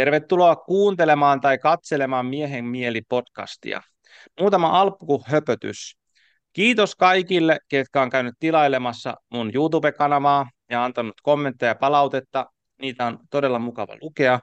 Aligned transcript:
Tervetuloa 0.00 0.56
kuuntelemaan 0.56 1.40
tai 1.40 1.58
katselemaan 1.58 2.26
Miehen 2.26 2.64
mieli 2.64 3.02
podcastia. 3.08 3.80
Muutama 4.40 4.80
alkuhöpötys. 4.80 5.96
Kiitos 6.52 6.96
kaikille, 6.96 7.58
ketkä 7.68 8.02
on 8.02 8.10
käynyt 8.10 8.34
tilailemassa 8.38 9.14
mun 9.30 9.50
YouTube-kanavaa 9.54 10.50
ja 10.70 10.84
antanut 10.84 11.20
kommentteja 11.22 11.70
ja 11.70 11.74
palautetta. 11.74 12.46
Niitä 12.82 13.06
on 13.06 13.18
todella 13.30 13.58
mukava 13.58 13.96
lukea. 14.00 14.40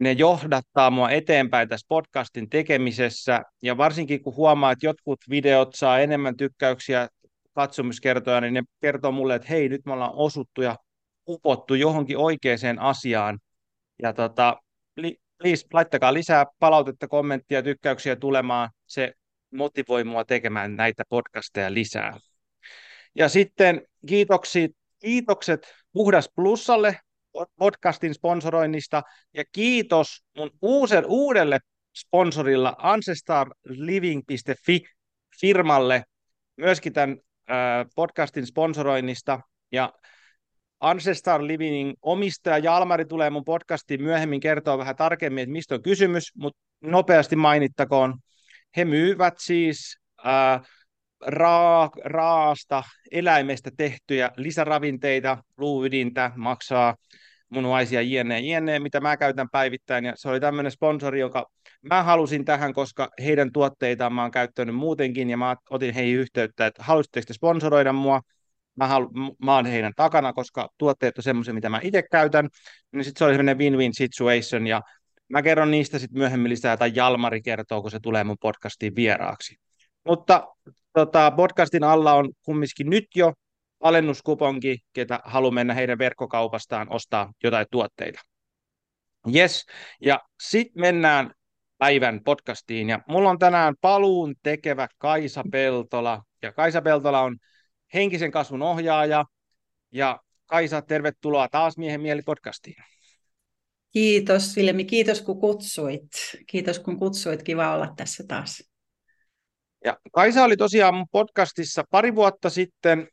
Ne 0.00 0.12
johdattaa 0.12 0.90
mua 0.90 1.10
eteenpäin 1.10 1.68
tässä 1.68 1.86
podcastin 1.88 2.50
tekemisessä 2.50 3.42
ja 3.62 3.76
varsinkin 3.76 4.22
kun 4.22 4.36
huomaa, 4.36 4.72
että 4.72 4.86
jotkut 4.86 5.20
videot 5.30 5.74
saa 5.74 5.98
enemmän 5.98 6.36
tykkäyksiä 6.36 7.08
katsomuskertoja, 7.52 8.40
niin 8.40 8.54
ne 8.54 8.62
kertoo 8.80 9.12
mulle, 9.12 9.34
että 9.34 9.48
hei, 9.48 9.68
nyt 9.68 9.86
me 9.86 9.92
ollaan 9.92 10.14
osuttu 10.14 10.62
ja 10.62 10.76
upottu 11.28 11.74
johonkin 11.74 12.18
oikeaan 12.18 12.78
asiaan. 12.78 13.38
Ja 14.02 14.12
tota, 14.12 14.56
please, 15.38 15.66
laittakaa 15.72 16.14
lisää 16.14 16.46
palautetta, 16.58 17.08
kommenttia, 17.08 17.62
tykkäyksiä 17.62 18.16
tulemaan. 18.16 18.70
Se 18.86 19.12
motivoi 19.50 20.04
mua 20.04 20.24
tekemään 20.24 20.76
näitä 20.76 21.02
podcasteja 21.08 21.74
lisää. 21.74 22.18
Ja 23.14 23.28
sitten 23.28 23.82
kiitokset, 24.06 24.70
kiitokset 25.00 25.74
Puhdas 25.92 26.30
Plussalle 26.36 26.98
podcastin 27.58 28.14
sponsoroinnista 28.14 29.02
ja 29.34 29.44
kiitos 29.52 30.24
mun 30.36 30.50
uusen, 30.62 31.04
uudelle 31.06 31.58
sponsorilla 31.96 32.74
ancestarliving.fi 32.78 34.84
firmalle 35.40 36.04
myöskin 36.56 36.92
tämän 36.92 37.16
podcastin 37.94 38.46
sponsoroinnista 38.46 39.40
ja 39.72 39.92
Ancestar 40.80 41.46
Livingin 41.46 41.94
omistaja 42.02 42.58
Jalmari 42.58 43.04
tulee 43.04 43.30
mun 43.30 43.44
podcastiin 43.44 44.02
myöhemmin 44.02 44.40
kertoa 44.40 44.78
vähän 44.78 44.96
tarkemmin, 44.96 45.42
että 45.42 45.52
mistä 45.52 45.74
on 45.74 45.82
kysymys, 45.82 46.32
mutta 46.36 46.60
nopeasti 46.80 47.36
mainittakoon. 47.36 48.14
He 48.76 48.84
myyvät 48.84 49.34
siis 49.38 49.98
ää, 50.24 50.60
raa, 51.26 51.90
raasta 52.04 52.82
eläimestä 53.10 53.70
tehtyjä 53.76 54.30
lisäravinteita, 54.36 55.38
luuydintä, 55.56 56.30
maksaa 56.36 56.96
munuaisia 57.48 58.02
jne, 58.02 58.40
jne, 58.40 58.78
mitä 58.78 59.00
mä 59.00 59.16
käytän 59.16 59.48
päivittäin, 59.52 60.04
ja 60.04 60.12
se 60.16 60.28
oli 60.28 60.40
tämmöinen 60.40 60.72
sponsori, 60.72 61.20
joka 61.20 61.46
mä 61.82 62.02
halusin 62.02 62.44
tähän, 62.44 62.72
koska 62.72 63.08
heidän 63.24 63.52
tuotteitaan 63.52 64.12
mä 64.12 64.22
oon 64.22 64.30
käyttänyt 64.30 64.74
muutenkin, 64.74 65.30
ja 65.30 65.36
mä 65.36 65.56
otin 65.70 65.94
heihin 65.94 66.16
yhteyttä, 66.16 66.66
että 66.66 66.82
haluaisitteko 66.82 67.24
te 67.26 67.32
sponsoroida 67.32 67.92
mua, 67.92 68.20
mä, 68.76 68.86
halu, 68.86 69.10
mä 69.44 69.54
oon 69.54 69.66
heidän 69.66 69.92
takana, 69.96 70.32
koska 70.32 70.68
tuotteet 70.78 71.18
on 71.18 71.24
semmoisia, 71.24 71.54
mitä 71.54 71.68
mä 71.68 71.80
itse 71.82 72.02
käytän, 72.02 72.48
niin 72.92 73.04
sitten 73.04 73.18
se 73.18 73.24
oli 73.24 73.32
semmoinen 73.32 73.58
win-win 73.58 73.92
situation, 73.92 74.66
ja 74.66 74.82
mä 75.28 75.42
kerron 75.42 75.70
niistä 75.70 75.98
sitten 75.98 76.18
myöhemmin 76.18 76.50
lisää, 76.50 76.76
tai 76.76 76.92
Jalmari 76.94 77.42
kertoo, 77.42 77.82
kun 77.82 77.90
se 77.90 78.00
tulee 78.00 78.24
mun 78.24 78.36
podcastiin 78.40 78.96
vieraaksi. 78.96 79.56
Mutta 80.04 80.46
tota, 80.92 81.30
podcastin 81.30 81.84
alla 81.84 82.14
on 82.14 82.30
kumminkin 82.42 82.90
nyt 82.90 83.06
jo 83.14 83.32
alennuskuponki, 83.80 84.78
ketä 84.92 85.20
haluaa 85.24 85.52
mennä 85.52 85.74
heidän 85.74 85.98
verkkokaupastaan 85.98 86.86
ostaa 86.90 87.32
jotain 87.44 87.66
tuotteita. 87.70 88.20
Yes, 89.34 89.66
ja 90.00 90.20
sitten 90.42 90.80
mennään 90.80 91.30
päivän 91.78 92.20
podcastiin, 92.24 92.88
ja 92.88 93.00
mulla 93.08 93.30
on 93.30 93.38
tänään 93.38 93.74
paluun 93.80 94.34
tekevä 94.42 94.88
Kaisa 94.98 95.44
Peltola, 95.52 96.22
ja 96.42 96.52
Kaisa 96.52 96.82
Peltola 96.82 97.20
on 97.20 97.36
henkisen 97.96 98.30
kasvun 98.30 98.62
ohjaaja, 98.62 99.24
ja 99.92 100.20
Kaisa, 100.46 100.82
tervetuloa 100.82 101.48
taas 101.48 101.78
Miehen 101.78 102.00
mieli 102.00 102.22
podcastiin. 102.22 102.84
Kiitos 103.92 104.56
Vilmi, 104.56 104.84
kiitos 104.84 105.20
kun 105.20 105.40
kutsuit. 105.40 106.08
Kiitos 106.46 106.78
kun 106.78 106.98
kutsuit, 106.98 107.42
kiva 107.42 107.74
olla 107.74 107.92
tässä 107.96 108.24
taas. 108.28 108.62
Ja 109.84 109.96
Kaisa 110.12 110.44
oli 110.44 110.56
tosiaan 110.56 110.94
mun 110.94 111.06
podcastissa 111.12 111.84
pari 111.90 112.14
vuotta 112.14 112.50
sitten, 112.50 113.08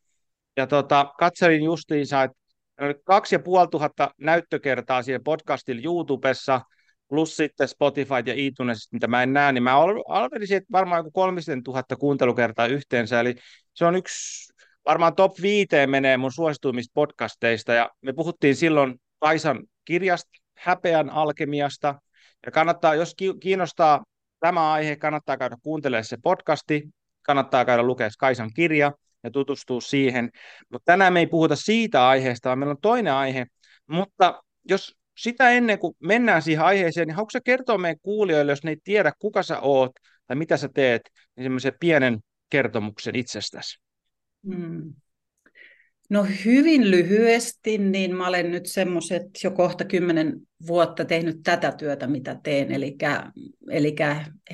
ja 0.57 0.67
tota, 0.67 1.13
katselin 1.19 1.63
justiinsa, 1.63 2.23
että 2.23 2.37
oli 2.81 2.95
kaksi 3.05 3.35
ja 3.35 3.39
puoli 3.39 3.67
tuhatta 3.67 4.11
näyttökertaa 4.17 5.03
siihen 5.03 5.23
podcastilla 5.23 5.81
YouTubessa, 5.85 6.61
plus 7.07 7.35
sitten 7.35 7.67
Spotify 7.67 8.13
ja 8.25 8.33
iTunes, 8.35 8.91
mitä 8.91 9.07
mä 9.07 9.23
en 9.23 9.33
näe, 9.33 9.51
niin 9.51 9.63
mä 9.63 9.83
arvelisin, 10.07 10.57
että 10.57 10.71
varmaan 10.71 10.99
joku 10.99 11.11
kolmisen 11.11 11.63
tuhatta 11.63 11.95
kuuntelukertaa 11.95 12.67
yhteensä, 12.67 13.19
eli 13.19 13.35
se 13.73 13.85
on 13.85 13.95
yksi, 13.95 14.52
varmaan 14.85 15.15
top 15.15 15.41
viiteen 15.41 15.89
menee 15.89 16.17
mun 16.17 16.31
suosituimmista 16.31 16.91
podcasteista, 16.93 17.73
ja 17.73 17.89
me 18.01 18.13
puhuttiin 18.13 18.55
silloin 18.55 19.01
Kaisan 19.19 19.63
kirjasta, 19.85 20.31
Häpeän 20.57 21.09
alkemiasta, 21.09 21.95
ja 22.45 22.51
kannattaa, 22.51 22.95
jos 22.95 23.15
kiinnostaa 23.39 24.03
tämä 24.39 24.71
aihe, 24.73 24.95
kannattaa 24.95 25.37
käydä 25.37 25.57
kuuntelemaan 25.63 26.05
se 26.05 26.17
podcasti, 26.23 26.83
kannattaa 27.21 27.65
käydä 27.65 27.83
lukea 27.83 28.09
Kaisan 28.19 28.53
kirja, 28.55 28.91
ja 29.23 29.31
tutustua 29.31 29.81
siihen. 29.81 30.29
Mutta 30.69 30.85
tänään 30.85 31.13
me 31.13 31.19
ei 31.19 31.27
puhuta 31.27 31.55
siitä 31.55 32.07
aiheesta, 32.07 32.49
vaan 32.49 32.59
meillä 32.59 32.71
on 32.71 32.81
toinen 32.81 33.13
aihe. 33.13 33.45
Mutta 33.87 34.43
jos 34.69 34.95
sitä 35.17 35.49
ennen 35.49 35.79
kuin 35.79 35.95
mennään 35.99 36.41
siihen 36.41 36.65
aiheeseen, 36.65 37.07
niin 37.07 37.15
haluatko 37.15 37.39
kertoa 37.45 37.77
meidän 37.77 37.99
kuulijoille, 38.01 38.51
jos 38.51 38.63
ne 38.63 38.71
ei 38.71 38.77
tiedä, 38.83 39.11
kuka 39.19 39.43
sä 39.43 39.59
oot 39.59 39.91
tai 40.27 40.35
mitä 40.35 40.57
sä 40.57 40.69
teet, 40.73 41.01
niin 41.35 41.45
semmoisen 41.45 41.73
pienen 41.79 42.19
kertomuksen 42.49 43.15
itsestäsi? 43.15 43.82
Hmm. 44.47 44.93
No 46.09 46.25
hyvin 46.45 46.91
lyhyesti, 46.91 47.77
niin 47.77 48.15
mä 48.15 48.27
olen 48.27 48.51
nyt 48.51 48.65
semmoiset 48.65 49.23
jo 49.43 49.51
kohta 49.51 49.85
kymmenen 49.85 50.33
vuotta 50.67 51.05
tehnyt 51.05 51.39
tätä 51.43 51.71
työtä, 51.71 52.07
mitä 52.07 52.39
teen, 52.43 52.71
eli, 52.71 52.97
eli 53.69 53.95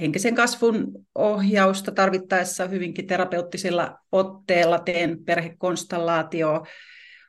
henkisen 0.02 0.36
kasvun 0.36 0.92
ohjausta 1.16 1.92
tarvittaessa 1.92 2.68
hyvinkin 2.68 3.08
terapeuttisella 3.08 4.00
otteella 4.12 4.80
teen 4.80 5.24
perhekonstellaatio. 5.26 6.66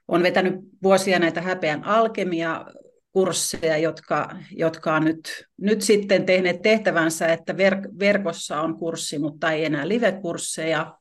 Olen 0.08 0.22
vetänyt 0.22 0.54
vuosia 0.82 1.18
näitä 1.18 1.40
häpeän 1.40 1.84
alkemia 1.84 2.66
kursseja, 3.12 3.78
jotka, 3.78 4.36
jotka 4.50 4.94
on 4.94 5.04
nyt, 5.04 5.46
nyt 5.60 5.82
sitten 5.82 6.26
tehneet 6.26 6.62
tehtävänsä, 6.62 7.26
että 7.26 7.56
verk, 7.56 7.80
verkossa 7.98 8.60
on 8.60 8.78
kurssi, 8.78 9.18
mutta 9.18 9.52
ei 9.52 9.64
enää 9.64 9.88
live-kursseja. 9.88 10.94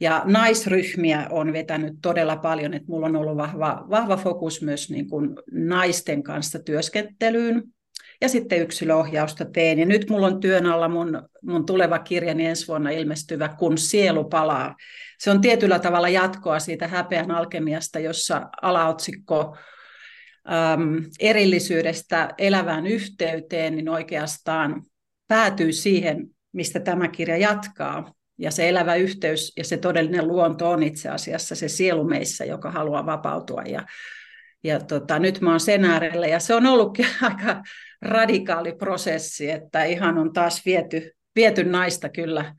Ja 0.00 0.22
naisryhmiä 0.24 1.26
on 1.30 1.52
vetänyt 1.52 1.94
todella 2.02 2.36
paljon, 2.36 2.74
että 2.74 2.88
mulla 2.88 3.06
on 3.06 3.16
ollut 3.16 3.36
vahva, 3.36 3.86
vahva 3.90 4.16
fokus 4.16 4.62
myös 4.62 4.90
niin 4.90 5.08
kuin 5.08 5.30
naisten 5.52 6.22
kanssa 6.22 6.58
työskentelyyn. 6.58 7.62
Ja 8.20 8.28
sitten 8.28 8.60
yksilöohjausta 8.60 9.44
teen. 9.44 9.78
Ja 9.78 9.86
nyt 9.86 10.10
mulla 10.10 10.26
on 10.26 10.40
työn 10.40 10.66
alla 10.66 10.88
mun, 10.88 11.28
mun 11.42 11.66
tuleva 11.66 11.98
kirjani 11.98 12.46
ensi 12.46 12.68
vuonna 12.68 12.90
ilmestyvä 12.90 13.48
Kun 13.58 13.78
sielu 13.78 14.24
palaa. 14.24 14.76
Se 15.18 15.30
on 15.30 15.40
tietyllä 15.40 15.78
tavalla 15.78 16.08
jatkoa 16.08 16.58
siitä 16.58 16.88
häpeän 16.88 17.30
alkemiasta, 17.30 17.98
jossa 17.98 18.48
alaotsikko 18.62 19.56
äm, 20.52 21.04
erillisyydestä 21.20 22.34
elävään 22.38 22.86
yhteyteen, 22.86 23.76
niin 23.76 23.88
oikeastaan 23.88 24.82
päätyy 25.28 25.72
siihen, 25.72 26.26
mistä 26.52 26.80
tämä 26.80 27.08
kirja 27.08 27.36
jatkaa. 27.36 28.14
Ja 28.40 28.50
se 28.50 28.68
elävä 28.68 28.94
yhteys 28.94 29.52
ja 29.56 29.64
se 29.64 29.76
todellinen 29.76 30.28
luonto 30.28 30.70
on 30.70 30.82
itse 30.82 31.08
asiassa 31.08 31.54
se 31.54 31.68
sielu 31.68 32.04
meissä, 32.04 32.44
joka 32.44 32.70
haluaa 32.70 33.06
vapautua. 33.06 33.62
Ja, 33.62 33.86
ja 34.64 34.80
tota, 34.80 35.18
nyt 35.18 35.40
mä 35.40 35.50
oon 35.50 35.60
sen 35.60 35.84
äärellä 35.84 36.26
ja 36.26 36.40
se 36.40 36.54
on 36.54 36.66
ollutkin 36.66 37.06
aika 37.22 37.62
radikaali 38.02 38.72
prosessi, 38.72 39.50
että 39.50 39.84
ihan 39.84 40.18
on 40.18 40.32
taas 40.32 40.64
viety, 40.66 41.12
viety 41.36 41.64
naista 41.64 42.08
kyllä, 42.08 42.54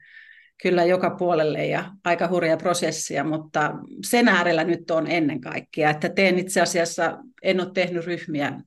kyllä 0.62 0.84
joka 0.84 1.10
puolelle 1.10 1.66
ja 1.66 1.92
aika 2.04 2.28
hurja 2.28 2.58
prosessia, 2.58 3.24
mutta 3.24 3.74
sen 4.06 4.28
äärellä 4.28 4.64
nyt 4.64 4.92
on 4.92 5.08
ennen 5.08 5.42
kaikkea, 5.42 5.90
että 5.90 6.10
teen 6.10 6.40
itse 6.40 6.62
asiassa, 6.62 7.18
en 7.42 7.62
ole 7.62 7.72
tehnyt 7.74 8.06
ryhmiä 8.06 8.62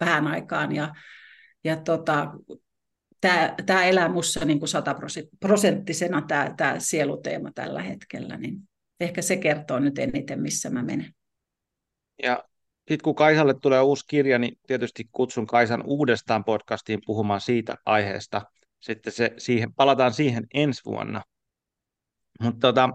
vähän 0.00 0.26
aikaan 0.26 0.74
ja, 0.74 0.94
ja 1.64 1.76
tota, 1.76 2.32
tämä, 3.20 3.54
tämä 3.66 3.84
elää 3.84 4.08
minussa 4.08 4.44
niin 4.44 4.58
kuin 4.58 4.68
sataprosenttisena 4.68 6.22
tämä, 6.22 6.54
tämä 6.56 6.74
sieluteema 6.78 7.50
tällä 7.54 7.82
hetkellä, 7.82 8.36
niin 8.36 8.56
ehkä 9.00 9.22
se 9.22 9.36
kertoo 9.36 9.78
nyt 9.78 9.98
eniten, 9.98 10.40
missä 10.40 10.70
mä 10.70 10.82
menen. 10.82 11.14
Ja 12.22 12.44
sitten 12.78 13.04
kun 13.04 13.14
Kaisalle 13.14 13.54
tulee 13.54 13.80
uusi 13.80 14.04
kirja, 14.08 14.38
niin 14.38 14.58
tietysti 14.66 15.08
kutsun 15.12 15.46
Kaisan 15.46 15.82
uudestaan 15.86 16.44
podcastiin 16.44 17.00
puhumaan 17.06 17.40
siitä 17.40 17.76
aiheesta. 17.86 18.42
Sitten 18.80 19.12
se, 19.12 19.34
siihen, 19.38 19.74
palataan 19.74 20.12
siihen 20.12 20.46
ensi 20.54 20.84
vuonna. 20.84 21.22
Mutta 22.42 22.60
tota, 22.60 22.90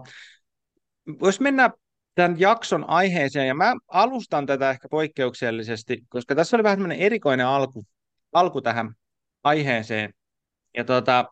jos 1.22 1.40
mennään 1.40 1.70
tämän 2.14 2.40
jakson 2.40 2.90
aiheeseen, 2.90 3.48
ja 3.48 3.54
mä 3.54 3.74
alustan 3.88 4.46
tätä 4.46 4.70
ehkä 4.70 4.88
poikkeuksellisesti, 4.88 6.02
koska 6.08 6.34
tässä 6.34 6.56
oli 6.56 6.64
vähän 6.64 6.92
erikoinen 6.92 7.46
alku, 7.46 7.86
alku 8.32 8.60
tähän 8.60 8.94
aiheeseen. 9.44 10.14
Ja 10.76 10.84
tota, 10.84 11.24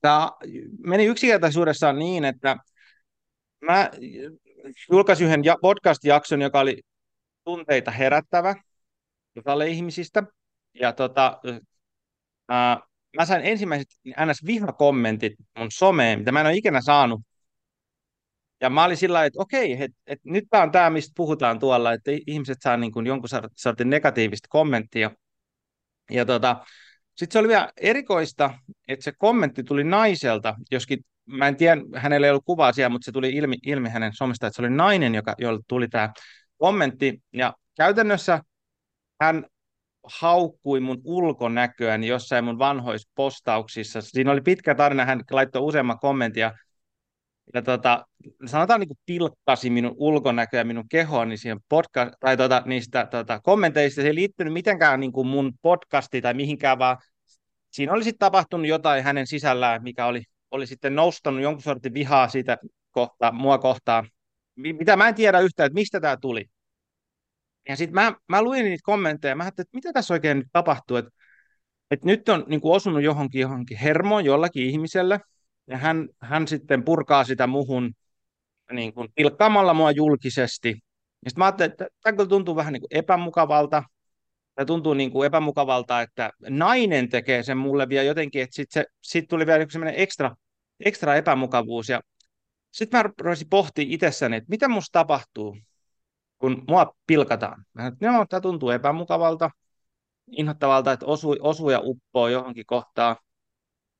tämä 0.00 0.30
meni 0.78 1.04
yksinkertaisuudessaan 1.04 1.98
niin, 1.98 2.24
että 2.24 2.56
mä 3.60 3.90
julkaisin 4.92 5.26
yhden 5.26 5.42
podcast-jakson, 5.62 6.42
joka 6.42 6.60
oli 6.60 6.82
tunteita 7.44 7.90
herättävä 7.90 8.54
osalle 9.36 9.68
ihmisistä. 9.68 10.22
ja 10.74 10.92
tota, 10.92 11.40
ää, 12.48 12.80
mä 13.16 13.24
sain 13.24 13.44
ensimmäiset 13.44 13.88
ns. 14.26 14.46
vihakommentit 14.46 15.32
mun 15.58 15.70
someen, 15.70 16.18
mitä 16.18 16.32
mä 16.32 16.40
en 16.40 16.46
ole 16.46 16.54
ikinä 16.54 16.80
saanut. 16.80 17.20
Ja 18.60 18.70
mä 18.70 18.84
olin 18.84 18.96
sillä 18.96 19.24
että 19.24 19.40
okei, 19.42 19.82
et, 19.82 19.92
et 20.06 20.20
nyt 20.24 20.44
tämä 20.50 20.62
on 20.62 20.70
tämä, 20.70 20.90
mistä 20.90 21.12
puhutaan 21.16 21.58
tuolla, 21.58 21.92
että 21.92 22.10
ihmiset 22.26 22.58
saa 22.60 22.76
niin 22.76 22.92
kuin 22.92 23.06
jonkun 23.06 23.28
sortin 23.56 23.90
negatiivista 23.90 24.48
kommenttia. 24.50 25.10
Ja 26.10 26.24
tota, 26.24 26.64
sitten 27.18 27.32
se 27.32 27.38
oli 27.38 27.48
vielä 27.48 27.72
erikoista, 27.76 28.50
että 28.88 29.04
se 29.04 29.12
kommentti 29.18 29.62
tuli 29.62 29.84
naiselta, 29.84 30.54
joskin 30.70 30.98
mä 31.26 31.48
en 31.48 31.56
tiedä, 31.56 31.80
hänellä 31.94 32.26
ei 32.26 32.30
ollut 32.30 32.44
kuvaa 32.44 32.72
siellä, 32.72 32.88
mutta 32.88 33.04
se 33.04 33.12
tuli 33.12 33.30
ilmi, 33.30 33.56
ilmi 33.66 33.88
hänen 33.88 34.12
somesta, 34.14 34.46
että 34.46 34.56
se 34.56 34.62
oli 34.62 34.70
nainen, 34.70 35.14
joka, 35.14 35.34
jolle 35.38 35.60
tuli 35.68 35.88
tämä 35.88 36.12
kommentti. 36.56 37.22
Ja 37.32 37.54
käytännössä 37.76 38.42
hän 39.20 39.46
haukkui 40.04 40.80
mun 40.80 41.00
ulkonäköäni 41.04 42.06
jossain 42.06 42.44
mun 42.44 42.58
vanhoissa 42.58 43.10
postauksissa. 43.14 44.00
Siinä 44.00 44.32
oli 44.32 44.40
pitkä 44.40 44.74
tarina, 44.74 45.04
hän 45.04 45.22
laittoi 45.30 45.62
useamman 45.62 45.98
kommentin 45.98 46.40
ja, 46.40 46.54
ja 47.54 47.62
tota, 47.62 48.06
sanotaan 48.46 48.80
niin 48.80 48.88
kuin 48.88 48.98
pilkkasi 49.06 49.70
minun 49.70 49.94
ulkonäköä 49.96 50.64
minun 50.64 50.88
kehoani 50.88 51.36
siihen 51.36 51.58
podcast, 51.68 52.10
tai 52.20 52.36
tota, 52.36 52.62
niistä 52.66 53.06
tota, 53.06 53.40
kommenteista. 53.40 54.02
Se 54.02 54.08
ei 54.08 54.14
liittynyt 54.14 54.52
mitenkään 54.52 55.00
niin 55.00 55.12
kuin 55.12 55.26
mun 55.26 55.52
podcastiin 55.62 56.22
tai 56.22 56.34
mihinkään, 56.34 56.78
vaan 56.78 56.96
siinä 57.70 57.92
oli 57.92 58.04
sitten 58.04 58.18
tapahtunut 58.18 58.66
jotain 58.66 59.04
hänen 59.04 59.26
sisällään, 59.26 59.82
mikä 59.82 60.06
oli, 60.06 60.22
oli 60.50 60.66
sitten 60.66 60.94
noustanut 60.94 61.42
jonkun 61.42 61.62
sortin 61.62 61.94
vihaa 61.94 62.28
siitä 62.28 62.58
kohta, 62.90 63.32
mua 63.32 63.58
kohtaan, 63.58 64.08
mitä 64.56 64.96
mä 64.96 65.08
en 65.08 65.14
tiedä 65.14 65.40
yhtään, 65.40 65.66
että 65.66 65.74
mistä 65.74 66.00
tämä 66.00 66.16
tuli. 66.16 66.44
Ja 67.68 67.76
sitten 67.76 67.94
mä, 67.94 68.12
mä 68.28 68.42
luin 68.42 68.64
niitä 68.64 68.82
kommentteja, 68.82 69.36
mä 69.36 69.42
ajattelin, 69.42 69.66
että 69.66 69.76
mitä 69.76 69.92
tässä 69.92 70.14
oikein 70.14 70.38
nyt 70.38 70.48
tapahtuu, 70.52 70.96
että, 70.96 71.10
että 71.90 72.06
nyt 72.06 72.28
on 72.28 72.44
niin 72.48 72.60
kuin 72.60 72.76
osunut 72.76 73.02
johonkin, 73.02 73.40
johonkin 73.40 73.78
hermoon 73.78 74.24
jollakin 74.24 74.64
ihmiselle, 74.64 75.20
ja 75.68 75.76
hän, 75.76 76.08
hän 76.20 76.48
sitten 76.48 76.84
purkaa 76.84 77.24
sitä 77.24 77.46
muhun 77.46 77.92
niin 78.72 78.94
kuin 78.94 79.08
pilkkaamalla 79.14 79.74
mua 79.74 79.90
julkisesti. 79.90 80.68
Ja 81.24 81.30
sitten 81.30 81.40
mä 81.40 81.44
ajattelin, 81.44 81.72
että 81.72 81.86
tämä 82.02 82.16
kyllä 82.16 82.28
tuntuu 82.28 82.56
vähän 82.56 82.72
niin 82.72 82.80
kuin 82.80 82.98
epämukavalta, 82.98 83.82
Tämä 84.58 84.66
tuntuu 84.66 84.94
niin 84.94 85.10
kuin 85.10 85.26
epämukavalta, 85.26 86.00
että 86.00 86.30
nainen 86.48 87.08
tekee 87.08 87.42
sen 87.42 87.58
mulle 87.58 87.88
vielä 87.88 88.04
jotenkin, 88.04 88.42
että 88.42 88.56
sitten 88.56 88.84
sit 89.02 89.28
tuli 89.28 89.46
vielä 89.46 89.66
sellainen 89.70 90.00
ekstra, 90.00 90.36
ekstra 90.80 91.14
epämukavuus. 91.16 91.88
Ja 91.88 92.00
sitten 92.72 92.98
mä 92.98 93.02
rupesin 93.02 93.48
pohtimaan 93.48 93.92
itsessäni, 93.92 94.36
että 94.36 94.50
mitä 94.50 94.68
musta 94.68 94.92
tapahtuu, 94.92 95.58
kun 96.38 96.64
mua 96.68 96.96
pilkataan. 97.06 97.64
Mä 97.72 97.92
no, 98.00 98.26
tämä 98.28 98.40
tuntuu 98.40 98.70
epämukavalta, 98.70 99.50
inhottavalta, 100.30 100.92
että 100.92 101.06
osuu, 101.06 101.36
osuu 101.40 101.70
ja 101.70 101.80
uppoo 101.82 102.28
johonkin 102.28 102.66
kohtaan. 102.66 103.16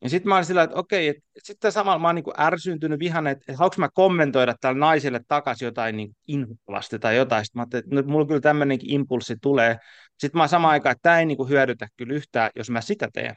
Ja 0.02 0.08
sitten 0.08 0.28
mä 0.28 0.34
olin 0.34 0.44
sillä, 0.44 0.62
että 0.62 0.76
okei, 0.76 1.08
että 1.08 1.22
sitten 1.38 1.72
samalla 1.72 1.98
mä 1.98 2.08
oon 2.08 2.14
niin 2.14 2.40
ärsyntynyt 2.40 2.98
vihanen, 2.98 3.30
että, 3.30 3.44
että 3.48 3.58
haluanko 3.58 3.76
mä 3.78 3.88
kommentoida 3.94 4.54
tällä 4.60 4.78
naiselle 4.78 5.20
takaisin 5.28 5.66
jotain 5.66 5.96
niin 5.96 6.16
inhottavasti 6.26 6.98
tai 6.98 7.16
jotain. 7.16 7.44
Sitten 7.44 7.58
mä 7.58 7.62
ajattelin, 7.62 7.84
että 7.84 7.94
nyt 7.94 8.06
mulla 8.06 8.26
kyllä 8.26 8.40
tämmöinenkin 8.40 8.90
impulssi 8.90 9.36
tulee. 9.42 9.78
Sitten 10.18 10.38
mä 10.38 10.42
oon 10.42 10.48
samaan 10.48 10.72
aikaan, 10.72 10.92
että 10.92 11.02
tämä 11.02 11.18
ei 11.18 11.26
niin 11.26 11.48
hyödytä 11.48 11.88
kyllä 11.96 12.14
yhtään, 12.14 12.50
jos 12.56 12.70
mä 12.70 12.80
sitä 12.80 13.08
teen. 13.12 13.34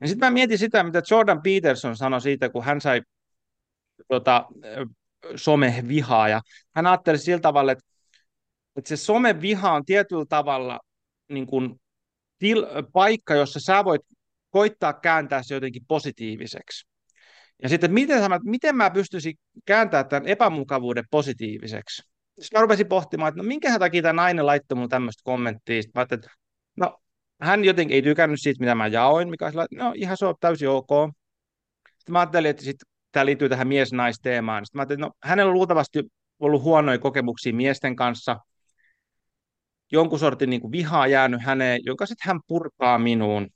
Ja 0.00 0.08
sitten 0.08 0.26
mä 0.26 0.30
mietin 0.30 0.58
sitä, 0.58 0.82
mitä 0.82 1.02
Jordan 1.10 1.42
Peterson 1.42 1.96
sanoi 1.96 2.20
siitä, 2.20 2.48
kun 2.48 2.64
hän 2.64 2.80
sai 2.80 3.02
tota, 4.08 4.46
somevihaa. 5.36 6.28
Ja 6.28 6.40
hän 6.74 6.86
ajatteli 6.86 7.18
sillä 7.18 7.40
tavalla, 7.40 7.72
että, 7.72 7.84
että 8.76 8.88
se 8.88 8.96
someviha 8.96 9.72
on 9.72 9.84
tietyllä 9.84 10.24
tavalla 10.28 10.80
niin 11.28 11.46
kuin 11.46 11.80
til, 12.38 12.66
paikka, 12.92 13.34
jossa 13.34 13.60
sä 13.60 13.84
voit 13.84 14.02
koittaa 14.50 14.92
kääntää 14.92 15.42
se 15.42 15.54
jotenkin 15.54 15.82
positiiviseksi. 15.88 16.88
Ja 17.62 17.68
sitten, 17.68 17.92
miten, 17.92 18.22
miten 18.44 18.76
mä 18.76 18.90
pystyisin 18.90 19.34
kääntämään 19.66 20.08
tämän 20.08 20.28
epämukavuuden 20.28 21.04
positiiviseksi? 21.10 22.02
Sitten 22.38 22.58
mä 22.58 22.62
rupesin 22.62 22.88
pohtimaan, 22.88 23.28
että 23.28 23.42
no 23.42 23.48
minkä 23.48 23.78
takia 23.78 24.02
tämä 24.02 24.12
nainen 24.22 24.46
laittoi 24.46 24.76
mulle 24.76 24.88
tämmöistä 24.88 25.20
kommenttia. 25.24 25.82
Sitten 25.82 26.00
mä 26.00 26.06
että 26.10 26.30
no, 26.76 26.98
hän 27.40 27.64
jotenkin 27.64 27.94
ei 27.94 28.02
tykännyt 28.02 28.40
siitä, 28.42 28.60
mitä 28.60 28.74
mä 28.74 28.86
jaoin, 28.86 29.30
mikä 29.30 29.46
oli, 29.46 29.66
no 29.74 29.92
ihan 29.96 30.16
se 30.16 30.26
on 30.26 30.34
täysin 30.40 30.68
ok. 30.68 30.88
Sitten 31.98 32.12
mä 32.12 32.18
ajattelin, 32.18 32.50
että 32.50 32.64
sit, 32.64 32.76
tämä 33.12 33.26
liittyy 33.26 33.48
tähän 33.48 33.68
mies-naisteemaan. 33.68 34.66
Sitten 34.66 34.78
mä 34.78 34.80
ajattelin, 34.80 35.04
että 35.04 35.06
no, 35.06 35.28
hänellä 35.30 35.50
on 35.50 35.54
luultavasti 35.54 36.02
ollut 36.40 36.62
huonoja 36.62 36.98
kokemuksia 36.98 37.54
miesten 37.54 37.96
kanssa, 37.96 38.36
jonkun 39.92 40.18
sortin 40.18 40.50
niin 40.50 40.60
kuin 40.60 40.72
vihaa 40.72 41.06
jäänyt 41.06 41.42
häneen, 41.42 41.80
jonka 41.84 42.06
sitten 42.06 42.28
hän 42.28 42.40
purkaa 42.46 42.98
minuun. 42.98 43.48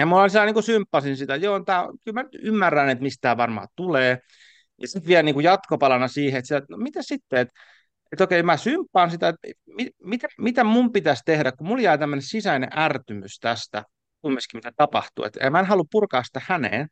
Ja 0.00 0.06
mulla 0.06 0.22
oli 0.22 0.52
niin 0.52 0.62
symppasin 0.62 1.16
sitä, 1.16 1.36
joo, 1.36 1.64
tää, 1.64 1.84
kyllä 2.04 2.22
mä 2.22 2.28
ymmärrän, 2.42 2.88
että 2.88 3.02
mistä 3.02 3.20
tämä 3.20 3.36
varmaan 3.36 3.68
tulee. 3.76 4.18
Ja 4.78 4.88
sitten 4.88 5.08
vielä 5.08 5.22
niin 5.22 5.34
kuin 5.34 5.44
jatkopalana 5.44 6.08
siihen, 6.08 6.38
että, 6.38 6.56
että 6.56 6.66
no, 6.70 6.76
mitä 6.76 7.02
sitten, 7.02 7.38
että, 7.38 7.60
että 8.12 8.24
okei, 8.24 8.42
mä 8.42 8.56
symppaan 8.56 9.10
sitä, 9.10 9.28
että 9.28 9.48
mit, 9.66 9.88
mitä, 10.04 10.28
mitä 10.38 10.64
mun 10.64 10.92
pitäisi 10.92 11.22
tehdä, 11.24 11.52
kun 11.52 11.66
mulla 11.66 11.82
jää 11.82 11.98
tämmöinen 11.98 12.22
sisäinen 12.22 12.70
ärtymys 12.78 13.38
tästä, 13.40 13.84
kumminkin 14.22 14.48
mitä 14.54 14.72
tapahtuu, 14.76 15.24
että 15.24 15.50
mä 15.50 15.60
en 15.60 15.66
halua 15.66 15.84
purkaa 15.92 16.22
sitä 16.22 16.40
häneen. 16.44 16.88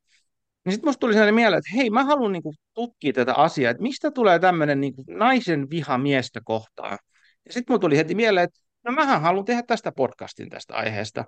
Niin 0.65 0.73
sitten 0.73 0.89
musta 0.89 1.01
tuli 1.01 1.13
sellainen 1.13 1.35
mieleen, 1.35 1.59
että 1.59 1.77
hei, 1.77 1.91
mä 1.91 2.05
haluan 2.05 2.33
niin 2.33 2.43
tutkia 2.75 3.13
tätä 3.13 3.35
asiaa, 3.35 3.71
että 3.71 3.83
mistä 3.83 4.11
tulee 4.11 4.39
tämmöinen 4.39 4.81
niin 4.81 4.95
naisen 5.09 5.71
viha 5.71 5.99
miestä 5.99 6.41
kohtaan. 6.45 6.99
Ja 7.47 7.53
sitten 7.53 7.73
mulla 7.73 7.81
tuli 7.81 7.97
heti 7.97 8.15
mieleen, 8.15 8.45
että 8.45 8.61
no 8.89 8.95
mähän 8.95 9.23
haluan 9.23 9.45
tehdä 9.45 9.63
tästä 9.63 9.93
podcastin 9.93 10.49
tästä 10.49 10.75
aiheesta. 10.75 11.25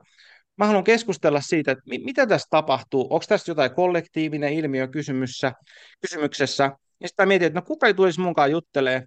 Mä 0.57 0.67
haluan 0.67 0.85
keskustella 0.85 1.41
siitä, 1.41 1.73
että 1.73 1.85
mitä 2.05 2.27
tässä 2.27 2.47
tapahtuu, 2.51 3.03
onko 3.03 3.25
tässä 3.29 3.51
jotain 3.51 3.75
kollektiivinen 3.75 4.53
ilmiö 4.53 4.89
kysymyssä, 4.89 5.53
kysymyksessä, 6.01 6.65
ja 7.01 7.09
sitten 7.09 7.27
mä 7.27 7.29
mietin, 7.29 7.47
että 7.47 7.59
no 7.59 7.67
kuka 7.67 7.87
ei 7.87 7.95
tulisi 7.95 8.21
mukaan 8.21 8.51
juttelee. 8.51 9.03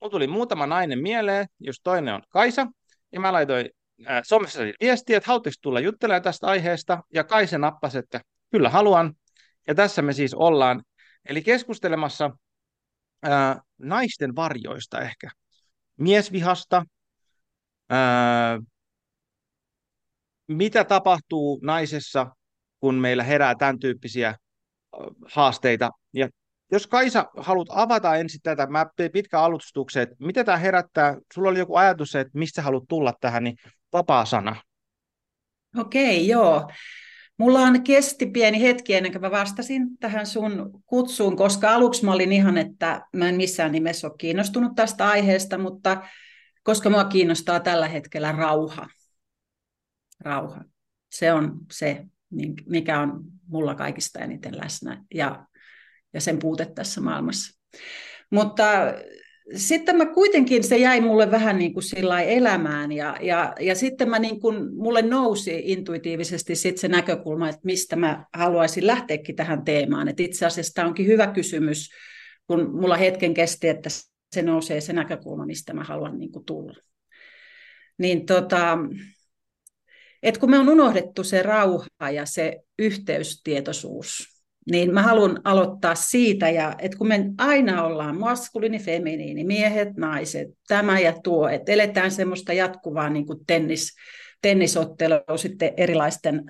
Mulla 0.00 0.10
tuli 0.10 0.26
muutama 0.26 0.66
nainen 0.66 0.98
mieleen, 0.98 1.46
jos 1.60 1.80
toinen 1.82 2.14
on 2.14 2.22
Kaisa, 2.28 2.66
ja 3.12 3.20
mä 3.20 3.32
laitoin 3.32 3.70
äh, 4.10 4.22
somessa 4.24 4.60
viestiä, 4.80 5.16
että 5.16 5.26
haluatteko 5.26 5.54
tulla 5.62 5.80
juttelemaan 5.80 6.22
tästä 6.22 6.46
aiheesta, 6.46 7.02
ja 7.14 7.24
Kaisa 7.24 7.58
nappasi, 7.58 7.98
että 7.98 8.20
kyllä 8.50 8.70
haluan, 8.70 9.14
ja 9.68 9.74
tässä 9.74 10.02
me 10.02 10.12
siis 10.12 10.34
ollaan, 10.34 10.82
eli 11.28 11.42
keskustelemassa 11.42 12.30
äh, 13.26 13.56
naisten 13.78 14.36
varjoista 14.36 15.00
ehkä, 15.00 15.30
miesvihasta, 15.96 16.84
äh, 17.92 18.58
mitä 20.48 20.84
tapahtuu 20.84 21.60
naisessa, 21.62 22.26
kun 22.80 22.94
meillä 22.94 23.22
herää 23.22 23.54
tämän 23.54 23.78
tyyppisiä 23.78 24.34
haasteita. 25.32 25.90
Ja 26.12 26.28
jos 26.72 26.86
Kaisa 26.86 27.30
haluat 27.36 27.68
avata 27.70 28.16
ensin 28.16 28.40
tätä, 28.42 28.66
mä 28.66 28.86
pitkä 29.12 29.40
alustuksen, 29.40 30.02
että 30.02 30.16
mitä 30.18 30.44
tämä 30.44 30.58
herättää, 30.58 31.16
sulla 31.34 31.48
oli 31.48 31.58
joku 31.58 31.76
ajatus, 31.76 32.14
että 32.14 32.38
mistä 32.38 32.62
haluat 32.62 32.84
tulla 32.88 33.12
tähän, 33.20 33.44
niin 33.44 33.56
vapaa 33.92 34.24
sana. 34.24 34.56
Okei, 35.78 36.28
joo. 36.28 36.70
Mulla 37.38 37.60
on 37.60 37.82
kesti 37.82 38.26
pieni 38.26 38.62
hetki 38.62 38.94
ennen 38.94 39.12
kuin 39.12 39.22
mä 39.22 39.30
vastasin 39.30 39.98
tähän 40.00 40.26
sun 40.26 40.82
kutsuun, 40.86 41.36
koska 41.36 41.74
aluksi 41.74 42.04
mä 42.04 42.12
olin 42.12 42.32
ihan, 42.32 42.58
että 42.58 43.06
mä 43.16 43.28
en 43.28 43.34
missään 43.34 43.72
nimessä 43.72 44.06
ole 44.06 44.14
kiinnostunut 44.18 44.72
tästä 44.74 45.08
aiheesta, 45.08 45.58
mutta 45.58 46.02
koska 46.64 46.90
mua 46.90 47.04
kiinnostaa 47.04 47.60
tällä 47.60 47.88
hetkellä 47.88 48.32
rauha 48.32 48.88
rauha. 50.20 50.64
Se 51.12 51.32
on 51.32 51.58
se, 51.72 52.04
mikä 52.66 53.00
on 53.00 53.24
mulla 53.46 53.74
kaikista 53.74 54.18
eniten 54.18 54.58
läsnä 54.58 55.04
ja, 55.14 55.46
ja 56.12 56.20
sen 56.20 56.38
puute 56.38 56.66
tässä 56.74 57.00
maailmassa. 57.00 57.60
Mutta 58.30 58.64
sitten 59.56 59.96
mä 59.96 60.06
kuitenkin, 60.06 60.64
se 60.64 60.76
jäi 60.76 61.00
mulle 61.00 61.30
vähän 61.30 61.58
niin 61.58 61.72
kuin 61.72 61.82
sillä 61.82 62.20
elämään 62.20 62.92
ja, 62.92 63.16
ja, 63.20 63.54
ja 63.60 63.74
sitten 63.74 64.10
mä 64.10 64.18
niin 64.18 64.40
kuin, 64.40 64.76
mulle 64.76 65.02
nousi 65.02 65.62
intuitiivisesti 65.64 66.54
sit 66.54 66.78
se 66.78 66.88
näkökulma, 66.88 67.48
että 67.48 67.60
mistä 67.64 67.96
mä 67.96 68.24
haluaisin 68.34 68.86
lähteäkin 68.86 69.36
tähän 69.36 69.64
teemaan. 69.64 70.08
Et 70.08 70.20
itse 70.20 70.46
asiassa 70.46 70.72
tämä 70.74 70.88
onkin 70.88 71.06
hyvä 71.06 71.26
kysymys, 71.26 71.90
kun 72.46 72.70
mulla 72.80 72.96
hetken 72.96 73.34
kesti, 73.34 73.68
että 73.68 73.90
se 74.34 74.42
nousee 74.42 74.80
se 74.80 74.92
näkökulma, 74.92 75.46
mistä 75.46 75.72
mä 75.72 75.84
haluan 75.84 76.18
niin 76.18 76.32
kuin 76.32 76.44
tulla. 76.44 76.74
Niin 77.98 78.26
tota, 78.26 78.78
että 80.22 80.40
kun 80.40 80.50
me 80.50 80.58
on 80.58 80.68
unohdettu 80.68 81.24
se 81.24 81.42
rauha 81.42 82.10
ja 82.14 82.26
se 82.26 82.60
yhteystietoisuus, 82.78 84.34
niin 84.70 84.94
mä 84.94 85.02
haluan 85.02 85.40
aloittaa 85.44 85.94
siitä, 85.94 86.50
ja 86.50 86.74
että 86.78 86.98
kun 86.98 87.08
me 87.08 87.24
aina 87.38 87.84
ollaan 87.84 88.18
maskuliini, 88.18 88.78
feminiini, 88.78 89.44
miehet, 89.44 89.96
naiset, 89.96 90.48
tämä 90.68 91.00
ja 91.00 91.14
tuo, 91.24 91.48
että 91.48 91.72
eletään 91.72 92.10
semmoista 92.10 92.52
jatkuvaa 92.52 93.10
niin 93.10 93.26
kuin 93.26 93.46
tennis, 93.46 93.96
tennisottelua 94.42 95.36
sitten 95.36 95.72
erilaisten 95.76 96.44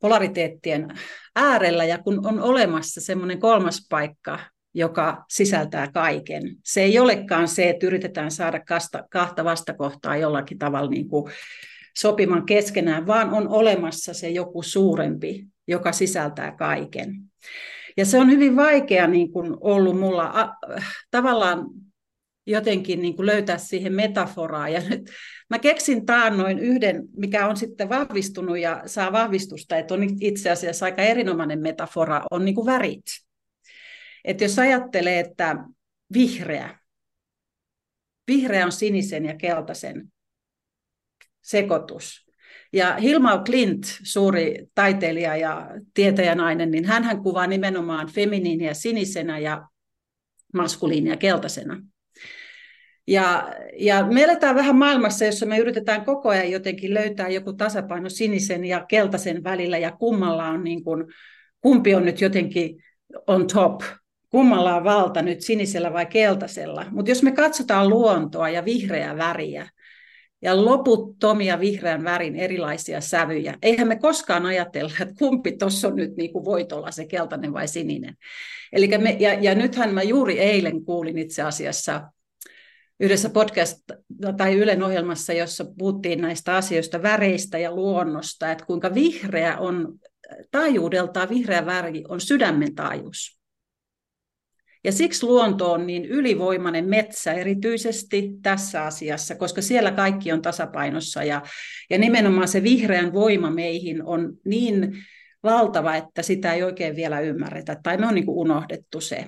polariteettien 0.00 0.88
äärellä, 1.36 1.84
ja 1.84 1.98
kun 1.98 2.26
on 2.26 2.40
olemassa 2.40 3.00
semmoinen 3.00 3.40
kolmas 3.40 3.86
paikka, 3.90 4.38
joka 4.74 5.24
sisältää 5.28 5.90
kaiken. 5.92 6.56
Se 6.64 6.82
ei 6.82 6.98
olekaan 6.98 7.48
se, 7.48 7.68
että 7.68 7.86
yritetään 7.86 8.30
saada 8.30 8.60
kahta 9.10 9.44
vastakohtaa 9.44 10.16
jollakin 10.16 10.58
tavalla 10.58 10.90
niin 10.90 11.08
kuin 11.08 11.32
sopimaan 11.96 12.46
keskenään, 12.46 13.06
vaan 13.06 13.30
on 13.30 13.48
olemassa 13.48 14.14
se 14.14 14.30
joku 14.30 14.62
suurempi, 14.62 15.46
joka 15.66 15.92
sisältää 15.92 16.52
kaiken. 16.52 17.14
Ja 17.96 18.04
se 18.04 18.18
on 18.18 18.30
hyvin 18.30 18.56
vaikea 18.56 19.06
niin 19.06 19.32
kuin 19.32 19.56
ollut 19.60 20.00
mulla 20.00 20.24
a, 20.24 20.54
tavallaan 21.10 21.66
jotenkin 22.46 23.02
niin 23.02 23.16
kuin 23.16 23.26
löytää 23.26 23.58
siihen 23.58 23.92
metaforaa. 23.92 24.68
Ja 24.68 24.82
nyt 24.88 25.10
mä 25.50 25.58
keksin 25.58 26.06
taannoin 26.06 26.58
yhden, 26.58 27.02
mikä 27.16 27.46
on 27.48 27.56
sitten 27.56 27.88
vahvistunut 27.88 28.58
ja 28.58 28.82
saa 28.86 29.12
vahvistusta, 29.12 29.76
että 29.76 29.94
on 29.94 30.08
itse 30.20 30.50
asiassa 30.50 30.84
aika 30.84 31.02
erinomainen 31.02 31.60
metafora, 31.60 32.22
on 32.30 32.44
niin 32.44 32.54
kuin 32.54 32.66
värit. 32.66 33.04
Että 34.24 34.44
jos 34.44 34.58
ajattelee, 34.58 35.20
että 35.20 35.56
vihreä, 36.14 36.78
vihreä 38.26 38.66
on 38.66 38.72
sinisen 38.72 39.24
ja 39.24 39.36
keltaisen 39.36 40.12
sekoitus. 41.42 42.24
Ja 42.72 42.96
Hilma 42.96 43.38
Klint, 43.38 43.98
suuri 44.02 44.66
taiteilija 44.74 45.36
ja 45.36 45.70
tietäjänainen, 45.94 46.70
niin 46.70 46.84
hän 46.84 47.22
kuvaa 47.22 47.46
nimenomaan 47.46 48.08
feminiiniä 48.08 48.74
sinisenä 48.74 49.38
ja 49.38 49.68
maskuliinia 50.54 51.16
keltaisena. 51.16 51.82
Ja, 53.06 53.52
ja 53.78 54.06
me 54.06 54.22
eletään 54.22 54.54
vähän 54.54 54.76
maailmassa, 54.76 55.24
jossa 55.24 55.46
me 55.46 55.58
yritetään 55.58 56.04
koko 56.04 56.28
ajan 56.28 56.50
jotenkin 56.50 56.94
löytää 56.94 57.28
joku 57.28 57.52
tasapaino 57.52 58.08
sinisen 58.08 58.64
ja 58.64 58.84
keltaisen 58.88 59.44
välillä, 59.44 59.78
ja 59.78 59.92
kummalla 59.92 60.48
on 60.48 60.64
niin 60.64 60.84
kuin, 60.84 61.04
kumpi 61.60 61.94
on 61.94 62.04
nyt 62.04 62.20
jotenkin 62.20 62.84
on 63.26 63.46
top, 63.46 63.82
kummalla 64.34 64.76
on 64.76 64.84
valta 64.84 65.22
nyt 65.22 65.40
sinisellä 65.40 65.92
vai 65.92 66.06
keltaisella. 66.06 66.86
Mutta 66.90 67.10
jos 67.10 67.22
me 67.22 67.32
katsotaan 67.32 67.88
luontoa 67.88 68.48
ja 68.48 68.64
vihreää 68.64 69.16
väriä, 69.16 69.68
ja 70.42 70.64
loputtomia 70.64 71.60
vihreän 71.60 72.04
värin 72.04 72.36
erilaisia 72.36 73.00
sävyjä. 73.00 73.58
Eihän 73.62 73.88
me 73.88 73.96
koskaan 73.96 74.46
ajatella, 74.46 74.92
että 75.00 75.14
kumpi 75.18 75.52
tuossa 75.52 75.88
on 75.88 75.96
nyt 75.96 76.16
niin 76.16 76.32
kuin 76.32 76.44
voitolla, 76.44 76.90
se 76.90 77.06
keltainen 77.06 77.52
vai 77.52 77.68
sininen. 77.68 78.14
Eli 78.72 78.88
me, 78.98 79.16
ja, 79.20 79.34
ja 79.34 79.54
nythän 79.54 79.94
mä 79.94 80.02
juuri 80.02 80.38
eilen 80.38 80.84
kuulin 80.84 81.18
itse 81.18 81.42
asiassa 81.42 82.02
yhdessä 83.00 83.28
podcast- 83.28 83.96
tai 84.36 84.54
Ylen 84.54 84.82
ohjelmassa, 84.82 85.32
jossa 85.32 85.64
puhuttiin 85.78 86.20
näistä 86.20 86.56
asioista, 86.56 87.02
väreistä 87.02 87.58
ja 87.58 87.74
luonnosta, 87.74 88.50
että 88.50 88.66
kuinka 88.66 88.94
vihreä 88.94 89.58
on, 89.58 89.98
taajuudeltaan 90.50 91.28
vihreä 91.28 91.66
väri 91.66 92.04
on 92.08 92.20
sydämen 92.20 92.74
taajuus. 92.74 93.43
Ja 94.84 94.92
siksi 94.92 95.26
luonto 95.26 95.72
on 95.72 95.86
niin 95.86 96.04
ylivoimainen 96.04 96.88
metsä 96.88 97.32
erityisesti 97.32 98.30
tässä 98.42 98.84
asiassa, 98.84 99.34
koska 99.34 99.62
siellä 99.62 99.90
kaikki 99.90 100.32
on 100.32 100.42
tasapainossa 100.42 101.24
ja, 101.24 101.42
ja 101.90 101.98
nimenomaan 101.98 102.48
se 102.48 102.62
vihreän 102.62 103.12
voima 103.12 103.50
meihin 103.50 104.04
on 104.04 104.32
niin 104.44 104.92
valtava, 105.42 105.94
että 105.96 106.22
sitä 106.22 106.52
ei 106.52 106.62
oikein 106.62 106.96
vielä 106.96 107.20
ymmärretä 107.20 107.76
tai 107.82 107.96
me 107.96 108.06
on 108.06 108.14
niin 108.14 108.26
kuin 108.26 108.38
unohdettu 108.38 109.00
se. 109.00 109.26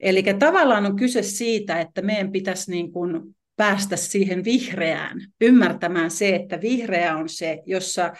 Eli 0.00 0.22
tavallaan 0.38 0.86
on 0.86 0.96
kyse 0.96 1.22
siitä, 1.22 1.80
että 1.80 2.02
meidän 2.02 2.32
pitäisi 2.32 2.70
niin 2.70 2.92
kuin 2.92 3.36
päästä 3.56 3.96
siihen 3.96 4.44
vihreään, 4.44 5.20
ymmärtämään 5.40 6.10
se, 6.10 6.34
että 6.34 6.60
vihreä 6.60 7.16
on 7.16 7.28
se, 7.28 7.62
jossa 7.66 8.12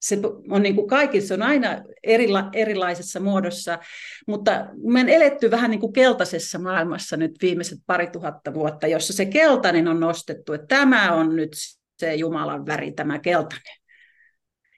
se 0.00 0.18
on 0.50 0.62
niin 0.62 0.74
kuin 0.74 0.88
kaikissa, 0.88 1.28
se 1.28 1.34
on 1.34 1.42
aina 1.42 1.82
erila, 2.02 2.48
erilaisessa 2.52 3.20
muodossa, 3.20 3.78
mutta 4.26 4.66
me 4.76 5.00
on 5.00 5.08
eletty 5.08 5.50
vähän 5.50 5.70
niin 5.70 5.80
kuin 5.80 5.92
keltaisessa 5.92 6.58
maailmassa 6.58 7.16
nyt 7.16 7.32
viimeiset 7.42 7.78
pari 7.86 8.06
tuhatta 8.06 8.54
vuotta, 8.54 8.86
jossa 8.86 9.12
se 9.12 9.26
keltainen 9.26 9.88
on 9.88 10.00
nostettu, 10.00 10.52
että 10.52 10.66
tämä 10.66 11.12
on 11.12 11.36
nyt 11.36 11.50
se 11.98 12.14
Jumalan 12.14 12.66
väri, 12.66 12.92
tämä 12.92 13.18
keltainen. 13.18 13.76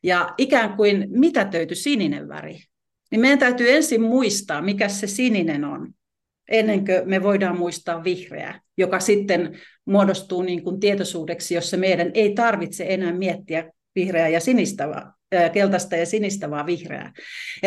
Ja 0.02 0.34
ikään 0.38 0.76
kuin 0.76 1.06
mitä 1.08 1.44
töyty 1.44 1.74
sininen 1.74 2.28
väri. 2.28 2.58
Niin 3.10 3.20
meidän 3.20 3.38
täytyy 3.38 3.70
ensin 3.70 4.02
muistaa, 4.02 4.62
mikä 4.62 4.88
se 4.88 5.06
sininen 5.06 5.64
on, 5.64 5.92
ennen 6.48 6.84
kuin 6.84 7.08
me 7.08 7.22
voidaan 7.22 7.58
muistaa 7.58 8.04
vihreää, 8.04 8.60
joka 8.76 9.00
sitten 9.00 9.58
muodostuu 9.84 10.42
niin 10.42 10.64
kuin 10.64 10.80
tietoisuudeksi, 10.80 11.54
jossa 11.54 11.76
meidän 11.76 12.10
ei 12.14 12.34
tarvitse 12.34 12.86
enää 12.88 13.12
miettiä 13.12 13.72
vihreää 13.94 14.28
ja 14.28 14.40
sinistä, 14.40 14.88
vaan, 14.88 15.14
keltaista 15.52 15.96
ja 15.96 16.06
sinistä, 16.06 16.50
vaan 16.50 16.66
vihreää. 16.66 17.12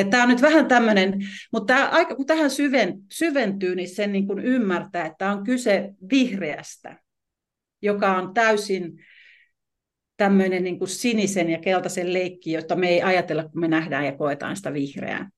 Tämä 0.10 0.24
on 0.24 0.30
nyt 0.30 0.42
vähän 0.42 0.68
tämmöinen, 0.68 1.20
mutta 1.52 1.86
aika, 1.86 2.16
kun 2.16 2.26
tähän 2.26 2.52
syven, 2.52 2.94
syventyy, 3.12 3.76
niin 3.76 3.90
sen 3.90 4.12
niin 4.12 4.28
kuin 4.28 4.40
ymmärtää, 4.40 5.06
että 5.06 5.32
on 5.32 5.44
kyse 5.44 5.90
vihreästä, 6.12 7.00
joka 7.82 8.18
on 8.18 8.34
täysin 8.34 9.06
tämmöinen 10.18 10.64
niin 10.64 10.80
kuin 10.80 10.90
sinisen 10.90 11.50
ja 11.50 11.60
keltaisen 11.60 12.14
leikki, 12.14 12.52
jota 12.52 12.76
me 12.76 12.90
ei 12.90 13.02
ajatella, 13.02 13.44
kun 13.44 13.60
me 13.60 13.68
nähdään 13.68 14.06
ja 14.06 14.18
koetaan 14.18 14.56
sitä 14.56 14.74
vihreää. 14.74 15.30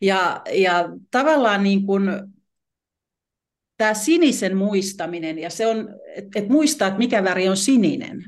Ja, 0.00 0.42
ja 0.52 0.88
tavallaan 1.10 1.62
niin 1.62 1.86
kuin 1.86 2.02
tämä 3.76 3.94
sinisen 3.94 4.56
muistaminen, 4.56 5.38
ja 5.38 5.50
se 5.50 5.66
on, 5.66 5.88
että 6.14 6.38
et 6.38 6.48
muistaa, 6.48 6.88
että 6.88 6.98
mikä 6.98 7.24
väri 7.24 7.48
on 7.48 7.56
sininen, 7.56 8.24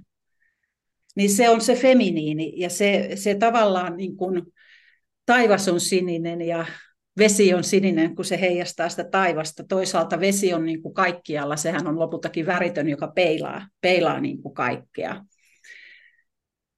niin 1.17 1.31
se 1.31 1.49
on 1.49 1.61
se 1.61 1.75
feminiini 1.75 2.53
ja 2.57 2.71
se, 2.71 3.11
se 3.15 3.35
tavallaan 3.35 3.97
niin 3.97 4.17
kuin 4.17 4.43
taivas 5.27 5.69
on 5.69 5.81
sininen 5.81 6.43
ja 6.43 6.67
vesi 7.19 7.55
on 7.55 7.65
sininen, 7.65 8.15
kun 8.15 8.25
se 8.25 8.41
heijastaa 8.41 8.89
sitä 8.89 9.05
taivasta. 9.05 9.65
Toisaalta 9.65 10.21
vesi 10.21 10.55
on 10.55 10.65
niin 10.65 10.83
kuin 10.83 10.95
kaikkialla, 10.95 11.57
sehän 11.57 11.87
on 11.87 11.99
lopultakin 11.99 12.47
väritön, 12.47 12.89
joka 12.89 13.09
peilaa, 13.09 13.67
peilaa 13.81 14.21
niin 14.21 14.43
kuin 14.43 14.55
kaikkea. 14.55 15.25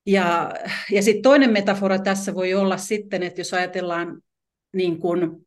Ja, 0.06 0.52
ja 0.90 1.02
sitten 1.02 1.22
toinen 1.22 1.52
metafora 1.52 1.98
tässä 1.98 2.34
voi 2.34 2.54
olla 2.54 2.76
sitten, 2.76 3.22
että 3.22 3.40
jos 3.40 3.54
ajatellaan 3.54 4.22
niin 4.72 4.98
kuin, 4.98 5.46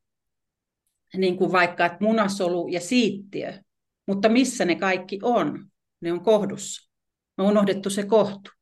niin 1.18 1.38
kuin 1.38 1.51
vaikka 1.51 1.86
että 1.86 1.98
munasolu 2.01 2.68
ja 2.68 2.80
siittiö, 2.80 3.54
mutta 4.08 4.30
missä 4.30 4.65
ne 4.65 4.75
kaikki 4.75 5.20
on? 5.24 5.65
Ne 6.01 6.12
on 6.12 6.24
kohdussa. 6.24 6.92
Me 7.38 7.44
on 7.44 7.50
unohdettu 7.50 7.89
se 7.89 8.04
kohtu. 8.04 8.55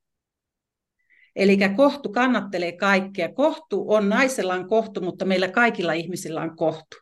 Eli 1.35 1.57
kohtu 1.75 2.09
kannattelee 2.09 2.71
kaikkea. 2.71 3.33
Kohtu 3.33 3.85
on, 3.87 4.09
naisella 4.09 4.53
on 4.53 4.67
kohtu, 4.67 5.01
mutta 5.01 5.25
meillä 5.25 5.47
kaikilla 5.47 5.93
ihmisillä 5.93 6.41
on 6.41 6.57
kohtu. 6.57 6.97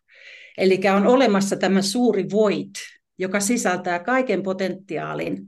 Eli 0.58 0.80
on 0.96 1.08
olemassa 1.08 1.56
tämä 1.56 1.82
suuri 1.82 2.26
voit, 2.32 2.72
joka 3.18 3.40
sisältää 3.40 4.00
kaiken 4.00 4.44
potentiaalin. 4.44 5.48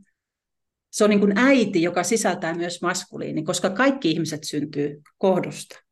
Se 0.92 1.04
on 1.04 1.10
niin 1.10 1.20
kuin 1.20 1.38
äiti, 1.38 1.82
joka 1.82 2.04
sisältää 2.04 2.54
myös 2.54 2.82
maskuliini, 2.82 3.44
koska 3.44 3.70
kaikki 3.70 4.12
ihmiset 4.12 4.44
syntyy 4.44 5.02
kohdusta. 5.18 5.83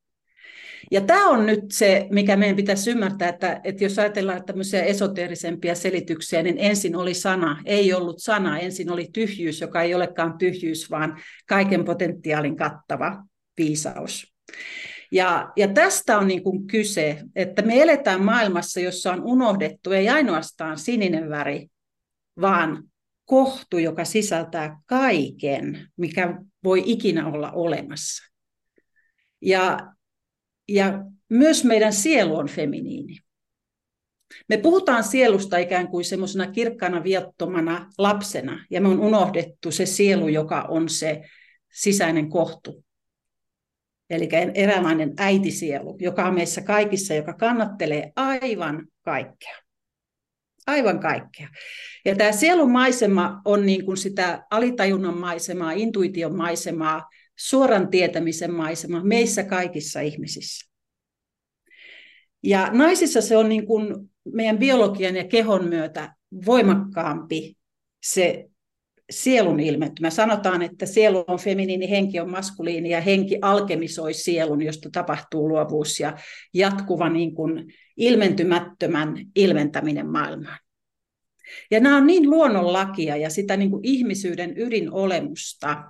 Ja 0.91 1.01
tämä 1.01 1.27
on 1.27 1.45
nyt 1.45 1.63
se, 1.71 2.07
mikä 2.11 2.35
meidän 2.35 2.55
pitäisi 2.55 2.91
ymmärtää, 2.91 3.29
että, 3.29 3.61
että 3.63 3.83
jos 3.83 3.99
ajatellaan 3.99 4.45
tämmöisiä 4.45 4.83
esoteerisempia 4.83 5.75
selityksiä, 5.75 6.43
niin 6.43 6.55
ensin 6.59 6.95
oli 6.95 7.13
sana, 7.13 7.61
ei 7.65 7.93
ollut 7.93 8.15
sana, 8.19 8.59
ensin 8.59 8.91
oli 8.91 9.09
tyhjyys, 9.13 9.61
joka 9.61 9.81
ei 9.81 9.95
olekaan 9.95 10.37
tyhjyys, 10.37 10.91
vaan 10.91 11.21
kaiken 11.47 11.85
potentiaalin 11.85 12.55
kattava 12.55 13.23
viisaus. 13.57 14.33
Ja, 15.11 15.51
ja 15.55 15.67
tästä 15.67 16.17
on 16.17 16.27
niin 16.27 16.43
kuin 16.43 16.67
kyse, 16.67 17.23
että 17.35 17.61
me 17.61 17.81
eletään 17.81 18.23
maailmassa, 18.23 18.79
jossa 18.79 19.13
on 19.13 19.23
unohdettu 19.23 19.91
ei 19.91 20.09
ainoastaan 20.09 20.77
sininen 20.77 21.29
väri, 21.29 21.67
vaan 22.41 22.83
kohtu, 23.25 23.77
joka 23.77 24.05
sisältää 24.05 24.79
kaiken, 24.85 25.87
mikä 25.97 26.37
voi 26.63 26.83
ikinä 26.85 27.27
olla 27.27 27.51
olemassa. 27.51 28.31
Ja 29.41 29.77
ja 30.73 31.05
myös 31.29 31.63
meidän 31.63 31.93
sielu 31.93 32.37
on 32.37 32.47
feminiini. 32.47 33.17
Me 34.49 34.57
puhutaan 34.57 35.03
sielusta 35.03 35.57
ikään 35.57 35.87
kuin 35.87 36.05
semmoisena 36.05 36.47
kirkkana 36.47 37.03
viattomana 37.03 37.89
lapsena, 37.97 38.65
ja 38.69 38.81
me 38.81 38.87
on 38.87 38.99
unohdettu 38.99 39.71
se 39.71 39.85
sielu, 39.85 40.27
joka 40.27 40.61
on 40.61 40.89
se 40.89 41.21
sisäinen 41.71 42.29
kohtu. 42.29 42.85
Eli 44.09 44.29
eräänlainen 44.53 45.13
äitisielu, 45.17 45.97
joka 45.99 46.25
on 46.25 46.33
meissä 46.33 46.61
kaikissa, 46.61 47.13
joka 47.13 47.33
kannattelee 47.33 48.11
aivan 48.15 48.87
kaikkea. 49.01 49.55
Aivan 50.67 50.99
kaikkea. 50.99 51.47
Ja 52.05 52.15
tämä 52.15 52.31
sielun 52.31 52.71
maisema 52.71 53.41
on 53.45 53.65
niin 53.65 53.85
kuin 53.85 53.97
sitä 53.97 54.45
alitajunnan 54.51 55.17
maisemaa, 55.17 55.71
intuition 55.71 56.35
maisemaa, 56.35 57.09
suoran 57.41 57.89
tietämisen 57.89 58.53
maisema 58.53 59.03
meissä 59.03 59.43
kaikissa 59.43 60.01
ihmisissä. 60.01 60.71
Ja 62.43 62.69
naisissa 62.71 63.21
se 63.21 63.37
on 63.37 63.49
niin 63.49 63.65
kuin 63.65 64.11
meidän 64.33 64.57
biologian 64.57 65.15
ja 65.15 65.27
kehon 65.27 65.69
myötä 65.69 66.15
voimakkaampi 66.45 67.57
se 68.03 68.49
sielun 69.09 69.59
ilmentymä. 69.59 70.09
Sanotaan, 70.09 70.61
että 70.61 70.85
sielu 70.85 71.23
on 71.27 71.39
feminiini, 71.39 71.89
henki 71.89 72.19
on 72.19 72.31
maskuliini 72.31 72.89
ja 72.89 73.01
henki 73.01 73.37
alkemisoi 73.41 74.13
sielun, 74.13 74.61
josta 74.61 74.89
tapahtuu 74.91 75.49
luovuus 75.49 75.99
ja 75.99 76.17
jatkuva 76.53 77.09
niin 77.09 77.35
kuin 77.35 77.73
ilmentymättömän 77.97 79.15
ilmentäminen 79.35 80.07
maailmaan. 80.07 80.59
Ja 81.71 81.79
nämä 81.79 81.97
on 81.97 82.07
niin 82.07 82.29
luonnonlakia 82.29 83.17
ja 83.17 83.29
sitä 83.29 83.57
niin 83.57 83.71
kuin 83.71 83.85
ihmisyyden 83.85 84.53
ydinolemusta, 84.57 85.83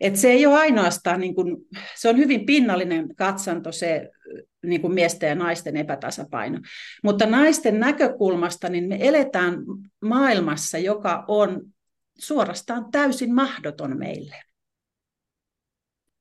Et 0.00 0.16
se 0.16 0.30
ei 0.30 0.46
ole 0.46 0.54
ainoastaan, 0.54 1.20
niin 1.20 1.34
kuin, 1.34 1.56
se 1.96 2.08
on 2.08 2.16
hyvin 2.16 2.46
pinnallinen 2.46 3.16
katsanto 3.16 3.72
se 3.72 4.10
niin 4.66 4.80
kuin 4.80 4.94
miesten 4.94 5.28
ja 5.28 5.34
naisten 5.34 5.76
epätasapaino. 5.76 6.58
Mutta 7.02 7.26
naisten 7.26 7.80
näkökulmasta 7.80 8.68
niin 8.68 8.88
me 8.88 8.98
eletään 9.00 9.58
maailmassa, 10.00 10.78
joka 10.78 11.24
on 11.28 11.62
suorastaan 12.18 12.90
täysin 12.92 13.34
mahdoton 13.34 13.98
meille. 13.98 14.36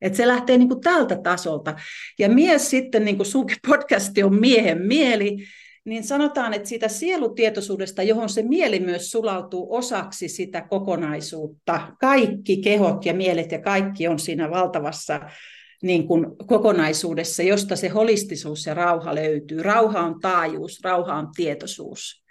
Et 0.02 0.16
se 0.16 0.28
lähtee 0.28 0.58
niin 0.58 0.70
kuin 0.70 0.82
tältä 0.82 1.18
tasolta. 1.24 1.76
Ja 2.20 2.30
mies 2.30 2.70
sitten, 2.70 3.06
niin 3.06 3.18
kuin 3.18 3.28
podcasti 3.68 4.24
on 4.24 4.40
miehen 4.40 4.82
mieli, 4.82 5.38
niin 5.86 6.04
sanotaan, 6.04 6.54
että 6.54 6.70
siitä 6.70 6.88
sielutietoisuudesta, 6.88 8.04
johon 8.04 8.30
se 8.30 8.42
mieli 8.42 8.80
myös 8.80 9.12
sulautuu 9.12 9.76
osaksi 9.76 10.28
sitä 10.28 10.62
kokonaisuutta, 10.62 11.88
kaikki 12.00 12.58
kehot 12.58 13.06
ja 13.06 13.14
mielet 13.14 13.52
ja 13.52 13.62
kaikki 13.62 14.08
on 14.08 14.20
siinä 14.20 14.50
valtavassa 14.50 15.20
niin 15.82 16.08
kuin 16.08 16.26
kokonaisuudessa, 16.48 17.44
josta 17.44 17.76
se 17.76 17.88
holistisuus 17.88 18.66
ja 18.66 18.74
rauha 18.74 19.16
löytyy. 19.16 19.64
Rauha 19.64 20.00
on 20.00 20.20
taajuus, 20.20 20.80
rauha 20.84 21.16
on 21.16 21.28
tietoisuus. 21.36 22.24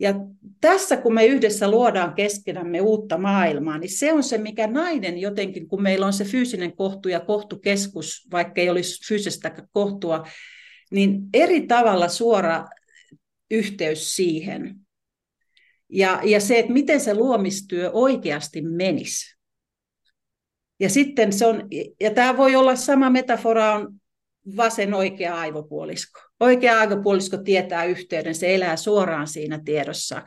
Ja 0.00 0.14
tässä 0.60 0.96
kun 0.96 1.14
me 1.14 1.26
yhdessä 1.26 1.70
luodaan 1.70 2.14
keskenämme 2.14 2.80
uutta 2.80 3.18
maailmaa, 3.18 3.78
niin 3.78 3.98
se 3.98 4.12
on 4.12 4.22
se, 4.22 4.38
mikä 4.38 4.66
nainen 4.66 5.18
jotenkin, 5.18 5.68
kun 5.68 5.82
meillä 5.82 6.06
on 6.06 6.12
se 6.12 6.24
fyysinen 6.24 6.76
kohtu 6.76 7.08
ja 7.08 7.20
kohtukeskus, 7.20 8.28
vaikka 8.32 8.60
ei 8.60 8.70
olisi 8.70 9.08
fyysistä 9.08 9.66
kohtua, 9.72 10.24
niin 10.90 11.22
eri 11.34 11.66
tavalla 11.66 12.08
suora 12.08 12.68
yhteys 13.50 14.16
siihen. 14.16 14.76
Ja, 15.88 16.20
ja 16.24 16.40
se, 16.40 16.58
että 16.58 16.72
miten 16.72 17.00
se 17.00 17.14
luomistyö 17.14 17.90
oikeasti 17.90 18.62
menisi. 18.62 19.36
Ja 20.80 20.90
sitten 20.90 21.32
se 21.32 21.46
on, 21.46 21.68
ja 22.00 22.10
tämä 22.10 22.36
voi 22.36 22.56
olla 22.56 22.76
sama 22.76 23.10
metafora 23.10 23.74
on 23.74 24.00
vasen 24.56 24.94
oikea 24.94 25.40
aivopuolisko. 25.40 26.20
Oikea 26.40 26.78
aivopuolisko 26.78 27.36
tietää 27.36 27.84
yhteyden, 27.84 28.34
se 28.34 28.54
elää 28.54 28.76
suoraan 28.76 29.28
siinä 29.28 29.60
tiedossa. 29.64 30.22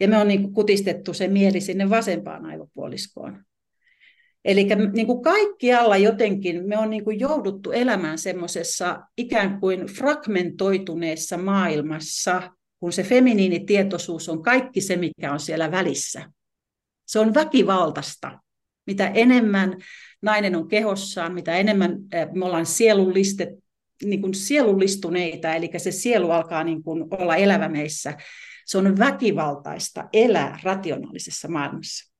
Ja 0.00 0.08
me 0.08 0.18
on 0.18 0.28
niin 0.28 0.52
kutistettu 0.52 1.14
se 1.14 1.28
mieli 1.28 1.60
sinne 1.60 1.90
vasempaan 1.90 2.46
aivopuoliskoon. 2.46 3.44
Eli 4.44 4.68
niin 4.92 5.06
kuin 5.06 5.22
kaikkialla 5.22 5.96
jotenkin 5.96 6.68
me 6.68 6.78
on 6.78 6.90
niin 6.90 7.04
kuin 7.04 7.20
jouduttu 7.20 7.72
elämään 7.72 8.18
semmoisessa 8.18 9.00
ikään 9.18 9.60
kuin 9.60 9.86
fragmentoituneessa 9.86 11.36
maailmassa, 11.36 12.50
kun 12.80 12.92
se 12.92 13.02
feminiinitietoisuus 13.02 14.28
on 14.28 14.42
kaikki 14.42 14.80
se, 14.80 14.96
mikä 14.96 15.32
on 15.32 15.40
siellä 15.40 15.70
välissä. 15.70 16.30
Se 17.06 17.18
on 17.18 17.34
väkivaltaista. 17.34 18.38
Mitä 18.86 19.08
enemmän 19.08 19.76
nainen 20.22 20.56
on 20.56 20.68
kehossaan, 20.68 21.34
mitä 21.34 21.56
enemmän 21.56 21.98
me 22.32 22.44
ollaan 22.44 22.66
sielullistet, 22.66 23.48
niin 24.04 24.20
kuin 24.20 24.34
sielullistuneita, 24.34 25.54
eli 25.54 25.70
se 25.76 25.90
sielu 25.90 26.30
alkaa 26.30 26.64
niin 26.64 26.82
kuin 26.82 27.04
olla 27.10 27.36
elävä 27.36 27.68
meissä, 27.68 28.16
se 28.66 28.78
on 28.78 28.98
väkivaltaista 28.98 30.08
elää 30.12 30.58
rationaalisessa 30.62 31.48
maailmassa. 31.48 32.13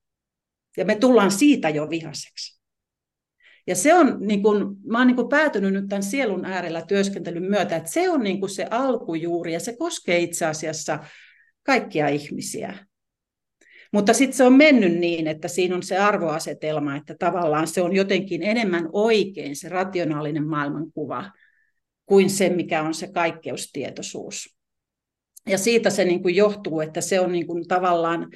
Ja 0.77 0.85
me 0.85 0.95
tullaan 0.95 1.31
siitä 1.31 1.69
jo 1.69 1.89
vihaseksi. 1.89 2.61
Ja 3.67 3.75
se 3.75 3.93
on, 3.93 4.17
niin 4.19 4.43
kuin, 4.43 4.75
mä 4.87 4.97
oon 4.97 5.07
niin 5.07 5.15
kuin 5.15 5.29
päätynyt 5.29 5.73
nyt 5.73 5.85
tämän 5.89 6.03
sielun 6.03 6.45
äärellä 6.45 6.81
työskentelyn 6.81 7.43
myötä, 7.43 7.75
että 7.75 7.91
se 7.91 8.09
on 8.09 8.23
niin 8.23 8.39
kuin 8.39 8.49
se 8.49 8.67
alkujuuri 8.71 9.53
ja 9.53 9.59
se 9.59 9.75
koskee 9.77 10.19
itse 10.19 10.45
asiassa 10.45 10.99
kaikkia 11.63 12.07
ihmisiä. 12.07 12.77
Mutta 13.91 14.13
sitten 14.13 14.37
se 14.37 14.43
on 14.43 14.53
mennyt 14.53 14.99
niin, 14.99 15.27
että 15.27 15.47
siinä 15.47 15.75
on 15.75 15.83
se 15.83 15.97
arvoasetelma, 15.97 16.95
että 16.95 17.15
tavallaan 17.19 17.67
se 17.67 17.81
on 17.81 17.95
jotenkin 17.95 18.43
enemmän 18.43 18.89
oikein 18.93 19.55
se 19.55 19.69
rationaalinen 19.69 20.47
maailmankuva 20.47 21.31
kuin 22.05 22.29
se, 22.29 22.49
mikä 22.49 22.83
on 22.83 22.93
se 22.93 23.07
kaikkeustietoisuus. 23.07 24.55
Ja 25.47 25.57
siitä 25.57 25.89
se 25.89 26.05
niin 26.05 26.21
kuin 26.21 26.35
johtuu, 26.35 26.81
että 26.81 27.01
se 27.01 27.19
on 27.19 27.31
niin 27.31 27.47
kuin 27.47 27.67
tavallaan 27.67 28.29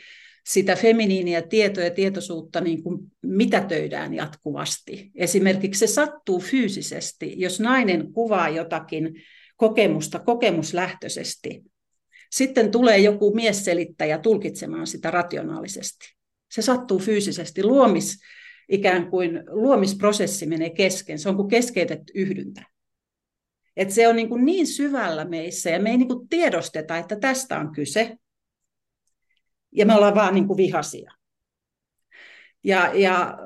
sitä 0.46 0.76
feminiiniä 0.76 1.42
tietoa 1.42 1.84
ja 1.84 1.92
tietoisuutta 1.92 2.62
niin 2.62 2.84
kuin 2.84 3.00
mitätöidään 3.22 4.14
jatkuvasti. 4.14 5.12
Esimerkiksi 5.16 5.80
se 5.80 5.94
sattuu 5.94 6.40
fyysisesti, 6.40 7.34
jos 7.38 7.60
nainen 7.60 8.14
kuvaa 8.14 8.50
jotakin 8.50 9.22
kokemusta 9.58 10.20
kokemuslähtöisesti. 10.20 11.64
Sitten 12.32 12.72
tulee 12.72 12.98
joku 12.98 13.36
miesselittäjä 13.36 14.18
tulkitsemaan 14.18 14.88
sitä 14.88 15.12
rationaalisesti. 15.12 16.16
Se 16.52 16.62
sattuu 16.62 17.00
fyysisesti. 17.00 17.64
Luomis, 17.64 18.18
ikään 18.70 19.10
kuin 19.10 19.44
luomisprosessi 19.48 20.46
menee 20.46 20.70
kesken. 20.70 21.20
Se 21.20 21.30
on 21.30 21.36
kuin 21.36 21.48
keskeytetty 21.48 22.14
yhdyntä. 22.16 22.64
Et 23.78 23.92
se 23.92 24.08
on 24.08 24.16
niin, 24.16 24.30
kuin 24.30 24.46
niin 24.46 24.68
syvällä 24.68 25.26
meissä 25.26 25.70
ja 25.70 25.80
me 25.80 25.90
ei 25.90 25.98
niin 25.98 26.08
kuin 26.08 26.30
tiedosteta, 26.30 26.98
että 26.98 27.16
tästä 27.16 27.60
on 27.60 27.72
kyse 27.72 28.18
ja 29.72 29.86
me 29.86 29.96
ollaan 29.96 30.16
vaan 30.16 30.34
niin 30.34 30.48
kuin 30.48 30.58
vihasia. 30.58 31.12
Ja, 32.64 32.92
ja, 32.94 33.38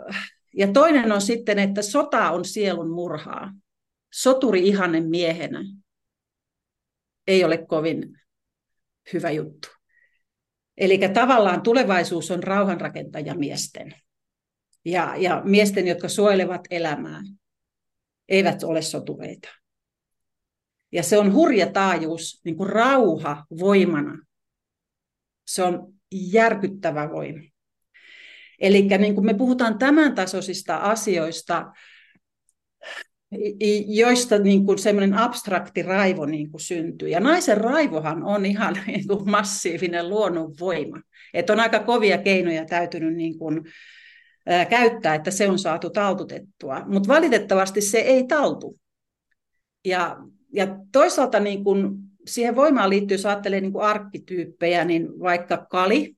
ja 0.56 0.68
toinen 0.68 1.12
on 1.12 1.22
sitten, 1.22 1.60
että 1.60 1.82
sota 1.82 2.32
on 2.32 2.46
sielun 2.46 2.90
murhaa. 2.90 3.54
Soturi 4.14 4.68
ihanen 4.68 5.10
miehenä 5.10 5.64
ei 7.28 7.44
ole 7.44 7.58
kovin 7.58 8.20
hyvä 9.14 9.32
juttu. 9.32 9.68
Eli 10.78 11.00
tavallaan 11.14 11.62
tulevaisuus 11.62 12.32
on 12.32 12.44
rauhanrakentajamiesten. 12.44 13.96
Ja, 14.86 15.16
ja 15.18 15.42
miesten, 15.46 15.88
jotka 15.88 16.10
suojelevat 16.10 16.62
elämää, 16.70 17.22
eivät 18.30 18.64
ole 18.64 18.82
sotureita. 18.82 19.50
Ja 20.92 21.04
se 21.04 21.18
on 21.18 21.34
hurja 21.34 21.72
taajuus, 21.72 22.42
niin 22.46 22.58
kuin 22.58 22.70
rauha 22.70 23.46
voimana. 23.60 24.26
Se 25.48 25.64
on 25.64 25.93
järkyttävä 26.13 27.10
voima. 27.12 27.43
Eli 28.60 28.82
niin 28.82 29.15
kun 29.15 29.26
me 29.26 29.34
puhutaan 29.34 29.78
tämän 29.78 30.15
tasoisista 30.15 30.78
asioista, 30.78 31.71
joista 33.88 34.39
niin 34.39 34.65
kuin 34.65 34.80
semmoinen 34.80 35.13
abstrakti 35.13 35.82
raivo 35.82 36.26
niin 36.26 36.52
kuin 36.52 36.62
syntyy. 36.62 37.10
Ja 37.10 37.19
naisen 37.19 37.58
raivohan 37.58 38.23
on 38.23 38.45
ihan 38.45 38.76
niin 38.88 39.08
kuin 39.08 39.32
massiivinen 39.32 40.10
luonnonvoima. 40.10 41.02
Että 41.34 41.54
on 41.54 41.60
aika 41.60 41.80
kovia 41.80 42.17
keinoja 42.17 42.65
täytynyt 42.65 43.15
niin 43.15 43.38
kuin, 43.38 43.62
ää, 44.45 44.65
käyttää, 44.65 45.15
että 45.15 45.32
se 45.32 45.49
on 45.49 45.60
saatu 45.60 45.89
taltutettua. 45.89 46.82
Mutta 46.86 47.08
valitettavasti 47.08 47.82
se 47.82 47.97
ei 47.97 48.28
taltu. 48.28 48.80
Ja, 49.86 50.17
ja 50.54 50.67
toisaalta 50.91 51.39
niin 51.39 51.63
kuin 51.63 51.95
siihen 52.28 52.56
voimaan 52.56 52.90
liittyy, 52.90 53.16
jos 53.16 53.26
ajattelee 53.26 53.62
niin 53.62 53.74
kuin 53.74 53.86
arkkityyppejä, 53.86 54.86
niin 54.86 55.20
vaikka 55.20 55.66
Kali, 55.70 56.16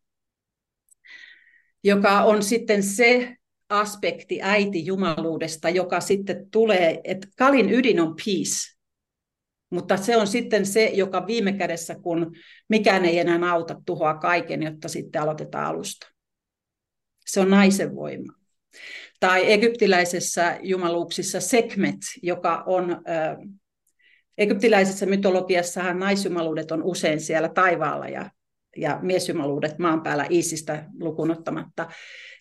joka 1.84 2.22
on 2.22 2.44
sitten 2.44 2.84
se 2.84 3.36
aspekti 3.70 4.40
äiti 4.42 4.86
jumaluudesta, 4.86 5.70
joka 5.70 6.00
sitten 6.00 6.50
tulee, 6.52 7.02
että 7.04 7.28
Kalin 7.38 7.74
ydin 7.74 8.00
on 8.00 8.16
peace, 8.16 8.76
mutta 9.70 9.98
se 9.98 10.18
on 10.18 10.28
sitten 10.28 10.66
se, 10.66 10.86
joka 10.86 11.28
viime 11.28 11.54
kädessä, 11.54 11.96
kun 11.96 12.36
mikään 12.70 13.06
ei 13.06 13.20
enää 13.20 13.52
auta, 13.52 13.82
tuhoa 13.86 14.14
kaiken, 14.14 14.64
jotta 14.64 14.90
sitten 14.90 15.22
aloitetaan 15.22 15.66
alusta. 15.66 16.08
Se 17.26 17.40
on 17.40 17.50
naisen 17.50 17.96
voima. 17.96 18.34
Tai 19.20 19.52
egyptiläisessä 19.52 20.60
jumaluuksissa 20.62 21.40
Sekmet, 21.40 21.96
joka 22.24 22.64
on 22.66 22.92
äh, 22.92 23.38
Egyptiläisessä 24.38 25.06
mytologiassahan 25.06 26.00
naisjumaluudet 26.00 26.72
on 26.72 26.84
usein 26.84 27.22
siellä 27.22 27.50
taivaalla 27.50 28.08
ja, 28.08 28.30
ja 28.78 29.00
miesjumaluudet 29.02 29.80
maan 29.80 30.04
päällä 30.04 30.28
Iisistä 30.32 30.86
lukunottamatta, 31.00 31.88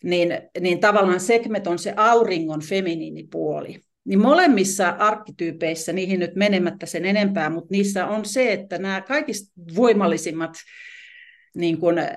niin, 0.04 0.28
niin 0.60 0.80
tavallaan 0.80 1.20
Sekmet 1.20 1.66
on 1.66 1.78
se 1.78 1.94
auringon 1.96 2.60
feminiinipuoli. 2.62 3.80
Niin 4.04 4.18
molemmissa 4.18 4.88
arkkityypeissä, 4.88 5.92
niihin 5.92 6.20
nyt 6.20 6.34
menemättä 6.34 6.86
sen 6.86 7.04
enempää, 7.04 7.50
mutta 7.50 7.68
niissä 7.70 8.06
on 8.06 8.24
se, 8.24 8.52
että 8.52 8.78
nämä 8.78 9.00
kaikista 9.00 9.52
voimallisimmat 9.76 10.52
niin 11.54 11.78
kuin, 11.78 11.98
äh, 11.98 12.08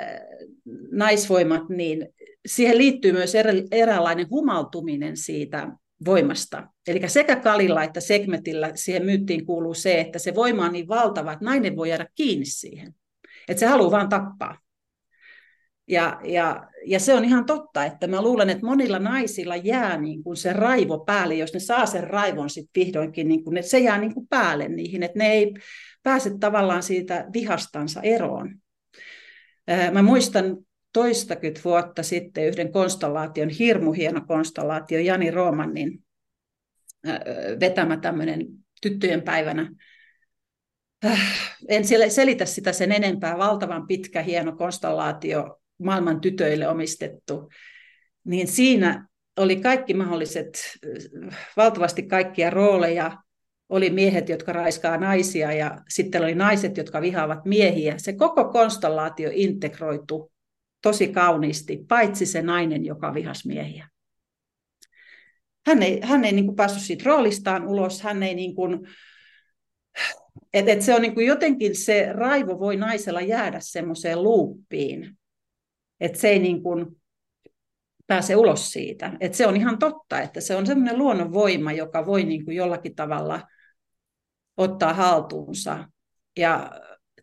naisvoimat, 0.91 1.69
niin 1.69 2.07
siihen 2.45 2.77
liittyy 2.77 3.11
myös 3.11 3.33
eräänlainen 3.71 4.29
humaltuminen 4.29 5.17
siitä 5.17 5.71
voimasta. 6.05 6.67
Eli 6.87 7.09
sekä 7.09 7.35
Kalilla 7.35 7.83
että 7.83 7.99
Segmetillä 7.99 8.71
siihen 8.75 9.05
myyttiin 9.05 9.45
kuuluu 9.45 9.73
se, 9.73 9.99
että 9.99 10.19
se 10.19 10.35
voima 10.35 10.65
on 10.65 10.71
niin 10.71 10.87
valtava, 10.87 11.31
että 11.31 11.45
nainen 11.45 11.75
voi 11.75 11.89
jäädä 11.89 12.07
kiinni 12.15 12.45
siihen. 12.45 12.95
Että 13.47 13.59
se 13.59 13.65
haluaa 13.65 13.91
vaan 13.91 14.09
tappaa. 14.09 14.57
Ja, 15.87 16.19
ja, 16.23 16.67
ja 16.85 16.99
se 16.99 17.13
on 17.13 17.25
ihan 17.25 17.45
totta, 17.45 17.85
että 17.85 18.07
mä 18.07 18.21
luulen, 18.21 18.49
että 18.49 18.65
monilla 18.65 18.99
naisilla 18.99 19.55
jää 19.55 19.97
niin 19.97 20.23
kuin 20.23 20.37
se 20.37 20.53
raivo 20.53 20.99
päälle, 20.99 21.35
jos 21.35 21.53
ne 21.53 21.59
saa 21.59 21.85
sen 21.85 22.03
raivon 22.03 22.49
sitten 22.49 22.83
vihdoinkin, 22.85 23.27
niin 23.27 23.43
kuin, 23.43 23.57
että 23.57 23.71
se 23.71 23.79
jää 23.79 23.97
niin 23.97 24.13
kuin 24.13 24.27
päälle 24.27 24.67
niihin, 24.67 25.03
että 25.03 25.19
ne 25.19 25.31
ei 25.31 25.53
pääse 26.03 26.31
tavallaan 26.39 26.83
siitä 26.83 27.25
vihastansa 27.33 28.01
eroon. 28.01 28.55
Mä 29.91 30.01
muistan 30.01 30.57
toistakymmentä 30.93 31.61
vuotta 31.65 32.03
sitten 32.03 32.47
yhden 32.47 32.71
konstellaation, 32.71 33.49
hirmu 33.49 33.91
hieno 33.91 34.21
konstellaatio, 34.27 34.99
Jani 34.99 35.31
Roomannin 35.31 36.03
vetämä 37.59 37.97
tämmöinen 37.97 38.45
tyttöjen 38.81 39.21
päivänä. 39.21 39.71
Äh, 41.05 41.21
en 41.67 41.83
selitä 42.09 42.45
sitä 42.45 42.73
sen 42.73 42.91
enempää, 42.91 43.37
valtavan 43.37 43.87
pitkä 43.87 44.21
hieno 44.21 44.55
konstellaatio, 44.55 45.61
maailman 45.83 46.21
tytöille 46.21 46.67
omistettu, 46.67 47.49
niin 48.23 48.47
siinä 48.47 49.07
oli 49.37 49.55
kaikki 49.55 49.93
mahdolliset, 49.93 50.77
valtavasti 51.57 52.03
kaikkia 52.03 52.49
rooleja, 52.49 53.17
oli 53.69 53.89
miehet, 53.89 54.29
jotka 54.29 54.53
raiskaa 54.53 54.97
naisia 54.97 55.51
ja 55.53 55.81
sitten 55.89 56.23
oli 56.23 56.35
naiset, 56.35 56.77
jotka 56.77 57.01
vihaavat 57.01 57.45
miehiä. 57.45 57.97
Se 57.97 58.13
koko 58.13 58.45
konstellaatio 58.45 59.29
integroitu 59.33 60.31
tosi 60.81 61.07
kauniisti, 61.07 61.85
paitsi 61.87 62.25
se 62.25 62.41
nainen, 62.41 62.85
joka 62.85 63.13
vihas 63.13 63.45
miehiä. 63.45 63.87
Hän 65.67 65.83
ei, 65.83 65.99
hän 66.03 66.25
ei 66.25 66.31
niin 66.31 66.45
kuin 66.45 66.55
päässyt 66.55 66.81
siitä 66.81 67.03
roolistaan 67.05 67.67
ulos, 67.67 68.01
hän 68.01 68.23
ei 68.23 68.35
niin 68.35 68.55
kuin, 68.55 68.87
et, 70.53 70.69
et 70.69 70.81
se 70.81 70.95
on 70.95 71.01
niin 71.01 71.13
kuin 71.13 71.27
jotenkin 71.27 71.75
se 71.75 72.13
raivo 72.13 72.59
voi 72.59 72.75
naisella 72.75 73.21
jäädä 73.21 73.59
semmoiseen 73.61 74.23
luuppiin, 74.23 75.17
että 75.99 76.19
se 76.19 76.29
ei 76.29 76.39
niin 76.39 76.63
kuin 76.63 76.85
pääse 78.07 78.35
ulos 78.35 78.71
siitä. 78.71 79.13
Et 79.19 79.33
se 79.33 79.47
on 79.47 79.55
ihan 79.55 79.79
totta, 79.79 80.21
että 80.21 80.41
se 80.41 80.55
on 80.55 80.67
semmoinen 80.67 80.97
luonnonvoima, 80.97 81.71
joka 81.71 82.05
voi 82.05 82.23
niin 82.23 82.45
kuin 82.45 82.57
jollakin 82.57 82.95
tavalla 82.95 83.41
ottaa 84.57 84.93
haltuunsa 84.93 85.89
ja 86.37 86.71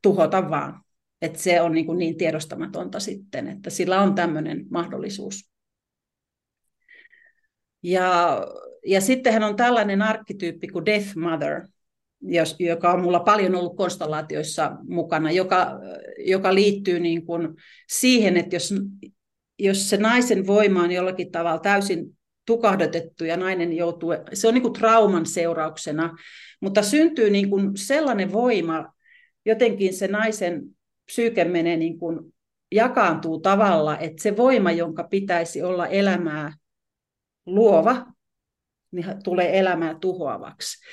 tuhota 0.03 0.51
vaan. 0.51 0.85
Että 1.23 1.39
se 1.39 1.61
on 1.61 1.73
niin, 1.73 1.87
kuin 1.87 1.99
niin 1.99 2.17
tiedostamatonta 2.17 3.01
sitten, 3.01 3.49
että 3.49 3.71
sillä 3.71 4.01
on 4.01 4.15
tämmöinen 4.15 4.67
mahdollisuus. 4.71 5.54
Ja, 7.85 8.41
ja 8.87 9.01
sittenhän 9.01 9.43
on 9.43 9.57
tällainen 9.57 10.03
arkkityyppi 10.03 10.69
kuin 10.69 10.87
Death 10.87 11.17
Mother, 11.17 11.67
jos, 12.21 12.57
joka 12.59 12.93
on 12.93 13.03
mulla 13.03 13.21
paljon 13.21 13.55
ollut 13.55 13.77
konstellaatioissa 13.77 14.77
mukana, 14.89 15.31
joka, 15.31 15.81
joka 16.19 16.55
liittyy 16.55 17.01
niin 17.01 17.27
kuin 17.27 17.49
siihen, 17.89 18.37
että 18.37 18.57
jos, 18.57 18.75
jos 19.59 19.91
se 19.91 19.97
naisen 19.97 20.47
voima 20.47 20.83
on 20.83 20.93
jollakin 20.93 21.33
tavalla 21.33 21.59
täysin 21.59 22.19
tukahdotettu 22.47 23.25
ja 23.25 23.37
nainen 23.37 23.73
joutuu, 23.73 24.11
se 24.33 24.49
on 24.49 24.55
niin 24.55 24.63
kuin 24.63 24.75
trauman 24.75 25.27
seurauksena, 25.27 26.17
mutta 26.61 26.83
syntyy 26.83 27.31
niin 27.31 27.51
kuin 27.51 27.77
sellainen 27.77 28.33
voima, 28.33 28.93
jotenkin 29.47 29.95
se 29.95 30.09
naisen 30.09 30.63
psyyke 31.07 31.45
menee 31.45 31.77
niin 31.77 31.99
kuin 31.99 32.35
jakaantuu 32.73 33.41
tavalla, 33.41 33.99
että 33.99 34.23
se 34.23 34.37
voima, 34.37 34.73
jonka 34.73 35.05
pitäisi 35.05 35.63
olla 35.63 35.87
elämää 35.87 36.53
luova, 37.47 38.07
niin 38.91 39.07
tulee 39.25 39.59
elämää 39.59 39.95
tuhoavaksi. 40.01 40.85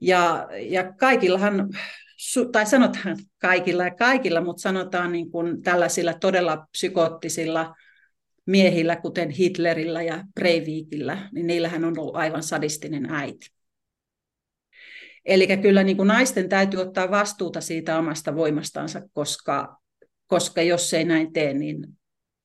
Ja, 0.00 0.48
ja 0.60 0.92
kaikillahan, 0.92 1.68
tai 2.52 2.66
sanotaan 2.66 3.18
kaikilla 3.38 3.84
ja 3.84 3.94
kaikilla, 3.94 4.40
mutta 4.40 4.62
sanotaan 4.62 5.12
niin 5.12 5.30
kuin 5.30 5.62
tällaisilla 5.62 6.14
todella 6.14 6.66
psykoottisilla 6.70 7.74
miehillä, 8.46 8.96
kuten 8.96 9.30
Hitlerillä 9.30 10.02
ja 10.02 10.24
Breivikillä, 10.34 11.28
niin 11.32 11.46
niillähän 11.46 11.84
on 11.84 11.98
ollut 11.98 12.16
aivan 12.16 12.42
sadistinen 12.42 13.10
äiti. 13.10 13.46
Eli 15.24 15.56
kyllä 15.62 15.82
niin 15.82 15.96
kuin 15.96 16.06
naisten 16.06 16.48
täytyy 16.48 16.80
ottaa 16.80 17.10
vastuuta 17.10 17.60
siitä 17.60 17.98
omasta 17.98 18.36
voimastansa, 18.36 19.02
koska, 19.12 19.80
koska 20.26 20.62
jos 20.62 20.94
ei 20.94 21.04
näin 21.04 21.32
tee, 21.32 21.54
niin, 21.54 21.86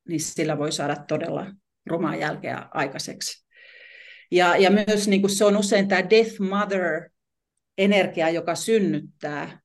niin 0.07 0.19
sillä 0.19 0.57
voi 0.57 0.71
saada 0.71 0.95
todella 0.95 1.45
rumaa 1.89 2.15
jälkeä 2.15 2.67
aikaiseksi. 2.73 3.47
Ja, 4.31 4.57
ja 4.57 4.71
myös 4.71 5.07
niin 5.07 5.21
kuin 5.21 5.31
se 5.31 5.45
on 5.45 5.57
usein 5.57 5.87
tämä 5.87 6.09
death 6.09 6.39
mother 6.39 7.09
energia, 7.77 8.29
joka 8.29 8.55
synnyttää 8.55 9.59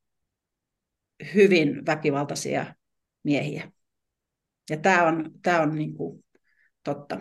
hyvin 1.34 1.86
väkivaltaisia 1.86 2.74
miehiä. 3.24 3.72
Ja 4.70 4.76
tämä 4.76 5.06
on, 5.06 5.30
tämä 5.42 5.60
on 5.60 5.74
niin 5.74 5.94
kuin 5.94 6.24
totta. 6.84 7.20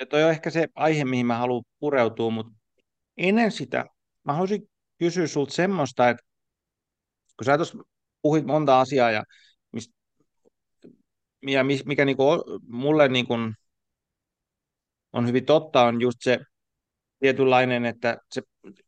Ja 0.00 0.06
toi 0.06 0.24
on 0.24 0.30
ehkä 0.30 0.50
se 0.50 0.68
aihe, 0.74 1.04
mihin 1.04 1.26
mä 1.26 1.38
haluan 1.38 1.64
pureutua, 1.78 2.30
mutta 2.30 2.52
ennen 3.16 3.52
sitä 3.52 3.84
mä 4.24 4.32
haluaisin 4.32 4.70
kysyä 4.98 5.26
sulta 5.26 5.54
semmoista, 5.54 6.08
että 6.08 6.22
kun 7.36 7.44
sä 7.44 7.56
tuossa 7.56 7.78
puhuit 8.22 8.44
monta 8.44 8.80
asiaa 8.80 9.10
ja, 9.10 9.24
mist, 9.72 9.92
ja 11.46 11.64
mikä 11.64 12.04
niinku, 12.04 12.24
mulle 12.68 13.08
niinku 13.08 13.34
on 15.18 15.26
hyvin 15.26 15.44
totta, 15.44 15.82
on 15.82 16.00
just 16.00 16.18
se 16.20 16.38
tietynlainen, 17.18 17.84
että 17.84 18.16
se 18.32 18.42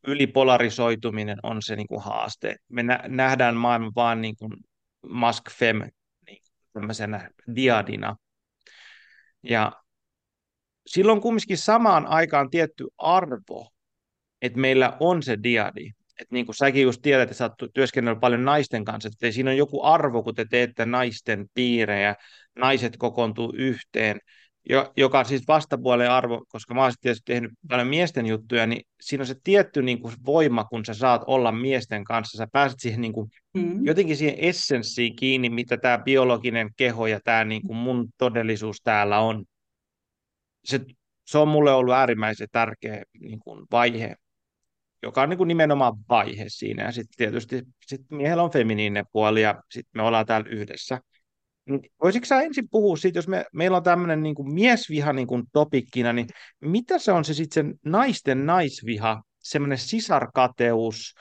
ylipolarisoituminen 0.06 1.38
on 1.42 1.62
se 1.62 1.76
niinku 1.76 1.98
haaste. 1.98 2.56
Me 2.68 2.82
nähdään 3.08 3.56
maailma 3.56 3.92
vaan 3.96 4.20
niinku 4.20 4.50
mask 5.08 5.50
fem 5.50 5.82
niin 6.26 6.42
tämmöisenä 6.72 7.30
diadina. 7.54 8.16
Ja 9.42 9.72
silloin 10.86 11.20
kumminkin 11.20 11.58
samaan 11.58 12.06
aikaan 12.06 12.50
tietty 12.50 12.86
arvo, 12.98 13.70
että 14.42 14.58
meillä 14.58 14.96
on 15.00 15.22
se 15.22 15.38
diadi. 15.42 15.90
Että 16.20 16.34
niin 16.34 16.46
kuin 16.46 16.56
säkin 16.56 16.82
just 16.82 17.02
tiedät, 17.02 17.22
että 17.22 17.34
sä 17.34 17.44
oot 17.44 17.72
työskennellyt 17.74 18.20
paljon 18.20 18.44
naisten 18.44 18.84
kanssa, 18.84 19.08
että 19.08 19.30
siinä 19.30 19.50
on 19.50 19.56
joku 19.56 19.82
arvo, 19.82 20.22
kun 20.22 20.34
te 20.34 20.46
teette 20.50 20.86
naisten 20.86 21.46
piirejä, 21.54 22.14
naiset 22.56 22.96
kokoontuu 22.96 23.52
yhteen, 23.56 24.20
joka 24.96 25.18
on 25.18 25.24
siis 25.24 25.42
vastapuolen 25.48 26.10
arvo, 26.10 26.44
koska 26.48 26.74
mä 26.74 26.82
oon 26.82 26.92
tietysti 27.00 27.32
tehnyt 27.32 27.50
paljon 27.68 27.88
miesten 27.88 28.26
juttuja, 28.26 28.66
niin 28.66 28.82
siinä 29.00 29.22
on 29.22 29.26
se 29.26 29.34
tietty 29.44 29.82
niin 29.82 30.02
kuin 30.02 30.14
voima, 30.26 30.64
kun 30.64 30.84
sä 30.84 30.94
saat 30.94 31.22
olla 31.26 31.52
miesten 31.52 32.04
kanssa, 32.04 32.38
sä 32.38 32.46
pääset 32.52 32.80
siihen 32.80 33.00
niin 33.00 33.12
kuin, 33.12 33.30
mm. 33.54 33.84
jotenkin 33.84 34.16
siihen 34.16 34.38
essenssiin 34.38 35.16
kiinni, 35.16 35.50
mitä 35.50 35.76
tämä 35.76 35.98
biologinen 35.98 36.70
keho 36.76 37.06
ja 37.06 37.20
tämä 37.24 37.44
niin 37.44 37.62
kuin 37.62 37.76
mun 37.76 38.08
todellisuus 38.18 38.80
täällä 38.84 39.18
on. 39.18 39.44
Se, 40.64 40.80
se 41.26 41.38
on 41.38 41.48
mulle 41.48 41.72
ollut 41.72 41.94
äärimmäisen 41.94 42.48
tärkeä 42.52 43.02
niin 43.20 43.38
kuin 43.38 43.66
vaihe, 43.72 44.16
joka 45.02 45.22
on 45.22 45.28
niin 45.28 45.38
kuin 45.38 45.48
nimenomaan 45.48 45.94
vaihe 46.08 46.44
siinä. 46.48 46.84
Ja 46.84 46.92
sitten 46.92 47.16
tietysti 47.16 47.62
sit 47.86 48.00
miehellä 48.10 48.42
on 48.42 48.50
feminiininen 48.50 49.04
puoli 49.12 49.42
ja 49.42 49.62
sitten 49.70 50.02
me 50.02 50.02
ollaan 50.02 50.26
täällä 50.26 50.48
yhdessä. 50.50 51.00
Niin 51.66 51.80
voisitko 52.02 52.26
sä 52.26 52.40
ensin 52.40 52.68
puhua 52.70 52.96
siitä, 52.96 53.18
jos 53.18 53.28
me, 53.28 53.44
meillä 53.52 53.76
on 53.76 53.82
tämmöinen 53.82 54.22
niin 54.22 54.52
miesviha 54.52 55.12
niin 55.12 55.26
kuin 55.26 55.42
topikkina, 55.52 56.12
niin 56.12 56.26
mitä 56.60 56.98
se 56.98 57.12
on 57.12 57.24
se 57.24 57.34
sitten 57.34 57.66
se 57.66 57.74
naisten 57.84 58.46
naisviha, 58.46 59.22
semmoinen 59.38 59.78
sisarkateus, 59.78 61.14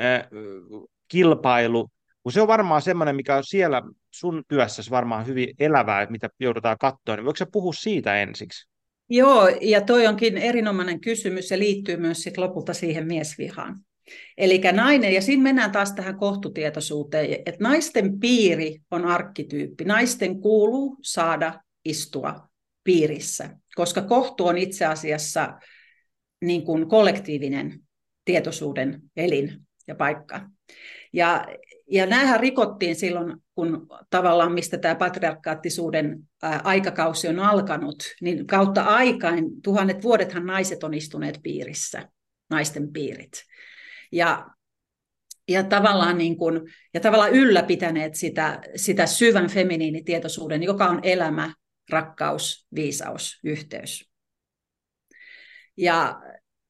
äh, 0.00 0.28
kilpailu, 1.08 1.88
kun 2.22 2.32
se 2.32 2.40
on 2.40 2.48
varmaan 2.48 2.82
semmoinen, 2.82 3.16
mikä 3.16 3.36
on 3.36 3.44
siellä 3.44 3.82
sun 4.10 4.42
työssäsi 4.48 4.90
varmaan 4.90 5.26
hyvin 5.26 5.54
elävää, 5.58 6.06
mitä 6.10 6.28
joudutaan 6.40 6.78
katsoa, 6.80 7.16
niin 7.16 7.24
voiko 7.24 7.36
sä 7.36 7.46
puhua 7.52 7.72
siitä 7.72 8.16
ensiksi? 8.16 8.68
Joo, 9.08 9.48
ja 9.60 9.80
toi 9.80 10.06
onkin 10.06 10.38
erinomainen 10.38 11.00
kysymys 11.00 11.50
ja 11.50 11.58
liittyy 11.58 11.96
myös 11.96 12.22
sit 12.22 12.38
lopulta 12.38 12.74
siihen 12.74 13.06
miesvihaan. 13.06 13.85
Eli 14.38 14.60
nainen, 14.72 15.14
ja 15.14 15.22
siinä 15.22 15.42
mennään 15.42 15.72
taas 15.72 15.92
tähän 15.92 16.18
kohtutietoisuuteen, 16.18 17.32
että 17.32 17.56
naisten 17.60 18.20
piiri 18.20 18.78
on 18.90 19.04
arkkityyppi. 19.04 19.84
Naisten 19.84 20.40
kuuluu 20.40 20.98
saada 21.02 21.60
istua 21.84 22.48
piirissä, 22.84 23.50
koska 23.74 24.02
kohtu 24.02 24.46
on 24.46 24.58
itse 24.58 24.84
asiassa 24.84 25.58
niin 26.44 26.64
kuin 26.64 26.88
kollektiivinen 26.88 27.80
tietoisuuden 28.24 29.02
elin 29.16 29.66
ja 29.86 29.94
paikka. 29.94 30.50
Ja, 31.12 31.46
ja 31.90 32.06
näähän 32.06 32.40
rikottiin 32.40 32.96
silloin, 32.96 33.36
kun 33.54 33.86
tavallaan 34.10 34.52
mistä 34.52 34.78
tämä 34.78 34.94
patriarkaattisuuden 34.94 36.18
aikakausi 36.42 37.28
on 37.28 37.38
alkanut, 37.38 38.02
niin 38.20 38.46
kautta 38.46 38.82
aikain, 38.82 39.62
tuhannet 39.62 40.02
vuodethan 40.02 40.46
naiset 40.46 40.84
on 40.84 40.94
istuneet 40.94 41.40
piirissä, 41.42 42.08
naisten 42.50 42.92
piirit. 42.92 43.32
Ja, 44.12 44.46
ja, 45.48 45.62
tavallaan 45.62 46.18
niin 46.18 46.36
kuin, 46.36 46.60
ja 46.94 47.00
tavallaan 47.00 47.32
ylläpitäneet 47.32 48.14
sitä, 48.14 48.60
sitä 48.76 49.06
syvän 49.06 49.50
feminiinitietoisuuden, 49.50 50.62
joka 50.62 50.86
on 50.86 51.00
elämä, 51.02 51.54
rakkaus, 51.90 52.66
viisaus, 52.74 53.40
yhteys. 53.44 54.10
Ja, 55.76 56.20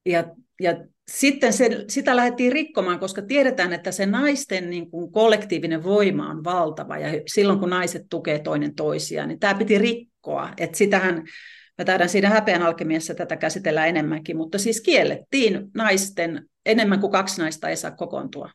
ja, 0.07 0.25
ja 0.61 0.85
sitten 1.11 1.53
se, 1.53 1.85
sitä 1.88 2.16
lähdettiin 2.16 2.53
rikkomaan, 2.53 2.99
koska 2.99 3.22
tiedetään, 3.22 3.72
että 3.72 3.92
se 3.92 4.07
naisten 4.07 4.70
niin 4.70 4.90
kuin 4.90 5.12
kollektiivinen 5.12 5.85
voima 5.85 6.31
on 6.31 6.44
valtava, 6.44 6.99
ja 6.99 7.22
silloin 7.27 7.59
kun 7.59 7.70
naiset 7.70 8.03
tukee 8.11 8.38
toinen 8.38 8.75
toisiaan, 8.75 9.29
niin 9.29 9.38
tämä 9.38 9.55
piti 9.55 9.79
rikkoa. 9.79 10.51
Että 10.57 10.79
sitähän, 10.79 11.25
mä 11.79 11.85
taidan 11.85 12.09
siinä 12.09 12.29
häpeän 12.29 12.62
alkemiassa 12.62 13.15
tätä 13.15 13.37
käsitellä 13.37 13.87
enemmänkin, 13.87 14.37
mutta 14.37 14.59
siis 14.59 14.81
kiellettiin 14.81 15.71
naisten, 15.75 16.49
enemmän 16.67 17.01
kuin 17.01 17.12
kaksi 17.12 17.41
naista 17.41 17.69
ei 17.69 17.77
saa 17.77 17.91
kokoontua. 17.91 18.51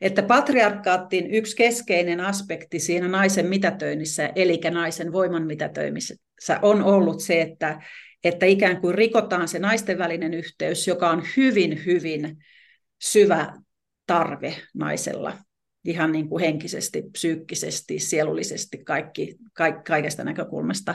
että 0.00 0.22
patriarkaattiin 0.22 1.30
yksi 1.30 1.56
keskeinen 1.56 2.20
aspekti 2.20 2.78
siinä 2.78 3.08
naisen 3.08 3.46
mitätöinnissä, 3.46 4.30
eli 4.36 4.60
naisen 4.70 5.12
voiman 5.12 5.46
mitätöimisessä, 5.46 6.58
on 6.62 6.82
ollut 6.82 7.20
se, 7.20 7.40
että, 7.40 7.82
että 8.24 8.46
ikään 8.46 8.80
kuin 8.80 8.94
rikotaan 8.94 9.48
se 9.48 9.58
naisten 9.58 9.98
välinen 9.98 10.34
yhteys, 10.34 10.86
joka 10.86 11.10
on 11.10 11.22
hyvin, 11.36 11.84
hyvin 11.86 12.36
syvä 13.02 13.52
tarve 14.06 14.54
naisella, 14.74 15.38
ihan 15.84 16.12
niin 16.12 16.28
kuin 16.28 16.44
henkisesti, 16.44 17.02
psyykkisesti, 17.12 17.98
sielullisesti, 17.98 18.84
kaikki, 18.84 19.36
ka- 19.52 19.82
kaikesta 19.86 20.24
näkökulmasta. 20.24 20.94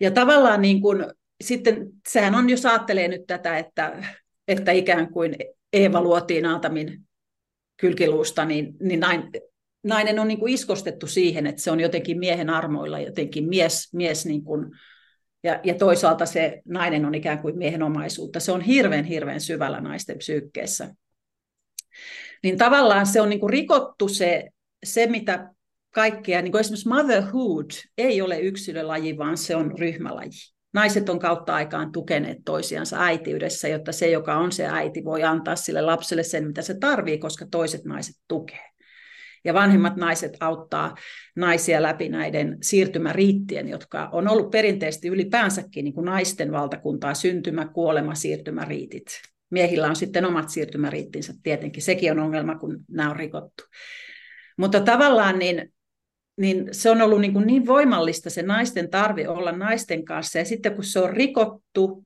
Ja 0.00 0.10
tavallaan 0.10 0.62
niin 0.62 0.80
kuin, 0.80 1.06
sitten, 1.44 1.88
sehän 2.08 2.34
on, 2.34 2.50
jos 2.50 2.66
ajattelee 2.66 3.08
nyt 3.08 3.26
tätä, 3.26 3.58
että, 3.58 4.04
että 4.48 4.72
ikään 4.72 5.10
kuin 5.12 5.36
Eeva 5.72 6.00
luotiin 6.00 6.46
Aatamin 6.46 7.00
kylkiluusta, 7.76 8.44
niin, 8.44 8.76
niin 8.80 9.00
näin, 9.00 9.30
nainen 9.84 10.18
on 10.18 10.28
niin 10.28 10.38
kuin 10.38 10.54
iskostettu 10.54 11.06
siihen, 11.06 11.46
että 11.46 11.62
se 11.62 11.70
on 11.70 11.80
jotenkin 11.80 12.18
miehen 12.18 12.50
armoilla, 12.50 13.00
jotenkin 13.00 13.48
mies, 13.48 13.94
mies 13.94 14.26
niin 14.26 14.44
kuin, 14.44 14.70
ja, 15.42 15.60
ja 15.64 15.74
toisaalta 15.74 16.26
se 16.26 16.62
nainen 16.64 17.04
on 17.04 17.14
ikään 17.14 17.38
kuin 17.38 17.58
miehen 17.58 17.82
omaisuutta. 17.82 18.40
Se 18.40 18.52
on 18.52 18.60
hirveän, 18.60 19.04
hirveän 19.04 19.40
syvällä 19.40 19.80
naisten 19.80 20.18
psyykkeessä. 20.18 20.94
Niin 22.42 22.58
tavallaan 22.58 23.06
se 23.06 23.20
on 23.20 23.28
niin 23.28 23.40
kuin 23.40 23.50
rikottu 23.50 24.08
se, 24.08 24.50
se, 24.84 25.06
mitä 25.06 25.53
kaikkea, 25.94 26.42
niin 26.42 26.52
kuin 26.52 26.60
esimerkiksi 26.60 26.88
motherhood 26.88 27.70
ei 27.98 28.22
ole 28.22 28.40
yksilölaji, 28.40 29.18
vaan 29.18 29.36
se 29.36 29.56
on 29.56 29.78
ryhmälaji. 29.78 30.54
Naiset 30.74 31.08
on 31.08 31.18
kautta 31.18 31.54
aikaan 31.54 31.92
tukeneet 31.92 32.38
toisiansa 32.44 32.96
äitiydessä, 33.00 33.68
jotta 33.68 33.92
se, 33.92 34.10
joka 34.10 34.36
on 34.36 34.52
se 34.52 34.66
äiti, 34.66 35.04
voi 35.04 35.22
antaa 35.22 35.56
sille 35.56 35.80
lapselle 35.80 36.22
sen, 36.22 36.46
mitä 36.46 36.62
se 36.62 36.74
tarvii, 36.78 37.18
koska 37.18 37.46
toiset 37.50 37.84
naiset 37.84 38.14
tukee. 38.28 38.70
Ja 39.44 39.54
vanhemmat 39.54 39.96
naiset 39.96 40.36
auttaa 40.40 40.94
naisia 41.36 41.82
läpi 41.82 42.08
näiden 42.08 42.58
siirtymäriittien, 42.62 43.68
jotka 43.68 44.08
on 44.12 44.28
ollut 44.28 44.50
perinteisesti 44.50 45.08
ylipäänsäkin 45.08 45.84
niin 45.84 45.94
kuin 45.94 46.04
naisten 46.04 46.52
valtakuntaa, 46.52 47.14
syntymä, 47.14 47.68
kuolema, 47.68 48.14
siirtymäriitit. 48.14 49.06
Miehillä 49.50 49.88
on 49.88 49.96
sitten 49.96 50.24
omat 50.24 50.48
siirtymäriittinsä 50.48 51.32
tietenkin, 51.42 51.82
sekin 51.82 52.12
on 52.12 52.18
ongelma, 52.18 52.58
kun 52.58 52.84
nämä 52.90 53.10
on 53.10 53.16
rikottu. 53.16 53.64
Mutta 54.58 54.80
tavallaan 54.80 55.38
niin 55.38 55.73
niin 56.36 56.68
se 56.72 56.90
on 56.90 57.02
ollut 57.02 57.20
niin, 57.20 57.32
kuin 57.32 57.46
niin 57.46 57.66
voimallista 57.66 58.30
se 58.30 58.42
naisten 58.42 58.90
tarve 58.90 59.28
olla 59.28 59.52
naisten 59.52 60.04
kanssa. 60.04 60.38
Ja 60.38 60.44
sitten 60.44 60.74
kun 60.74 60.84
se 60.84 61.00
on 61.00 61.10
rikottu, 61.10 62.04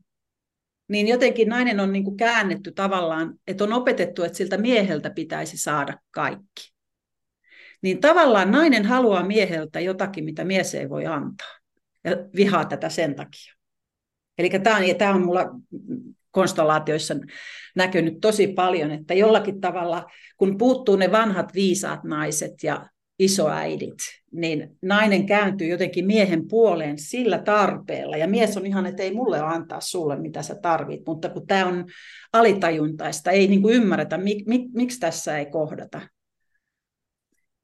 niin 0.88 1.08
jotenkin 1.08 1.48
nainen 1.48 1.80
on 1.80 1.92
niin 1.92 2.04
kuin 2.04 2.16
käännetty 2.16 2.72
tavallaan, 2.72 3.34
että 3.46 3.64
on 3.64 3.72
opetettu, 3.72 4.22
että 4.22 4.38
siltä 4.38 4.56
mieheltä 4.56 5.10
pitäisi 5.10 5.58
saada 5.58 5.98
kaikki. 6.10 6.72
Niin 7.82 8.00
tavallaan 8.00 8.50
nainen 8.50 8.84
haluaa 8.84 9.26
mieheltä 9.26 9.80
jotakin, 9.80 10.24
mitä 10.24 10.44
mies 10.44 10.74
ei 10.74 10.88
voi 10.88 11.06
antaa. 11.06 11.58
Ja 12.04 12.16
vihaa 12.36 12.64
tätä 12.64 12.88
sen 12.88 13.14
takia. 13.14 13.54
Eli 14.38 14.50
tämä 14.50 14.76
on, 14.76 14.82
tämä 14.98 15.14
on 15.14 15.24
mulla 15.24 15.46
konstellaatioissa 16.30 17.14
näkynyt 17.76 18.14
tosi 18.20 18.46
paljon, 18.46 18.90
että 18.90 19.14
jollakin 19.14 19.60
tavalla, 19.60 20.06
kun 20.36 20.58
puuttuu 20.58 20.96
ne 20.96 21.12
vanhat 21.12 21.54
viisaat 21.54 22.04
naiset 22.04 22.52
ja 22.62 22.88
isoäidit, 23.18 23.98
niin 24.32 24.76
nainen 24.82 25.26
kääntyy 25.26 25.68
jotenkin 25.68 26.06
miehen 26.06 26.48
puoleen 26.48 26.98
sillä 26.98 27.38
tarpeella. 27.38 28.16
Ja 28.16 28.28
mies 28.28 28.56
on 28.56 28.66
ihan, 28.66 28.86
että 28.86 29.02
ei 29.02 29.14
mulle 29.14 29.40
antaa 29.40 29.80
sulle, 29.80 30.16
mitä 30.16 30.42
sä 30.42 30.54
tarvit. 30.54 31.00
Mutta 31.06 31.28
kun 31.28 31.46
tämä 31.46 31.66
on 31.66 31.84
alitajuntaista, 32.32 33.30
ei 33.30 33.48
niin 33.48 33.62
kuin 33.62 33.74
ymmärretä, 33.74 34.18
mik, 34.18 34.46
mik, 34.46 34.62
miksi 34.72 35.00
tässä 35.00 35.38
ei 35.38 35.46
kohdata. 35.46 36.00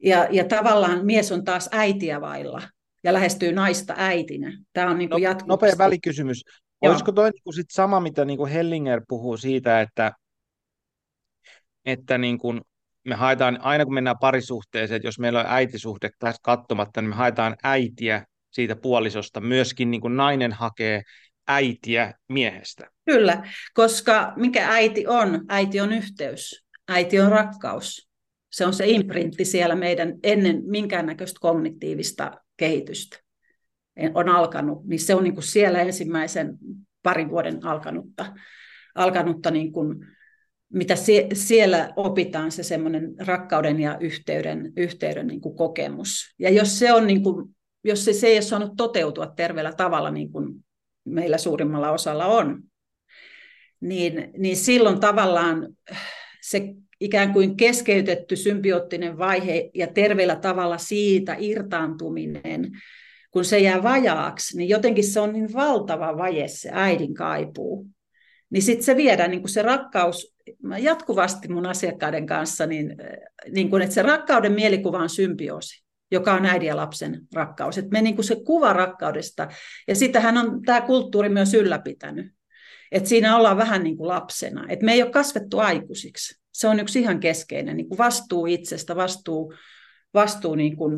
Ja, 0.03 0.27
ja 0.31 0.45
tavallaan 0.45 1.05
mies 1.05 1.31
on 1.31 1.43
taas 1.43 1.69
äitiä 1.71 2.21
vailla 2.21 2.61
ja 3.03 3.13
lähestyy 3.13 3.51
naista 3.51 3.93
äitinä. 3.97 4.57
Tämä 4.73 4.91
on 4.91 4.97
niin 4.97 5.09
kuin 5.09 5.23
no, 5.23 5.35
Nopea 5.45 5.73
välikysymys. 5.77 6.43
Joo. 6.81 6.91
Olisiko 6.91 7.11
toi 7.11 7.29
niin 7.29 7.43
kuin 7.43 7.53
sit 7.53 7.69
sama, 7.71 7.99
mitä 7.99 8.25
niin 8.25 8.37
kuin 8.37 8.51
Hellinger 8.51 9.01
puhuu 9.07 9.37
siitä, 9.37 9.81
että, 9.81 10.11
että 11.85 12.17
niin 12.17 12.37
kuin 12.37 12.61
me 13.05 13.15
haetaan, 13.15 13.59
aina 13.61 13.85
kun 13.85 13.93
mennään 13.93 14.19
parisuhteeseen, 14.21 14.95
että 14.95 15.07
jos 15.07 15.19
meillä 15.19 15.39
on 15.39 15.45
äitisuhde 15.49 16.09
tässä 16.19 16.39
katsomatta, 16.43 17.01
niin 17.01 17.09
me 17.09 17.15
haetaan 17.15 17.55
äitiä 17.63 18.25
siitä 18.51 18.75
puolisosta. 18.75 19.41
Myöskin 19.41 19.91
niin 19.91 20.01
kuin 20.01 20.17
nainen 20.17 20.51
hakee 20.51 21.01
äitiä 21.47 22.13
miehestä. 22.29 22.89
Kyllä, 23.05 23.43
koska 23.73 24.33
mikä 24.35 24.69
äiti 24.69 25.07
on? 25.07 25.45
Äiti 25.49 25.79
on 25.79 25.93
yhteys. 25.93 26.65
Äiti 26.87 27.19
on 27.19 27.31
rakkaus. 27.31 28.09
Se 28.51 28.65
on 28.65 28.73
se 28.73 28.87
imprintti 28.87 29.45
siellä 29.45 29.75
meidän 29.75 30.13
ennen 30.23 30.61
minkäännäköistä 30.65 31.37
kognitiivista 31.41 32.31
kehitystä 32.57 33.17
on 34.13 34.29
alkanut, 34.29 34.85
niin 34.85 34.99
se 34.99 35.15
on 35.15 35.23
niin 35.23 35.33
kuin 35.33 35.43
siellä 35.43 35.81
ensimmäisen 35.81 36.57
parin 37.03 37.29
vuoden 37.29 37.65
alkanutta, 37.65 38.35
alkanutta 38.95 39.51
niin 39.51 39.71
kuin 39.71 40.14
mitä 40.75 40.95
sie, 40.95 41.27
siellä 41.33 41.93
opitaan, 41.95 42.51
se 42.51 42.63
semmoinen 42.63 43.15
rakkauden 43.19 43.79
ja 43.79 43.97
yhteyden, 43.99 44.73
yhteyden 44.77 45.27
niin 45.27 45.41
kuin 45.41 45.55
kokemus. 45.55 46.35
Ja 46.39 46.49
jos 46.49 46.79
se, 46.79 46.93
on 46.93 47.07
niin 47.07 47.23
kuin, 47.23 47.55
jos 47.83 48.05
se, 48.05 48.13
se 48.13 48.27
ei 48.27 48.35
ole 48.35 48.41
saanut 48.41 48.73
toteutua 48.77 49.27
terveellä 49.27 49.73
tavalla, 49.73 50.11
niin 50.11 50.31
kuin 50.31 50.65
meillä 51.05 51.37
suurimmalla 51.37 51.91
osalla 51.91 52.25
on, 52.25 52.63
niin, 53.81 54.31
niin 54.37 54.57
silloin 54.57 54.99
tavallaan 54.99 55.75
se 56.41 56.73
ikään 56.99 57.33
kuin 57.33 57.57
keskeytetty 57.57 58.35
symbioottinen 58.35 59.17
vaihe 59.17 59.69
ja 59.73 59.87
terveellä 59.87 60.35
tavalla 60.35 60.77
siitä 60.77 61.35
irtaantuminen, 61.39 62.71
kun 63.31 63.45
se 63.45 63.59
jää 63.59 63.83
vajaaksi, 63.83 64.57
niin 64.57 64.69
jotenkin 64.69 65.03
se 65.03 65.19
on 65.19 65.33
niin 65.33 65.53
valtava 65.53 66.17
vaje 66.17 66.47
se 66.47 66.69
äidin 66.73 67.13
kaipuu. 67.13 67.87
Niin 68.49 68.63
sitten 68.63 68.85
se 68.85 68.95
viedään, 68.95 69.31
niin 69.31 69.41
kuin 69.41 69.51
se 69.51 69.61
rakkaus 69.61 70.34
mä 70.63 70.77
jatkuvasti 70.77 71.47
mun 71.47 71.65
asiakkaiden 71.65 72.25
kanssa, 72.25 72.65
niin, 72.65 72.95
niin 73.51 73.69
kuin, 73.69 73.81
että 73.81 73.95
se 73.95 74.01
rakkauden 74.01 74.51
mielikuva 74.51 74.99
on 74.99 75.09
symbioosi, 75.09 75.85
joka 76.11 76.33
on 76.33 76.45
äidin 76.45 76.67
ja 76.67 76.75
lapsen 76.75 77.21
rakkaus. 77.33 77.77
Että 77.77 77.91
me 77.91 78.01
niin 78.01 78.23
se 78.23 78.37
kuva 78.45 78.73
rakkaudesta, 78.73 79.47
ja 79.87 79.95
sitähän 79.95 80.37
on 80.37 80.61
tämä 80.61 80.81
kulttuuri 80.81 81.29
myös 81.29 81.53
ylläpitänyt. 81.53 82.35
Että 82.91 83.09
siinä 83.09 83.37
ollaan 83.37 83.57
vähän 83.57 83.83
niin 83.83 83.97
kuin 83.97 84.07
lapsena. 84.07 84.65
Että 84.69 84.85
me 84.85 84.93
ei 84.93 85.03
ole 85.03 85.11
kasvettu 85.11 85.59
aikuisiksi. 85.59 86.41
Se 86.51 86.67
on 86.67 86.79
yksi 86.79 86.99
ihan 86.99 87.19
keskeinen 87.19 87.77
niin 87.77 87.89
kuin 87.89 87.97
vastuu 87.97 88.45
itsestä, 88.45 88.95
vastuu, 88.95 89.53
vastuu 90.13 90.55
niin 90.55 90.75
kuin, 90.75 90.93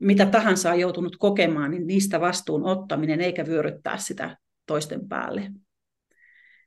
mitä 0.00 0.26
tahansa 0.26 0.70
on 0.70 0.80
joutunut 0.80 1.16
kokemaan, 1.16 1.70
niin 1.70 1.86
niistä 1.86 2.20
vastuun 2.20 2.64
ottaminen, 2.64 3.20
eikä 3.20 3.46
vyöryttää 3.46 3.98
sitä 3.98 4.36
toisten 4.66 5.08
päälle. 5.08 5.50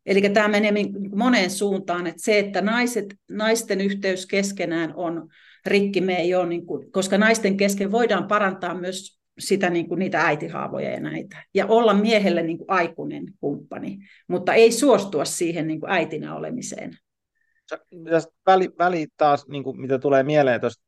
Eli 0.05 0.21
tämä 0.21 0.47
menee 0.47 0.71
moneen 1.15 1.51
suuntaan, 1.51 2.07
että 2.07 2.21
se, 2.21 2.39
että 2.39 2.61
naiset, 2.61 3.15
naisten 3.29 3.81
yhteys 3.81 4.25
keskenään 4.25 4.93
on 4.95 5.29
rikki, 5.65 6.01
me 6.01 6.15
ei 6.15 6.35
ole, 6.35 6.47
niin 6.47 6.65
kuin, 6.65 6.91
koska 6.91 7.17
naisten 7.17 7.57
kesken 7.57 7.91
voidaan 7.91 8.27
parantaa 8.27 8.75
myös 8.75 9.19
sitä, 9.39 9.69
niin 9.69 9.87
kuin 9.87 9.99
niitä 9.99 10.21
äitihaavoja 10.21 10.91
ja 10.91 10.99
näitä, 10.99 11.43
ja 11.53 11.67
olla 11.67 11.93
miehelle 11.93 12.43
niin 12.43 12.57
kuin 12.57 12.71
aikuinen 12.71 13.25
kumppani, 13.39 13.97
mutta 14.27 14.53
ei 14.53 14.71
suostua 14.71 15.25
siihen 15.25 15.67
niin 15.67 15.79
kuin 15.79 15.91
äitinä 15.91 16.35
olemiseen. 16.35 16.97
Väli, 18.45 18.69
väli 18.79 19.07
taas, 19.17 19.47
niin 19.47 19.63
kuin, 19.63 19.81
mitä 19.81 19.99
tulee 19.99 20.23
mieleen 20.23 20.61
tuosta, 20.61 20.83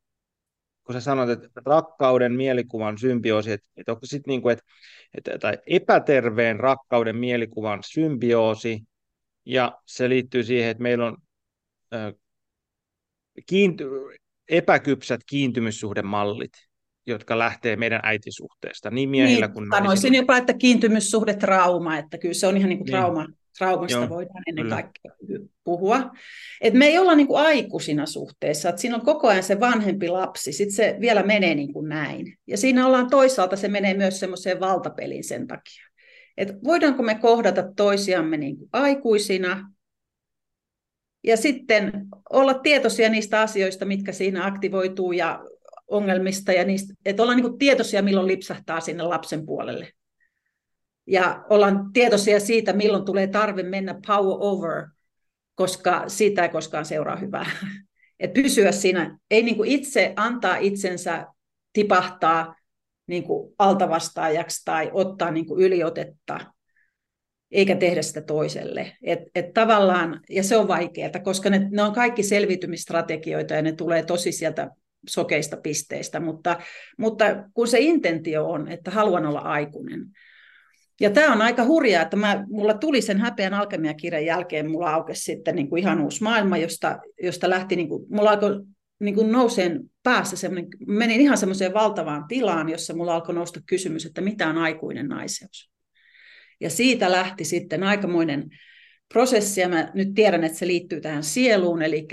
kun 0.84 0.94
sä 0.94 1.02
sanoit, 1.02 1.30
että 1.30 1.62
rakkauden 1.66 2.34
mielikuvan 2.34 2.98
symbioosi, 2.98 3.52
että, 3.52 3.68
että 3.78 3.92
onko 3.92 4.06
sitten 4.06 4.32
niin 4.32 4.42
kuin, 4.42 4.54
että, 4.54 4.66
että, 5.18 5.40
tai 5.40 5.58
epäterveen 5.68 6.60
rakkauden 6.60 7.16
mielikuvan 7.16 7.80
symbioosi, 7.86 8.82
ja 9.46 9.82
se 9.86 10.10
liittyy 10.10 10.44
siihen, 10.44 10.70
että 10.70 10.84
meillä 10.84 11.06
on 11.06 11.18
kiinty, 13.46 13.90
epäkypsät 14.50 15.22
kiintymyssuhdemallit, 15.26 16.52
jotka 17.08 17.40
lähtee 17.40 17.76
meidän 17.76 18.00
äitisuhteesta, 18.04 18.92
niin 18.92 19.10
miehillä 19.10 19.46
niin, 19.46 19.54
kuin 19.54 19.68
Sanoisin 19.72 20.16
jopa, 20.16 20.38
että 20.38 20.54
kiintymyssuhde 20.54 21.34
trauma, 21.34 21.98
että 21.98 22.18
kyllä 22.18 22.34
se 22.34 22.48
on 22.48 22.58
ihan 22.58 22.70
niin 22.70 22.80
kuin 22.80 22.88
trauma, 22.88 23.26
niin. 23.26 23.38
traumasta 23.58 23.98
Joo, 23.98 24.10
voidaan 24.10 24.44
ennen 24.48 24.66
kyllä. 24.66 24.76
kaikkea 24.76 25.12
puhua. 25.64 26.12
Et 26.62 26.74
me 26.74 26.86
ei 26.86 26.98
olla 26.98 27.16
niin 27.16 27.28
kuin 27.28 27.42
aikuisina 27.42 28.06
suhteessa, 28.06 28.70
että 28.70 28.82
siinä 28.82 28.96
on 28.96 29.06
koko 29.06 29.28
ajan 29.28 29.44
se 29.44 29.60
vanhempi 29.60 30.08
lapsi, 30.08 30.52
sitten 30.52 30.76
se 30.76 30.98
vielä 31.00 31.24
menee 31.24 31.56
niin 31.56 31.74
kuin 31.74 31.90
näin. 31.90 32.38
Ja 32.48 32.58
siinä 32.58 32.88
ollaan 32.88 33.10
toisaalta, 33.10 33.56
se 33.56 33.68
menee 33.68 33.94
myös 33.94 34.20
semmoiseen 34.20 34.60
valtapeliin 34.60 35.24
sen 35.24 35.48
takia 35.48 35.86
että 36.38 36.54
voidaanko 36.64 37.04
me 37.04 37.16
kohdata 37.16 37.64
toisiamme 37.76 38.38
niin 38.38 38.58
kuin 38.58 38.70
aikuisina 38.74 39.72
ja 41.24 41.38
sitten 41.38 42.08
olla 42.30 42.54
tietoisia 42.54 43.10
niistä 43.10 43.42
asioista, 43.42 43.86
mitkä 43.86 44.12
siinä 44.12 44.46
aktivoituu 44.46 45.12
ja 45.12 45.44
ongelmista 45.88 46.52
ja 46.52 46.66
niistä, 46.66 46.94
että 47.06 47.24
ollaan 47.24 47.38
niin 47.38 47.50
kuin 47.50 47.60
tietoisia, 47.60 48.02
milloin 48.02 48.28
lipsahtaa 48.28 48.80
sinne 48.80 49.04
lapsen 49.04 49.46
puolelle. 49.46 49.92
Ja 51.08 51.46
ollaan 51.50 51.94
tietoisia 51.94 52.40
siitä, 52.40 52.74
milloin 52.74 53.06
tulee 53.06 53.28
tarve 53.28 53.64
mennä 53.64 54.00
power 54.08 54.38
over, 54.40 54.88
koska 55.56 56.04
siitä 56.08 56.44
ei 56.44 56.50
koskaan 56.50 56.86
seuraa 56.86 57.16
hyvää. 57.16 57.46
Et 58.20 58.34
pysyä 58.34 58.72
siinä, 58.72 59.18
ei 59.32 59.44
niin 59.44 59.56
kuin 59.56 59.70
itse 59.70 60.14
antaa 60.16 60.58
itsensä 60.58 61.28
tipahtaa 61.74 62.56
niin 63.08 63.24
kuin 63.24 63.54
altavastaajaksi 63.60 64.62
tai 64.66 64.90
ottaa 64.94 65.32
niin 65.32 65.46
kuin 65.46 65.62
yliotetta, 65.62 66.40
eikä 67.52 67.76
tehdä 67.76 68.02
sitä 68.02 68.22
toiselle. 68.22 68.92
Et, 69.04 69.20
et 69.36 69.54
tavallaan, 69.54 70.22
ja 70.30 70.44
se 70.44 70.58
on 70.58 70.68
vaikeaa, 70.68 71.20
koska 71.24 71.50
ne, 71.50 71.68
ne 71.72 71.82
on 71.82 71.94
kaikki 71.94 72.24
selviytymistrategioita 72.24 73.54
ja 73.54 73.62
ne 73.62 73.72
tulee 73.72 74.04
tosi 74.04 74.32
sieltä 74.32 74.72
sokeista 75.10 75.58
pisteistä, 75.58 76.20
mutta, 76.20 76.60
mutta 76.98 77.26
kun 77.54 77.68
se 77.68 77.80
intentio 77.80 78.50
on, 78.50 78.68
että 78.68 78.92
haluan 78.92 79.26
olla 79.26 79.40
aikuinen. 79.40 80.06
Ja 81.02 81.10
tämä 81.10 81.34
on 81.34 81.42
aika 81.42 81.66
hurjaa, 81.66 82.02
että 82.02 82.18
mä, 82.18 82.46
mulla 82.50 82.74
tuli 82.74 83.02
sen 83.02 83.22
häpeän 83.22 83.54
alkemiakirjan 83.54 84.26
jälkeen, 84.26 84.72
mulla 84.72 84.94
aukesi 84.94 85.22
sitten 85.22 85.56
niin 85.56 85.70
kuin 85.70 85.80
ihan 85.80 86.02
uusi 86.02 86.24
maailma, 86.24 86.58
josta, 86.58 87.00
josta 87.24 87.50
lähti, 87.50 87.76
niin 87.76 87.90
kuin, 87.90 88.06
mulla 88.10 88.30
alkoi 88.30 88.62
niin 89.06 89.16
kuin 89.16 89.32
nouseen 89.32 89.82
päässä, 90.04 90.38
semmoinen, 90.38 90.70
menin 90.88 91.22
ihan 91.22 91.38
semmoiseen 91.38 91.74
valtavaan 91.74 92.28
tilaan, 92.28 92.70
jossa 92.70 92.94
mulla 92.94 93.16
alkoi 93.16 93.36
nousta 93.36 93.60
kysymys, 93.66 94.06
että 94.06 94.22
mitä 94.22 94.48
on 94.48 94.58
aikuinen 94.58 95.08
naiseus. 95.08 95.72
Ja 96.62 96.70
siitä 96.70 97.12
lähti 97.12 97.46
sitten 97.46 97.84
aikamoinen 97.84 98.50
prosessi, 99.14 99.62
ja 99.62 99.70
mä 99.70 99.92
nyt 99.94 100.14
tiedän, 100.16 100.44
että 100.44 100.58
se 100.58 100.68
liittyy 100.68 101.02
tähän 101.02 101.24
sieluun, 101.24 101.82
eli 101.82 102.08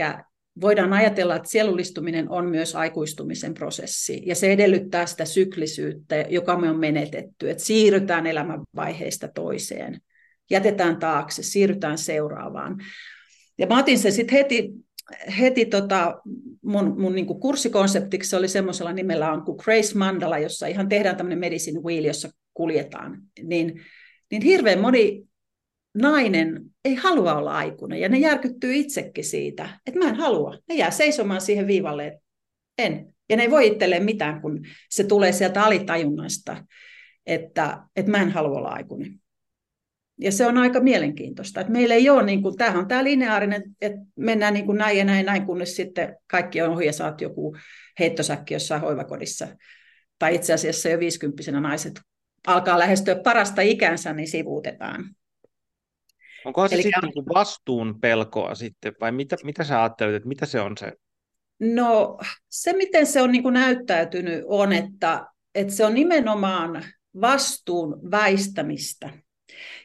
voidaan 0.61 0.93
ajatella, 0.93 1.37
että 1.37 1.49
sielullistuminen 1.49 2.31
on 2.31 2.51
myös 2.51 2.77
aikuistumisen 2.77 3.55
prosessi, 3.55 4.23
ja 4.27 4.35
se 4.35 4.53
edellyttää 4.53 5.07
sitä 5.07 5.25
syklisyyttä, 5.25 6.17
joka 6.17 6.59
me 6.59 6.71
on 6.71 6.79
menetetty, 6.79 7.51
että 7.51 7.65
siirrytään 7.65 8.27
elämänvaiheesta 8.27 9.29
toiseen, 9.29 10.01
jätetään 10.51 10.97
taakse, 10.97 11.43
siirrytään 11.43 11.99
seuraavaan. 11.99 12.77
Ja 13.59 13.67
mä 13.67 13.79
otin 13.79 13.99
sen 13.99 14.13
sitten 14.13 14.39
heti, 14.39 14.71
heti 15.39 15.67
tota, 15.67 16.21
mun, 16.63 17.01
mun 17.01 17.15
niin 17.15 17.27
kurssikonseptiksi, 17.27 18.31
se 18.31 18.37
oli 18.37 18.49
semmoisella 18.49 18.93
nimellä 18.93 19.33
on 19.33 19.43
kuin 19.43 19.59
Grace 19.65 19.99
Mandala, 19.99 20.39
jossa 20.39 20.67
ihan 20.67 20.89
tehdään 20.89 21.17
tämmöinen 21.17 21.39
medicine 21.39 21.81
wheel, 21.81 22.05
jossa 22.05 22.29
kuljetaan, 22.55 23.23
niin, 23.43 23.81
niin 24.31 24.43
hirveän 24.43 24.81
moni 24.81 25.25
nainen 25.95 26.61
ei 26.85 26.95
halua 26.95 27.35
olla 27.35 27.57
aikuinen, 27.57 28.01
ja 28.01 28.09
ne 28.09 28.19
järkyttyy 28.19 28.75
itsekin 28.75 29.25
siitä, 29.25 29.79
että 29.87 29.99
mä 29.99 30.09
en 30.09 30.15
halua. 30.15 30.59
Ne 30.69 30.75
jää 30.75 30.91
seisomaan 30.91 31.41
siihen 31.41 31.67
viivalle, 31.67 32.07
että 32.07 32.21
en. 32.79 33.15
Ja 33.29 33.37
ne 33.37 33.43
ei 33.43 33.51
voi 33.51 33.67
itselleen 33.67 34.05
mitään, 34.05 34.41
kun 34.41 34.61
se 34.91 35.05
tulee 35.05 35.33
sieltä 35.33 35.65
alitajunnasta, 35.65 36.65
että, 37.27 37.79
että 37.97 38.11
mä 38.11 38.23
en 38.23 38.31
halua 38.31 38.59
olla 38.59 38.69
aikuinen. 38.69 39.22
Ja 40.23 40.33
se 40.33 40.47
on 40.47 40.59
aika 40.59 40.81
mielenkiintoista, 40.81 41.61
että 41.61 41.73
meillä 41.73 41.95
ei 41.95 42.11
ole, 42.11 42.23
niin 42.23 42.43
kuin, 42.43 42.57
tämähän 42.57 42.79
on 42.79 42.89
tämä 42.89 43.05
lineaarinen, 43.05 43.63
että 43.81 44.01
mennään 44.17 44.55
niin 44.55 44.67
kuin 44.67 44.79
näin 44.79 44.99
ja 44.99 45.05
näin, 45.05 45.27
näin, 45.27 45.47
kunnes 45.47 45.77
sitten 45.77 46.17
kaikki 46.27 46.63
on 46.63 46.71
ohi 46.71 46.87
ja 46.87 46.93
saat 46.93 47.21
joku 47.21 47.57
heittosäkki 47.99 48.55
jossain 48.55 48.81
hoivakodissa. 48.81 49.49
Tai 50.19 50.35
itse 50.35 50.53
asiassa 50.53 50.89
jo 50.89 50.99
50 50.99 51.61
naiset 51.61 52.01
alkaa 52.47 52.79
lähestyä 52.79 53.17
parasta 53.25 53.63
ikänsä, 53.63 54.13
niin 54.13 54.29
sivuutetaan. 54.29 55.05
Onko 56.45 56.69
se 56.69 56.75
Eli... 56.75 56.83
sitten 56.83 57.03
niin 57.15 57.25
vastuun 57.35 58.01
pelkoa 58.01 58.55
sitten, 58.55 58.95
vai 59.01 59.13
mitä, 59.13 59.37
mitä 59.45 59.65
sä 59.65 59.83
ajattelet, 59.83 60.15
että 60.15 60.29
mitä 60.29 60.47
se 60.47 60.61
on 60.61 60.77
se? 60.79 60.93
No 61.61 62.19
se, 62.49 62.73
miten 62.73 63.07
se 63.07 63.23
on 63.23 63.33
niin 63.33 63.43
kuin 63.43 63.55
näyttäytynyt, 63.55 64.45
on, 64.47 64.73
että, 64.73 65.27
että 65.55 65.73
se 65.73 65.85
on 65.85 65.95
nimenomaan 65.95 66.85
vastuun 67.21 68.11
väistämistä. 68.11 69.11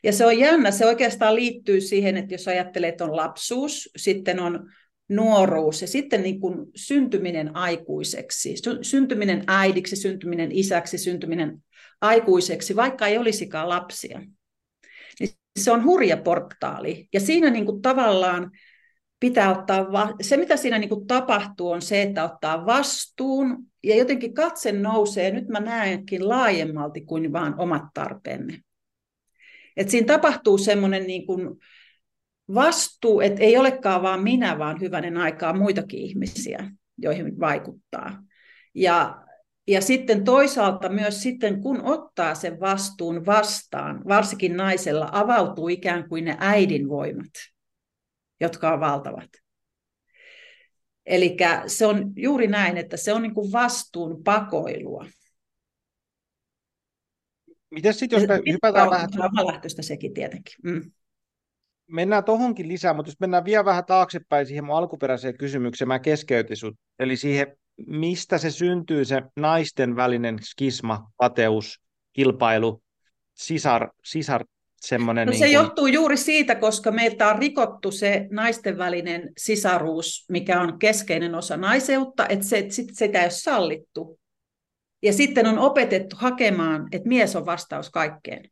Ja 0.03 0.13
se 0.13 0.25
on 0.25 0.39
jännä, 0.39 0.71
se 0.71 0.86
oikeastaan 0.86 1.36
liittyy 1.36 1.82
siihen, 1.82 2.17
että 2.17 2.34
jos 2.34 2.47
ajattelee, 2.47 2.89
että 2.89 3.03
on 3.03 3.15
lapsuus, 3.15 3.89
sitten 3.97 4.39
on 4.39 4.71
nuoruus 5.10 5.82
ja 5.82 5.88
sitten 5.88 6.23
niin 6.23 6.39
kuin 6.39 6.65
syntyminen 6.75 7.56
aikuiseksi, 7.56 8.56
syntyminen 8.82 9.43
äidiksi, 9.47 9.95
syntyminen 9.95 10.51
isäksi, 10.51 10.97
syntyminen 10.97 11.63
aikuiseksi, 12.01 12.75
vaikka 12.75 13.08
ei 13.08 13.17
olisikaan 13.17 13.69
lapsia 13.69 14.21
se 15.58 15.71
on 15.71 15.84
hurja 15.84 16.17
portaali. 16.17 17.08
Ja 17.13 17.19
siinä 17.19 17.49
niin 17.49 17.65
kuin 17.65 17.82
tavallaan 17.82 18.51
pitää 19.19 19.60
ottaa, 19.60 19.91
va- 19.91 20.13
se 20.21 20.38
mitä 20.38 20.58
siinä 20.58 20.80
niin 20.80 20.89
kuin 20.89 21.08
tapahtuu 21.08 21.71
on 21.71 21.82
se, 21.82 22.01
että 22.01 22.23
ottaa 22.23 22.65
vastuun 22.65 23.58
ja 23.84 23.95
jotenkin 23.95 24.34
katse 24.34 24.71
nousee, 24.71 25.32
nyt 25.32 25.47
mä 25.47 25.60
näenkin 25.60 26.30
laajemmalti 26.30 27.01
kuin 27.01 27.34
vaan 27.34 27.60
omat 27.60 27.84
tarpeemme. 27.93 28.60
Et 29.78 29.90
siinä 29.90 30.08
tapahtuu 30.08 30.58
semmoinen 30.58 31.08
niin 31.08 31.26
kuin 31.26 31.56
vastuu, 32.54 33.22
että 33.22 33.42
ei 33.42 33.58
olekaan 33.58 34.02
vaan 34.02 34.24
minä, 34.24 34.60
vaan 34.60 34.82
hyvänen 34.82 35.18
aikaa 35.18 35.54
muitakin 35.54 36.00
ihmisiä, 36.00 36.72
joihin 36.98 37.40
vaikuttaa. 37.40 38.24
Ja 38.74 39.24
ja 39.68 39.82
sitten 39.82 40.24
toisaalta 40.24 40.90
myös 40.90 41.24
sitten, 41.24 41.62
kun 41.62 41.82
ottaa 41.84 42.36
sen 42.36 42.60
vastuun 42.60 43.26
vastaan, 43.26 44.02
varsinkin 44.08 44.58
naisella 44.58 45.10
avautuu 45.12 45.68
ikään 45.68 46.10
kuin 46.10 46.26
ne 46.26 46.38
äidin 46.40 46.90
voimat, 46.90 47.32
jotka 48.40 48.74
on 48.74 48.80
valtavat. 48.80 49.30
Eli 51.06 51.38
se 51.68 51.86
on 51.86 52.13
juuri 52.16 52.48
näin, 52.48 52.78
että 52.78 52.98
se 52.98 53.13
on 53.13 53.22
niin 53.22 53.34
kuin 53.34 53.52
vastuun 53.52 54.24
pakoilua. 54.24 55.06
Miten 57.78 57.94
sitten, 57.94 58.20
jos 58.20 58.28
me 58.28 58.52
hypätään 58.52 58.90
vähän... 58.90 59.10
Omalähtöistä 59.20 59.82
sekin 59.82 60.13
tietenkin. 60.13 60.56
Mm. 60.63 60.92
Mennään 61.88 62.24
tuohonkin 62.24 62.68
lisää, 62.68 62.94
mutta 62.94 63.10
jos 63.10 63.20
mennään 63.20 63.46
vielä 63.46 63.66
vähän 63.66 63.86
taaksepäin 63.86 64.46
siihen 64.46 64.63
mun 64.66 64.76
alkuperäiseen 64.76 65.38
kysymykseen, 65.38 65.88
mä 65.88 66.00
keskeytin 66.00 66.58
sut, 66.58 66.76
eli 67.00 67.18
siihen 67.18 67.58
mistä 67.88 68.38
se 68.38 68.52
syntyy 68.52 69.06
se 69.06 69.22
naisten 69.36 69.96
välinen 69.96 70.40
skisma, 70.44 71.10
pateus, 71.18 71.82
kilpailu, 72.13 72.82
sisar, 73.34 73.90
sisar 74.04 74.46
semmoinen... 74.82 75.28
No 75.28 75.34
se 75.34 75.40
niin 75.40 75.46
kuin... 75.46 75.54
johtuu 75.54 75.88
juuri 75.88 76.18
siitä, 76.18 76.56
koska 76.56 76.92
meiltä 76.92 77.30
on 77.30 77.40
rikottu 77.40 77.92
se 77.92 78.28
naisten 78.32 78.78
välinen 78.78 79.30
sisaruus, 79.38 80.26
mikä 80.30 80.62
on 80.62 80.80
keskeinen 80.80 81.36
osa 81.36 81.58
naiseutta, 81.58 82.28
että 82.28 82.46
se, 82.46 82.66
sit 82.70 82.88
sitä 82.94 83.20
ei 83.20 83.26
ole 83.26 83.30
sallittu. 83.30 84.20
Ja 85.08 85.13
sitten 85.13 85.48
on 85.48 85.60
opetettu 85.60 86.15
hakemaan, 86.20 86.88
että 86.91 87.10
mies 87.10 87.36
on 87.36 87.46
vastaus 87.46 87.89
kaikkeen. 87.89 88.50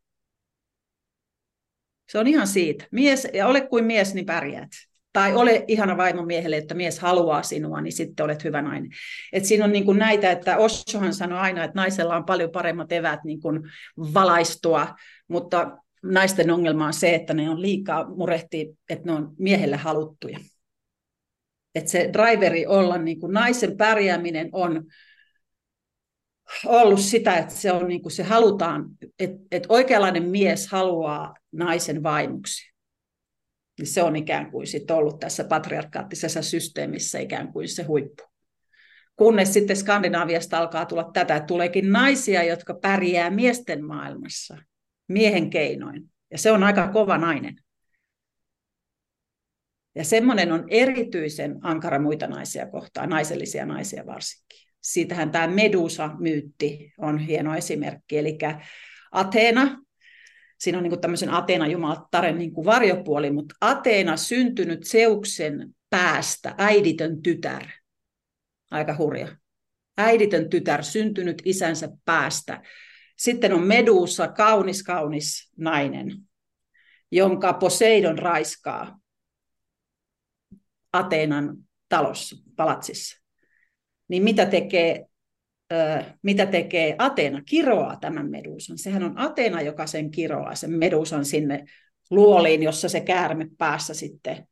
Se 2.08 2.18
on 2.18 2.26
ihan 2.26 2.46
siitä. 2.46 2.84
Mies, 2.92 3.28
ja 3.32 3.46
ole 3.46 3.60
kuin 3.60 3.84
mies, 3.84 4.14
niin 4.14 4.26
pärjäät 4.26 4.70
tai 5.12 5.34
ole 5.34 5.64
ihana 5.68 5.96
vaimo 5.96 6.22
miehelle, 6.22 6.56
että 6.56 6.74
mies 6.74 6.98
haluaa 6.98 7.42
sinua, 7.42 7.80
niin 7.80 7.92
sitten 7.92 8.24
olet 8.24 8.44
hyvä 8.44 8.62
nainen. 8.62 8.90
Et 9.32 9.44
siinä 9.44 9.64
on 9.64 9.72
niin 9.72 9.84
kuin 9.84 9.98
näitä, 9.98 10.30
että 10.30 10.56
Ossohan 10.56 11.14
sanoi 11.14 11.38
aina, 11.38 11.64
että 11.64 11.80
naisella 11.80 12.16
on 12.16 12.24
paljon 12.24 12.50
paremmat 12.50 12.92
evät 12.92 13.24
niin 13.24 13.40
kuin 13.40 13.60
valaistua, 14.14 14.94
mutta 15.28 15.78
naisten 16.02 16.50
ongelma 16.50 16.86
on 16.86 16.92
se, 16.92 17.14
että 17.14 17.34
ne 17.34 17.50
on 17.50 17.62
liikaa 17.62 18.08
murehti, 18.08 18.78
että 18.90 19.06
ne 19.06 19.12
on 19.12 19.34
miehelle 19.38 19.76
haluttuja. 19.76 20.38
Että 21.74 21.90
se 21.90 22.10
driveri 22.12 22.66
olla, 22.66 22.98
niin 22.98 23.20
kuin 23.20 23.32
naisen 23.32 23.76
pärjääminen 23.76 24.48
on 24.52 24.84
ollut 26.66 27.00
sitä, 27.00 27.36
että 27.36 27.54
se, 27.54 27.72
on 27.72 27.88
niin 27.88 28.02
kuin 28.02 28.12
se 28.12 28.22
halutaan, 28.22 28.84
että, 29.18 29.38
että 29.50 29.66
oikeanlainen 29.68 30.28
mies 30.28 30.68
haluaa 30.68 31.34
naisen 31.52 32.02
vaimuksi 32.02 32.76
niin 33.78 33.86
se 33.86 34.02
on 34.02 34.16
ikään 34.16 34.50
kuin 34.50 34.66
sit 34.66 34.90
ollut 34.90 35.20
tässä 35.20 35.44
patriarkaattisessa 35.44 36.42
systeemissä 36.42 37.18
ikään 37.18 37.52
kuin 37.52 37.68
se 37.68 37.82
huippu. 37.82 38.22
Kunnes 39.16 39.52
sitten 39.52 39.76
Skandinaaviasta 39.76 40.58
alkaa 40.58 40.86
tulla 40.86 41.10
tätä, 41.12 41.36
että 41.36 41.46
tuleekin 41.46 41.92
naisia, 41.92 42.42
jotka 42.42 42.74
pärjää 42.74 43.30
miesten 43.30 43.84
maailmassa 43.84 44.58
miehen 45.08 45.50
keinoin. 45.50 46.10
Ja 46.30 46.38
se 46.38 46.52
on 46.52 46.62
aika 46.62 46.88
kova 46.88 47.18
nainen. 47.18 47.56
Ja 49.94 50.04
semmoinen 50.04 50.52
on 50.52 50.64
erityisen 50.68 51.58
ankara 51.62 51.98
muita 51.98 52.26
naisia 52.26 52.70
kohtaan, 52.70 53.08
naisellisia 53.08 53.66
naisia 53.66 54.06
varsinkin. 54.06 54.65
Siitähän 54.86 55.30
tämä 55.30 55.46
Medusa-myytti 55.46 56.92
on 56.98 57.18
hieno 57.18 57.56
esimerkki. 57.56 58.18
Eli 58.18 58.38
Athena, 59.12 59.78
siinä 60.58 60.78
on 60.78 60.82
niin 60.82 60.90
kuin 60.90 61.00
tämmöisen 61.00 61.30
Ateena 61.30 61.66
jumalattaren 61.66 62.38
niin 62.38 62.52
kuin 62.52 62.64
varjopuoli, 62.64 63.30
mutta 63.30 63.54
Ateena 63.60 64.16
syntynyt 64.16 64.84
Seuksen 64.84 65.74
päästä, 65.90 66.54
äiditön 66.58 67.22
tytär. 67.22 67.66
Aika 68.70 68.96
hurja. 68.98 69.36
Äiditön 69.98 70.50
tytär, 70.50 70.84
syntynyt 70.84 71.42
isänsä 71.44 71.88
päästä. 72.04 72.62
Sitten 73.16 73.52
on 73.52 73.62
Medusa, 73.62 74.28
kaunis, 74.28 74.82
kaunis 74.82 75.52
nainen, 75.56 76.12
jonka 77.10 77.52
Poseidon 77.52 78.18
raiskaa 78.18 78.98
Ateenan 80.92 81.56
talossa, 81.88 82.36
palatsissa. 82.56 83.25
Niin 84.08 84.22
mitä 84.22 84.46
tekee 84.46 85.06
mitä 86.22 86.46
tekee 86.46 86.94
Ateena, 86.98 87.42
kiroaa 87.42 87.96
tämän 87.96 88.30
medusan. 88.30 88.78
Sehän 88.78 89.02
on 89.02 89.18
Ateena, 89.18 89.62
joka 89.62 89.86
sen 89.86 90.10
kiroaa, 90.10 90.54
sen 90.54 90.70
medusan 90.70 91.24
sinne 91.24 91.64
luoliin, 92.10 92.62
jossa 92.62 92.88
se 92.88 93.00
käärme 93.00 93.46
päässä 93.58 93.94
sitten 93.94 94.46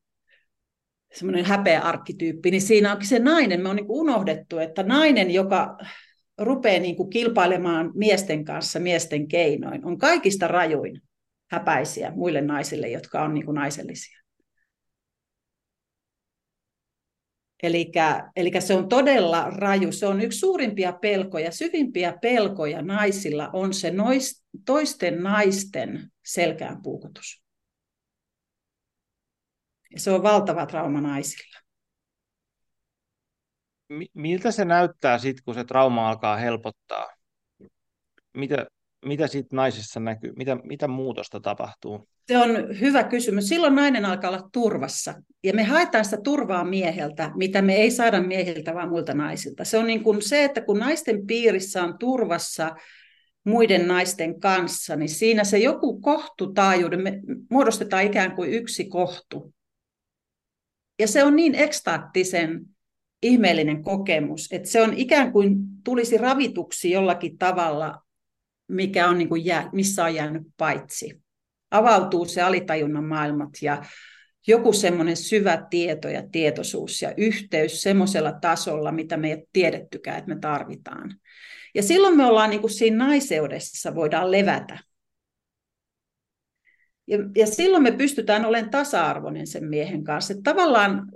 semmoinen 1.15 1.45
häpeä 1.45 1.81
arkkityyppi, 1.81 2.51
niin 2.51 2.63
siinä 2.63 2.93
onkin 2.93 3.09
se 3.09 3.19
nainen, 3.19 3.63
me 3.63 3.69
on 3.69 3.77
niin 3.77 3.87
unohdettu, 3.89 4.59
että 4.59 4.83
nainen, 4.83 5.31
joka 5.31 5.79
rupeaa 6.39 6.81
niin 6.81 6.97
kuin 6.97 7.11
kilpailemaan 7.11 7.91
miesten 7.95 8.45
kanssa 8.45 8.79
miesten 8.79 9.29
keinoin, 9.29 9.87
on 9.87 9.99
kaikista 9.99 10.49
rajuin 10.49 11.01
häpäisiä 11.51 12.13
muille 12.15 12.41
naisille, 12.41 12.89
jotka 12.89 13.23
on 13.23 13.35
niin 13.35 13.45
kuin 13.45 13.55
naisellisia. 13.55 14.24
Eli 18.37 18.53
se 18.61 18.75
on 18.75 18.89
todella 18.89 19.51
raju. 19.51 19.93
Se 19.93 20.07
on 20.07 20.21
yksi 20.21 20.39
suurimpia 20.39 20.93
pelkoja, 20.93 21.53
syvimpiä 21.53 22.19
pelkoja 22.23 22.83
naisilla 22.83 23.51
on 23.53 23.75
se 23.75 23.91
nois, 23.91 24.45
toisten 24.67 25.23
naisten 25.23 26.13
selkään 26.25 26.83
puukotus. 26.83 27.45
Se 29.97 30.11
on 30.11 30.23
valtava 30.23 30.67
trauma 30.67 31.01
naisilla. 31.01 31.61
Miltä 34.15 34.51
se 34.51 34.65
näyttää 34.65 35.19
sitten, 35.19 35.45
kun 35.45 35.55
se 35.55 35.65
trauma 35.65 36.09
alkaa 36.09 36.37
helpottaa? 36.37 37.11
Mitä, 38.33 38.67
mitä 39.05 39.27
sitten 39.27 39.57
naisessa 39.57 40.01
näkyy? 40.01 40.33
Mitä, 40.37 40.57
mitä 40.65 40.89
muutosta 40.89 41.41
tapahtuu? 41.41 42.09
Se 42.27 42.39
on 42.39 42.81
hyvä 42.81 43.05
kysymys. 43.05 43.49
Silloin 43.49 43.75
nainen 43.75 44.05
alkaa 44.05 44.31
olla 44.31 44.49
turvassa. 44.53 45.15
Ja 45.45 45.53
me 45.53 45.65
haetaan 45.65 46.05
sitä 46.05 46.17
turvaa 46.25 46.65
mieheltä, 46.65 47.31
mitä 47.37 47.63
me 47.63 47.75
ei 47.75 47.91
saada 47.91 48.23
miehiltä, 48.23 48.75
vaan 48.75 48.89
muilta 48.89 49.15
naisilta. 49.15 49.65
Se 49.65 49.79
on 49.79 49.87
niin 49.87 50.03
kuin 50.03 50.23
se, 50.23 50.45
että 50.45 50.61
kun 50.61 50.79
naisten 50.79 51.27
piirissä 51.27 51.83
on 51.83 51.99
turvassa 51.99 52.77
muiden 53.45 53.89
naisten 53.89 54.41
kanssa, 54.41 54.97
niin 54.97 55.09
siinä 55.09 55.45
se 55.45 55.59
joku 55.59 56.01
kohtutaajuuden, 56.01 57.03
me 57.03 57.21
muodostetaan 57.51 58.05
ikään 58.05 58.37
kuin 58.37 58.51
yksi 58.51 58.85
kohtu. 58.85 59.55
Ja 60.99 61.09
se 61.09 61.25
on 61.25 61.37
niin 61.37 61.55
ekstaattisen 61.55 62.61
ihmeellinen 63.23 63.83
kokemus, 63.83 64.49
että 64.51 64.69
se 64.69 64.83
on 64.83 64.95
ikään 64.97 65.33
kuin 65.33 65.57
tulisi 65.85 66.19
ravituksi 66.19 66.91
jollakin 66.91 67.39
tavalla, 67.39 68.04
mikä 68.69 69.09
on 69.09 69.19
niin 69.19 69.29
kuin 69.29 69.45
jää, 69.45 69.71
missä 69.73 70.05
on 70.05 70.15
jäänyt 70.15 70.43
paitsi. 70.57 71.21
Avautuu 71.71 72.25
se 72.25 72.43
alitajunnan 72.43 73.05
maailmat 73.05 73.51
ja 73.63 73.83
joku 74.47 74.73
semmoinen 74.73 75.17
syvä 75.17 75.67
tieto 75.71 76.09
ja 76.09 76.23
tietoisuus 76.33 77.03
ja 77.03 77.15
yhteys 77.17 77.83
semmoisella 77.83 78.33
tasolla, 78.33 78.93
mitä 78.93 79.17
me 79.17 79.31
ei 79.31 79.47
tiedettykään, 79.53 80.19
että 80.19 80.35
me 80.35 80.41
tarvitaan. 80.41 81.15
Ja 81.75 81.83
silloin 81.83 82.17
me 82.17 82.27
ollaan 82.27 82.51
niin 82.51 82.61
kuin 82.61 82.71
siinä 82.71 83.07
naiseudessa, 83.07 83.95
voidaan 83.95 84.31
levätä. 84.31 84.79
Ja, 87.07 87.19
ja 87.37 87.47
silloin 87.47 87.83
me 87.83 87.93
pystytään 87.93 88.45
olemaan 88.45 88.71
tasa-arvoinen 88.71 89.47
sen 89.47 89.65
miehen 89.65 90.05
kanssa. 90.05 90.33
Että 90.33 90.51
tavallaan 90.51 91.13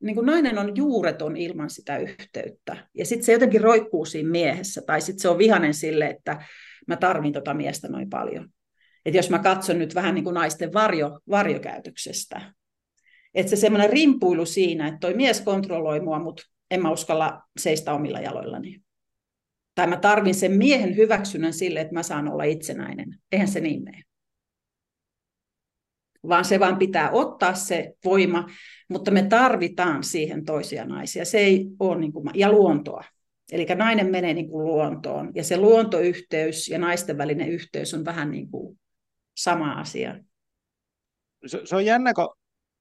niin 0.00 0.14
kuin 0.14 0.26
nainen 0.26 0.58
on 0.58 0.76
juureton 0.76 1.36
ilman 1.36 1.70
sitä 1.70 1.98
yhteyttä. 1.98 2.88
Ja 2.94 3.06
sitten 3.06 3.24
se 3.24 3.32
jotenkin 3.32 3.60
roikkuu 3.60 4.04
siinä 4.04 4.30
miehessä, 4.30 4.82
tai 4.86 5.00
sitten 5.00 5.22
se 5.22 5.28
on 5.28 5.38
vihanen 5.38 5.74
sille, 5.74 6.06
että 6.06 6.44
mä 6.86 6.96
tarvin 6.96 7.32
tota 7.32 7.54
miestä 7.54 7.88
noin 7.88 8.10
paljon. 8.10 8.48
Että 9.04 9.18
jos 9.18 9.30
mä 9.30 9.38
katson 9.38 9.78
nyt 9.78 9.94
vähän 9.94 10.14
niin 10.14 10.24
kuin 10.24 10.34
naisten 10.34 10.72
varjo, 10.72 11.20
varjokäytöksestä, 11.30 12.52
että 13.34 13.50
se 13.50 13.56
semmoinen 13.56 13.90
rimpuilu 13.90 14.46
siinä, 14.46 14.88
että 14.88 14.98
toi 15.00 15.14
mies 15.14 15.40
kontrolloi 15.40 16.00
mua, 16.00 16.18
mutta 16.18 16.42
en 16.70 16.82
mä 16.82 16.90
uskalla 16.90 17.42
seistä 17.58 17.94
omilla 17.94 18.20
jaloillani. 18.20 18.80
Tai 19.74 19.86
mä 19.86 19.96
tarvin 19.96 20.34
sen 20.34 20.52
miehen 20.52 20.96
hyväksynnän 20.96 21.52
sille, 21.52 21.80
että 21.80 21.94
mä 21.94 22.02
saan 22.02 22.28
olla 22.28 22.44
itsenäinen. 22.44 23.18
Eihän 23.32 23.48
se 23.48 23.60
niin 23.60 23.84
mene 23.84 24.02
vaan 26.28 26.44
se 26.44 26.60
vaan 26.60 26.76
pitää 26.76 27.10
ottaa 27.10 27.54
se 27.54 27.94
voima, 28.04 28.46
mutta 28.88 29.10
me 29.10 29.22
tarvitaan 29.22 30.04
siihen 30.04 30.44
toisia 30.44 30.84
naisia. 30.84 31.24
Se 31.24 31.38
ei 31.38 31.66
ole 31.78 31.98
niin 31.98 32.12
kuin, 32.12 32.30
ja 32.34 32.52
luontoa. 32.52 33.04
Eli 33.52 33.64
nainen 33.64 34.10
menee 34.10 34.34
niin 34.34 34.50
kuin 34.50 34.66
luontoon, 34.66 35.32
ja 35.34 35.44
se 35.44 35.56
luontoyhteys 35.56 36.68
ja 36.68 36.78
naisten 36.78 37.18
välinen 37.18 37.48
yhteys 37.48 37.94
on 37.94 38.04
vähän 38.04 38.30
niin 38.30 38.50
kuin 38.50 38.78
sama 39.36 39.72
asia. 39.72 40.18
Se, 41.46 41.60
se 41.64 41.76
on 41.76 41.84
jännä, 41.84 42.12
kun 42.14 42.34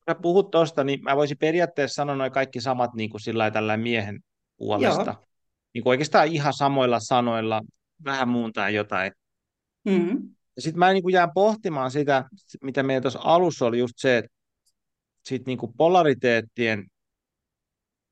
sä 0.09 0.15
puhut 0.21 0.51
tuosta, 0.51 0.83
niin 0.83 1.03
mä 1.03 1.15
voisin 1.15 1.37
periaatteessa 1.37 1.95
sanoa 1.95 2.15
noin 2.15 2.31
kaikki 2.31 2.61
samat 2.61 2.93
niin 2.93 3.09
kuin 3.09 3.21
sillä 3.21 3.51
tällä 3.51 3.77
miehen 3.77 4.19
puolesta. 4.57 5.11
Joo. 5.11 5.25
Niin 5.73 5.83
kuin 5.83 5.91
oikeastaan 5.91 6.27
ihan 6.27 6.53
samoilla 6.53 6.99
sanoilla, 6.99 7.61
vähän 8.05 8.29
muuntaa 8.29 8.69
jotain. 8.69 9.11
Mm-hmm. 9.85 10.29
Ja 10.55 10.61
sitten 10.61 10.79
mä 10.79 10.93
niin 10.93 11.11
jään 11.11 11.31
pohtimaan 11.33 11.91
sitä, 11.91 12.25
mitä 12.63 12.83
meillä 12.83 13.01
tuossa 13.01 13.19
alussa 13.23 13.65
oli 13.65 13.79
just 13.79 13.93
se, 13.97 14.17
että 14.17 14.31
sit 15.25 15.45
niin 15.45 15.59
polariteettien 15.77 16.85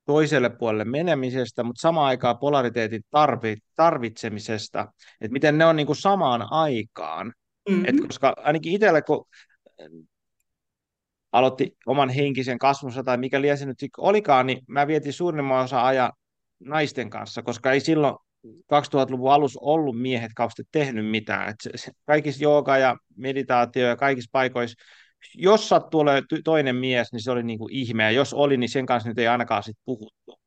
toiselle 0.06 0.50
puolelle 0.50 0.86
menemisestä, 0.86 1.64
mutta 1.64 1.82
samaan 1.82 2.08
aikaan 2.08 2.38
polariteetin 2.38 3.02
tarvi, 3.10 3.58
tarvitsemisesta, 3.76 4.88
että 5.22 5.34
miten 5.34 5.58
ne 5.58 5.66
on 5.66 5.76
niin 5.76 5.88
kuin 5.88 5.96
samaan 5.96 6.48
aikaan. 6.52 7.34
Mm-hmm. 7.70 7.86
Et 7.86 7.96
koska 8.08 8.34
ainakin 8.38 8.74
itselle, 8.74 9.02
kun 9.02 9.26
aloitti 11.32 11.78
oman 11.86 12.10
henkisen 12.10 12.60
kasvunsa 12.60 13.04
tai 13.04 13.18
mikä 13.18 13.42
liesi 13.42 13.66
nyt 13.66 13.78
olikaan, 13.98 14.48
niin 14.48 14.60
mä 14.68 14.88
vietin 14.88 15.14
suurimman 15.14 15.64
osa 15.64 15.86
ajan 15.86 16.12
naisten 16.60 17.10
kanssa, 17.10 17.42
koska 17.42 17.72
ei 17.72 17.80
silloin 17.80 18.16
2000-luvun 18.48 19.32
alussa 19.32 19.60
ollut 19.64 20.02
miehet 20.02 20.32
kauheasti 20.36 20.64
tehnyt 20.72 21.10
mitään. 21.10 21.50
Et 21.50 21.56
se, 21.62 21.70
se, 21.76 21.92
kaikissa 22.06 22.44
jooga 22.44 22.78
ja 22.78 22.98
meditaatio 23.18 23.88
ja 23.88 23.96
kaikissa 23.96 24.30
paikoissa, 24.32 24.84
jos 25.36 25.70
sattuu 25.70 26.00
olemaan 26.00 26.24
toinen 26.44 26.76
mies, 26.76 27.12
niin 27.12 27.24
se 27.24 27.32
oli 27.32 27.44
niin 27.44 27.60
kuin 27.60 27.74
ihme, 27.74 28.04
ja 28.04 28.12
jos 28.12 28.34
oli, 28.34 28.58
niin 28.58 28.70
sen 28.70 28.86
kanssa 28.86 29.10
nyt 29.10 29.20
ei 29.20 29.28
ainakaan 29.28 29.64
sit 29.64 29.78
puhuttu. 29.86 30.40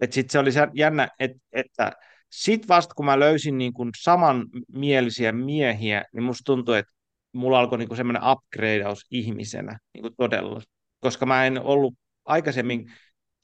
Et 0.00 0.12
sit 0.12 0.30
se 0.30 0.38
oli 0.38 0.50
jännä, 0.74 1.08
et, 1.18 1.30
että 1.52 1.92
sitten 2.30 2.68
vasta 2.68 2.94
kun 2.94 3.06
mä 3.06 3.20
löysin 3.20 3.58
niin 3.58 3.72
kuin 3.72 3.90
samanmielisiä 4.02 5.32
miehiä, 5.32 6.04
niin 6.12 6.22
musta 6.22 6.42
tuntui, 6.44 6.78
että 6.78 6.92
mulla 7.32 7.58
alkoi 7.58 7.78
niin 7.78 7.96
semmoinen 7.96 8.22
upgradeaus 8.24 9.06
ihmisenä 9.10 9.78
niin 9.94 10.02
kuin 10.02 10.14
todella, 10.16 10.60
koska 11.00 11.26
mä 11.26 11.46
en 11.46 11.62
ollut 11.62 11.94
aikaisemmin 12.24 12.92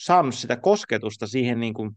saanut 0.01 0.35
sitä 0.35 0.57
kosketusta 0.57 1.27
siihen 1.27 1.61
niin 1.61 1.75
kuin 1.75 1.91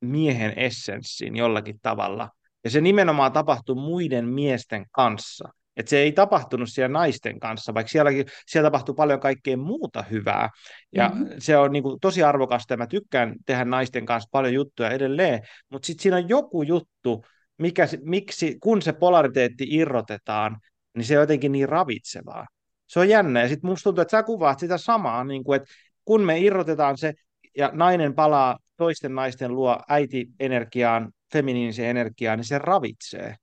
miehen 0.00 0.58
essenssiin 0.58 1.36
jollakin 1.36 1.78
tavalla. 1.82 2.30
Ja 2.64 2.70
se 2.70 2.80
nimenomaan 2.80 3.32
tapahtui 3.32 3.74
muiden 3.74 4.28
miesten 4.28 4.86
kanssa. 4.92 5.48
Et 5.76 5.88
se 5.88 5.98
ei 5.98 6.12
tapahtunut 6.12 6.68
siellä 6.70 6.92
naisten 6.92 7.40
kanssa, 7.40 7.74
vaikka 7.74 7.90
sielläkin, 7.90 8.26
siellä 8.46 8.66
tapahtui 8.66 8.94
paljon 8.94 9.20
kaikkea 9.20 9.56
muuta 9.56 10.02
hyvää. 10.02 10.50
Ja 10.94 11.08
mm-hmm. 11.08 11.26
se 11.38 11.56
on 11.56 11.72
niin 11.72 11.82
kuin, 11.82 12.00
tosi 12.00 12.22
arvokasta, 12.22 12.72
ja 12.72 12.78
mä 12.78 12.86
tykkään 12.86 13.34
tehdä 13.46 13.64
naisten 13.64 14.06
kanssa 14.06 14.28
paljon 14.32 14.54
juttuja 14.54 14.90
edelleen, 14.90 15.40
mutta 15.70 15.86
sitten 15.86 16.02
siinä 16.02 16.16
on 16.16 16.28
joku 16.28 16.62
juttu, 16.62 17.24
mikä, 17.58 17.88
miksi, 18.02 18.56
kun 18.60 18.82
se 18.82 18.92
polariteetti 18.92 19.66
irrotetaan, 19.70 20.56
niin 20.96 21.04
se 21.04 21.18
on 21.18 21.22
jotenkin 21.22 21.52
niin 21.52 21.68
ravitsevaa. 21.68 22.46
Se 22.86 23.00
on 23.00 23.08
jännä, 23.08 23.40
ja 23.40 23.48
sitten 23.48 23.70
musta 23.70 23.84
tuntuu, 23.84 24.02
että 24.02 24.16
sä 24.16 24.22
kuvaat 24.22 24.58
sitä 24.58 24.78
samaa, 24.78 25.24
niin 25.24 25.44
kuin, 25.44 25.56
että 25.56 25.68
kun 26.04 26.22
me 26.22 26.38
irrotetaan 26.38 26.98
se, 26.98 27.14
ja 27.56 27.70
nainen 27.72 28.14
palaa 28.14 28.58
toisten 28.76 29.14
naisten 29.14 29.54
luo 29.54 29.78
äiti-energiaan, 29.88 31.12
feminiiniseen 31.32 31.90
energiaan, 31.90 32.38
niin 32.38 32.44
se 32.44 32.58
ravitsee. 32.58 33.36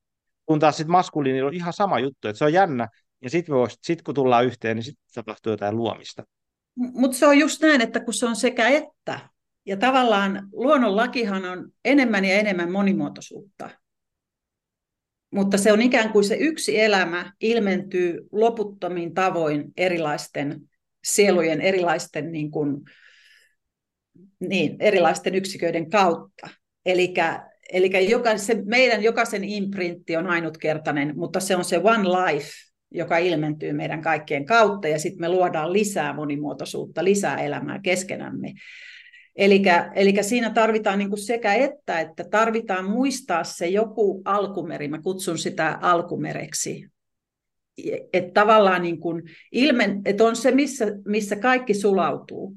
Kun 0.50 0.60
taas 0.60 0.78
sitten 0.78 0.92
maskuliinilla 0.92 1.48
on 1.48 1.54
ihan 1.54 1.74
sama 1.74 2.00
juttu, 2.00 2.28
että 2.28 2.38
se 2.38 2.46
on 2.46 2.54
jännä, 2.54 2.88
ja 3.22 3.30
sitten 3.30 3.56
sit 3.82 4.02
kun 4.02 4.16
tullaan 4.16 4.46
yhteen, 4.46 4.78
niin 4.78 4.84
sitten 4.84 5.06
tapahtuu 5.14 5.52
jotain 5.52 5.78
luomista. 5.78 6.24
Mutta 6.76 7.18
se 7.18 7.28
on 7.28 7.40
just 7.40 7.62
näin, 7.62 7.82
että 7.82 8.00
kun 8.00 8.14
se 8.14 8.26
on 8.26 8.36
sekä 8.36 8.68
että, 8.68 9.20
ja 9.66 9.78
tavallaan 9.78 10.50
luonnonlakihan 10.52 11.46
on 11.46 11.72
enemmän 11.86 12.26
ja 12.26 12.36
enemmän 12.36 12.72
monimuotoisuutta. 12.72 13.70
Mutta 15.32 15.58
se 15.58 15.72
on 15.72 15.82
ikään 15.82 16.12
kuin 16.12 16.26
se 16.26 16.36
yksi 16.36 16.82
elämä 16.82 17.34
ilmentyy 17.42 18.28
loputtomin 18.32 19.14
tavoin 19.14 19.72
erilaisten 19.78 20.62
sielujen, 21.04 21.62
erilaisten 21.62 22.32
niin 22.32 22.52
kuin, 22.52 22.82
niin, 24.40 24.76
erilaisten 24.80 25.36
yksiköiden 25.36 25.90
kautta. 25.90 26.50
Eli 26.86 27.14
jokaisen, 28.10 28.64
meidän 28.66 29.04
jokaisen 29.04 29.44
imprintti 29.44 30.16
on 30.16 30.28
ainutkertainen, 30.28 31.18
mutta 31.18 31.40
se 31.40 31.56
on 31.56 31.66
se 31.66 31.78
one 31.78 32.04
life, 32.04 32.50
joka 32.92 33.18
ilmentyy 33.18 33.74
meidän 33.74 34.02
kaikkien 34.02 34.46
kautta, 34.46 34.88
ja 34.88 35.00
sitten 35.00 35.22
me 35.22 35.30
luodaan 35.30 35.74
lisää 35.74 36.14
monimuotoisuutta, 36.14 37.04
lisää 37.04 37.38
elämää 37.38 37.80
keskenämme. 37.84 38.54
Eli 39.96 40.14
siinä 40.22 40.50
tarvitaan 40.50 41.00
niin 41.00 41.10
kuin 41.10 41.20
sekä 41.20 41.54
että, 41.54 42.00
että 42.00 42.24
tarvitaan 42.24 42.90
muistaa 42.90 43.44
se 43.44 43.68
joku 43.68 44.22
alkumeri, 44.26 44.88
mä 44.88 45.02
kutsun 45.02 45.38
sitä 45.38 45.78
alkumereksi, 45.82 46.88
että 48.14 48.32
tavallaan 48.34 48.82
niin 48.82 49.00
kuin 49.00 49.24
ilmen, 49.52 50.02
että 50.06 50.24
on 50.24 50.36
se, 50.36 50.52
missä, 50.52 50.86
missä 51.06 51.36
kaikki 51.36 51.74
sulautuu. 51.74 52.56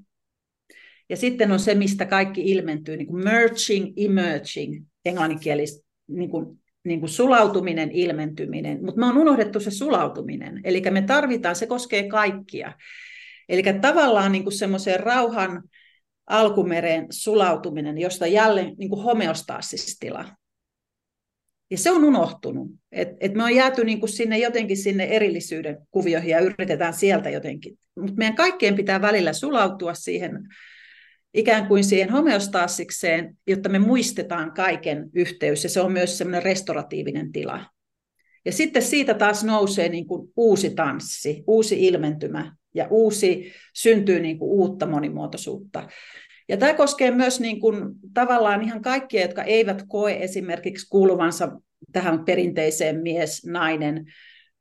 Ja 1.09 1.17
sitten 1.17 1.53
on 1.53 1.61
se, 1.61 1.75
mistä 1.75 2.07
kaikki 2.07 2.43
ilmentyy, 2.51 2.97
niin 2.97 3.07
kuin 3.07 3.25
merging, 3.25 3.93
emerging, 3.97 4.85
englanninkielistä, 5.05 5.86
niin 6.09 6.30
kuin, 6.30 6.62
niin 6.84 7.00
kuin 7.00 7.11
sulautuminen, 7.11 7.90
ilmentyminen. 7.92 8.84
Mutta 8.84 9.00
me 9.00 9.07
on 9.07 9.18
unohdettu 9.18 9.61
se 9.61 9.70
sulautuminen. 9.70 10.61
Eli 10.64 10.82
me 10.90 11.03
tarvitaan, 11.03 11.57
se 11.57 11.66
koskee 11.66 12.09
kaikkia. 12.09 12.72
Eli 13.48 13.62
tavallaan 13.80 14.32
niin 14.32 14.44
kuin 14.44 14.55
semmoiseen 14.55 15.00
rauhan 15.00 15.62
alkumereen 16.26 17.07
sulautuminen, 17.11 17.98
josta 17.98 18.26
jälleen 18.26 18.74
niin 18.78 18.90
kuin 18.90 19.03
homeostaasistila. 19.03 20.24
Ja 21.70 21.78
se 21.78 21.90
on 21.90 22.05
unohtunut. 22.05 22.70
Et, 22.92 23.09
et 23.20 23.34
me 23.34 23.44
on 23.44 23.55
jääty 23.55 23.84
niin 23.84 24.00
kuin 24.00 24.11
sinne 24.11 24.38
jotenkin 24.38 24.76
sinne 24.76 25.05
erillisyyden 25.05 25.78
kuvioihin 25.90 26.30
ja 26.30 26.40
yritetään 26.40 26.94
sieltä 26.94 27.30
jotenkin. 27.30 27.78
Mutta 27.96 28.16
meidän 28.16 28.36
kaikkien 28.36 28.76
pitää 28.76 29.03
välillä 29.03 29.32
sulautua 29.32 29.94
siihen 29.94 30.48
ikään 31.35 31.66
kuin 31.66 31.85
siihen 31.85 32.11
homeostaasikseen, 32.11 33.37
jotta 33.47 33.68
me 33.68 33.78
muistetaan 33.78 34.53
kaiken 34.53 35.11
yhteys. 35.14 35.64
Ja 35.64 35.70
se 35.70 35.80
on 35.80 35.93
myös 35.93 36.18
semmoinen 36.18 36.43
restoratiivinen 36.43 37.33
tila. 37.33 37.66
Ja 38.45 38.53
sitten 38.53 38.83
siitä 38.83 39.14
taas 39.14 39.45
nousee 39.45 39.89
niin 39.89 40.07
kuin 40.07 40.33
uusi 40.37 40.70
tanssi, 40.70 41.45
uusi 41.47 41.87
ilmentymä 41.87 42.57
ja 42.74 42.87
uusi, 42.91 43.53
syntyy 43.74 44.20
niin 44.20 44.39
kuin 44.39 44.51
uutta 44.51 44.87
monimuotoisuutta. 44.87 45.89
Ja 46.49 46.57
tämä 46.57 46.74
koskee 46.74 47.11
myös 47.11 47.41
niin 47.41 47.61
kuin, 47.61 47.76
tavallaan 48.14 48.62
ihan 48.62 48.83
kaikkia, 48.83 49.22
jotka 49.22 49.43
eivät 49.43 49.85
koe 49.89 50.16
esimerkiksi 50.20 50.89
kuuluvansa 50.91 51.53
tähän 51.93 52.24
perinteiseen 52.24 53.03
mies-nainen, 53.03 54.05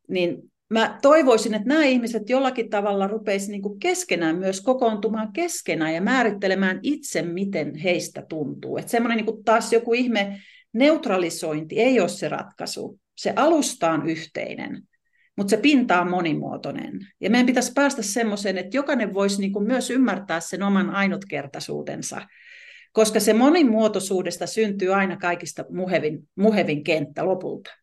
niin 0.07 0.50
mä 0.71 0.99
toivoisin, 1.01 1.53
että 1.53 1.67
nämä 1.67 1.83
ihmiset 1.83 2.29
jollakin 2.29 2.69
tavalla 2.69 3.07
rupeisivat 3.07 3.51
niin 3.51 3.79
keskenään 3.79 4.37
myös 4.37 4.61
kokoontumaan 4.61 5.33
keskenään 5.33 5.93
ja 5.93 6.01
määrittelemään 6.01 6.79
itse, 6.83 7.21
miten 7.21 7.75
heistä 7.75 8.25
tuntuu. 8.29 8.77
Että 8.77 8.91
semmoinen 8.91 9.25
niin 9.25 9.43
taas 9.43 9.73
joku 9.73 9.93
ihme 9.93 10.41
neutralisointi 10.73 11.79
ei 11.79 11.99
ole 11.99 12.09
se 12.09 12.29
ratkaisu. 12.29 12.99
Se 13.17 13.33
alusta 13.35 13.91
on 13.91 14.09
yhteinen 14.09 14.83
mutta 15.37 15.49
se 15.49 15.57
pinta 15.57 16.01
on 16.01 16.09
monimuotoinen. 16.09 16.99
Ja 17.19 17.29
meidän 17.29 17.45
pitäisi 17.45 17.71
päästä 17.75 18.01
semmoiseen, 18.01 18.57
että 18.57 18.77
jokainen 18.77 19.13
voisi 19.13 19.41
niin 19.41 19.53
kuin 19.53 19.67
myös 19.67 19.89
ymmärtää 19.89 20.39
sen 20.39 20.63
oman 20.63 20.89
ainutkertaisuutensa, 20.89 22.21
koska 22.91 23.19
se 23.19 23.33
monimuotoisuudesta 23.33 24.47
syntyy 24.47 24.93
aina 24.93 25.17
kaikista 25.17 25.65
muhevin, 25.69 26.29
muhevin 26.35 26.83
kenttä 26.83 27.25
lopulta. 27.25 27.80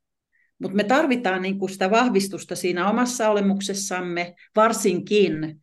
Mutta 0.59 0.77
me 0.77 0.85
tarvitaan 0.85 1.43
niin 1.43 1.59
kuin 1.59 1.71
sitä 1.71 1.91
vahvistusta 1.91 2.57
siinä 2.57 2.91
omassa 2.91 3.31
olemuksessamme, 3.31 4.35
varsinkin 4.57 5.63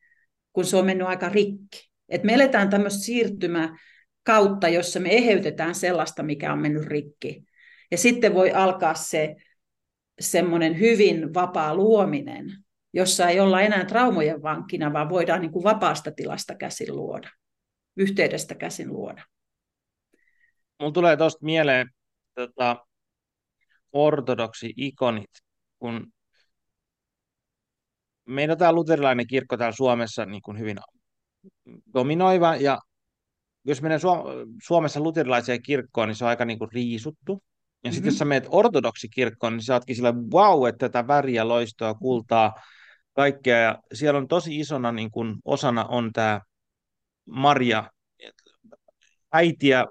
kun 0.53 0.65
se 0.65 0.77
on 0.77 0.85
mennyt 0.85 1.07
aika 1.07 1.29
rikki. 1.29 1.91
Et 2.09 2.23
me 2.23 2.33
eletään 2.33 2.69
tämmöistä 2.69 3.03
siirtymää 3.03 3.77
kautta, 4.23 4.69
jossa 4.69 4.99
me 4.99 5.09
eheytetään 5.09 5.75
sellaista, 5.75 6.23
mikä 6.23 6.53
on 6.53 6.59
mennyt 6.59 6.85
rikki. 6.85 7.43
Ja 7.91 7.97
sitten 7.97 8.33
voi 8.33 8.51
alkaa 8.51 8.93
se 8.93 9.35
semmoinen 10.19 10.79
hyvin 10.79 11.33
vapaa 11.33 11.75
luominen, 11.75 12.45
jossa 12.93 13.29
ei 13.29 13.39
olla 13.39 13.61
enää 13.61 13.85
traumojen 13.85 14.41
vankina, 14.41 14.93
vaan 14.93 15.09
voidaan 15.09 15.41
niin 15.41 15.51
kuin 15.51 15.63
vapaasta 15.63 16.11
tilasta 16.11 16.55
käsin 16.55 16.95
luoda, 16.95 17.29
yhteydestä 17.97 18.55
käsin 18.55 18.93
luoda. 18.93 19.23
Mulla 20.79 20.91
tulee 20.91 21.17
tuosta 21.17 21.45
mieleen 21.45 21.89
tota, 22.35 22.85
ortodoksi 23.95 24.73
ikonit, 24.77 25.31
kun 25.79 26.07
meillä 28.25 28.55
tämä 28.55 28.73
luterilainen 28.73 29.27
kirkko 29.27 29.57
täällä 29.57 29.75
Suomessa 29.75 30.25
niin 30.25 30.41
kuin 30.41 30.59
hyvin 30.59 30.77
dominoiva, 31.93 32.55
ja 32.55 32.79
jos 33.63 33.81
menee 33.81 33.99
Suomessa 34.63 34.99
luterilaiseen 34.99 35.61
kirkkoon, 35.61 36.07
niin 36.07 36.15
se 36.15 36.25
on 36.25 36.29
aika 36.29 36.45
niin 36.45 36.59
kuin 36.59 36.71
riisuttu. 36.71 37.43
Ja 37.83 37.91
sitten 37.91 38.01
mm-hmm. 38.01 38.07
jos 38.07 38.17
sä 38.17 38.25
meet 38.25 38.47
ortodoksikirkkoon, 38.49 39.53
niin 39.53 39.63
sä 39.63 39.73
ootkin 39.73 39.95
sillä, 39.95 40.13
wow, 40.33 40.67
että 40.67 40.89
tätä 40.89 41.07
väriä, 41.07 41.47
loistoa, 41.47 41.93
kultaa, 41.93 42.53
kaikkea. 43.13 43.57
Ja 43.57 43.79
siellä 43.93 44.17
on 44.17 44.27
tosi 44.27 44.59
isona 44.59 44.91
niin 44.91 45.11
kun 45.11 45.39
osana 45.45 45.85
on 45.85 46.13
tämä 46.13 46.41
Maria, 47.25 47.91
äiti 49.31 49.67
ja 49.67 49.87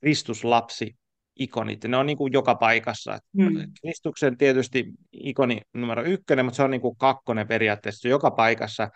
Kristuslapsi 0.00 0.96
ikonit. 1.36 1.84
Ne 1.84 1.96
on 1.96 2.06
niin 2.06 2.18
kuin 2.18 2.32
joka 2.32 2.54
paikassa. 2.54 3.18
Mm. 3.32 3.72
Kristuksen 3.80 4.36
tietysti 4.36 4.86
ikoni 5.12 5.60
numero 5.74 6.02
ykkönen, 6.04 6.44
mutta 6.44 6.56
se 6.56 6.62
on 6.62 6.70
niin 6.70 6.80
kuin 6.80 6.96
kakkonen 6.96 7.48
periaatteessa 7.48 8.08
joka 8.08 8.30
paikassa. 8.30 8.90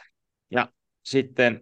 Ja 0.50 0.68
sitten 1.02 1.60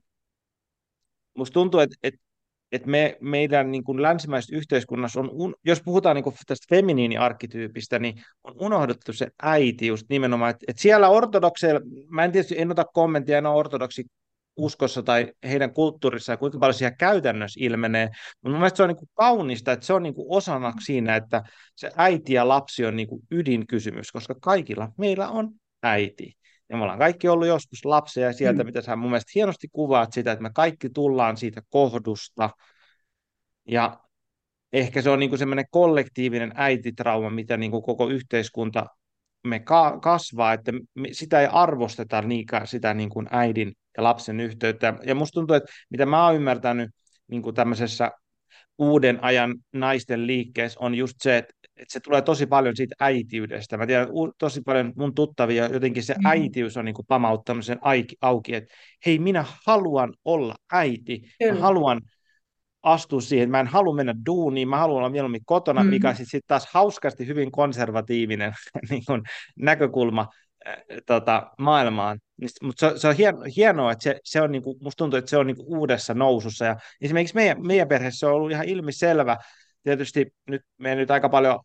musta 1.35 1.55
tuntuu, 1.55 1.81
että, 1.81 1.97
että 2.03 2.29
että 2.73 2.89
me, 2.89 3.19
meidän 3.21 3.71
niin 3.71 3.85
kuin 3.85 4.03
länsimaisessa 4.03 4.57
yhteiskunnassa 4.57 5.21
on, 5.21 5.31
un, 5.33 5.55
jos 5.65 5.83
puhutaan 5.83 6.17
niin 6.17 6.25
kuin 6.25 6.37
tästä 6.47 6.67
feminiiniarkkityypistä, 6.71 7.99
niin 7.99 8.23
on 8.45 8.55
unohdettu 8.59 9.13
se 9.13 9.29
äiti 9.43 9.87
just 9.87 10.07
nimenomaan, 10.09 10.51
että, 10.51 10.65
että 10.69 10.83
siellä 10.83 11.09
ortodokseilla, 11.09 11.81
mä 12.09 12.25
en 12.25 12.33
tietysti 12.33 12.61
en 12.61 12.71
ota 12.71 12.85
kommenttia, 12.85 13.39
en 13.39 13.47
ole 13.47 13.57
ortodoksi 13.57 14.05
uskossa 14.59 15.03
tai 15.03 15.33
heidän 15.45 15.73
kulttuurissa 15.73 16.33
ja 16.33 16.37
kuinka 16.37 16.59
paljon 16.59 16.75
siellä 16.75 16.97
käytännössä 16.97 17.61
ilmenee, 17.63 18.07
mutta 18.07 18.49
mun 18.49 18.59
mielestä 18.59 18.77
se 18.77 18.83
on 18.83 18.89
niin 18.89 18.97
kuin 18.97 19.11
kaunista, 19.15 19.73
että 19.73 19.87
se 19.87 19.93
on 19.93 20.03
niin 20.03 20.15
kuin 20.15 20.27
osana 20.29 20.73
siinä, 20.81 21.17
että 21.17 21.43
se 21.75 21.91
äiti 21.97 22.33
ja 22.33 22.49
lapsi 22.49 22.85
on 22.85 22.97
niin 22.97 23.09
kuin 23.09 23.23
ydinkysymys, 23.31 24.13
koska 24.13 24.35
kaikilla 24.41 24.89
meillä 24.99 25.29
on 25.29 25.51
äiti. 25.83 26.39
Ja 26.69 26.77
me 26.77 26.83
ollaan 26.83 26.99
kaikki 26.99 27.29
ollut 27.29 27.49
joskus 27.49 27.85
lapsia 27.85 28.27
ja 28.27 28.33
sieltä, 28.33 28.63
mm. 28.63 28.67
mitä 28.67 28.83
sä 28.83 28.97
mun 28.97 29.11
mielestä 29.11 29.33
hienosti 29.35 29.69
kuvaat 29.73 30.13
sitä, 30.13 30.33
että 30.33 30.43
me 30.43 30.51
kaikki 30.55 30.91
tullaan 30.91 31.37
siitä 31.37 31.63
kohdusta. 31.69 32.51
Ja 33.69 34.01
ehkä 34.73 35.03
se 35.03 35.11
on 35.11 35.19
niin 35.19 35.31
kuin 35.31 35.39
semmoinen 35.39 35.65
kollektiivinen 35.71 36.53
äititrauma, 36.55 37.31
mitä 37.31 37.57
niin 37.57 37.71
kuin 37.71 37.83
koko 37.83 38.09
yhteiskunta 38.09 38.87
me 39.45 39.59
ka- 39.61 39.99
kasvaa, 40.01 40.53
että 40.53 40.73
me, 40.73 41.09
sitä 41.13 41.41
ei 41.41 41.49
arvosteta 41.53 42.23
niinkään 42.23 42.67
sitä 42.67 42.95
niin 42.95 43.09
kuin 43.11 43.27
äidin 43.31 43.73
ja 43.97 44.03
lapsen 44.03 44.41
yhteyttä. 44.41 44.95
Ja 45.07 45.15
musta 45.15 45.35
tuntuu, 45.35 45.57
että 45.57 45.73
mitä 45.91 46.07
mä 46.07 46.27
oon 46.27 46.37
ymmärtänyt 46.37 46.91
niin 47.29 47.43
kuin 47.43 47.55
tämmöisessä 47.55 48.11
uuden 48.79 49.25
ajan 49.25 49.55
naisten 49.73 50.27
liikkeessä 50.27 50.81
on 50.81 50.95
just 50.95 51.17
se, 51.23 51.37
että 51.39 51.59
että 51.79 51.93
se 51.93 52.01
tulee 52.01 52.23
tosi 52.23 52.47
paljon 52.47 52.77
siitä 52.77 52.95
äitiydestä. 53.01 53.77
Mä 53.77 53.87
tiedän 53.87 54.09
tosi 54.39 54.61
paljon 54.61 54.93
mun 54.97 55.15
tuttavia, 55.15 55.69
jotenkin 55.69 56.03
se 56.03 56.15
mm. 56.15 56.27
äitiys 56.27 56.77
on 56.77 56.85
niin 56.85 56.95
kuin 56.95 57.07
pamauttanut 57.07 57.65
sen 57.65 57.79
auki, 58.21 58.55
että 58.55 58.75
hei, 59.07 59.19
minä 59.19 59.45
haluan 59.67 60.15
olla 60.25 60.55
äiti, 60.73 61.23
Kyllä. 61.39 61.55
mä 61.55 61.61
haluan 61.61 62.01
astua 62.83 63.21
siihen, 63.21 63.51
mä 63.51 63.61
en 63.61 63.67
halua 63.67 63.95
mennä 63.95 64.15
duuniin, 64.27 64.69
mä 64.69 64.77
haluan 64.77 64.99
olla 64.99 65.11
mieluummin 65.11 65.45
kotona, 65.45 65.85
mm. 65.85 65.91
mikä 65.91 66.11
sitten 66.11 66.27
sit 66.27 66.45
taas 66.47 66.69
hauskasti 66.73 67.27
hyvin 67.27 67.53
konservatiivinen 67.53 68.53
niin 68.91 69.03
kuin 69.07 69.23
näkökulma 69.57 70.29
äh, 70.69 70.77
tota, 71.07 71.51
maailmaan. 71.59 72.19
Mutta 72.63 72.91
se, 72.91 72.99
se 72.99 73.09
on 73.09 73.15
hieno, 73.15 73.39
hienoa, 73.57 73.93
että 73.93 74.03
se, 74.03 74.21
se 74.25 74.43
on, 74.43 74.53
niinku, 74.53 74.79
musta 74.81 74.99
tuntuu, 74.99 75.19
että 75.19 75.31
se 75.31 75.37
on 75.37 75.47
niinku 75.47 75.65
uudessa 75.79 76.15
nousussa. 76.15 76.65
Ja 76.65 76.77
esimerkiksi 77.01 77.35
meidän, 77.35 77.67
meidän 77.67 77.89
perheessä 77.89 78.27
on 78.27 78.33
ollut 78.33 78.51
ihan 78.51 78.69
ilmiselvä, 78.69 79.37
tietysti 79.83 80.27
nyt 80.51 80.63
me 80.79 80.95
nyt 80.95 81.11
aika 81.11 81.29
paljon 81.29 81.61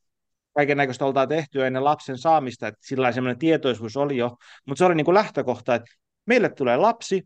kaiken 0.56 0.78
näköistä 0.78 1.06
oltaan 1.06 1.30
tehty 1.30 1.66
ennen 1.66 1.84
lapsen 1.84 2.18
saamista, 2.18 2.68
että 2.68 2.80
sillä 2.84 3.12
semmoinen 3.12 3.40
tietoisuus 3.40 3.98
oli 3.98 4.18
jo, 4.18 4.38
mutta 4.68 4.80
se 4.80 4.86
oli 4.86 4.96
niin 4.96 5.06
kuin 5.06 5.16
lähtökohta, 5.16 5.76
että 5.76 5.88
meille 6.26 6.50
tulee 6.50 6.78
lapsi, 6.78 7.24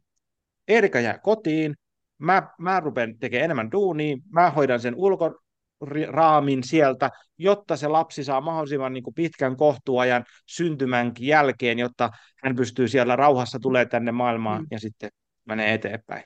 Erika 0.67 0.99
jää 0.99 1.19
kotiin, 1.19 1.75
mä, 2.17 2.49
mä 2.59 2.79
rupean 2.79 3.17
tekemään 3.17 3.45
enemmän 3.45 3.71
duunia, 3.71 4.17
mä 4.31 4.49
hoidan 4.49 4.79
sen 4.79 4.95
ulkoraamin 4.95 6.63
sieltä, 6.63 7.11
jotta 7.37 7.75
se 7.75 7.87
lapsi 7.87 8.23
saa 8.23 8.41
mahdollisimman 8.41 8.93
niin 8.93 9.03
kuin 9.03 9.13
pitkän 9.13 9.57
kohtuajan 9.57 10.25
syntymän 10.45 11.11
jälkeen, 11.19 11.79
jotta 11.79 12.09
hän 12.43 12.55
pystyy 12.55 12.87
siellä 12.87 13.15
rauhassa 13.15 13.59
tulee 13.59 13.85
tänne 13.85 14.11
maailmaan 14.11 14.61
mm. 14.61 14.67
ja 14.71 14.79
sitten 14.79 15.09
menee 15.45 15.73
eteenpäin. 15.73 16.23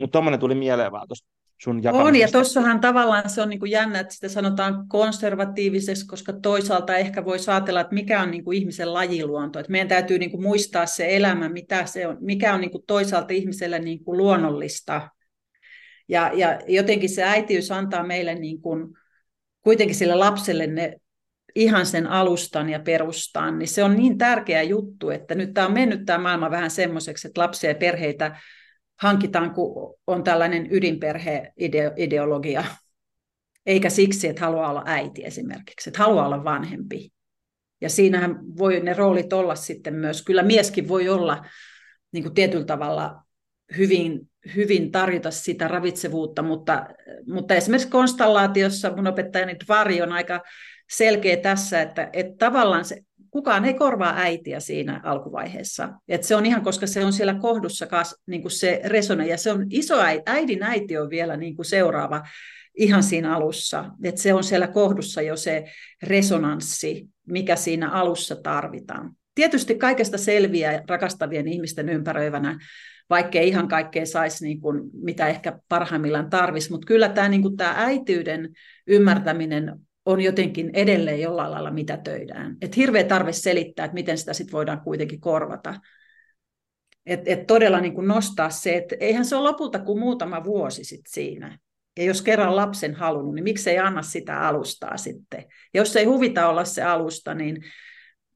Mutta 0.00 0.12
tuommoinen 0.12 0.40
tuli 0.40 0.54
mieleen 0.54 0.92
vaan 0.92 1.08
tuosta 1.08 1.34
sun 1.62 1.82
On, 1.92 2.16
ja 2.16 2.28
tuossahan 2.28 2.80
tavallaan 2.80 3.30
se 3.30 3.42
on 3.42 3.48
niin 3.48 3.60
kuin 3.60 3.70
jännä, 3.70 4.00
että 4.00 4.14
sitä 4.14 4.28
sanotaan 4.28 4.88
konservatiiviseksi, 4.88 6.06
koska 6.06 6.32
toisaalta 6.32 6.96
ehkä 6.96 7.24
voi 7.24 7.36
ajatella, 7.48 7.80
että 7.80 7.94
mikä 7.94 8.22
on 8.22 8.30
niin 8.30 8.44
kuin 8.44 8.58
ihmisen 8.58 8.94
lajiluonto. 8.94 9.58
Että 9.58 9.72
meidän 9.72 9.88
täytyy 9.88 10.18
niin 10.18 10.30
kuin 10.30 10.42
muistaa 10.42 10.86
se 10.86 11.16
elämä, 11.16 11.48
mitä 11.48 11.86
se 11.86 12.06
on, 12.06 12.16
mikä 12.20 12.54
on 12.54 12.60
niin 12.60 12.70
kuin 12.70 12.84
toisaalta 12.86 13.32
ihmiselle 13.32 13.78
niin 13.78 14.04
kuin 14.04 14.18
luonnollista. 14.18 15.10
Ja, 16.08 16.30
ja 16.34 16.58
jotenkin 16.68 17.08
se 17.08 17.22
äitiys 17.22 17.70
antaa 17.70 18.06
meille 18.06 18.34
niin 18.34 18.60
kuin, 18.60 18.94
kuitenkin 19.62 19.96
sille 19.96 20.14
lapselle 20.14 20.66
ne 20.66 20.96
ihan 21.54 21.86
sen 21.86 22.06
alustan 22.06 22.68
ja 22.68 22.80
perustan, 22.80 23.58
niin 23.58 23.68
se 23.68 23.84
on 23.84 23.96
niin 23.96 24.18
tärkeä 24.18 24.62
juttu, 24.62 25.10
että 25.10 25.34
nyt 25.34 25.54
tämä 25.54 25.66
on 25.66 25.72
mennyt 25.72 26.04
tämä 26.06 26.18
maailma 26.18 26.50
vähän 26.50 26.70
semmoiseksi, 26.70 27.28
että 27.28 27.40
lapsia 27.40 27.70
ja 27.70 27.76
perheitä 27.76 28.40
hankitaan, 29.00 29.54
kun 29.54 29.96
on 30.06 30.24
tällainen 30.24 30.68
ydinperheideologia, 30.70 32.64
eikä 33.66 33.90
siksi, 33.90 34.28
että 34.28 34.44
haluaa 34.44 34.70
olla 34.70 34.82
äiti 34.86 35.24
esimerkiksi, 35.24 35.90
että 35.90 35.98
haluaa 35.98 36.26
olla 36.26 36.44
vanhempi. 36.44 37.10
Ja 37.80 37.90
siinähän 37.90 38.36
voi 38.58 38.80
ne 38.80 38.94
roolit 38.94 39.32
olla 39.32 39.54
sitten 39.54 39.94
myös, 39.94 40.22
kyllä 40.22 40.42
mieskin 40.42 40.88
voi 40.88 41.08
olla 41.08 41.46
niin 42.12 42.24
kuin 42.24 42.34
tietyllä 42.34 42.64
tavalla 42.64 43.22
hyvin, 43.76 44.30
hyvin 44.56 44.92
tarjota 44.92 45.30
sitä 45.30 45.68
ravitsevuutta, 45.68 46.42
mutta, 46.42 46.86
mutta 47.26 47.54
esimerkiksi 47.54 47.88
konstellaatiossa 47.88 48.96
mun 48.96 49.06
opettajani 49.06 49.56
Dvari 49.66 50.02
on 50.02 50.12
aika 50.12 50.42
selkeä 50.90 51.36
tässä, 51.36 51.82
että, 51.82 52.10
että 52.12 52.34
tavallaan 52.38 52.84
se 52.84 53.00
kukaan 53.30 53.64
ei 53.64 53.74
korvaa 53.74 54.16
äitiä 54.16 54.60
siinä 54.60 55.00
alkuvaiheessa. 55.04 55.88
Et 56.08 56.24
se 56.24 56.36
on 56.36 56.46
ihan, 56.46 56.62
koska 56.62 56.86
se 56.86 57.04
on 57.04 57.12
siellä 57.12 57.34
kohdussa 57.34 57.86
kas, 57.86 58.16
niin 58.26 58.42
kuin 58.42 58.52
se 58.52 58.80
resone, 58.84 59.26
ja 59.26 59.38
se 59.38 59.52
on 59.52 59.66
iso 59.70 60.00
äiti, 60.00 60.22
äidin 60.26 60.62
äiti 60.62 60.98
on 60.98 61.10
vielä 61.10 61.36
niin 61.36 61.56
kuin 61.56 61.66
seuraava 61.66 62.22
ihan 62.74 63.02
siinä 63.02 63.34
alussa. 63.36 63.84
Et 64.02 64.18
se 64.18 64.34
on 64.34 64.44
siellä 64.44 64.68
kohdussa 64.68 65.22
jo 65.22 65.36
se 65.36 65.64
resonanssi, 66.02 67.06
mikä 67.26 67.56
siinä 67.56 67.90
alussa 67.90 68.36
tarvitaan. 68.36 69.10
Tietysti 69.34 69.74
kaikesta 69.74 70.18
selviää 70.18 70.82
rakastavien 70.88 71.48
ihmisten 71.48 71.88
ympäröivänä, 71.88 72.58
vaikkei 73.10 73.48
ihan 73.48 73.68
kaikkea 73.68 74.06
saisi 74.06 74.44
niin 74.44 74.60
kuin, 74.60 74.90
mitä 74.92 75.28
ehkä 75.28 75.58
parhaimmillaan 75.68 76.30
tarvisi, 76.30 76.70
mutta 76.70 76.86
kyllä 76.86 77.08
tämä, 77.08 77.28
niin 77.28 77.42
kuin, 77.42 77.56
tämä 77.56 77.74
äityyden 77.76 78.52
ymmärtäminen 78.86 79.80
on 80.06 80.20
jotenkin 80.20 80.70
edelleen 80.72 81.20
jollain 81.20 81.50
lailla 81.50 81.70
mitätöidään. 81.70 82.56
Et 82.60 82.76
hirveä 82.76 83.04
tarve 83.04 83.32
selittää, 83.32 83.84
että 83.84 83.94
miten 83.94 84.18
sitä 84.18 84.32
sit 84.32 84.52
voidaan 84.52 84.80
kuitenkin 84.80 85.20
korvata. 85.20 85.74
Et, 87.06 87.20
et 87.26 87.46
todella 87.46 87.80
niin 87.80 87.94
kuin 87.94 88.08
nostaa 88.08 88.50
se, 88.50 88.76
että 88.76 88.96
eihän 89.00 89.24
se 89.24 89.36
ole 89.36 89.50
lopulta 89.50 89.78
kuin 89.78 89.98
muutama 89.98 90.44
vuosi 90.44 90.84
sit 90.84 91.00
siinä. 91.08 91.58
Ja 91.96 92.04
jos 92.04 92.22
kerran 92.22 92.56
lapsen 92.56 92.94
halunnut, 92.94 93.34
niin 93.34 93.44
miksi 93.44 93.70
ei 93.70 93.78
anna 93.78 94.02
sitä 94.02 94.40
alustaa 94.40 94.96
sitten? 94.96 95.44
Ja 95.74 95.80
jos 95.80 95.96
ei 95.96 96.04
huvita 96.04 96.48
olla 96.48 96.64
se 96.64 96.82
alusta, 96.82 97.34
niin 97.34 97.64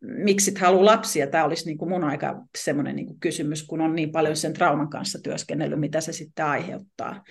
miksi 0.00 0.54
haluaa 0.60 0.84
lapsia? 0.84 1.26
Tämä 1.26 1.44
olisi 1.44 1.66
niin 1.66 1.78
kuin 1.78 1.88
mun 1.88 2.04
aika 2.04 2.42
semmoinen 2.58 2.96
niin 2.96 3.06
kuin 3.06 3.20
kysymys, 3.20 3.62
kun 3.62 3.80
on 3.80 3.94
niin 3.94 4.12
paljon 4.12 4.36
sen 4.36 4.52
trauman 4.52 4.90
kanssa 4.90 5.18
työskennellyt, 5.22 5.80
mitä 5.80 6.00
se 6.00 6.12
sitten 6.12 6.46
aiheuttaa. 6.46 7.22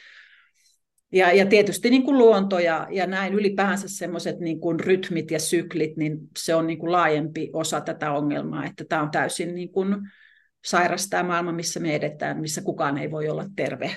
Ja, 1.11 1.31
ja 1.33 1.45
tietysti 1.45 1.89
niin 1.89 2.03
kuin 2.03 2.17
luonto 2.17 2.59
ja, 2.59 2.87
ja 2.91 3.07
näin 3.07 3.33
ylipäänsä 3.33 3.87
semmoiset 3.89 4.39
niin 4.39 4.59
kuin 4.59 4.79
rytmit 4.79 5.31
ja 5.31 5.39
syklit, 5.39 5.97
niin 5.97 6.17
se 6.37 6.55
on 6.55 6.67
niin 6.67 6.79
kuin 6.79 6.91
laajempi 6.91 7.49
osa 7.53 7.81
tätä 7.81 8.11
ongelmaa, 8.11 8.65
että 8.65 8.85
tämä 8.89 9.01
on 9.01 9.11
täysin 9.11 9.55
niin 9.55 9.71
kuin 9.71 9.95
sairas 10.65 11.07
tämä 11.09 11.23
maailma, 11.23 11.51
missä 11.51 11.79
me 11.79 11.95
edetään, 11.95 12.41
missä 12.41 12.61
kukaan 12.61 12.97
ei 12.97 13.11
voi 13.11 13.29
olla 13.29 13.45
terve. 13.55 13.95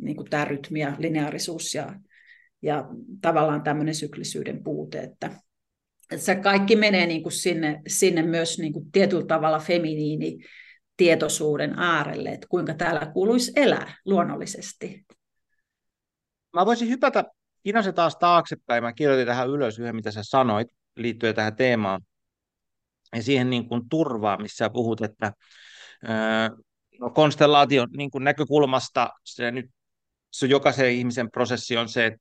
Niin 0.00 0.16
kuin 0.16 0.30
tämä 0.30 0.44
rytmi 0.44 0.80
ja 0.80 0.92
lineaarisuus 0.98 1.74
ja, 1.74 1.94
ja 2.62 2.88
tavallaan 3.20 3.62
tämmöinen 3.62 3.94
syklisyyden 3.94 4.64
puute, 4.64 4.98
että 5.00 5.30
se 6.16 6.36
kaikki 6.36 6.76
menee 6.76 7.06
niin 7.06 7.22
kuin 7.22 7.32
sinne, 7.32 7.82
sinne 7.86 8.22
myös 8.22 8.58
niin 8.58 8.72
kuin 8.72 8.92
tietyllä 8.92 9.26
tavalla 9.26 9.58
feminiini 9.58 10.38
tietoisuuden 10.96 11.74
äärelle, 11.78 12.28
että 12.28 12.46
kuinka 12.50 12.74
täällä 12.74 13.06
kuuluisi 13.06 13.52
elää 13.56 13.96
luonnollisesti. 14.04 15.06
Mä 16.54 16.66
voisin 16.66 16.88
hypätä 16.88 17.24
Kinosen 17.62 17.94
taas 17.94 18.16
taaksepäin. 18.16 18.82
Mä 18.82 18.92
kirjoitin 18.92 19.26
tähän 19.26 19.48
ylös 19.48 19.78
yhden, 19.78 19.96
mitä 19.96 20.10
sä 20.10 20.20
sanoit 20.22 20.68
liittyen 20.96 21.34
tähän 21.34 21.56
teemaan 21.56 22.00
ja 23.16 23.22
siihen 23.22 23.50
niin 23.50 23.68
kuin 23.68 23.88
turvaan, 23.88 24.42
missä 24.42 24.70
puhut, 24.70 25.00
että 25.00 25.32
no, 27.00 27.10
konstellaation 27.10 27.88
niin 27.96 28.10
kuin 28.10 28.24
näkökulmasta 28.24 29.10
se 29.24 29.50
nyt 29.50 29.66
se 30.32 30.46
jokaisen 30.46 30.90
ihmisen 30.92 31.30
prosessi 31.30 31.76
on 31.76 31.88
se, 31.88 32.06
että 32.06 32.18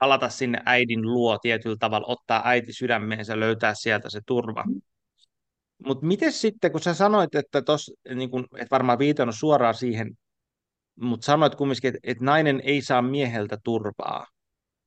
palata 0.00 0.28
sinne 0.28 0.62
äidin 0.66 1.02
luo 1.02 1.38
tietyllä 1.38 1.76
tavalla, 1.80 2.06
ottaa 2.06 2.42
äiti 2.44 2.72
sydämeensä, 2.72 3.40
löytää 3.40 3.74
sieltä 3.74 4.10
se 4.10 4.20
turva. 4.26 4.64
Mutta 5.86 6.06
miten 6.06 6.32
sitten, 6.32 6.72
kun 6.72 6.80
sä 6.80 6.94
sanoit, 6.94 7.34
että, 7.34 7.62
tos, 7.62 7.92
niin 8.14 8.30
kun, 8.30 8.46
et 8.58 8.70
varmaan 8.70 8.98
viitannut 8.98 9.36
suoraan 9.38 9.74
siihen 9.74 10.16
mutta 11.00 11.24
sanoit 11.24 11.54
kumminkin, 11.54 11.88
että, 11.88 12.00
että 12.02 12.24
nainen 12.24 12.60
ei 12.64 12.82
saa 12.82 13.02
mieheltä 13.02 13.58
turvaa. 13.64 14.26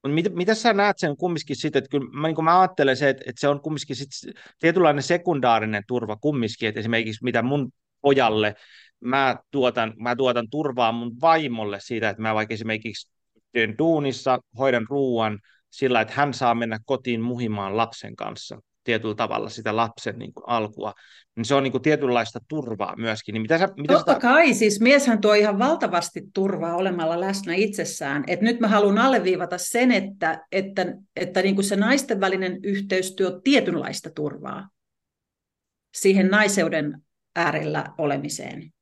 Mutta 0.03 0.16
mit, 0.16 0.36
mitä 0.36 0.55
sä 0.55 0.74
näet 0.74 0.99
sen 0.99 1.18
kumminkin 1.18 1.55
sitten, 1.55 1.80
että 1.80 1.89
kyllä 1.89 2.09
mä, 2.11 2.28
niin 2.28 2.43
mä 2.43 2.61
ajattelen 2.61 2.97
se, 2.97 3.09
että, 3.09 3.24
että 3.28 3.39
se 3.39 3.47
on 3.47 3.61
kumminkin 3.61 3.95
sit 3.95 4.09
tietynlainen 4.59 5.03
sekundaarinen 5.03 5.84
turva 5.88 6.16
kumminkin, 6.16 6.70
että 6.70 6.80
esimerkiksi 6.80 7.24
mitä 7.24 7.41
mun 7.41 7.72
pojalle, 8.01 8.55
mä 8.99 9.38
tuotan, 9.51 9.93
mä 9.97 10.16
tuotan 10.16 10.49
turvaa 10.49 10.91
mun 10.91 11.22
vaimolle 11.22 11.80
siitä, 11.80 12.09
että 12.09 12.22
mä 12.22 12.36
vaikka 12.36 12.53
esimerkiksi 12.53 13.12
teen 13.53 13.77
duunissa, 13.77 14.39
hoidan 14.57 14.85
ruuan 14.89 15.39
sillä, 15.69 16.01
että 16.01 16.13
hän 16.17 16.33
saa 16.33 16.55
mennä 16.55 16.79
kotiin 16.85 17.21
muhimaan 17.21 17.77
lapsen 17.77 18.15
kanssa 18.15 18.59
tietyllä 18.83 19.15
tavalla 19.15 19.49
sitä 19.49 19.75
lapsen 19.75 20.19
niin 20.19 20.33
kuin, 20.33 20.43
alkua, 20.47 20.93
niin 21.35 21.45
se 21.45 21.55
on 21.55 21.63
niin 21.63 21.71
kuin, 21.71 21.81
tietynlaista 21.81 22.39
turvaa 22.47 22.95
myöskin. 22.95 23.33
Niin 23.33 23.41
mitä 23.41 23.57
sä, 23.57 23.69
mitä 23.77 23.93
Totta 23.93 24.11
sitä... 24.11 24.21
kai, 24.21 24.53
siis 24.53 24.81
mieshän 24.81 25.21
tuo 25.21 25.33
ihan 25.33 25.59
valtavasti 25.59 26.21
turvaa 26.33 26.75
olemalla 26.75 27.19
läsnä 27.19 27.53
itsessään. 27.53 28.23
Et 28.27 28.41
nyt 28.41 28.59
mä 28.59 28.67
haluan 28.67 28.97
alleviivata 28.97 29.57
sen, 29.57 29.91
että, 29.91 30.45
että, 30.51 30.85
että 31.15 31.41
niin 31.41 31.55
kuin 31.55 31.65
se 31.65 31.75
naisten 31.75 32.19
välinen 32.19 32.59
yhteys 32.63 33.15
tuo 33.15 33.31
tietynlaista 33.43 34.09
turvaa 34.15 34.69
siihen 35.93 36.27
naiseuden 36.27 37.01
äärellä 37.35 37.85
olemiseen. 37.97 38.73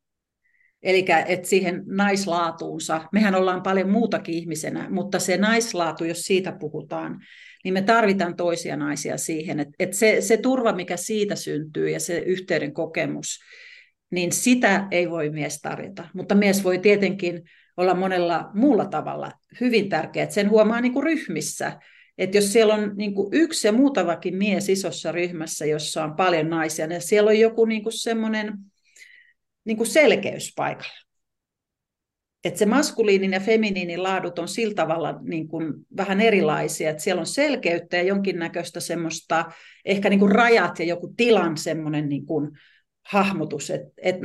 Eli 0.83 1.05
että 1.27 1.47
siihen 1.47 1.83
naislaatuunsa, 1.85 3.01
mehän 3.11 3.35
ollaan 3.35 3.63
paljon 3.63 3.89
muutakin 3.89 4.35
ihmisenä, 4.35 4.89
mutta 4.89 5.19
se 5.19 5.37
naislaatu, 5.37 6.05
jos 6.05 6.21
siitä 6.21 6.51
puhutaan, 6.51 7.19
niin 7.63 7.73
me 7.73 7.81
tarvitaan 7.81 8.35
toisia 8.35 8.77
naisia 8.77 9.17
siihen, 9.17 9.59
että, 9.59 9.73
että 9.79 9.95
se, 9.95 10.21
se 10.21 10.37
turva, 10.37 10.73
mikä 10.73 10.97
siitä 10.97 11.35
syntyy 11.35 11.89
ja 11.89 11.99
se 11.99 12.19
yhteyden 12.19 12.73
kokemus, 12.73 13.39
niin 14.11 14.31
sitä 14.31 14.87
ei 14.91 15.09
voi 15.09 15.29
mies 15.29 15.61
tarjota. 15.61 16.07
Mutta 16.13 16.35
mies 16.35 16.63
voi 16.63 16.79
tietenkin 16.79 17.41
olla 17.77 17.93
monella 17.93 18.49
muulla 18.53 18.85
tavalla 18.85 19.31
hyvin 19.61 19.89
tärkeä. 19.89 20.23
Että 20.23 20.35
sen 20.35 20.49
huomaa 20.49 20.81
niin 20.81 20.93
kuin 20.93 21.03
ryhmissä, 21.03 21.79
että 22.17 22.37
jos 22.37 22.53
siellä 22.53 22.73
on 22.73 22.91
niin 22.95 23.13
kuin 23.13 23.27
yksi 23.31 23.67
ja 23.67 23.71
muutamakin 23.71 24.37
mies 24.37 24.69
isossa 24.69 25.11
ryhmässä, 25.11 25.65
jossa 25.65 26.03
on 26.03 26.15
paljon 26.15 26.49
naisia, 26.49 26.87
niin 26.87 27.01
siellä 27.01 27.29
on 27.29 27.39
joku 27.39 27.65
niin 27.65 27.83
semmoinen 27.89 28.53
niin 29.65 29.77
kuin 29.77 29.87
selkeys 29.87 30.53
paikalla 30.55 31.11
että 32.43 32.59
se 32.59 32.65
maskuliinin 32.65 33.33
ja 33.33 33.39
feminiinin 33.39 34.03
laadut 34.03 34.39
on 34.39 34.47
sillä 34.47 34.73
tavalla 34.73 35.19
niin 35.21 35.47
kuin 35.47 35.73
vähän 35.97 36.21
erilaisia, 36.21 36.89
että 36.89 37.03
siellä 37.03 37.19
on 37.19 37.25
selkeyttä 37.25 37.97
ja 37.97 38.03
jonkinnäköistä 38.03 38.79
semmoista, 38.79 39.45
ehkä 39.85 40.09
niin 40.09 40.19
kuin 40.19 40.31
rajat 40.31 40.79
ja 40.79 40.85
joku 40.85 41.13
tilan 41.17 41.57
semmoinen 41.57 42.09
niin 42.09 42.25
kuin 42.25 42.51
hahmotus, 43.07 43.69
että 43.69 43.91
et 43.97 44.15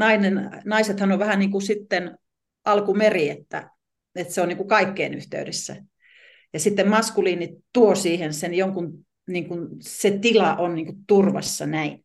naisethan 0.64 1.12
on 1.12 1.18
vähän 1.18 1.39
niin 1.39 1.51
kuin 1.51 1.62
sitten 1.62 2.18
alkumeri, 2.64 3.30
että, 3.30 3.70
että 4.14 4.34
se 4.34 4.41
on 4.41 4.49
niin 4.49 4.57
kuin 4.57 4.68
kaikkeen 4.68 5.14
yhteydessä. 5.14 5.76
Ja 6.53 6.61
sitten 6.61 6.89
maskuliini 6.89 7.57
tuo 7.72 7.95
siihen 7.95 8.34
sen 8.34 8.55
jonkun, 8.55 9.07
niin 9.28 9.49
kuin 9.49 9.68
se 9.80 10.11
tila 10.11 10.57
on 10.57 10.74
niin 10.74 10.87
kuin 10.87 10.99
turvassa 11.07 11.66
näin, 11.66 12.05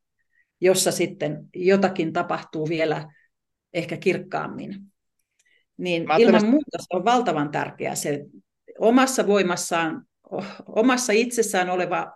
jossa 0.62 0.92
sitten 0.92 1.46
jotakin 1.56 2.14
tapahtuu 2.14 2.70
vielä 2.70 3.12
ehkä 3.74 3.98
kirkkaammin. 3.98 4.76
Niin 5.78 6.06
ilman 6.18 6.46
muuta 6.46 6.78
se 6.78 6.88
on 6.98 7.06
valtavan 7.06 7.52
tärkeää 7.52 7.96
se 7.96 8.26
omassa 8.80 9.28
voimassaan, 9.28 10.06
omassa 10.66 11.14
itsessään 11.14 11.70
oleva, 11.70 12.12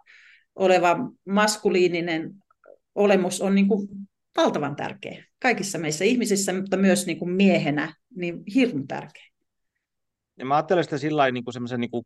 oleva 0.56 0.98
maskuliininen 1.26 2.36
olemus 2.96 3.42
on 3.42 3.56
niin 3.56 3.68
kuin 3.68 3.88
valtavan 4.38 4.76
tärkeä. 4.76 5.26
Kaikissa 5.42 5.78
meissä 5.78 6.06
ihmisissä, 6.06 6.54
mutta 6.54 6.78
myös 6.78 7.06
niin 7.06 7.20
kuin 7.20 7.32
miehenä, 7.32 7.96
niin 8.16 8.44
hirmu 8.56 8.84
tärkeä. 8.88 9.26
Ja 10.38 10.46
mä 10.46 10.56
ajattelen 10.56 10.84
sitä 10.84 10.98
sillä 10.98 11.32
niin 11.32 11.44
semmoisen 11.52 11.80
niin 11.80 12.06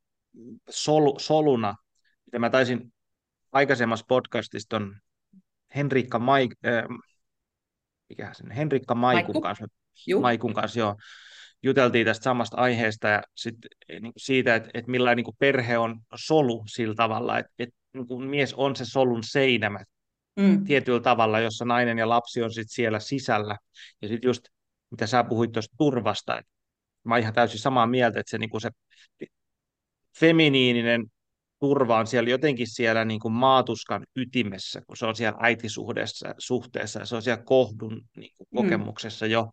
sol, 0.70 1.14
soluna, 1.18 1.76
mitä 2.26 2.40
mä 2.40 2.50
taisin 2.50 2.94
aikaisemmassa 3.52 4.06
podcastista 4.08 4.76
on 4.76 4.96
Henrikka 5.76 6.20
Maik, 6.20 6.52
äh, 6.66 6.84
mikä 8.10 8.34
sen, 8.34 8.52
Henrikka 8.52 8.96
Maikun 8.96 9.36
Maiku. 9.36 9.42
kanssa, 9.42 9.66
Maikun 10.22 10.54
kanssa 10.54 10.80
joo, 10.80 10.96
juteltiin 11.64 12.06
tästä 12.06 12.24
samasta 12.24 12.58
aiheesta 12.58 13.08
ja 13.08 13.24
sit, 13.36 13.56
eh, 13.90 14.02
niin 14.02 14.14
kuin 14.14 14.24
siitä, 14.24 14.56
että, 14.56 14.70
että 14.74 14.92
millainen 14.92 15.18
niin 15.18 15.26
kuin 15.26 15.36
perhe 15.40 15.78
on 15.78 16.02
solu 16.16 16.64
sillä 16.68 16.96
tavalla, 16.96 17.40
että, 17.40 17.52
että 17.60 17.76
niin 17.94 18.08
kuin 18.08 18.30
mies 18.30 18.54
on 18.54 18.76
se 18.76 18.86
solun 18.86 19.24
seinämä 19.24 19.84
mm. 20.40 20.64
tietyllä 20.64 21.00
tavalla, 21.00 21.40
jossa 21.40 21.66
nainen 21.66 21.98
ja 21.98 22.10
lapsi 22.10 22.44
on 22.44 22.54
sit 22.54 22.68
siellä 22.70 23.00
sisällä. 23.00 23.58
Ja 24.02 24.08
sitten 24.08 24.30
just, 24.30 24.42
mitä 24.92 25.08
sä 25.08 25.24
puhuit 25.24 25.52
tuosta 25.52 25.76
turvasta, 25.78 26.40
että 26.40 26.52
mä 27.04 27.14
oon 27.16 27.22
ihan 27.22 27.34
täysin 27.34 27.60
samaa 27.60 27.88
mieltä, 27.88 28.20
että 28.20 28.30
se, 28.30 28.38
niin 28.38 28.50
kuin 28.50 28.62
se 28.62 28.70
feminiininen 30.20 31.06
turva 31.60 32.00
on 32.00 32.08
siellä 32.08 32.30
jotenkin 32.30 32.68
siellä 32.68 33.06
niin 33.06 33.20
kuin 33.20 33.34
maatuskan 33.34 34.06
ytimessä, 34.16 34.82
kun 34.88 34.98
se 34.98 35.06
on 35.06 35.16
siellä 35.16 35.40
äitisuhteessa 35.42 36.36
suhteessa, 36.38 37.06
se 37.06 37.16
on 37.16 37.22
siellä 37.22 37.44
kohdun 37.44 38.02
niin 38.18 38.32
kuin 38.38 38.48
mm. 38.52 38.58
kokemuksessa 38.58 39.26
mm. 39.26 39.32
jo. 39.32 39.48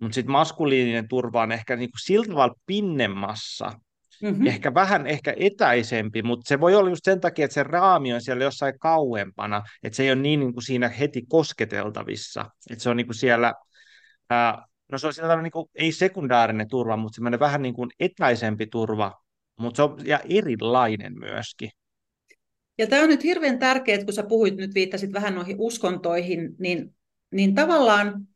Mutta 0.00 0.14
sitten 0.14 0.32
maskuliininen 0.32 1.08
turva 1.08 1.42
on 1.42 1.52
ehkä 1.52 1.76
niinku 1.76 1.96
sillä 2.04 2.26
tavalla 2.26 2.54
pinnemmassa, 2.66 3.72
mm-hmm. 4.22 4.46
ehkä 4.46 4.74
vähän 4.74 5.06
ehkä 5.06 5.34
etäisempi, 5.36 6.22
mutta 6.22 6.48
se 6.48 6.60
voi 6.60 6.74
olla 6.74 6.90
just 6.90 7.04
sen 7.04 7.20
takia, 7.20 7.44
että 7.44 7.54
se 7.54 7.62
raami 7.62 8.12
on 8.12 8.20
siellä 8.20 8.44
jossain 8.44 8.78
kauempana, 8.78 9.62
että 9.82 9.96
se 9.96 10.02
ei 10.02 10.10
ole 10.10 10.20
niin, 10.20 10.40
niin 10.40 10.52
kuin 10.52 10.64
siinä 10.64 10.88
heti 10.88 11.22
kosketeltavissa, 11.28 12.44
että 12.70 12.82
se 12.82 12.90
on 12.90 12.96
niin 12.96 13.06
kuin 13.06 13.16
siellä, 13.16 13.54
ää, 14.30 14.66
no 14.92 14.98
se 14.98 15.06
on 15.06 15.14
siellä 15.14 15.42
niin 15.42 15.52
kuin, 15.52 15.66
ei 15.74 15.92
sekundaarinen 15.92 16.68
turva, 16.68 16.96
mutta 16.96 17.14
semmoinen 17.14 17.40
vähän 17.40 17.62
niin 17.62 17.74
kuin 17.74 17.90
etäisempi 18.00 18.66
turva, 18.66 19.12
mutta 19.60 19.76
se 19.76 19.82
on 19.82 20.06
ja 20.06 20.20
erilainen 20.28 21.18
myöskin. 21.18 21.70
Ja 22.78 22.86
tämä 22.86 23.02
on 23.02 23.08
nyt 23.08 23.24
hirveän 23.24 23.58
tärkeää, 23.58 24.04
kun 24.04 24.12
sä 24.12 24.22
puhuit, 24.22 24.56
nyt 24.56 24.74
viittasit 24.74 25.12
vähän 25.12 25.34
noihin 25.34 25.56
uskontoihin, 25.58 26.54
niin, 26.58 26.94
niin 27.30 27.54
tavallaan 27.54 28.26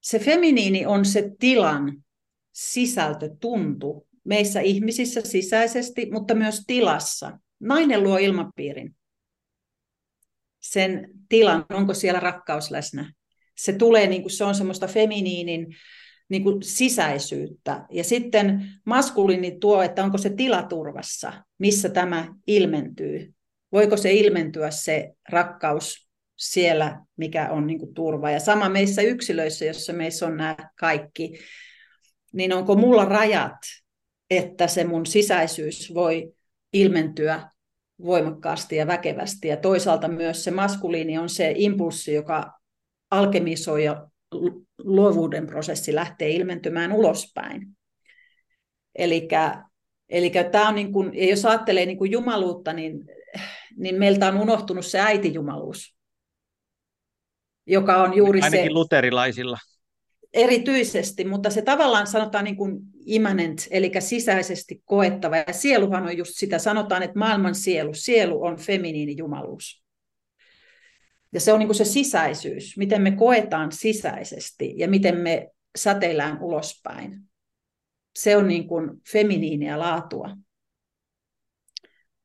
se 0.00 0.18
feminiini 0.18 0.86
on 0.86 1.04
se 1.04 1.30
tilan 1.38 2.04
sisältö, 2.52 3.30
tuntu 3.40 4.08
meissä 4.24 4.60
ihmisissä 4.60 5.20
sisäisesti, 5.20 6.10
mutta 6.10 6.34
myös 6.34 6.64
tilassa. 6.66 7.38
Nainen 7.60 8.02
luo 8.02 8.18
ilmapiirin. 8.18 8.96
Sen 10.60 11.10
tilan, 11.28 11.64
onko 11.70 11.94
siellä 11.94 12.20
rakkaus 12.20 12.70
läsnä. 12.70 13.12
Se 13.56 13.72
tulee, 13.72 14.06
niin 14.06 14.22
kuin 14.22 14.32
se 14.32 14.44
on 14.44 14.54
semmoista 14.54 14.86
feminiinin 14.86 15.76
niin 16.28 16.42
kuin 16.42 16.62
sisäisyyttä. 16.62 17.86
Ja 17.90 18.04
sitten 18.04 18.66
maskuliini 18.84 19.56
tuo, 19.60 19.82
että 19.82 20.04
onko 20.04 20.18
se 20.18 20.30
tilaturvassa, 20.30 21.32
missä 21.58 21.88
tämä 21.88 22.34
ilmentyy. 22.46 23.34
Voiko 23.72 23.96
se 23.96 24.12
ilmentyä 24.12 24.70
se 24.70 25.12
rakkaus 25.28 26.08
siellä, 26.36 27.00
mikä 27.16 27.48
on 27.50 27.66
niin 27.66 27.78
kuin 27.78 27.94
turva. 27.94 28.30
Ja 28.30 28.40
sama 28.40 28.68
meissä 28.68 29.02
yksilöissä, 29.02 29.64
jossa 29.64 29.92
meissä 29.92 30.26
on 30.26 30.36
nämä 30.36 30.56
kaikki, 30.78 31.38
niin 32.32 32.52
onko 32.52 32.74
mulla 32.74 33.04
rajat, 33.04 33.56
että 34.30 34.66
se 34.66 34.84
mun 34.84 35.06
sisäisyys 35.06 35.94
voi 35.94 36.32
ilmentyä 36.72 37.50
voimakkaasti 38.04 38.76
ja 38.76 38.86
väkevästi. 38.86 39.48
Ja 39.48 39.56
toisaalta 39.56 40.08
myös 40.08 40.44
se 40.44 40.50
maskuliini 40.50 41.18
on 41.18 41.28
se 41.28 41.52
impulssi, 41.56 42.14
joka 42.14 42.52
alkemisoi 43.10 43.84
ja 43.84 44.08
luovuuden 44.78 45.46
prosessi 45.46 45.94
lähtee 45.94 46.30
ilmentymään 46.30 46.92
ulospäin. 46.92 47.68
Eli 50.08 50.32
tämä 50.52 50.68
on 50.68 50.74
niin 50.74 50.92
kuin, 50.92 51.14
ja 51.14 51.26
jos 51.26 51.44
ajattelee 51.44 51.86
niin 51.86 51.98
kuin 51.98 52.10
jumaluutta, 52.10 52.72
niin, 52.72 53.04
niin 53.76 53.94
meiltä 53.94 54.28
on 54.28 54.36
unohtunut 54.36 54.86
se 54.86 55.00
äitijumaluus, 55.00 55.96
joka 57.66 58.02
on 58.02 58.16
juuri 58.16 58.38
Ainakin 58.38 58.50
se... 58.50 58.56
Ainakin 58.56 58.74
luterilaisilla. 58.74 59.58
Erityisesti, 60.32 61.24
mutta 61.24 61.50
se 61.50 61.62
tavallaan 61.62 62.06
sanotaan 62.06 62.44
niin 62.44 62.56
kuin 62.56 62.78
immanent, 63.06 63.66
eli 63.70 63.92
sisäisesti 63.98 64.82
koettava. 64.84 65.36
Ja 65.36 65.52
sieluhan 65.52 66.02
on 66.02 66.16
just 66.16 66.32
sitä, 66.34 66.58
sanotaan, 66.58 67.02
että 67.02 67.18
maailman 67.18 67.54
sielu, 67.54 67.94
sielu 67.94 68.44
on 68.44 68.56
feminiini 68.56 69.16
jumaluus. 69.16 69.83
Ja 71.34 71.40
se 71.40 71.52
on 71.52 71.58
niin 71.58 71.68
kuin 71.68 71.76
se 71.76 71.84
sisäisyys, 71.84 72.76
miten 72.76 73.02
me 73.02 73.10
koetaan 73.10 73.72
sisäisesti 73.72 74.74
ja 74.76 74.88
miten 74.88 75.18
me 75.18 75.50
säteillään 75.76 76.42
ulospäin. 76.42 77.20
Se 78.16 78.36
on 78.36 78.48
niin 78.48 78.68
kuin 78.68 78.90
feminiiniä 79.12 79.78
laatua. 79.78 80.36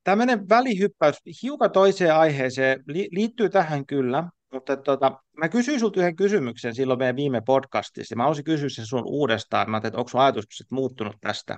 Tämmöinen 0.04 0.50
välihyppäys 0.50 1.16
hiukan 1.44 1.72
toiseen 1.72 2.16
aiheeseen 2.16 2.84
liittyy 3.12 3.50
tähän 3.50 3.86
kyllä, 3.86 4.24
mutta 4.54 4.78
tota, 4.78 5.20
mä 5.38 5.50
kysyin 5.50 5.80
sinulta 5.80 6.00
yhden 6.00 6.16
kysymyksen 6.16 6.76
silloin 6.76 7.00
meidän 7.00 7.16
viime 7.16 7.42
podcastissa, 7.42 8.16
mä 8.16 8.24
haluaisin 8.24 8.46
kysyä 8.46 8.70
sen 8.70 8.86
sun 8.86 9.04
uudestaan. 9.06 9.70
Mä 9.70 9.78
ajattelin, 9.78 9.92
että 9.92 10.00
onko 10.00 10.24
ajatukset 10.24 10.72
muuttunut 10.72 11.16
tästä. 11.22 11.58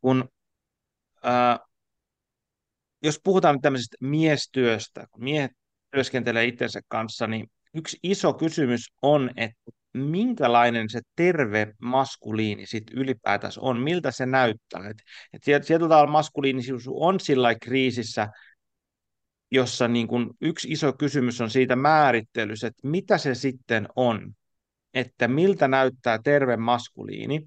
Kun, 0.00 0.28
ää, 1.22 1.58
jos 3.02 3.20
puhutaan 3.24 3.60
tämmöisestä 3.60 3.96
miestyöstä, 4.00 5.06
kun 5.10 5.24
miehet 5.24 5.50
työskentelee 5.92 6.44
itsensä 6.44 6.80
kanssa, 6.88 7.26
niin 7.26 7.50
yksi 7.74 7.98
iso 8.02 8.32
kysymys 8.32 8.92
on, 9.02 9.30
että 9.36 9.72
minkälainen 9.94 10.90
se 10.90 11.00
terve 11.16 11.72
maskuliini 11.82 12.66
sit 12.66 12.84
ylipäätänsä 12.94 13.60
on, 13.60 13.80
miltä 13.80 14.10
se 14.10 14.26
näyttää. 14.26 14.88
Et, 14.88 14.96
et 15.52 15.64
sieltä 15.64 15.88
tavalla 15.88 16.12
maskuliinisuus 16.12 16.88
on 16.88 17.20
sillä 17.20 17.54
kriisissä, 17.54 18.28
jossa 19.50 19.88
niin 19.88 20.08
kun 20.08 20.34
yksi 20.40 20.72
iso 20.72 20.92
kysymys 20.92 21.40
on 21.40 21.50
siitä 21.50 21.76
määrittelyssä, 21.76 22.66
että 22.66 22.88
mitä 22.88 23.18
se 23.18 23.34
sitten 23.34 23.88
on, 23.96 24.32
että 24.94 25.28
miltä 25.28 25.68
näyttää 25.68 26.18
terve 26.24 26.56
maskuliini. 26.56 27.46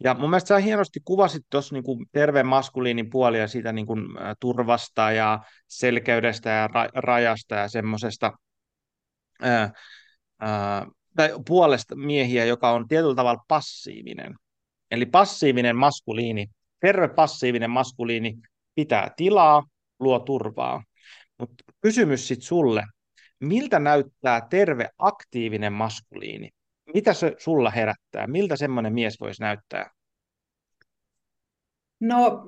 Ja 0.00 0.14
mun 0.14 0.30
mielestä 0.30 0.48
sä 0.48 0.58
hienosti 0.58 1.00
kuvasit 1.04 1.42
tuossa 1.50 1.74
niin 1.74 2.06
terveen 2.12 2.46
maskuliinin 2.46 3.10
puolia 3.10 3.48
siitä 3.48 3.72
niin 3.72 3.86
kuin, 3.86 4.00
turvasta 4.40 5.12
ja 5.12 5.40
selkeydestä 5.68 6.50
ja 6.50 6.66
ra- 6.66 6.90
rajasta 6.94 7.54
ja 7.54 7.68
semmoisesta 7.68 8.32
tai 11.16 11.30
puolesta 11.46 11.96
miehiä, 11.96 12.44
joka 12.44 12.70
on 12.70 12.88
tietyllä 12.88 13.14
tavalla 13.14 13.44
passiivinen. 13.48 14.34
Eli 14.90 15.06
passiivinen 15.06 15.76
maskuliini, 15.76 16.46
terve 16.80 17.08
passiivinen 17.08 17.70
maskuliini 17.70 18.34
pitää 18.74 19.10
tilaa, 19.16 19.62
luo 20.00 20.18
turvaa. 20.18 20.84
Mutta 21.38 21.64
kysymys 21.80 22.28
sitten 22.28 22.46
sulle, 22.46 22.84
miltä 23.40 23.78
näyttää 23.78 24.46
terve 24.50 24.88
aktiivinen 24.98 25.72
maskuliini? 25.72 26.50
Mitä 26.94 27.14
se 27.14 27.34
sulla 27.38 27.70
herättää? 27.70 28.26
Miltä 28.26 28.56
semmoinen 28.56 28.92
mies 28.92 29.20
voisi 29.20 29.42
näyttää? 29.42 29.90
No, 32.00 32.46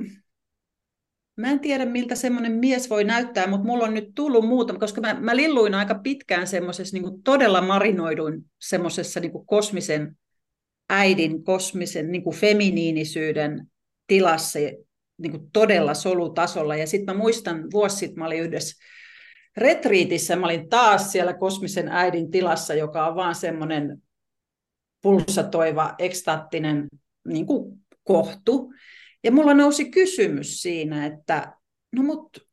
mä 1.37 1.51
en 1.51 1.61
tiedä, 1.61 1.85
miltä 1.85 2.15
semmoinen 2.15 2.53
mies 2.53 2.91
voi 2.91 3.05
näyttää, 3.05 3.47
mutta 3.47 3.67
mulla 3.67 3.85
on 3.85 3.95
nyt 3.95 4.15
tullut 4.15 4.49
muutama, 4.49 4.79
koska 4.79 5.01
mä, 5.01 5.15
mä 5.21 5.37
lilluin 5.37 5.75
aika 5.75 5.95
pitkään 5.95 6.47
semmoisessa 6.47 6.97
niin 6.97 7.23
todella 7.23 7.61
marinoiduin 7.61 8.45
semmoisessa 8.59 9.21
niin 9.21 9.47
kosmisen 9.47 10.17
äidin, 10.91 11.45
kosmisen 11.45 12.13
niin 12.13 12.35
feminiinisyyden 12.35 13.67
tilassa 14.07 14.59
niin 15.19 15.31
kuin 15.31 15.51
todella 15.53 15.95
solutasolla. 15.95 16.77
Ja 16.77 16.87
sitten 16.87 17.17
mä 17.17 17.21
muistan, 17.21 17.71
vuosi 17.73 17.97
sitten 17.97 18.19
mä 18.19 18.27
olin 18.27 18.43
yhdessä 18.43 18.85
retriitissä, 19.57 20.37
mä 20.37 20.47
olin 20.47 20.69
taas 20.69 21.13
siellä 21.13 21.35
kosmisen 21.35 21.89
äidin 21.89 22.31
tilassa, 22.31 22.75
joka 22.75 23.07
on 23.07 23.15
vaan 23.15 23.35
semmoinen 23.35 24.03
pulsatoiva, 25.03 25.95
ekstaattinen 25.99 26.89
niin 27.29 27.47
kuin 27.47 27.87
kohtu. 28.05 28.73
Ja 29.25 29.33
mulla 29.33 29.55
nousi 29.55 29.91
kysymys 29.91 30.63
siinä, 30.63 31.07
että 31.07 31.53
no 31.93 32.03
mut 32.03 32.47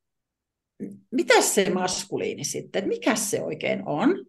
mitä 1.12 1.42
se 1.42 1.70
maskuliini 1.70 2.44
sitten, 2.44 2.88
mikä 2.88 3.16
se 3.16 3.42
oikein 3.42 3.88
on? 3.88 4.26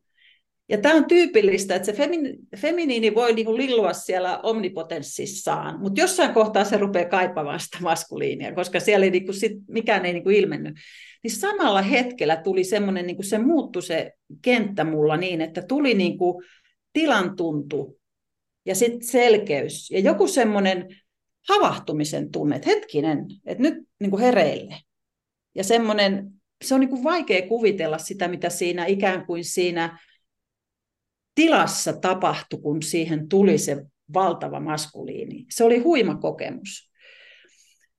Ja 0.69 0.79
tämä 0.79 0.95
on 0.95 1.05
tyypillistä, 1.05 1.75
että 1.75 1.87
se 1.87 1.93
femini, 1.93 2.35
feminiini 2.57 3.15
voi 3.15 3.33
niinku 3.33 3.57
lillua 3.57 3.93
siellä 3.93 4.41
omnipotenssissaan, 4.43 5.81
mutta 5.81 6.01
jossain 6.01 6.35
kohtaa 6.35 6.65
se 6.65 6.77
rupeaa 6.77 7.09
kaipaamaan 7.09 7.61
sitä 7.61 7.79
maskuliinia, 7.81 8.55
koska 8.55 8.81
siellä 8.81 9.05
ei 9.05 9.11
niinku 9.11 9.33
sit, 9.33 9.53
mikään 9.69 10.07
ei 10.07 10.13
niinku 10.13 10.31
ilmennyt. 10.31 10.77
Niin 11.23 11.31
samalla 11.31 11.83
hetkellä 11.83 12.37
tuli 12.37 12.65
semmoinen, 12.65 13.07
niinku 13.07 13.23
se 13.23 13.39
muuttui 13.39 13.83
se 13.83 14.13
kenttä 14.43 14.85
mulla 14.85 15.17
niin, 15.17 15.41
että 15.41 15.63
tuli 15.63 15.95
niinku 15.95 16.43
tilan 16.93 17.37
tuntu 17.37 18.01
ja 18.67 18.75
sitten 18.75 19.09
selkeys 19.09 19.91
ja 19.91 20.01
joku 20.01 20.29
semmoinen 20.29 20.97
havahtumisen 21.49 22.31
tunne, 22.31 22.57
että 22.57 22.71
hetkinen, 22.71 23.27
että 23.47 23.63
nyt 23.63 23.75
niinku 24.01 24.19
hereille. 24.19 24.77
Ja 25.55 25.65
semmoinen, 25.65 26.31
se 26.65 26.75
on 26.75 26.81
niinku 26.81 27.05
vaikea 27.05 27.49
kuvitella 27.49 27.99
sitä, 27.99 28.29
mitä 28.29 28.51
siinä 28.51 28.87
ikään 28.87 29.27
kuin 29.27 29.45
siinä 29.45 29.99
tilassa 31.35 31.93
tapahtui, 31.93 32.61
kun 32.61 32.83
siihen 32.83 33.29
tuli 33.29 33.59
se 33.59 33.85
valtava 34.15 34.61
maskuliini. 34.61 35.47
Se 35.51 35.65
oli 35.65 35.79
huima 35.79 36.15
kokemus. 36.15 36.91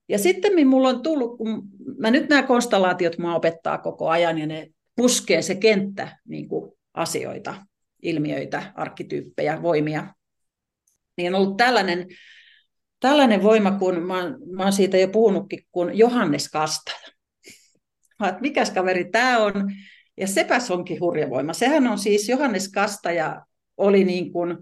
Ja 0.10 0.20
sitten 0.20 0.68
mulla 0.68 0.90
on 0.90 1.04
tullut, 1.04 1.38
kun 1.38 1.64
mä 1.98 2.12
nyt 2.12 2.30
nämä 2.30 2.44
konstellaatiot 2.44 3.18
mä 3.18 3.36
opettaa 3.36 3.78
koko 3.78 4.10
ajan 4.10 4.38
ja 4.38 4.48
ne 4.48 4.68
puskee 4.96 5.42
se 5.42 5.56
kenttä 5.56 6.18
niin 6.28 6.48
kuin 6.48 6.72
asioita, 6.94 7.66
ilmiöitä, 8.02 8.74
arkkityyppejä, 8.76 9.62
voimia. 9.62 10.14
Niin 11.18 11.36
on 11.36 11.42
ollut 11.42 11.58
tällainen, 11.58 12.08
tällainen 13.00 13.44
voima, 13.44 13.72
kun 13.72 14.04
mä, 14.04 14.24
mä 14.52 14.64
oon 14.64 14.74
siitä 14.74 14.98
jo 14.98 15.08
puhunutkin, 15.08 15.60
kun 15.72 15.98
Johannes 15.98 16.50
Kastaja. 16.50 17.08
Mikäs 18.42 18.72
kaveri 18.72 19.10
tämä 19.12 19.38
on? 19.38 19.54
Ja 20.18 20.28
sepäs 20.28 20.72
onkin 20.72 21.00
hurja 21.00 21.30
voima. 21.30 21.54
Sehän 21.54 21.88
on 21.88 21.98
siis 21.98 22.30
Johannes 22.30 22.70
Kastaja 22.70 23.46
oli 23.78 24.04
niin 24.04 24.32
kuin, 24.32 24.58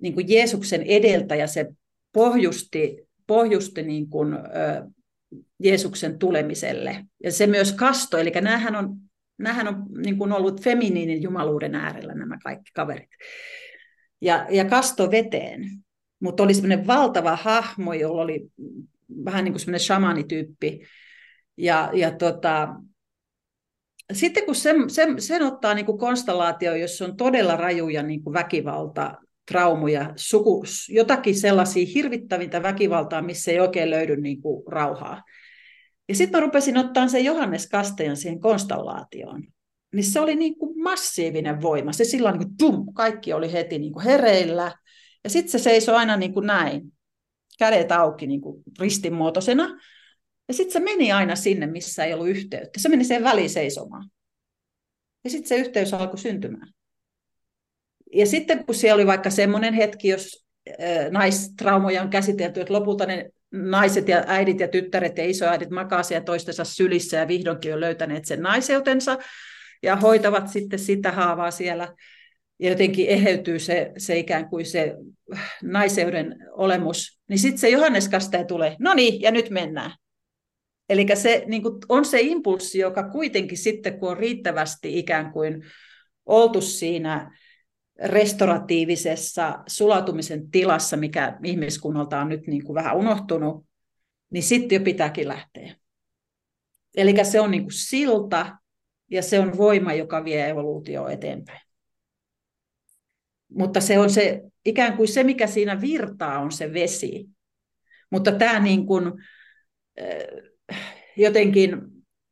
niin 0.00 0.14
kuin 0.14 0.28
Jeesuksen 0.28 0.82
edeltäjä, 0.82 1.46
se 1.46 1.66
pohjusti, 2.12 3.08
pohjusti 3.26 3.82
niin 3.82 4.10
kuin, 4.10 4.34
ö, 4.34 4.38
Jeesuksen 5.62 6.18
tulemiselle. 6.18 7.04
Ja 7.24 7.32
se 7.32 7.46
myös 7.46 7.72
kasto, 7.72 8.18
eli 8.18 8.30
näähän 8.30 8.76
on, 8.76 8.96
näähän 9.38 9.68
on 9.68 9.86
niin 10.04 10.18
kuin 10.18 10.32
ollut 10.32 10.62
feminiinin 10.62 11.22
jumaluuden 11.22 11.74
äärellä 11.74 12.14
nämä 12.14 12.38
kaikki 12.44 12.70
kaverit. 12.74 13.10
Ja, 14.22 14.46
ja 14.50 14.64
kasto 14.64 15.10
veteen. 15.10 15.70
Mutta 16.20 16.42
oli 16.42 16.54
semmoinen 16.54 16.86
valtava 16.86 17.36
hahmo, 17.36 17.92
jolla 17.92 18.22
oli 18.22 18.46
vähän 19.24 19.44
niin 19.44 19.52
kuin 19.52 19.60
semmoinen 19.60 19.80
shamanityyppi. 19.80 20.80
Ja, 21.56 21.90
ja 21.92 22.10
tota, 22.10 22.68
sitten 24.12 24.44
kun 24.44 24.54
sen, 24.54 24.90
sen, 24.90 25.22
sen 25.22 25.42
ottaa 25.42 25.74
niin 25.74 25.86
kuin 25.86 25.98
konstellaatio, 25.98 26.74
jossa 26.74 27.04
on 27.04 27.16
todella 27.16 27.56
rajuja 27.56 28.02
niin 28.02 28.22
kuin 28.24 28.34
väkivalta, 28.34 29.14
traumoja, 29.50 30.12
suku, 30.16 30.64
jotakin 30.88 31.38
sellaisia 31.38 31.86
hirvittävintä 31.94 32.62
väkivaltaa, 32.62 33.22
missä 33.22 33.50
ei 33.50 33.60
oikein 33.60 33.90
löydy 33.90 34.16
niin 34.16 34.42
kuin 34.42 34.62
rauhaa, 34.72 35.22
Ja 36.08 36.14
sitten 36.14 36.40
mä 36.40 36.46
rupesin 36.46 36.78
ottaa 36.78 37.08
sen 37.08 37.24
Johannes 37.24 37.68
Kastajan 37.68 38.16
siihen 38.16 38.40
konstellaatioon. 38.40 39.44
Niin 39.92 40.04
se 40.04 40.20
oli 40.20 40.36
niin 40.36 40.58
kuin 40.58 40.82
massiivinen 40.82 41.62
voima. 41.62 41.92
Se 41.92 42.04
silloin 42.04 42.38
niin 42.38 42.48
kuin, 42.48 42.56
tum, 42.56 42.94
kaikki 42.94 43.32
oli 43.32 43.52
heti 43.52 43.78
niin 43.78 43.92
kuin 43.92 44.04
hereillä. 44.04 44.72
Ja 45.24 45.30
sitten 45.30 45.50
se 45.50 45.58
seisoi 45.58 45.94
aina 45.94 46.16
niin 46.16 46.34
kuin 46.34 46.46
näin, 46.46 46.92
kädet 47.58 47.92
auki 47.92 48.26
niin 48.26 48.40
kuin 48.40 48.62
ristinmuotoisena. 48.80 49.80
Ja 50.48 50.54
sitten 50.54 50.72
se 50.72 50.80
meni 50.80 51.12
aina 51.12 51.36
sinne, 51.36 51.66
missä 51.66 52.04
ei 52.04 52.14
ollut 52.14 52.28
yhteyttä. 52.28 52.80
Se 52.80 52.88
meni 52.88 53.04
sen 53.04 53.24
väliin 53.24 53.50
seisomaan. 53.50 54.10
Ja 55.24 55.30
sitten 55.30 55.48
se 55.48 55.56
yhteys 55.56 55.94
alkoi 55.94 56.18
syntymään. 56.18 56.72
Ja 58.14 58.26
sitten 58.26 58.66
kun 58.66 58.74
siellä 58.74 58.94
oli 58.94 59.06
vaikka 59.06 59.30
semmoinen 59.30 59.74
hetki, 59.74 60.08
jos 60.08 60.46
naistraumoja 61.10 62.02
on 62.02 62.10
käsitelty, 62.10 62.60
että 62.60 62.72
lopulta 62.72 63.06
ne 63.06 63.30
naiset 63.50 64.08
ja 64.08 64.24
äidit 64.26 64.60
ja 64.60 64.68
tyttäret 64.68 65.18
ja 65.18 65.24
isoäidit 65.24 65.70
makaa 65.70 66.02
siellä 66.02 66.24
toistensa 66.24 66.64
sylissä 66.64 67.16
ja 67.16 67.28
vihdoinkin 67.28 67.74
on 67.74 67.80
löytäneet 67.80 68.24
sen 68.24 68.42
naiseutensa 68.42 69.18
ja 69.82 69.96
hoitavat 69.96 70.48
sitten 70.48 70.78
sitä 70.78 71.12
haavaa 71.12 71.50
siellä 71.50 71.94
ja 72.58 72.70
jotenkin 72.70 73.08
eheytyy 73.08 73.58
se, 73.58 73.92
se 73.98 74.18
ikään 74.18 74.48
kuin 74.48 74.66
se 74.66 74.94
naiseuden 75.62 76.36
olemus, 76.50 77.20
niin 77.28 77.38
sitten 77.38 77.58
se 77.58 77.68
Johannes 77.68 78.08
Kastaja 78.08 78.44
tulee, 78.44 78.76
no 78.78 78.94
niin, 78.94 79.20
ja 79.20 79.30
nyt 79.30 79.50
mennään. 79.50 79.90
Eli 80.88 81.06
se 81.14 81.44
niin 81.46 81.62
kuin 81.62 81.74
on 81.88 82.04
se 82.04 82.20
impulssi, 82.20 82.78
joka 82.78 83.08
kuitenkin 83.08 83.58
sitten, 83.58 83.98
kun 83.98 84.10
on 84.10 84.16
riittävästi 84.16 84.98
ikään 84.98 85.32
kuin 85.32 85.62
oltu 86.26 86.60
siinä 86.60 87.38
restoratiivisessa 88.04 89.58
sulautumisen 89.66 90.50
tilassa, 90.50 90.96
mikä 90.96 91.38
ihmiskunnalta 91.44 92.20
on 92.20 92.28
nyt 92.28 92.46
niin 92.46 92.64
kuin 92.64 92.74
vähän 92.74 92.96
unohtunut, 92.96 93.66
niin 94.30 94.42
sitten 94.42 94.76
jo 94.76 94.84
pitääkin 94.84 95.28
lähteä. 95.28 95.76
Eli 96.96 97.14
se 97.24 97.40
on 97.40 97.50
niin 97.50 97.62
kuin 97.62 97.72
silta 97.72 98.58
ja 99.12 99.22
se 99.22 99.40
on 99.40 99.58
voima, 99.58 99.94
joka 99.94 100.24
vie 100.24 100.48
evoluutio 100.48 101.08
eteenpäin. 101.08 101.60
Mutta 103.48 103.80
se 103.80 103.98
on 103.98 104.10
se, 104.10 104.42
ikään 104.64 104.96
kuin 104.96 105.08
se, 105.08 105.24
mikä 105.24 105.46
siinä 105.46 105.80
virtaa, 105.80 106.38
on 106.38 106.52
se 106.52 106.72
vesi. 106.72 107.28
Mutta 108.10 108.32
tämä 108.32 108.60
niin 108.60 108.86
kuin, 108.86 109.12
jotenkin 111.16 111.76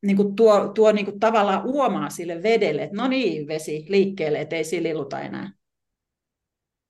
niin 0.02 0.16
kuin 0.16 0.36
tuo, 0.36 0.68
tuo 0.68 0.92
niin 0.92 1.04
kuin 1.04 1.20
tavallaan 1.20 1.62
uomaa 1.66 2.10
sille 2.10 2.42
vedelle, 2.42 2.82
että 2.82 2.96
no 2.96 3.08
niin, 3.08 3.46
vesi 3.46 3.86
liikkeelle, 3.88 4.40
ettei 4.40 4.64
sililuta 4.64 5.20
enää. 5.20 5.52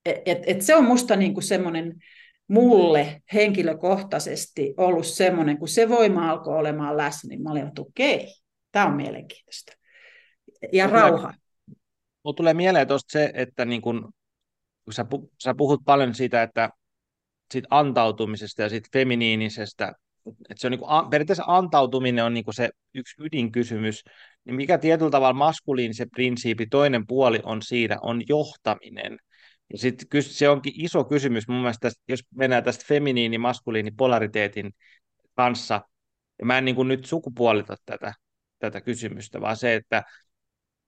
Et, 0.05 0.23
et, 0.27 0.39
et 0.47 0.63
se 0.63 0.77
on 0.77 0.85
musta 0.85 1.17
niin 1.17 1.35
kuin 1.35 1.45
semmoinen 1.45 1.95
mulle 2.49 3.23
henkilökohtaisesti 3.35 4.75
ollut 4.77 5.07
semmoinen, 5.07 5.59
kun 5.59 5.69
se 5.69 5.89
voima 5.89 6.31
alkoi 6.31 6.57
olemaan 6.57 6.97
läsnä, 6.97 7.29
niin 7.29 7.43
mä 7.43 7.51
olin, 7.51 7.67
että 7.67 7.83
okei, 7.83 8.27
tämä 8.73 8.87
on 8.87 8.95
mielenkiintoista. 8.95 9.80
Ja 10.73 10.87
Mulla 10.89 11.01
rauha. 11.01 11.35
Mulla 12.25 12.37
tulee 12.37 12.55
mieleen 12.55 12.89
tuosta 12.89 13.13
se, 13.13 13.31
että 13.35 13.65
niin 13.65 13.81
kun, 13.81 14.13
kun 14.85 14.95
sä, 14.95 15.07
sä 15.39 15.55
puhut 15.55 15.81
paljon 15.85 16.15
siitä, 16.15 16.43
että 16.43 16.71
siitä 17.53 17.69
antautumisesta 17.71 18.63
ja 18.63 18.69
siitä 18.69 18.89
feminiinisestä 18.93 19.93
että 20.27 20.61
se 20.61 20.67
on 20.67 20.71
niin 20.71 20.79
kuin, 20.79 21.11
periaatteessa 21.11 21.45
antautuminen 21.47 22.25
on 22.25 22.35
niin 22.35 22.45
kuin 22.45 22.55
se 22.55 22.71
yksi 22.95 23.15
ydinkysymys, 23.19 24.05
niin 24.45 24.55
mikä 24.55 24.79
tietyllä 24.79 25.11
tavalla 25.11 25.35
maskuliini 25.35 25.95
se 25.95 26.07
prinsiipi, 26.07 26.67
toinen 26.67 27.07
puoli 27.07 27.41
on 27.43 27.63
siinä, 27.63 27.99
on 28.03 28.23
johtaminen. 28.29 29.19
Ja 29.73 29.79
sitten 29.79 30.23
se 30.23 30.49
onkin 30.49 30.73
iso 30.77 31.05
kysymys 31.05 31.49
mun 31.49 31.61
mielestä, 31.61 31.81
tästä, 31.81 32.03
jos 32.09 32.21
mennään 32.35 32.65
tästä 32.65 32.85
feminiini 32.89 33.39
maskuliini 33.39 33.91
polariteetin 33.91 34.75
kanssa, 35.35 35.81
ja 36.39 36.47
mä 36.47 36.59
en 36.59 36.65
niin 36.65 36.75
kuin 36.77 36.89
nyt 36.89 37.05
sukupuolita 37.05 37.77
tätä, 37.87 38.15
tätä 38.59 38.81
kysymystä, 38.81 39.41
vaan 39.41 39.57
se, 39.57 39.75
että, 39.75 40.03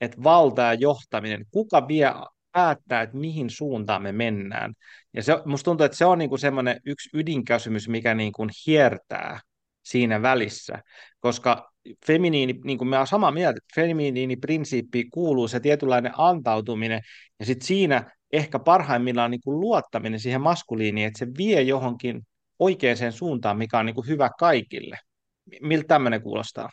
että 0.03 0.23
valta 0.23 0.63
ja 0.63 0.75
johtaminen, 0.75 1.45
kuka 1.51 1.89
vie 1.89 2.13
päättää, 2.53 3.03
että 3.03 3.17
mihin 3.17 3.51
suuntaan 3.51 4.03
me 4.03 4.13
mennään. 4.13 4.75
Ja 5.15 5.23
se, 5.23 5.33
musta 5.45 5.65
tuntuu, 5.65 5.85
että 5.85 5.99
se 5.99 6.05
on 6.05 6.19
niinku 6.19 6.37
semmoinen 6.37 6.81
yksi 6.87 7.11
ydinkysymys, 7.15 7.89
mikä 7.89 8.15
niinku 8.15 8.47
hiertää 8.67 9.41
siinä 9.83 10.23
välissä, 10.23 10.83
koska 11.21 11.73
feminiini, 12.07 12.61
niin 12.65 12.79
kuin 12.79 12.89
me 12.89 12.97
ollaan 12.97 13.07
samaa 13.07 13.31
mieltä, 13.31 13.59
että 13.59 13.81
feminiini 13.81 14.37
prinsiippi 14.37 15.05
kuuluu 15.05 15.49
se 15.49 15.61
tietynlainen 15.61 16.13
antautuminen, 16.17 17.01
ja 17.41 17.47
sitten 17.47 17.67
siinä 17.67 18.11
ehkä 18.33 18.59
parhaimmillaan 18.59 19.31
niin 19.31 19.41
kuin 19.45 19.61
luottaminen 19.61 20.21
siihen 20.21 20.41
maskuliiniin, 20.41 21.07
että 21.07 21.19
se 21.19 21.27
vie 21.39 21.63
johonkin 21.63 22.23
oikeaan 22.59 23.13
suuntaan, 23.13 23.59
mikä 23.59 23.79
on 23.79 23.87
niin 23.87 23.95
kuin 23.95 24.07
hyvä 24.07 24.31
kaikille. 24.39 24.99
Miltä 25.63 25.87
tämmöinen 25.87 26.23
kuulostaa? 26.23 26.71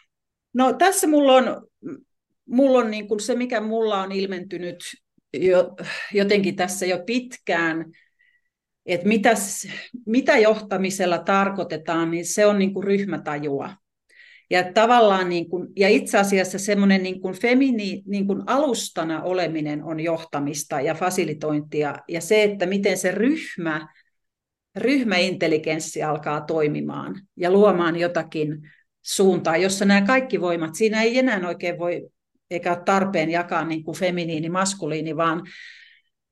No 0.54 0.74
tässä 0.74 1.08
mulla 1.08 1.34
on, 1.34 1.68
mulla 2.50 2.80
on 2.80 2.92
niin 2.92 3.08
kuin 3.08 3.20
se, 3.20 3.36
mikä 3.36 3.62
mulla 3.62 4.02
on 4.02 4.12
ilmentynyt 4.12 4.78
jo, 5.34 5.76
jotenkin 6.14 6.56
tässä 6.56 6.86
jo 6.86 7.00
pitkään, 7.06 7.86
että 8.86 9.08
mitä, 9.08 9.34
mitä 10.06 10.38
johtamisella 10.38 11.18
tarkoitetaan, 11.18 12.12
niin 12.12 12.26
se 12.26 12.46
on 12.46 12.60
niin 12.60 12.74
kuin 12.74 12.84
ryhmätajua. 12.84 13.70
Ja 14.50 14.74
tavallaan 14.74 15.30
niin 15.30 15.50
kuin, 15.50 15.68
ja 15.76 15.90
itse 15.90 16.18
asiassa 16.18 16.60
semmoinen 16.60 17.04
niin 17.04 17.22
kuin 17.22 17.36
femini, 17.36 18.04
niin 18.06 18.28
kuin 18.28 18.44
alustana 18.48 19.24
oleminen 19.24 19.84
on 19.84 20.00
johtamista 20.00 20.82
ja 20.82 20.94
fasilitointia, 20.94 21.96
ja 22.08 22.22
se, 22.22 22.44
että 22.44 22.66
miten 22.66 22.98
se 22.98 23.12
ryhmä, 23.12 23.88
ryhmäintelligenssi 24.76 26.04
alkaa 26.04 26.42
toimimaan 26.42 27.22
ja 27.38 27.52
luomaan 27.52 27.96
jotakin 27.96 28.70
suuntaa, 29.02 29.58
jossa 29.58 29.86
nämä 29.86 30.02
kaikki 30.02 30.42
voimat, 30.42 30.76
siinä 30.76 31.04
ei 31.04 31.18
enää 31.18 31.48
oikein 31.48 31.80
voi 31.80 32.10
eikä 32.52 32.72
ole 32.72 32.84
tarpeen 32.86 33.30
jakaa 33.30 33.66
niin 33.66 33.84
kuin 33.84 33.98
feminiini, 33.98 34.50
maskuliini, 34.50 35.18
vaan, 35.18 35.48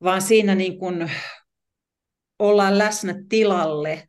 vaan 0.03 0.22
siinä 0.22 0.55
niin 0.55 0.80
kuin 0.80 1.11
ollaan 2.39 2.78
läsnä 2.78 3.15
tilalle, 3.30 4.07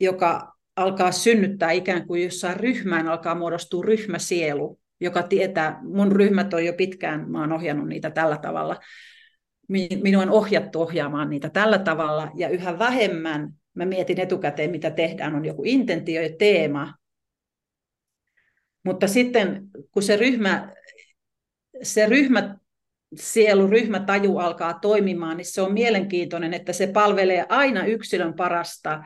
joka 0.00 0.54
alkaa 0.76 1.12
synnyttää 1.12 1.70
ikään 1.70 2.06
kuin 2.06 2.24
jossain 2.24 2.60
ryhmään 2.60 3.08
alkaa 3.08 3.34
muodostua 3.34 3.84
ryhmäsielu, 3.84 4.80
joka 5.00 5.22
tietää, 5.22 5.80
mun 5.82 6.12
ryhmät 6.12 6.54
on 6.54 6.64
jo 6.64 6.72
pitkään, 6.72 7.30
mä 7.30 7.40
oon 7.40 7.52
ohjannut 7.52 7.88
niitä 7.88 8.10
tällä 8.10 8.38
tavalla, 8.38 8.76
minua 10.02 10.22
on 10.22 10.30
ohjattu 10.30 10.82
ohjaamaan 10.82 11.30
niitä 11.30 11.50
tällä 11.50 11.78
tavalla, 11.78 12.30
ja 12.34 12.48
yhä 12.48 12.78
vähemmän 12.78 13.48
mä 13.74 13.84
mietin 13.84 14.20
etukäteen, 14.20 14.70
mitä 14.70 14.90
tehdään, 14.90 15.34
on 15.34 15.44
joku 15.44 15.62
intentio 15.64 16.22
ja 16.22 16.30
teema, 16.38 16.94
mutta 18.84 19.08
sitten 19.08 19.68
kun 19.90 20.02
se 20.02 20.16
ryhmä 20.16 20.72
se 21.82 22.06
ryhmä, 22.06 22.58
sielu, 23.16 23.66
ryhmätaju 23.66 24.38
alkaa 24.38 24.74
toimimaan, 24.74 25.36
niin 25.36 25.52
se 25.52 25.62
on 25.62 25.72
mielenkiintoinen, 25.72 26.54
että 26.54 26.72
se 26.72 26.86
palvelee 26.86 27.46
aina 27.48 27.84
yksilön 27.84 28.34
parasta 28.34 29.04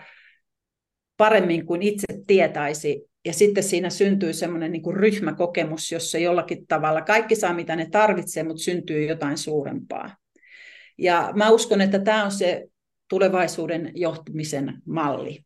paremmin 1.17 1.67
kuin 1.67 1.83
itse 1.83 2.07
tietäisi. 2.27 3.09
Ja 3.25 3.33
sitten 3.33 3.65
siinä 3.65 3.91
syntyy 3.91 4.33
semmoinen 4.33 4.73
niin 4.73 4.97
ryhmäkokemus, 4.97 5.93
jossa 5.93 6.19
jollakin 6.19 6.67
tavalla 6.67 7.03
kaikki 7.03 7.37
saa 7.37 7.55
mitä 7.55 7.77
ne 7.77 7.89
tarvitsee, 7.91 8.43
mutta 8.43 8.63
syntyy 8.63 9.05
jotain 9.05 9.39
suurempaa. 9.39 10.17
Ja 10.99 11.33
mä 11.35 11.51
uskon, 11.51 11.81
että 11.81 11.99
tämä 11.99 12.25
on 12.25 12.33
se 12.33 12.69
tulevaisuuden 13.09 13.93
johtamisen 13.95 14.83
malli. 14.85 15.45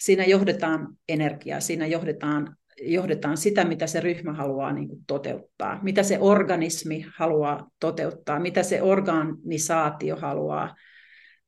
Siinä 0.00 0.24
johdetaan 0.24 0.88
energiaa, 1.08 1.60
siinä 1.60 1.86
johdetaan 1.86 2.56
johdetaan 2.82 3.36
sitä, 3.36 3.64
mitä 3.64 3.86
se 3.86 4.00
ryhmä 4.00 4.32
haluaa 4.32 4.72
niin 4.72 4.88
kuin 4.88 5.00
toteuttaa, 5.06 5.82
mitä 5.82 6.02
se 6.02 6.18
organismi 6.20 7.06
haluaa 7.16 7.70
toteuttaa, 7.80 8.40
mitä 8.40 8.62
se 8.62 8.82
organisaatio 8.82 10.16
haluaa 10.16 10.74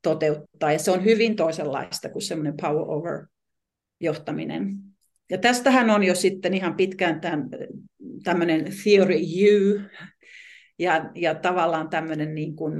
toteuttaa. 0.02 0.72
Ja 0.72 0.78
se 0.78 0.90
on 0.90 1.04
hyvin 1.04 1.36
toisenlaista 1.36 2.08
kuin 2.08 2.22
semmoinen 2.22 2.54
power 2.60 2.84
over 2.88 3.26
johtaminen. 4.00 4.76
Ja 5.30 5.38
tästähän 5.38 5.90
on 5.90 6.02
jo 6.02 6.14
sitten 6.14 6.54
ihan 6.54 6.74
pitkään 6.74 7.20
tämän, 7.20 7.48
tämmöinen 8.24 8.64
theory 8.82 9.16
U, 9.16 9.80
ja, 10.78 11.10
ja 11.14 11.34
tavallaan 11.34 11.90
tämmöinen 11.90 12.34
niin 12.34 12.56
kuin, 12.56 12.74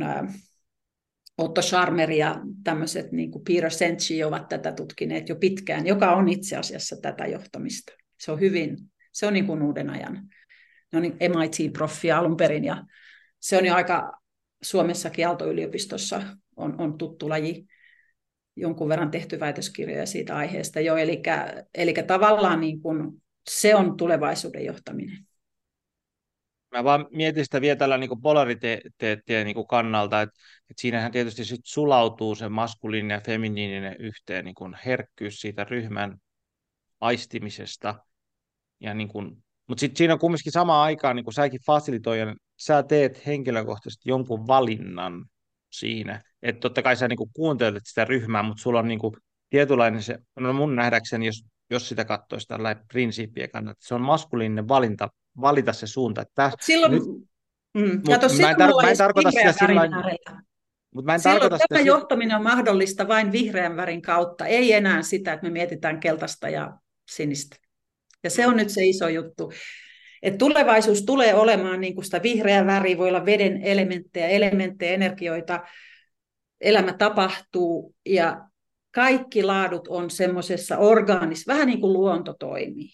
Otto 1.38 1.62
Scharmer 1.62 2.11
ja 2.11 2.40
tämmöiset 2.64 3.12
niin 3.12 3.30
kuin 3.30 3.44
Peter 3.44 3.70
Senchi 3.70 4.24
ovat 4.24 4.49
tätä 4.49 4.72
tutkineet 4.72 5.28
jo 5.28 5.36
pitkään, 5.36 5.86
joka 5.86 6.14
on 6.14 6.28
itse 6.28 6.57
asiassa 6.57 6.96
tätä 7.03 7.26
johtamista. 7.26 7.92
Se 8.18 8.32
on 8.32 8.40
hyvin, 8.40 8.76
se 9.12 9.26
on 9.26 9.32
niin 9.32 9.46
kuin 9.46 9.62
uuden 9.62 9.90
ajan. 9.90 10.28
Ne 10.92 10.96
on 10.96 11.02
niin 11.02 11.16
MIT-proffia 11.20 12.18
alun 12.18 12.36
perin 12.36 12.64
ja 12.64 12.84
se 13.40 13.56
on 13.58 13.66
jo 13.66 13.74
aika 13.74 14.20
Suomessakin 14.62 15.26
Aalto-yliopistossa 15.26 16.22
on, 16.56 16.80
on 16.80 16.98
tuttu 16.98 17.28
laji, 17.28 17.66
jonkun 18.56 18.88
verran 18.88 19.10
tehty 19.10 19.40
väitöskirjoja 19.40 20.06
siitä 20.06 20.36
aiheesta 20.36 20.80
jo, 20.80 20.96
eli, 20.96 21.22
eli 21.74 21.94
tavallaan 22.06 22.60
niin 22.60 22.82
kuin 22.82 23.22
se 23.50 23.74
on 23.74 23.96
tulevaisuuden 23.96 24.64
johtaminen. 24.64 25.18
Mä 26.70 26.84
vaan 26.84 27.06
mietin 27.10 27.44
sitä 27.44 27.60
vielä 27.60 27.76
tällä 27.76 27.98
niin 27.98 28.22
polariteettien 28.22 29.44
niin 29.46 29.66
kannalta, 29.68 30.22
että, 30.22 30.40
että 30.70 30.80
siinähän 30.80 31.12
tietysti 31.12 31.44
sit 31.44 31.60
sulautuu 31.64 32.34
se 32.34 32.48
maskuliininen 32.48 33.14
ja 33.14 33.20
feminiininen 33.20 33.96
yhteen 33.98 34.44
niin 34.44 34.76
herkkyys 34.86 35.40
siitä 35.40 35.64
ryhmän 35.64 36.18
aistimisesta. 37.00 37.94
Ja 38.81 38.95
niin 38.95 39.09
kuin, 39.09 39.45
mutta 39.66 39.81
sitten 39.81 39.97
siinä 39.97 40.12
on 40.12 40.18
kumminkin 40.18 40.53
samaan 40.53 40.85
aikaan, 40.85 41.16
niin 41.16 41.24
kuin 41.24 41.35
säkin 41.35 41.61
fasilitoijan, 41.66 42.37
sä 42.61 42.83
teet 42.83 43.26
henkilökohtaisesti 43.26 44.09
jonkun 44.09 44.47
valinnan 44.47 45.24
siinä. 45.72 46.22
Että 46.43 46.61
totta 46.61 46.83
kai 46.83 46.97
sä 46.97 47.09
niin 47.09 47.16
kuin 47.16 47.31
kuuntelet 47.33 47.83
sitä 47.87 48.05
ryhmää, 48.05 48.43
mutta 48.43 48.62
sulla 48.62 48.79
on 48.79 48.89
niin 48.89 48.99
kuin 48.99 49.14
tietynlainen 49.51 50.03
se, 50.03 50.18
no 50.41 50.53
mun 50.53 50.76
nähdäkseni, 50.76 51.26
jos, 51.26 51.45
jos 51.70 51.89
sitä 51.89 52.05
katsoisi 52.05 52.47
tällä 52.47 52.76
prinsiippien 52.93 53.51
kannalta, 53.51 53.79
se 53.81 53.95
on 53.95 54.01
maskuliininen 54.01 54.68
valinta, 54.68 55.09
valita 55.41 55.72
se 55.72 55.87
suunta. 55.87 56.22
Että 56.22 56.51
silloin, 56.61 56.93
nyt, 56.93 57.03
mm, 57.74 58.03
kato, 58.03 58.26
mä 58.41 58.51
en, 58.51 58.57
tar- 58.57 58.83
mä 58.83 58.91
en 58.91 58.97
tarkoita 58.97 59.31
sitä 59.31 59.53
sillä 59.53 59.89
mutta 60.95 61.07
mä 61.07 61.14
en 61.14 61.20
Silloin 61.20 61.41
tämä 61.41 61.59
sitä... 61.59 61.81
johtaminen 61.81 62.37
on 62.37 62.43
mahdollista 62.43 63.09
vain 63.09 63.33
vihreän 63.33 63.76
värin 63.76 64.03
kautta, 64.03 64.47
ei 64.47 64.72
enää 64.72 65.03
sitä, 65.03 65.33
että 65.33 65.47
me 65.47 65.51
mietitään 65.51 66.01
keltaista 66.01 66.49
ja 66.49 66.79
sinistä. 67.11 67.57
Ja 68.24 68.30
se 68.30 68.46
on 68.46 68.56
nyt 68.56 68.70
se 68.70 68.84
iso 68.84 69.08
juttu. 69.08 69.52
Et 70.22 70.38
tulevaisuus 70.38 71.02
tulee 71.02 71.34
olemaan 71.34 71.80
niin 71.80 71.94
kuin 71.94 72.04
sitä 72.04 72.22
vihreä 72.22 72.66
väri, 72.66 72.98
voi 72.98 73.08
olla 73.08 73.26
veden 73.26 73.62
elementtejä, 73.62 74.28
elementtejä, 74.28 74.92
energioita, 74.92 75.60
elämä 76.60 76.92
tapahtuu 76.92 77.94
ja 78.06 78.48
kaikki 78.94 79.42
laadut 79.42 79.88
on 79.88 80.10
semmoisessa 80.10 80.78
orgaanis, 80.78 81.46
vähän 81.46 81.66
niin 81.66 81.80
kuin 81.80 81.92
luonto 81.92 82.32
toimii. 82.32 82.90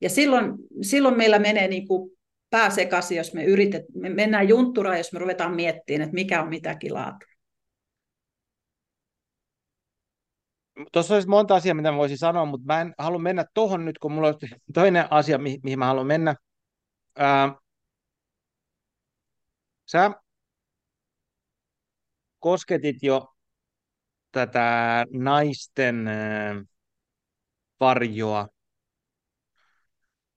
Ja 0.00 0.10
silloin, 0.10 0.52
silloin 0.82 1.16
meillä 1.16 1.38
menee 1.38 1.68
niin 1.68 1.88
kuin 1.88 2.10
pää 2.50 2.70
sekaisin, 2.70 3.16
jos 3.16 3.34
me 3.34 3.44
yritet, 3.44 3.84
me 3.94 4.08
mennään 4.08 4.48
juntturaan, 4.48 4.98
jos 4.98 5.12
me 5.12 5.18
ruvetaan 5.18 5.54
miettimään, 5.56 6.02
että 6.02 6.14
mikä 6.14 6.42
on 6.42 6.48
mitäkin 6.48 6.94
laatu. 6.94 7.26
Tuossa 10.92 11.14
olisi 11.14 11.28
monta 11.28 11.54
asiaa, 11.54 11.74
mitä 11.74 11.92
voisin 11.94 12.18
sanoa, 12.18 12.44
mutta 12.44 12.66
mä 12.66 12.80
en 12.80 12.94
halua 12.98 13.18
mennä 13.18 13.44
tuohon 13.54 13.84
nyt, 13.84 13.98
kun 13.98 14.12
mulla 14.12 14.28
on 14.28 14.34
toinen 14.74 15.12
asia, 15.12 15.38
mi- 15.38 15.58
mihin 15.62 15.78
mä 15.78 15.86
haluan 15.86 16.06
mennä. 16.06 16.34
Ää, 17.16 17.54
sä 19.86 20.10
kosketit 22.38 23.02
jo 23.02 23.34
tätä 24.32 25.04
naisten 25.12 26.08
ää, 26.08 26.62
varjoa 27.80 28.48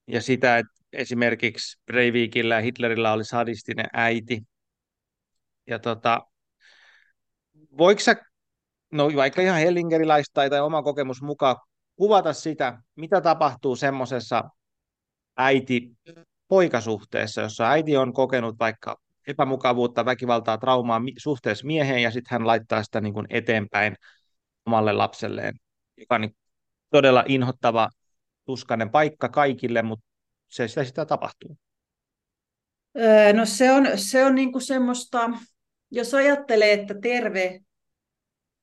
ja 0.06 0.22
sitä, 0.22 0.58
että 0.58 0.72
esimerkiksi 0.92 1.78
Breivikillä 1.86 2.54
ja 2.54 2.60
Hitlerillä 2.60 3.12
oli 3.12 3.24
sadistinen 3.24 3.86
äiti. 3.92 4.42
Ja 5.66 5.78
tota, 5.78 6.26
voiko 7.78 8.00
sä, 8.00 8.16
no 8.92 9.10
vaikka 9.16 9.42
ihan 9.42 9.60
hellingerilaista 9.60 10.48
tai 10.48 10.60
oma 10.60 10.82
kokemus 10.82 11.22
mukaan, 11.22 11.56
kuvata 11.96 12.32
sitä, 12.32 12.78
mitä 12.96 13.20
tapahtuu 13.20 13.76
semmoisessa 13.76 14.44
äiti-poikasuhteessa, 15.36 17.40
jossa 17.40 17.70
äiti 17.70 17.96
on 17.96 18.12
kokenut 18.12 18.58
vaikka 18.58 18.96
epämukavuutta, 19.26 20.04
väkivaltaa, 20.04 20.58
traumaa 20.58 21.00
suhteessa 21.18 21.66
mieheen 21.66 22.02
ja 22.02 22.10
sitten 22.10 22.30
hän 22.30 22.46
laittaa 22.46 22.82
sitä 22.82 23.00
niin 23.00 23.14
kuin 23.14 23.26
eteenpäin 23.30 23.96
omalle 24.66 24.92
lapselleen, 24.92 25.54
joka 25.96 26.14
on 26.14 26.20
niin 26.20 26.36
todella 26.90 27.24
inhottava, 27.28 27.88
tuskainen 28.44 28.90
paikka 28.90 29.28
kaikille, 29.28 29.82
mutta 29.82 30.06
se 30.48 30.68
sitä, 30.68 30.84
sitä 30.84 31.06
tapahtuu? 31.06 31.58
No 33.32 33.46
se 33.46 33.72
on, 33.72 33.88
se 33.94 34.24
on 34.24 34.34
niin 34.34 34.52
kuin 34.52 34.62
semmoista, 34.62 35.30
jos 35.90 36.14
ajattelee, 36.14 36.72
että 36.72 36.94
terve 37.02 37.60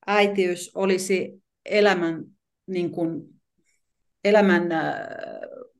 äitiys 0.08 0.72
olisi 0.76 1.44
elämän, 1.66 2.26
niin 2.68 2.92
kuin, 2.92 3.42
elämän 4.24 4.64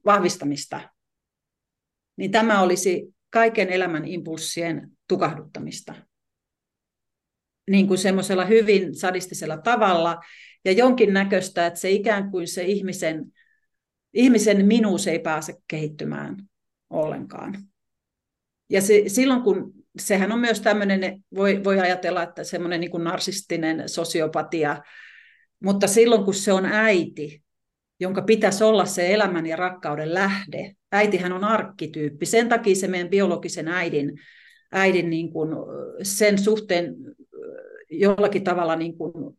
vahvistamista, 0.06 0.90
niin 2.18 2.32
tämä 2.32 2.62
olisi 2.62 3.16
kaiken 3.30 3.70
elämän 3.70 4.08
impulssien 4.08 4.92
tukahduttamista. 5.08 5.96
Niin 7.70 7.88
kuin 7.88 7.98
semmoisella 7.98 8.46
hyvin 8.46 8.96
sadistisella 8.96 9.58
tavalla 9.58 10.20
ja 10.66 10.72
jonkin 10.72 11.14
näköistä, 11.14 11.68
että 11.68 11.80
se 11.80 11.92
ikään 11.92 12.32
kuin 12.32 12.48
se 12.48 12.64
ihmisen 12.64 13.32
ihmisen 14.14 14.66
minuus 14.66 15.08
ei 15.08 15.20
pääse 15.20 15.54
kehittymään 15.68 16.50
ollenkaan. 16.90 17.64
Ja 18.70 18.82
se, 18.82 19.04
silloin 19.08 19.42
kun, 19.42 19.74
sehän 19.98 20.32
on 20.32 20.40
myös 20.40 20.62
tämmöinen, 20.62 21.24
voi, 21.36 21.64
voi 21.64 21.80
ajatella, 21.80 22.24
että 22.24 22.44
semmoinen 22.44 22.82
niin 22.82 23.04
narsistinen 23.04 23.90
sosiopatia, 23.90 24.82
mutta 25.64 25.88
silloin 25.88 26.24
kun 26.24 26.34
se 26.34 26.54
on 26.54 26.66
äiti, 26.66 27.44
jonka 28.00 28.22
pitäisi 28.22 28.64
olla 28.64 28.86
se 28.86 29.14
elämän 29.14 29.46
ja 29.46 29.56
rakkauden 29.56 30.14
lähde, 30.14 30.76
äitihän 30.92 31.32
on 31.32 31.44
arkkityyppi, 31.44 32.26
sen 32.26 32.50
takia 32.50 32.76
se 32.76 32.88
meidän 32.88 33.10
biologisen 33.10 33.68
äidin, 33.68 34.20
äidin 34.72 35.10
niin 35.10 35.34
kuin 35.34 35.50
sen 36.02 36.38
suhteen 36.38 36.96
jollakin 37.90 38.44
tavalla 38.44 38.76
niin 38.76 38.98
kuin, 38.98 39.38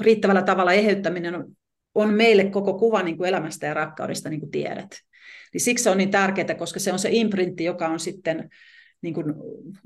riittävällä 0.00 0.42
tavalla 0.42 0.72
eheyttäminen 0.72 1.34
on 1.34 1.56
on 1.96 2.14
meille 2.14 2.44
koko 2.44 2.78
kuva 2.78 3.02
niin 3.02 3.16
kuin 3.16 3.28
elämästä 3.28 3.66
ja 3.66 3.74
rakkaudesta, 3.74 4.30
niin 4.30 4.40
kuin 4.40 4.50
tiedät. 4.50 4.88
Niin 5.52 5.60
siksi 5.60 5.84
se 5.84 5.90
on 5.90 5.98
niin 5.98 6.10
tärkeää, 6.10 6.54
koska 6.54 6.80
se 6.80 6.92
on 6.92 6.98
se 6.98 7.08
imprintti, 7.12 7.64
joka 7.64 7.88
on 7.88 8.00
sitten 8.00 8.48
niin 9.06 9.14
kuin, 9.14 9.34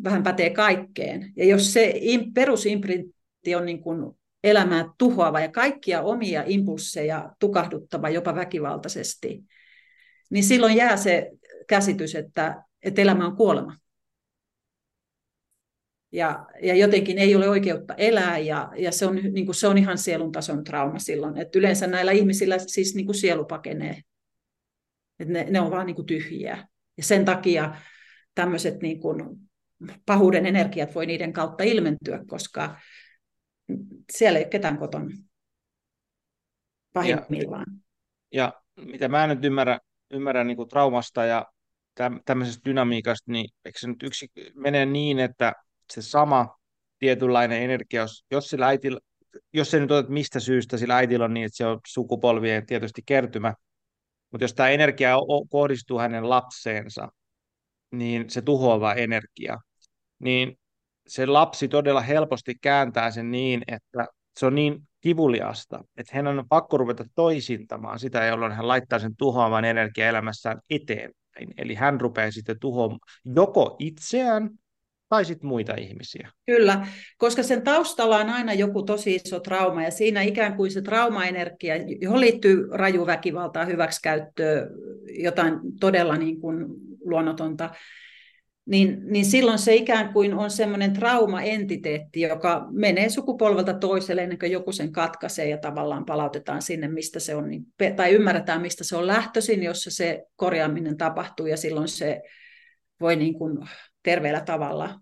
vähän 0.05 0.23
pätee 0.23 0.51
kaikkeen. 0.51 1.33
Ja 1.37 1.45
jos 1.45 1.73
se 1.73 1.95
perusimprintti 2.35 3.55
on 3.55 3.67
niin 3.67 3.81
kuin 3.81 4.13
elämää 4.45 4.89
tuhoava 4.99 5.41
ja 5.41 5.49
kaikkia 5.49 6.03
omia 6.03 6.45
impulseja 6.47 7.33
tukahduttava 7.39 8.09
jopa 8.09 8.35
väkivaltaisesti, 8.35 9.43
niin 10.31 10.45
silloin 10.45 10.77
jää 10.77 10.97
se 10.97 11.31
käsitys, 11.69 12.15
että, 12.15 12.63
että 12.83 13.03
elämä 13.03 13.27
on 13.27 13.37
kuolema 13.37 13.77
ja, 16.13 16.47
ja 16.63 16.75
jotenkin 16.75 17.19
ei 17.19 17.37
ole 17.37 17.49
oikeutta 17.49 17.95
elää, 17.95 18.39
ja, 18.39 18.73
ja 18.77 18.93
se, 18.93 19.07
on, 19.07 19.17
niin 19.17 19.47
kuin, 19.47 19.55
se 19.55 19.67
on 19.67 19.79
ihan 19.79 19.99
sielun 19.99 20.33
tason 20.33 20.65
trauma 20.65 20.99
silloin. 20.99 21.39
Et 21.39 21.57
yleensä 21.57 21.87
näillä 21.87 22.13
ihmisillä 22.13 22.59
siis 22.59 22.95
niin 22.95 23.07
kuin 23.07 23.17
sielu 23.17 23.45
pakenee, 23.45 24.03
Et 25.21 25.29
ne, 25.29 25.47
ne 25.51 25.61
on 25.61 25.71
vaan 25.71 25.87
niin 25.87 25.97
kuin 25.97 26.07
tyhjiä. 26.07 26.69
Ja 26.97 27.03
sen 27.03 27.25
takia 27.25 27.75
tämmöiset 28.35 28.83
niin 28.83 29.01
kuin, 29.01 29.37
pahuuden 30.07 30.47
energiat 30.47 30.95
voi 30.95 31.07
niiden 31.07 31.33
kautta 31.33 31.65
ilmentyä, 31.65 32.25
koska 32.27 32.77
siellä 34.13 34.39
ei 34.39 34.45
ole 34.45 34.51
ketään 34.51 34.79
kotona 34.79 35.11
pahimmillaan. 36.93 37.67
Ja, 38.33 38.53
ja 38.77 38.85
mitä 38.85 39.09
mä 39.09 39.27
nyt 39.27 39.45
ymmärrän, 39.45 39.81
ymmärrän 40.11 40.47
niin 40.47 40.57
kuin 40.57 40.69
traumasta 40.69 41.25
ja 41.25 41.47
tämmöisestä 42.25 42.65
dynamiikasta, 42.65 43.33
niin 43.33 43.51
eikö 43.65 43.79
se 43.79 43.89
nyt 43.89 44.03
yksi 44.03 44.31
menee 44.55 44.87
niin, 44.87 45.19
että 45.19 45.53
se 45.93 46.03
sama 46.03 46.59
tietynlainen 46.99 47.63
energia, 47.63 48.01
jos, 48.01 48.25
jos 48.31 48.49
sillä 48.51 48.67
äitillä, 48.67 49.01
jos 49.53 49.71
se 49.71 49.81
nyt 49.81 49.91
otat 49.91 50.11
mistä 50.11 50.41
syystä 50.41 50.77
sillä 50.77 50.97
äitillä 50.97 51.25
on 51.25 51.35
niin, 51.35 51.47
että 51.47 51.57
se 51.57 51.67
on 51.67 51.81
sukupolvien 51.87 52.67
tietysti 52.67 53.03
kertymä, 53.07 53.55
mutta 54.31 54.45
jos 54.45 54.55
tämä 54.55 54.69
energia 54.69 55.17
kohdistuu 55.51 55.99
hänen 55.99 56.29
lapseensa, 56.29 57.09
niin 57.93 58.31
se 58.31 58.43
tuhoava 58.43 58.95
energia, 58.95 59.59
niin 60.19 60.59
se 61.07 61.27
lapsi 61.27 61.69
todella 61.69 62.01
helposti 62.01 62.55
kääntää 62.61 63.11
sen 63.11 63.31
niin, 63.31 63.63
että 63.67 64.07
se 64.39 64.47
on 64.47 64.55
niin 64.55 64.89
kivuliasta, 65.01 65.85
että 65.97 66.17
hän 66.17 66.27
on 66.27 66.45
pakko 66.49 66.77
ruveta 66.77 67.05
toisintamaan 67.15 67.99
sitä, 67.99 68.25
jolloin 68.25 68.53
hän 68.53 68.69
laittaa 68.69 68.99
sen 68.99 69.17
tuhoavan 69.17 69.65
energia 69.65 70.09
elämässään 70.09 70.61
eteenpäin. 70.71 71.55
Eli 71.57 71.75
hän 71.75 72.01
rupeaa 72.01 72.31
sitten 72.31 72.61
tuhoamaan 72.61 73.01
joko 73.25 73.77
itseään 73.79 74.51
tai 75.09 75.25
sitten 75.25 75.49
muita 75.49 75.75
ihmisiä. 75.75 76.31
Kyllä, 76.47 76.87
koska 77.19 77.43
sen 77.43 77.63
taustalla 77.63 78.17
on 78.17 78.29
aina 78.29 78.53
joku 78.53 78.83
tosi 78.83 79.15
iso 79.15 79.41
trauma, 79.41 79.83
ja 79.83 79.91
siinä 79.91 80.23
ikään 80.23 80.57
kuin 80.57 80.71
se 80.71 80.83
traumaenergia, 80.83 81.75
johon 82.01 82.21
liittyy 82.21 82.69
raju 82.71 83.07
väkivaltaa, 83.07 83.65
hyväksikäyttöä, 83.65 84.67
jotain 85.19 85.55
todella 85.81 86.17
niin 86.17 86.41
kuin 86.41 86.67
luonnotonta, 87.05 87.71
niin, 88.67 89.01
niin 89.05 89.25
silloin 89.25 89.59
se 89.59 89.75
ikään 89.75 90.13
kuin 90.13 90.35
on 90.35 90.51
semmoinen 90.51 90.93
traumaentiteetti, 90.93 92.21
joka 92.21 92.67
menee 92.71 93.09
sukupolvelta 93.09 93.75
toiselle 93.75 94.23
ennen 94.23 94.39
kuin 94.39 94.53
joku 94.53 94.73
sen 94.73 94.93
katkaisee 94.93 95.49
ja 95.49 95.59
tavallaan 95.59 96.05
palautetaan 96.05 96.63
sinne, 96.63 96.89
mistä 96.89 97.21
se 97.21 97.35
on, 97.35 97.49
niin, 97.49 97.67
tai 97.97 98.13
ymmärretään, 98.13 98.61
mistä 98.61 98.85
se 98.85 98.97
on 98.97 99.07
lähtöisin, 99.07 99.63
jossa 99.63 99.91
se 99.91 100.25
korjaaminen 100.37 100.97
tapahtuu, 100.97 101.47
ja 101.47 101.57
silloin 101.57 101.89
se 101.89 102.23
voi 103.01 103.17
niin 103.17 103.35
kuin 103.35 103.59
terveellä 104.03 104.41
tavalla. 104.41 105.01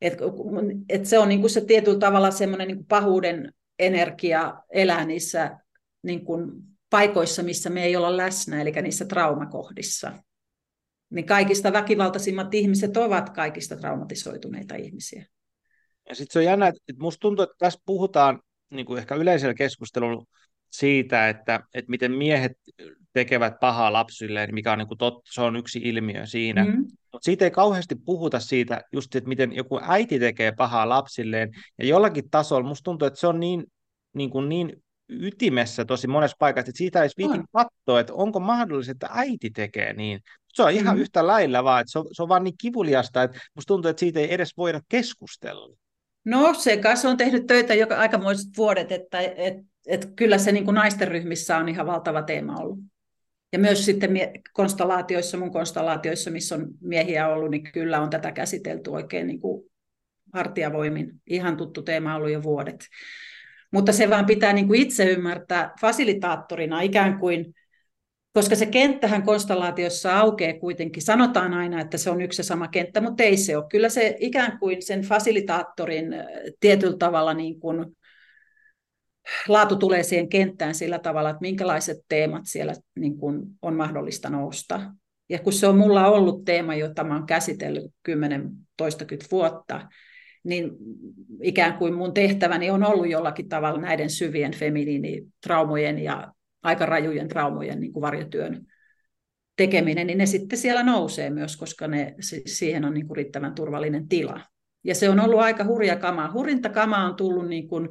Et, 0.00 0.14
et 0.88 1.06
se 1.06 1.18
on 1.18 1.28
niinku 1.28 1.48
se 1.48 1.60
tietyllä 1.60 1.98
tavalla 1.98 2.30
semmoinen 2.30 2.68
niinku 2.68 2.84
pahuuden 2.88 3.52
energia 3.78 4.54
elää 4.70 5.04
niissä 5.04 5.58
niinku 6.02 6.38
paikoissa, 6.90 7.42
missä 7.42 7.70
me 7.70 7.84
ei 7.84 7.96
olla 7.96 8.16
läsnä, 8.16 8.60
eli 8.60 8.72
niissä 8.72 9.04
traumakohdissa. 9.04 10.12
Niin 11.10 11.26
kaikista 11.26 11.72
väkivaltaisimmat 11.72 12.54
ihmiset 12.54 12.96
ovat 12.96 13.30
kaikista 13.30 13.76
traumatisoituneita 13.76 14.74
ihmisiä. 14.74 15.26
Ja 16.08 16.14
sitten 16.14 16.32
se 16.32 16.38
on 16.38 16.44
jännä, 16.44 16.66
että 16.66 16.92
musta 16.98 17.20
tuntuu, 17.20 17.42
että 17.42 17.54
tässä 17.58 17.80
puhutaan 17.86 18.40
niin 18.70 18.86
kuin 18.86 18.98
ehkä 18.98 19.14
yleisellä 19.14 19.54
keskustelulla 19.54 20.24
siitä, 20.70 21.28
että, 21.28 21.60
että 21.74 21.90
miten 21.90 22.12
miehet 22.12 22.52
tekevät 23.12 23.60
pahaa 23.60 23.92
lapsilleen, 23.92 24.54
mikä 24.54 24.72
on 24.72 24.78
niin 24.78 24.88
kuin 24.88 24.98
totta, 24.98 25.30
se 25.34 25.40
on 25.40 25.56
yksi 25.56 25.78
ilmiö 25.78 26.26
siinä. 26.26 26.64
Mm. 26.64 26.86
Mutta 27.12 27.24
siitä 27.24 27.44
ei 27.44 27.50
kauheasti 27.50 27.94
puhuta 28.04 28.40
siitä, 28.40 28.80
just, 28.92 29.16
että 29.16 29.28
miten 29.28 29.52
joku 29.52 29.80
äiti 29.82 30.18
tekee 30.18 30.52
pahaa 30.52 30.88
lapsilleen, 30.88 31.50
ja 31.78 31.86
jollakin 31.86 32.30
tasolla 32.30 32.68
musta 32.68 32.84
tuntuu, 32.84 33.06
että 33.06 33.20
se 33.20 33.26
on 33.26 33.40
niin, 33.40 33.64
niin, 34.14 34.30
kuin 34.30 34.48
niin 34.48 34.82
ytimessä 35.08 35.84
tosi 35.84 36.06
monessa 36.06 36.36
paikassa, 36.38 36.70
että 36.70 36.78
siitä 36.78 37.02
ei 37.02 37.08
viitin 37.18 37.44
katsoa, 37.52 38.00
että 38.00 38.14
onko 38.14 38.40
mahdollista, 38.40 38.92
että 38.92 39.08
äiti 39.12 39.50
tekee 39.50 39.92
niin. 39.92 40.20
Se 40.48 40.62
on 40.62 40.70
ihan 40.70 40.96
mm. 40.96 41.00
yhtä 41.00 41.26
lailla 41.26 41.64
vaan, 41.64 41.80
että 41.80 41.92
se 41.92 41.98
on, 41.98 42.06
se 42.12 42.22
on 42.22 42.28
vaan 42.28 42.44
niin 42.44 42.54
kivuliasta, 42.60 43.22
että 43.22 43.38
musta 43.54 43.68
tuntuu, 43.68 43.88
että 43.88 44.00
siitä 44.00 44.20
ei 44.20 44.34
edes 44.34 44.56
voida 44.56 44.80
keskustella. 44.88 45.76
No 46.24 46.54
se 46.54 46.76
kanssa 46.76 47.08
on 47.08 47.16
tehnyt 47.16 47.46
töitä 47.46 47.74
jo 47.74 47.86
aikamoiset 47.96 48.48
vuodet, 48.56 48.92
että 48.92 49.20
et, 49.20 49.54
et 49.86 50.08
kyllä 50.16 50.38
se 50.38 50.52
niin 50.52 50.64
kuin 50.64 50.74
naisten 50.74 51.08
ryhmissä 51.08 51.56
on 51.56 51.68
ihan 51.68 51.86
valtava 51.86 52.22
teema 52.22 52.56
ollut. 52.56 52.78
Ja 53.52 53.58
myös 53.58 53.84
sitten 53.84 54.10
konstellaatioissa, 54.52 55.36
mun 55.36 55.52
konstellaatioissa, 55.52 56.30
missä 56.30 56.54
on 56.54 56.68
miehiä 56.80 57.28
ollut, 57.28 57.50
niin 57.50 57.72
kyllä 57.72 58.00
on 58.00 58.10
tätä 58.10 58.32
käsitelty 58.32 58.90
oikein 58.90 59.26
niin 59.26 59.40
kuin 59.40 59.70
hartiavoimin. 60.32 61.12
Ihan 61.26 61.56
tuttu 61.56 61.82
teema 61.82 62.14
ollut 62.14 62.30
jo 62.30 62.42
vuodet. 62.42 62.86
Mutta 63.72 63.92
se 63.92 64.10
vaan 64.10 64.26
pitää 64.26 64.52
niin 64.52 64.66
kuin 64.66 64.80
itse 64.80 65.04
ymmärtää 65.04 65.72
fasilitaattorina 65.80 66.80
ikään 66.80 67.18
kuin, 67.18 67.54
koska 68.32 68.56
se 68.56 68.66
kenttähän 68.66 69.22
konstellaatiossa 69.22 70.18
aukeaa 70.18 70.58
kuitenkin. 70.58 71.02
Sanotaan 71.02 71.54
aina, 71.54 71.80
että 71.80 71.98
se 71.98 72.10
on 72.10 72.20
yksi 72.20 72.40
ja 72.40 72.44
sama 72.44 72.68
kenttä, 72.68 73.00
mutta 73.00 73.22
ei 73.22 73.36
se 73.36 73.56
ole. 73.56 73.66
Kyllä 73.70 73.88
se 73.88 74.16
ikään 74.20 74.58
kuin 74.58 74.82
sen 74.82 75.02
fasilitaattorin 75.02 76.06
tietyllä 76.60 76.96
tavalla 76.96 77.34
niin 77.34 77.60
kuin 77.60 77.86
laatu 79.48 79.76
tulee 79.76 80.02
siihen 80.02 80.28
kenttään 80.28 80.74
sillä 80.74 80.98
tavalla, 80.98 81.30
että 81.30 81.40
minkälaiset 81.40 81.98
teemat 82.08 82.42
siellä 82.44 82.74
niin 82.98 83.16
kuin 83.18 83.42
on 83.62 83.74
mahdollista 83.74 84.30
nousta. 84.30 84.80
Ja 85.28 85.38
kun 85.38 85.52
se 85.52 85.66
on 85.66 85.78
mulla 85.78 86.08
ollut 86.08 86.44
teema, 86.44 86.74
jota 86.74 87.04
mä 87.04 87.14
oon 87.14 87.26
käsitellyt 87.26 87.92
10 88.02 88.50
toistakymmentä 88.76 89.30
vuotta, 89.30 89.88
niin 90.46 90.70
ikään 91.42 91.78
kuin 91.78 91.94
mun 91.94 92.14
tehtäväni 92.14 92.70
on 92.70 92.84
ollut 92.84 93.10
jollakin 93.10 93.48
tavalla 93.48 93.80
näiden 93.80 94.10
syvien 94.10 94.52
feminiinitraumojen 94.52 95.98
ja 95.98 96.32
aika 96.62 96.86
rajujen 96.86 97.28
traumojen 97.28 97.80
niin 97.80 97.92
kuin 97.92 98.00
varjotyön 98.00 98.66
tekeminen, 99.56 100.06
niin 100.06 100.18
ne 100.18 100.26
sitten 100.26 100.58
siellä 100.58 100.82
nousee 100.82 101.30
myös, 101.30 101.56
koska 101.56 101.88
ne, 101.88 102.14
siihen 102.46 102.84
on 102.84 102.94
niin 102.94 103.06
kuin 103.06 103.16
riittävän 103.16 103.54
turvallinen 103.54 104.08
tila. 104.08 104.40
Ja 104.84 104.94
se 104.94 105.10
on 105.10 105.20
ollut 105.20 105.40
aika 105.40 105.64
hurja 105.64 105.96
kama. 105.96 106.32
Hurinta 106.32 106.68
kama 106.68 107.04
on 107.04 107.16
tullut 107.16 107.48
niin 107.48 107.68
kuin 107.68 107.88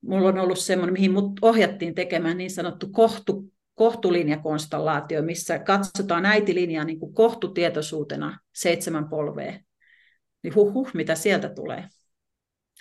mulla 0.00 0.28
on 0.28 0.38
ollut 0.38 0.58
semmoinen, 0.58 0.92
mihin 0.92 1.12
mut 1.12 1.32
ohjattiin 1.42 1.94
tekemään 1.94 2.38
niin 2.38 2.50
sanottu 2.50 2.88
kohtu, 2.88 3.52
kohtulinjakonstellaatio, 3.74 5.22
missä 5.22 5.58
katsotaan 5.58 6.26
äitilinjaa 6.26 6.84
niin 6.84 7.00
kuin 7.00 7.14
kohtutietoisuutena 7.14 8.38
seitsemän 8.54 9.08
polvea. 9.08 9.54
Niin 10.42 10.54
huh, 10.54 10.74
huh 10.74 10.90
mitä 10.94 11.14
sieltä 11.14 11.48
tulee. 11.48 11.84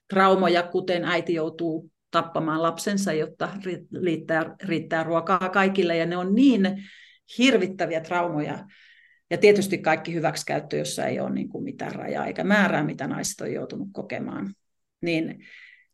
Traumoja, 0.10 0.64
kuten 0.64 1.06
äiti 1.06 1.34
joutuu 1.34 1.92
tappamaan 2.12 2.64
lapsensa, 2.64 3.14
jotta 3.14 3.50
riittää, 4.04 4.56
riittää 4.64 5.04
ruokaa 5.04 5.50
kaikille, 5.50 5.98
ja 5.98 6.06
ne 6.06 6.18
on 6.18 6.36
niin 6.36 6.84
hirvittäviä 7.38 8.02
traumoja. 8.02 8.66
Ja 9.30 9.38
tietysti 9.38 9.78
kaikki 9.78 10.14
hyväksikäyttö, 10.14 10.78
jossa 10.78 11.06
ei 11.06 11.20
ole 11.20 11.30
niin 11.30 11.50
kuin 11.50 11.64
mitään 11.64 11.96
rajaa 11.96 12.26
eikä 12.26 12.44
määrää, 12.44 12.84
mitä 12.84 13.08
naiset 13.08 13.42
on 13.42 13.54
joutunut 13.54 13.88
kokemaan. 13.94 14.54
Niin 15.02 15.46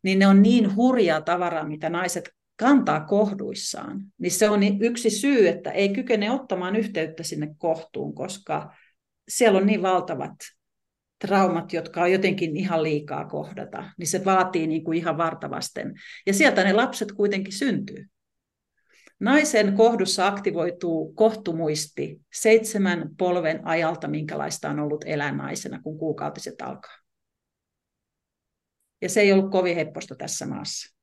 niin 0.04 0.18
ne 0.18 0.26
on 0.26 0.42
niin 0.42 0.76
hurjaa 0.76 1.20
tavaraa, 1.20 1.68
mitä 1.68 1.90
naiset 1.90 2.30
kantaa 2.56 3.00
kohduissaan, 3.00 4.04
niin 4.18 4.30
se 4.30 4.48
on 4.48 4.60
yksi 4.80 5.10
syy, 5.10 5.48
että 5.48 5.70
ei 5.70 5.88
kykene 5.88 6.30
ottamaan 6.30 6.76
yhteyttä 6.76 7.22
sinne 7.22 7.54
kohtuun, 7.58 8.14
koska 8.14 8.74
siellä 9.28 9.58
on 9.58 9.66
niin 9.66 9.82
valtavat 9.82 10.34
traumat, 11.26 11.72
jotka 11.72 12.02
on 12.02 12.12
jotenkin 12.12 12.56
ihan 12.56 12.82
liikaa 12.82 13.24
kohdata, 13.24 13.90
niin 13.98 14.06
se 14.06 14.24
vaatii 14.24 14.66
niin 14.66 14.84
kuin 14.84 14.98
ihan 14.98 15.18
vartavasten. 15.18 15.94
Ja 16.26 16.34
sieltä 16.34 16.64
ne 16.64 16.72
lapset 16.72 17.12
kuitenkin 17.12 17.52
syntyy. 17.52 18.06
Naisen 19.20 19.74
kohdussa 19.74 20.26
aktivoituu 20.26 21.12
kohtumuisti 21.12 22.20
seitsemän 22.32 23.10
polven 23.18 23.66
ajalta, 23.66 24.08
minkälaista 24.08 24.70
on 24.70 24.80
ollut 24.80 25.04
elää 25.06 25.32
naisena, 25.32 25.82
kun 25.82 25.98
kuukautiset 25.98 26.62
alkaa. 26.62 26.98
Ja 29.02 29.08
se 29.08 29.20
ei 29.20 29.32
ollut 29.32 29.50
kovin 29.50 29.76
hepposta 29.76 30.14
tässä 30.14 30.46
maassa. 30.46 30.94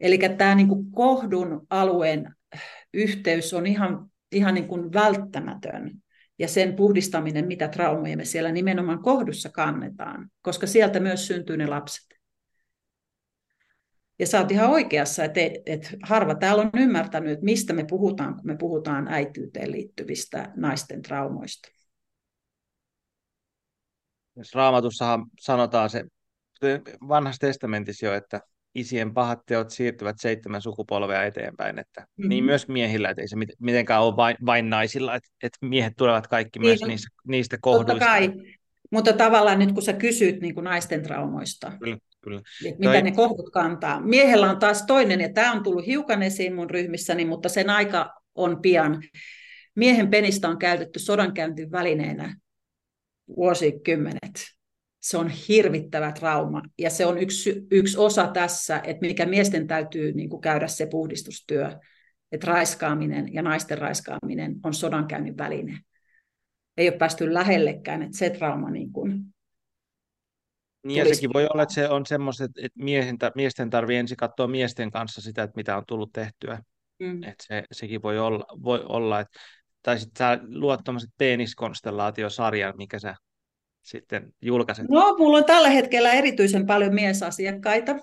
Eli 0.00 0.18
tämä 0.18 0.54
niin 0.54 0.68
kuin 0.68 0.92
kohdun 0.92 1.66
alueen 1.70 2.34
yhteys 2.94 3.54
on 3.54 3.66
ihan, 3.66 4.10
ihan 4.32 4.54
niin 4.54 4.68
kuin 4.68 4.92
välttämätön. 4.92 6.02
Ja 6.38 6.48
sen 6.48 6.76
puhdistaminen, 6.76 7.46
mitä 7.46 7.68
traumoja 7.68 8.16
me 8.16 8.24
siellä 8.24 8.52
nimenomaan 8.52 9.02
kohdussa 9.02 9.48
kannetaan, 9.48 10.30
koska 10.42 10.66
sieltä 10.66 11.00
myös 11.00 11.26
syntyy 11.26 11.56
ne 11.56 11.66
lapset. 11.66 12.12
Ja 14.18 14.26
sä 14.26 14.40
oot 14.40 14.50
ihan 14.50 14.70
oikeassa, 14.70 15.24
että, 15.24 15.40
että 15.66 15.88
harva 16.02 16.34
täällä 16.34 16.62
on 16.62 16.70
ymmärtänyt, 16.76 17.32
että 17.32 17.44
mistä 17.44 17.72
me 17.72 17.84
puhutaan, 17.84 18.34
kun 18.34 18.46
me 18.46 18.56
puhutaan 18.56 19.08
äityyteen 19.08 19.72
liittyvistä 19.72 20.52
naisten 20.56 21.02
traumoista. 21.02 21.68
Raamatussahan 24.54 25.26
sanotaan 25.40 25.90
se 25.90 26.04
vanhassa 27.08 27.40
testamentissa 27.40 28.06
jo, 28.06 28.14
että 28.14 28.40
isien 28.74 29.14
pahat 29.14 29.40
teot 29.46 29.70
siirtyvät 29.70 30.16
seitsemän 30.18 30.62
sukupolvea 30.62 31.24
eteenpäin, 31.24 31.78
että 31.78 32.00
mm-hmm. 32.00 32.28
niin 32.28 32.44
myös 32.44 32.68
miehillä, 32.68 33.10
että 33.10 33.22
ei 33.22 33.28
se 33.28 33.36
mitenkään 33.60 34.02
ole 34.02 34.16
vain, 34.16 34.36
vain 34.46 34.70
naisilla, 34.70 35.14
että, 35.14 35.28
että 35.42 35.58
miehet 35.66 35.92
tulevat 35.96 36.26
kaikki 36.26 36.58
niin, 36.58 36.68
myös 36.68 36.82
niistä, 36.82 37.08
niistä 37.28 37.58
kohduista. 37.60 37.92
Totta 37.92 38.06
kai, 38.06 38.32
mutta 38.90 39.12
tavallaan 39.12 39.58
nyt 39.58 39.72
kun 39.72 39.82
sä 39.82 39.92
kysyt 39.92 40.40
niin 40.40 40.54
kuin 40.54 40.64
naisten 40.64 41.02
traumoista, 41.02 41.72
kyllä, 41.80 41.98
kyllä. 42.20 42.42
Että 42.64 42.78
mitä 42.78 42.92
Toi... 42.92 43.02
ne 43.02 43.12
kohdut 43.12 43.50
kantaa. 43.50 44.00
Miehellä 44.00 44.50
on 44.50 44.58
taas 44.58 44.82
toinen, 44.86 45.20
ja 45.20 45.32
tämä 45.32 45.52
on 45.52 45.62
tullut 45.62 45.86
hiukan 45.86 46.22
esiin 46.22 46.54
mun 46.54 46.70
ryhmissäni, 46.70 47.24
mutta 47.24 47.48
sen 47.48 47.70
aika 47.70 48.14
on 48.34 48.62
pian. 48.62 49.02
Miehen 49.74 50.10
penistä 50.10 50.48
on 50.48 50.58
käytetty 50.58 50.98
sodankäyntin 50.98 51.72
välineenä 51.72 52.36
vuosikymmenet 53.36 54.52
se 55.02 55.18
on 55.18 55.28
hirvittävä 55.28 56.12
trauma. 56.12 56.62
Ja 56.78 56.90
se 56.90 57.06
on 57.06 57.18
yksi, 57.18 57.66
yksi 57.70 57.98
osa 57.98 58.26
tässä, 58.26 58.80
että 58.84 59.06
mikä 59.06 59.26
miesten 59.26 59.66
täytyy 59.66 60.12
niin 60.12 60.30
kuin 60.30 60.40
käydä 60.40 60.68
se 60.68 60.86
puhdistustyö, 60.86 61.78
että 62.32 62.46
raiskaaminen 62.46 63.34
ja 63.34 63.42
naisten 63.42 63.78
raiskaaminen 63.78 64.56
on 64.64 64.74
sodankäynnin 64.74 65.38
väline. 65.38 65.78
Ei 66.76 66.88
ole 66.88 66.96
päästy 66.96 67.34
lähellekään, 67.34 68.02
että 68.02 68.18
se 68.18 68.30
trauma 68.30 68.70
niin 68.70 68.92
kuin 68.92 69.32
niin 70.86 70.98
ja 70.98 71.14
sekin 71.14 71.32
voi 71.32 71.46
olla, 71.50 71.62
että 71.62 71.74
se 71.74 71.88
on 71.88 72.06
semmoista, 72.06 72.44
että 72.44 72.82
miehen, 72.82 73.18
miesten 73.34 73.70
tarvii 73.70 73.96
ensin 73.96 74.16
katsoa 74.16 74.46
miesten 74.46 74.90
kanssa 74.90 75.20
sitä, 75.20 75.42
että 75.42 75.56
mitä 75.56 75.76
on 75.76 75.84
tullut 75.86 76.12
tehtyä. 76.12 76.58
Mm. 76.98 77.22
Että 77.22 77.44
se, 77.46 77.64
sekin 77.72 78.02
voi 78.02 78.18
olla, 78.18 78.44
voi 78.62 78.84
olla 78.88 79.20
että, 79.20 79.40
tai 79.82 79.98
sitten 79.98 80.18
sä 80.18 80.38
luot 80.48 80.80
tuommoiset 80.84 81.10
peniskonstellaatiosarjan, 81.18 82.74
mikä 82.76 82.98
sä 82.98 83.14
sitten 83.82 84.34
julkaiset? 84.42 84.88
No, 84.88 85.16
mulla 85.18 85.36
on 85.36 85.44
tällä 85.44 85.68
hetkellä 85.68 86.12
erityisen 86.12 86.66
paljon 86.66 86.94
miesasiakkaita. 86.94 87.96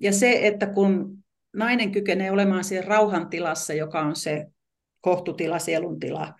Ja 0.00 0.12
se, 0.12 0.46
että 0.46 0.66
kun 0.66 1.18
nainen 1.56 1.92
kykenee 1.92 2.30
olemaan 2.30 2.64
siellä 2.64 2.88
rauhantilassa, 2.88 3.74
joka 3.74 4.00
on 4.00 4.16
se 4.16 4.46
kohtutila, 5.00 5.58
sieluntila, 5.58 6.34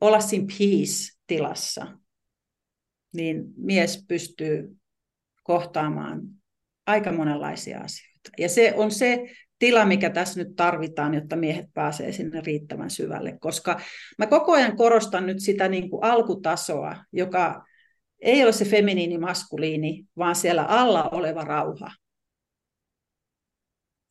olla 0.00 0.20
siinä 0.20 0.46
peace-tilassa, 0.58 1.86
niin 3.12 3.44
mies 3.56 4.04
pystyy 4.08 4.76
kohtaamaan 5.42 6.22
aika 6.86 7.12
monenlaisia 7.12 7.80
asioita. 7.80 8.30
Ja 8.38 8.48
se 8.48 8.72
on 8.76 8.90
se 8.90 9.24
tila, 9.58 9.86
mikä 9.86 10.10
tässä 10.10 10.42
nyt 10.42 10.56
tarvitaan, 10.56 11.14
jotta 11.14 11.36
miehet 11.36 11.66
pääsee 11.74 12.12
sinne 12.12 12.40
riittävän 12.40 12.90
syvälle, 12.90 13.38
koska 13.40 13.80
mä 14.18 14.26
koko 14.26 14.52
ajan 14.52 14.76
korostan 14.76 15.26
nyt 15.26 15.40
sitä 15.40 15.68
niin 15.68 15.90
kuin 15.90 16.04
alkutasoa, 16.04 16.96
joka 17.12 17.64
ei 18.24 18.44
ole 18.44 18.52
se 18.52 18.64
feminiini 18.64 19.18
maskuliini, 19.18 20.04
vaan 20.18 20.36
siellä 20.36 20.62
alla 20.62 21.08
oleva 21.08 21.44
rauha. 21.44 21.90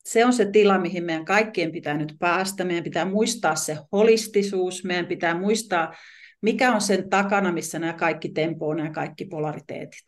Se 0.05 0.25
on 0.25 0.33
se 0.33 0.45
tila, 0.51 0.77
mihin 0.77 1.03
meidän 1.03 1.25
kaikkien 1.25 1.71
pitää 1.71 1.97
nyt 1.97 2.15
päästä. 2.19 2.63
Meidän 2.63 2.83
pitää 2.83 3.05
muistaa 3.05 3.55
se 3.55 3.77
holistisuus, 3.91 4.83
meidän 4.83 5.05
pitää 5.05 5.39
muistaa, 5.39 5.93
mikä 6.41 6.73
on 6.73 6.81
sen 6.81 7.09
takana, 7.09 7.51
missä 7.51 7.79
nämä 7.79 7.93
kaikki 7.93 8.29
tempoon, 8.29 8.77
nämä 8.77 8.89
kaikki 8.89 9.25
polariteetit. 9.25 10.03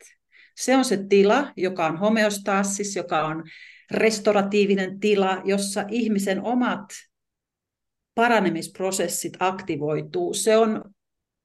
Se 0.56 0.76
on 0.76 0.84
se 0.84 1.04
tila, 1.08 1.52
joka 1.56 1.86
on 1.86 1.96
homeostaassis, 1.96 2.96
joka 2.96 3.26
on 3.26 3.44
restoratiivinen 3.90 5.00
tila, 5.00 5.42
jossa 5.44 5.84
ihmisen 5.88 6.42
omat 6.42 6.84
paranemisprosessit 8.14 9.32
aktivoituu. 9.38 10.34
Se 10.34 10.56
on 10.56 10.84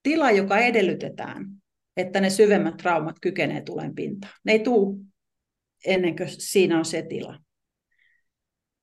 tila, 0.03 0.31
joka 0.31 0.57
edellytetään 0.57 1.60
että 1.97 2.21
ne 2.21 2.29
syvemmät 2.29 2.77
traumat 2.77 3.15
kykenee 3.21 3.61
tulemaan 3.61 3.95
pintaan. 3.95 4.33
Ne 4.43 4.51
ei 4.51 4.59
tule 4.59 4.97
ennen 5.85 6.15
kuin 6.15 6.29
siinä 6.29 6.77
on 6.77 6.85
se 6.85 7.01
tila. 7.01 7.39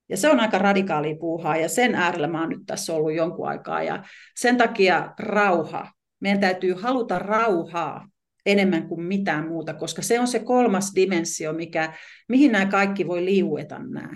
Ja 0.09 0.17
se 0.17 0.31
on 0.31 0.41
aika 0.41 0.59
radikaali 0.59 1.15
puuhaa 1.15 1.57
ja 1.57 1.69
sen 1.69 1.95
äärellä 1.95 2.27
mä 2.27 2.41
oon 2.41 2.49
nyt 2.49 2.63
tässä 2.67 2.95
ollut 2.95 3.15
jonkun 3.15 3.49
aikaa. 3.49 3.83
Ja 3.83 4.05
sen 4.37 4.57
takia 4.57 5.15
rauha. 5.19 5.93
Meidän 6.21 6.41
täytyy 6.41 6.75
haluta 6.75 7.19
rauhaa 7.19 8.09
enemmän 8.47 8.89
kuin 8.89 9.03
mitään 9.03 9.49
muuta, 9.49 9.75
koska 9.75 10.03
se 10.03 10.21
on 10.21 10.29
se 10.29 10.39
kolmas 10.39 10.93
dimensio, 10.95 11.53
mikä, 11.53 11.93
mihin 12.29 12.53
nämä 12.53 12.67
kaikki 12.67 13.07
voi 13.07 13.25
liueta 13.25 13.79
nämä 13.79 14.13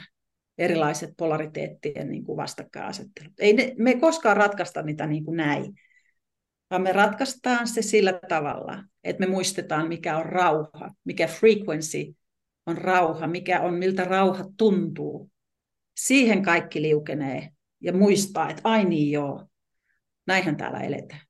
erilaiset 0.59 1.11
polariteettien 1.17 2.09
niin 2.09 2.25
kuin 2.25 2.37
vastakkainasettelut. 2.37 3.33
Ei 3.39 3.53
ne, 3.53 3.75
me 3.79 3.91
ei 3.91 4.01
koskaan 4.01 4.37
ratkaista 4.37 4.83
niitä 4.83 5.07
niin 5.07 5.25
kuin 5.25 5.37
näin, 5.37 5.75
vaan 6.73 6.83
me 6.83 6.93
ratkaistaan 6.93 7.69
se 7.69 7.83
sillä 7.83 8.21
tavalla, 8.29 8.85
että 9.05 9.21
me 9.21 9.27
muistetaan, 9.27 9.89
mikä 9.89 10.17
on 10.17 10.27
rauha, 10.27 10.95
mikä 11.05 11.27
frequency 11.27 12.15
on 12.67 12.79
rauha, 12.79 13.27
mikä 13.27 13.61
on, 13.61 13.75
miltä 13.75 14.05
rauha 14.05 14.45
tuntuu. 14.57 15.31
Siihen 15.97 16.43
kaikki 16.43 16.83
liukenee 16.83 17.49
ja 17.81 17.93
muistaa, 17.93 18.51
että 18.51 18.61
ai 18.65 18.85
niin 18.85 19.11
joo, 19.11 19.47
näinhän 20.27 20.57
täällä 20.57 20.81
eletään. 20.81 21.21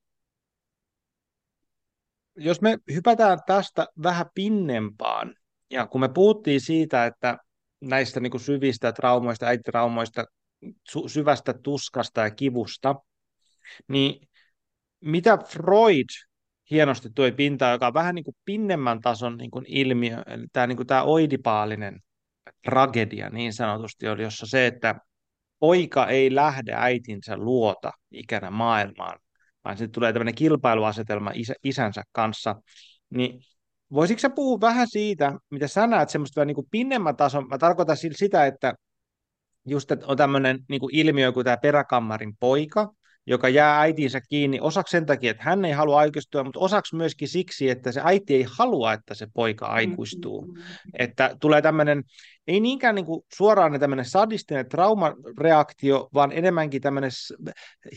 Jos 2.36 2.60
me 2.60 2.78
hypätään 2.92 3.38
tästä 3.46 3.86
vähän 4.02 4.26
pinnempaan, 4.34 5.34
ja 5.70 5.86
kun 5.86 6.00
me 6.00 6.08
puhuttiin 6.08 6.60
siitä, 6.60 7.06
että 7.06 7.38
näistä 7.80 8.20
niin 8.20 8.30
kuin 8.30 8.40
syvistä 8.40 8.92
traumoista, 8.92 9.46
äititraumoista, 9.46 10.24
syvästä 11.06 11.52
tuskasta 11.52 12.20
ja 12.20 12.30
kivusta, 12.30 12.94
niin 13.88 14.28
mitä 15.02 15.38
Freud 15.38 16.06
hienosti 16.70 17.08
tuo 17.14 17.32
pinta, 17.36 17.70
joka 17.70 17.86
on 17.86 17.94
vähän 17.94 18.14
niin 18.14 18.24
kuin 18.24 18.36
pinnemmän 18.44 19.00
tason 19.00 19.36
niin 19.36 19.50
kuin 19.50 19.64
ilmiö, 19.68 20.22
eli 20.26 20.46
tämä, 20.52 20.66
niin 20.66 20.76
kuin 20.76 20.86
tämä 20.86 21.02
oidipaalinen 21.02 22.00
tragedia 22.64 23.30
niin 23.30 23.52
sanotusti 23.52 24.08
oli, 24.08 24.22
jossa 24.22 24.46
se, 24.46 24.66
että 24.66 24.94
poika 25.58 26.06
ei 26.06 26.34
lähde 26.34 26.72
äitinsä 26.76 27.36
luota 27.36 27.92
ikänä 28.10 28.50
maailmaan, 28.50 29.18
vaan 29.64 29.76
sitten 29.76 29.92
tulee 29.92 30.12
tämmöinen 30.12 30.34
kilpailuasetelma 30.34 31.30
isä, 31.34 31.54
isänsä 31.64 32.02
kanssa, 32.12 32.56
niin 33.10 33.40
voisitko 33.92 34.20
sä 34.20 34.30
puhua 34.30 34.60
vähän 34.60 34.88
siitä, 34.88 35.32
mitä 35.50 35.68
sä 35.68 35.86
näet 35.86 36.08
semmoista 36.08 36.44
niin 36.44 36.54
kuin 36.54 36.66
pinnemmän 36.70 37.16
tason, 37.16 37.48
mä 37.48 37.58
tarkoitan 37.58 37.96
sitä, 37.96 38.46
että 38.46 38.74
just 39.66 39.90
että 39.90 40.06
on 40.06 40.16
tämmöinen 40.16 40.58
niin 40.68 40.80
kuin 40.80 40.94
ilmiö 40.94 41.32
kuin 41.32 41.44
tämä 41.44 41.56
peräkammarin 41.56 42.36
poika, 42.40 42.92
joka 43.26 43.48
jää 43.48 43.80
äitinsä 43.80 44.20
kiinni 44.20 44.60
osaksi 44.60 44.90
sen 44.90 45.06
takia, 45.06 45.30
että 45.30 45.42
hän 45.42 45.64
ei 45.64 45.72
halua 45.72 45.98
aikuistua, 45.98 46.44
mutta 46.44 46.60
osaksi 46.60 46.96
myöskin 46.96 47.28
siksi, 47.28 47.70
että 47.70 47.92
se 47.92 48.00
äiti 48.04 48.34
ei 48.34 48.46
halua, 48.58 48.92
että 48.92 49.14
se 49.14 49.26
poika 49.34 49.66
aikuistuu. 49.66 50.42
Mm-hmm. 50.42 50.62
Että 50.98 51.36
tulee 51.40 51.62
tämmöinen, 51.62 52.02
ei 52.46 52.60
niinkään 52.60 52.94
niin 52.94 53.06
kuin 53.06 53.24
suoraan 53.34 53.80
tämmöinen 53.80 54.04
sadistinen 54.04 54.68
traumareaktio, 54.68 56.08
vaan 56.14 56.32
enemmänkin 56.32 56.82
tämmöinen 56.82 57.10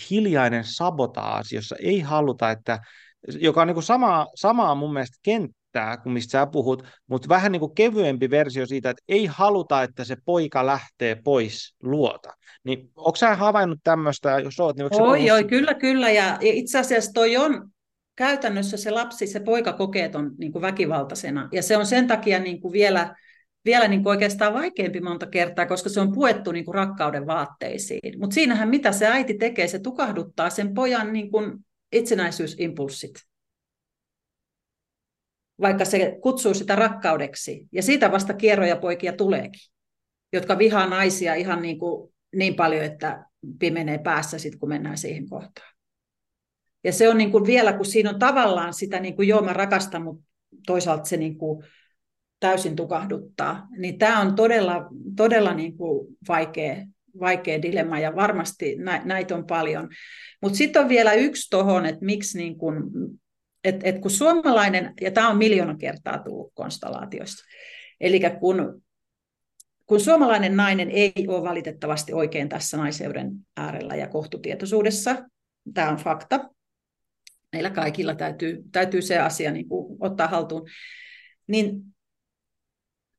hiljainen 0.10 0.64
sabotaasi, 0.64 1.56
jossa 1.56 1.76
ei 1.80 2.00
haluta, 2.00 2.52
että 2.52 2.80
joka 3.28 3.62
on 3.62 3.68
niin 3.68 3.76
kuin 3.76 3.84
samaa, 3.84 4.28
samaa 4.36 4.76
mun 4.76 4.94
mielestä 4.94 5.18
kenttä, 5.24 5.65
tämä, 5.76 5.98
kun 5.98 6.12
mistä 6.12 6.32
sä 6.32 6.46
puhut, 6.46 6.84
mutta 7.08 7.30
vähän 7.30 7.52
niin 7.52 7.60
kuin 7.60 7.76
kevyempi 7.76 8.30
versio 8.30 8.66
siitä, 8.66 8.90
että 8.90 9.04
ei 9.08 9.26
haluta, 9.26 9.84
että 9.84 10.04
se 10.04 10.16
poika 10.26 10.66
lähtee 10.66 11.16
pois 11.24 11.76
luota. 11.84 12.34
Niin 12.64 12.92
onko 12.96 13.16
sä 13.16 13.36
havainnut 13.36 13.80
tämmöistä, 13.84 14.40
jos 14.40 14.60
oot, 14.60 14.78
niin 14.78 15.02
Oi, 15.02 15.32
oi, 15.32 15.44
kyllä, 15.44 15.74
kyllä, 15.74 16.12
ja 16.12 16.38
itse 16.42 16.80
asiassa 16.80 17.12
toi 17.14 17.38
on 17.38 17.70
käytännössä 18.16 18.78
se 18.78 18.92
lapsi, 18.92 19.28
se 19.28 19.40
poika 19.40 19.74
kokee 19.74 20.10
ton 20.10 20.32
niin 20.38 20.52
kuin 20.52 20.62
väkivaltaisena, 20.62 21.50
ja 21.52 21.64
se 21.64 21.78
on 21.78 21.86
sen 21.86 22.08
takia 22.08 22.40
niin 22.40 22.62
kuin 22.62 22.72
vielä, 22.72 23.16
vielä 23.66 23.88
niin 23.88 24.04
kuin 24.04 24.12
oikeastaan 24.12 24.54
vaikeampi 24.54 25.02
monta 25.02 25.28
kertaa, 25.28 25.66
koska 25.66 25.90
se 25.90 26.00
on 26.00 26.14
puettu 26.14 26.52
niin 26.52 26.66
kuin 26.66 26.76
rakkauden 26.76 27.28
vaatteisiin. 27.28 28.20
Mutta 28.20 28.34
siinähän 28.34 28.70
mitä 28.70 28.92
se 28.92 29.08
äiti 29.08 29.34
tekee, 29.34 29.68
se 29.68 29.80
tukahduttaa 29.80 30.50
sen 30.50 30.74
pojan 30.74 31.14
niin 31.14 31.32
kuin 31.32 31.54
itsenäisyysimpulssit 31.92 33.14
vaikka 35.62 35.86
se 35.86 36.18
kutsuu 36.22 36.54
sitä 36.54 36.76
rakkaudeksi. 36.76 37.68
Ja 37.72 37.84
siitä 37.84 38.12
vasta 38.12 38.34
kierroja 38.34 38.76
poikia 38.76 39.14
tuleekin, 39.14 39.72
jotka 40.34 40.58
vihaa 40.58 40.88
naisia 40.88 41.36
ihan 41.36 41.62
niin, 41.62 41.80
kuin, 41.80 42.14
niin 42.36 42.56
paljon, 42.56 42.84
että 42.84 43.26
pimenee 43.60 43.98
päässä 43.98 44.40
sitten, 44.40 44.60
kun 44.60 44.70
mennään 44.70 44.98
siihen 44.98 45.30
kohtaan. 45.30 45.76
Ja 46.84 46.92
se 46.92 47.10
on 47.10 47.18
niin 47.18 47.32
kuin 47.32 47.46
vielä, 47.46 47.74
kun 47.74 47.86
siinä 47.86 48.10
on 48.10 48.20
tavallaan 48.20 48.74
sitä, 48.74 49.00
niin 49.00 49.16
kuin 49.16 49.28
joo 49.28 49.42
mä 49.42 49.54
rakastan, 49.54 50.04
mutta 50.04 50.24
toisaalta 50.66 51.06
se 51.06 51.18
niin 51.18 51.38
kuin 51.38 51.66
täysin 52.40 52.76
tukahduttaa, 52.76 53.68
niin 53.78 53.98
tämä 53.98 54.22
on 54.22 54.36
todella, 54.36 54.86
todella 55.16 55.54
niin 55.54 55.78
kuin 55.78 56.18
vaikea, 56.28 56.76
vaikea 57.20 57.62
dilemma 57.62 58.00
ja 58.00 58.16
varmasti 58.16 58.76
näitä 59.04 59.36
on 59.36 59.46
paljon. 59.46 59.90
Mutta 60.42 60.58
sitten 60.58 60.82
on 60.82 60.90
vielä 60.90 61.14
yksi 61.14 61.50
tuohon, 61.50 61.86
että 61.86 62.06
miksi 62.06 62.38
niin 62.38 62.58
kuin 62.58 62.84
et, 63.66 63.76
et 63.84 64.00
kun 64.00 64.12
suomalainen, 64.12 64.94
ja 65.02 65.12
tämä 65.12 65.30
on 65.30 65.38
miljoona 65.38 65.76
kertaa 65.78 66.20
tullut 66.20 66.52
konstellaatiosta, 66.54 67.44
eli 68.02 68.22
kun, 68.40 68.82
kun 69.86 70.00
suomalainen 70.00 70.56
nainen 70.56 70.92
ei 70.92 71.14
ole 71.28 71.50
valitettavasti 71.50 72.14
oikein 72.14 72.50
tässä 72.50 72.78
naiseuden 72.78 73.32
äärellä 73.58 73.96
ja 73.96 74.08
kohtutietoisuudessa, 74.08 75.16
tämä 75.74 75.90
on 75.90 75.98
fakta, 75.98 76.50
meillä 77.52 77.70
kaikilla 77.70 78.16
täytyy, 78.16 78.64
täytyy 78.72 79.02
se 79.02 79.20
asia 79.20 79.52
niin 79.52 79.70
kuin 79.70 79.98
ottaa 80.00 80.28
haltuun, 80.28 80.68
niin, 81.48 81.82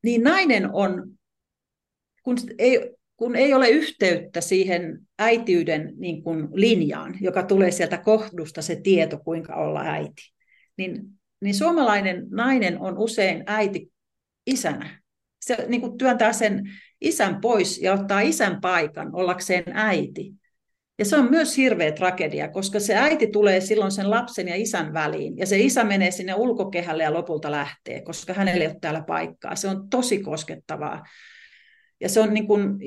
niin 0.02 0.22
nainen 0.22 0.70
on, 0.72 1.10
kun 2.22 2.36
ei, 2.58 2.96
kun 3.16 3.36
ei 3.36 3.54
ole 3.54 3.68
yhteyttä 3.68 4.40
siihen 4.40 4.98
äitiyden 5.18 5.92
niin 5.96 6.22
kuin 6.22 6.48
linjaan, 6.52 7.14
joka 7.20 7.42
tulee 7.42 7.70
sieltä 7.70 7.98
kohdusta 7.98 8.62
se 8.62 8.76
tieto, 8.76 9.18
kuinka 9.18 9.54
olla 9.54 9.80
äiti, 9.80 10.35
niin, 10.76 11.02
niin 11.40 11.54
suomalainen 11.54 12.26
nainen 12.30 12.80
on 12.80 12.98
usein 12.98 13.42
äiti 13.46 13.92
isänä. 14.46 15.02
Se 15.40 15.64
niin 15.68 15.80
kuin 15.80 15.98
työntää 15.98 16.32
sen 16.32 16.62
isän 17.00 17.40
pois 17.40 17.82
ja 17.82 17.92
ottaa 17.92 18.20
isän 18.20 18.60
paikan 18.60 19.14
ollakseen 19.14 19.64
äiti. 19.74 20.32
Ja 20.98 21.04
se 21.04 21.16
on 21.16 21.30
myös 21.30 21.56
hirveä 21.56 21.92
tragedia, 21.92 22.48
koska 22.48 22.80
se 22.80 22.94
äiti 22.94 23.26
tulee 23.26 23.60
silloin 23.60 23.92
sen 23.92 24.10
lapsen 24.10 24.48
ja 24.48 24.56
isän 24.56 24.92
väliin, 24.92 25.36
ja 25.36 25.46
se 25.46 25.58
isä 25.58 25.84
menee 25.84 26.10
sinne 26.10 26.34
ulkokehälle 26.34 27.02
ja 27.02 27.12
lopulta 27.12 27.50
lähtee, 27.50 28.00
koska 28.02 28.34
hänelle 28.34 28.64
ei 28.64 28.70
ole 28.70 28.78
täällä 28.80 29.02
paikkaa. 29.02 29.56
Se 29.56 29.68
on 29.68 29.88
tosi 29.88 30.18
koskettavaa. 30.18 31.04
Ja 32.00 32.08
se 32.08 32.20
on 32.20 32.34
niin 32.34 32.46
kuin 32.46 32.78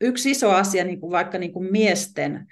yksi 0.00 0.30
iso 0.30 0.50
asia 0.50 0.84
niin 0.84 1.00
kuin 1.00 1.10
vaikka 1.10 1.38
niin 1.38 1.52
kuin 1.52 1.72
miesten 1.72 2.46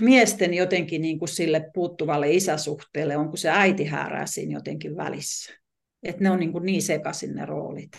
miesten 0.00 0.54
jotenkin 0.54 1.02
niin 1.02 1.18
kuin 1.18 1.28
sille 1.28 1.70
puuttuvalle 1.74 2.30
isäsuhteelle, 2.30 3.16
onko 3.16 3.36
se 3.36 3.50
äiti 3.50 3.84
häärää 3.84 4.26
siinä 4.26 4.52
jotenkin 4.52 4.96
välissä. 4.96 5.52
Että 6.02 6.22
ne 6.22 6.30
on 6.30 6.38
niin, 6.38 6.52
kuin 6.52 6.66
niin 6.66 6.82
sekaisin 6.82 7.34
ne 7.34 7.46
roolit. 7.46 7.90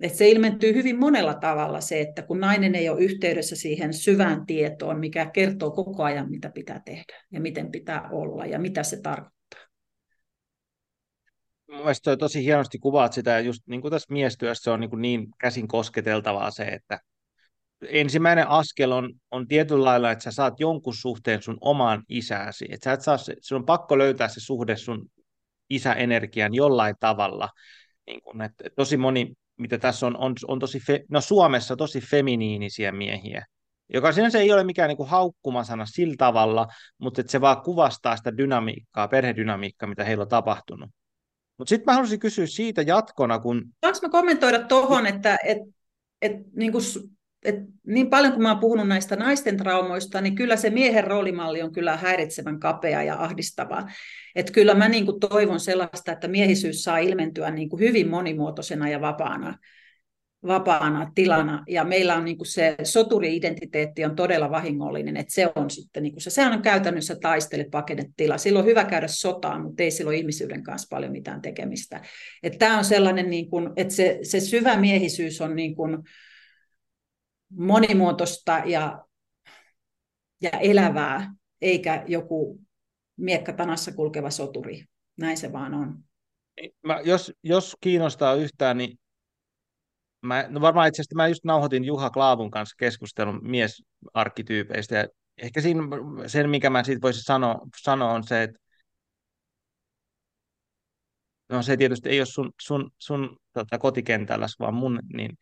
Et 0.00 0.14
se 0.14 0.28
ilmentyy 0.28 0.74
hyvin 0.74 0.98
monella 0.98 1.34
tavalla 1.34 1.80
se, 1.80 2.00
että 2.00 2.22
kun 2.22 2.40
nainen 2.40 2.74
ei 2.74 2.88
ole 2.88 3.00
yhteydessä 3.00 3.56
siihen 3.56 3.94
syvään 3.94 4.46
tietoon, 4.46 5.00
mikä 5.00 5.26
kertoo 5.26 5.70
koko 5.70 6.02
ajan, 6.02 6.30
mitä 6.30 6.50
pitää 6.50 6.82
tehdä 6.84 7.24
ja 7.32 7.40
miten 7.40 7.70
pitää 7.70 8.08
olla 8.10 8.46
ja 8.46 8.58
mitä 8.58 8.82
se 8.82 9.00
tarkoittaa. 9.00 9.36
Mielestäni 11.68 12.16
tosi 12.16 12.44
hienosti 12.44 12.78
kuvaat 12.78 13.12
sitä, 13.12 13.30
ja 13.30 13.40
just 13.40 13.62
niin 13.66 13.80
kuin 13.80 13.90
tässä 13.90 14.12
miestyössä 14.12 14.72
on 14.72 14.80
niin, 14.80 14.90
niin 15.00 15.26
käsin 15.38 15.68
kosketeltavaa 15.68 16.50
se, 16.50 16.64
että 16.64 17.00
ensimmäinen 17.88 18.48
askel 18.48 18.92
on, 18.92 19.12
on 19.30 19.48
tietyllä 19.48 19.84
lailla, 19.84 20.10
että 20.10 20.24
sä 20.24 20.30
saat 20.30 20.60
jonkun 20.60 20.94
suhteen 20.94 21.42
sun 21.42 21.58
omaan 21.60 22.02
isääsi. 22.08 22.64
Että 22.70 22.84
sä 22.84 22.92
et 22.92 23.02
saa, 23.02 23.16
sun 23.40 23.56
on 23.56 23.66
pakko 23.66 23.98
löytää 23.98 24.28
se 24.28 24.40
suhde 24.40 24.76
sun 24.76 25.06
isäenergian 25.70 26.54
jollain 26.54 26.94
tavalla. 27.00 27.48
Niin 28.06 28.22
kun, 28.22 28.42
että 28.42 28.64
tosi 28.76 28.96
moni, 28.96 29.32
mitä 29.56 29.78
tässä 29.78 30.06
on, 30.06 30.16
on, 30.16 30.34
on 30.48 30.58
tosi, 30.58 30.80
fe, 30.80 31.04
no 31.10 31.20
Suomessa 31.20 31.76
tosi 31.76 32.00
feminiinisiä 32.00 32.92
miehiä, 32.92 33.46
joka 33.92 34.12
sinänsä 34.12 34.38
ei 34.38 34.52
ole 34.52 34.64
mikään 34.64 34.88
niin 34.88 34.96
kuin 34.96 35.08
haukkumasana 35.08 35.86
sillä 35.86 36.14
tavalla, 36.18 36.66
mutta 36.98 37.20
että 37.20 37.30
se 37.30 37.40
vaan 37.40 37.62
kuvastaa 37.62 38.16
sitä 38.16 38.36
dynamiikkaa, 38.36 39.08
perhedynamiikkaa, 39.08 39.88
mitä 39.88 40.04
heillä 40.04 40.22
on 40.22 40.28
tapahtunut. 40.28 40.90
Mutta 41.58 41.68
sitten 41.68 41.84
mä 41.86 41.92
haluaisin 41.92 42.20
kysyä 42.20 42.46
siitä 42.46 42.82
jatkona, 42.82 43.38
kun... 43.38 43.62
Saanko 43.80 43.98
mä 44.02 44.08
kommentoida 44.08 44.58
tuohon, 44.58 45.06
että 45.06 45.38
et, 45.44 45.58
et, 46.22 46.32
niin 46.56 46.72
kuin 46.72 46.84
et 47.46 47.56
niin 47.86 48.10
paljon 48.10 48.32
kuin 48.32 48.42
mä 48.42 48.50
oon 48.50 48.60
puhunut 48.60 48.88
näistä 48.88 49.16
naisten 49.16 49.56
traumoista, 49.56 50.20
niin 50.20 50.34
kyllä 50.34 50.56
se 50.56 50.70
miehen 50.70 51.04
roolimalli 51.04 51.62
on 51.62 51.72
kyllä 51.72 51.96
häiritsevän 51.96 52.60
kapea 52.60 53.02
ja 53.02 53.16
ahdistava. 53.18 53.88
Et 54.34 54.50
kyllä 54.50 54.74
mä 54.74 54.88
niin 54.88 55.04
kuin 55.04 55.20
toivon 55.20 55.60
sellaista, 55.60 56.12
että 56.12 56.28
miehisyys 56.28 56.82
saa 56.82 56.98
ilmentyä 56.98 57.50
niin 57.50 57.68
kuin 57.68 57.80
hyvin 57.80 58.08
monimuotoisena 58.08 58.88
ja 58.88 59.00
vapaana, 59.00 59.58
vapaana 60.46 61.12
tilana. 61.14 61.64
Ja 61.68 61.84
meillä 61.84 62.16
on 62.16 62.24
niin 62.24 62.36
kuin 62.38 62.46
se 62.46 62.76
soturi-identiteetti 62.82 64.04
on 64.04 64.16
todella 64.16 64.50
vahingollinen, 64.50 65.16
että 65.16 65.34
se 65.34 65.52
on 65.54 65.70
sitten 65.70 66.02
niin 66.02 66.12
kuin 66.12 66.22
se, 66.22 66.30
sehän 66.30 66.52
on 66.52 66.62
käytännössä 66.62 67.16
taistele 67.16 67.66
tila. 68.16 68.38
Silloin 68.38 68.62
on 68.62 68.70
hyvä 68.70 68.84
käydä 68.84 69.08
sotaan, 69.08 69.62
mutta 69.62 69.82
ei 69.82 69.90
silloin 69.90 70.18
ihmisyyden 70.18 70.62
kanssa 70.62 70.88
paljon 70.90 71.12
mitään 71.12 71.42
tekemistä. 71.42 72.00
Tämä 72.58 72.78
on 72.78 72.84
sellainen, 72.84 73.30
niin 73.30 73.50
kuin, 73.50 73.70
että 73.76 73.94
se, 73.94 74.18
se 74.22 74.40
syvä 74.40 74.76
miehisyys 74.76 75.40
on 75.40 75.56
niin 75.56 75.76
kuin, 75.76 75.98
monimuotoista 77.50 78.62
ja, 78.64 79.04
ja 80.40 80.50
elävää, 80.50 81.34
eikä 81.60 82.04
joku 82.06 82.60
miekkatanassa 83.16 83.92
kulkeva 83.92 84.30
soturi. 84.30 84.84
Näin 85.16 85.36
se 85.36 85.52
vaan 85.52 85.74
on. 85.74 85.98
Niin, 86.60 86.70
mä, 86.82 87.00
jos, 87.04 87.32
jos 87.42 87.76
kiinnostaa 87.80 88.34
yhtään, 88.34 88.78
niin 88.78 88.98
mä, 90.22 90.46
no 90.48 90.60
varmaan 90.60 90.88
itse 90.88 91.02
asiassa 91.02 91.16
mä 91.16 91.28
just 91.28 91.44
nauhoitin 91.44 91.84
Juha 91.84 92.10
Klaavun 92.10 92.50
kanssa 92.50 92.76
keskustelun 92.78 93.40
miesarkkityypeistä, 93.42 94.96
ja 94.96 95.08
ehkä 95.38 95.60
siinä 95.60 95.82
sen, 96.26 96.50
mikä 96.50 96.70
mä 96.70 96.84
siitä 96.84 97.02
voisin 97.02 97.22
sanoa, 97.22 97.66
sanoa 97.82 98.12
on 98.12 98.24
se, 98.24 98.42
että 98.42 98.58
no 101.48 101.62
se 101.62 101.76
tietysti 101.76 102.08
ei 102.08 102.20
ole 102.20 102.26
sun, 102.26 102.52
sun, 102.60 102.90
sun 102.98 103.36
tota, 103.52 103.78
kotikentällä, 103.78 104.46
vaan 104.58 104.74
mun, 104.74 105.00
niin 105.12 105.38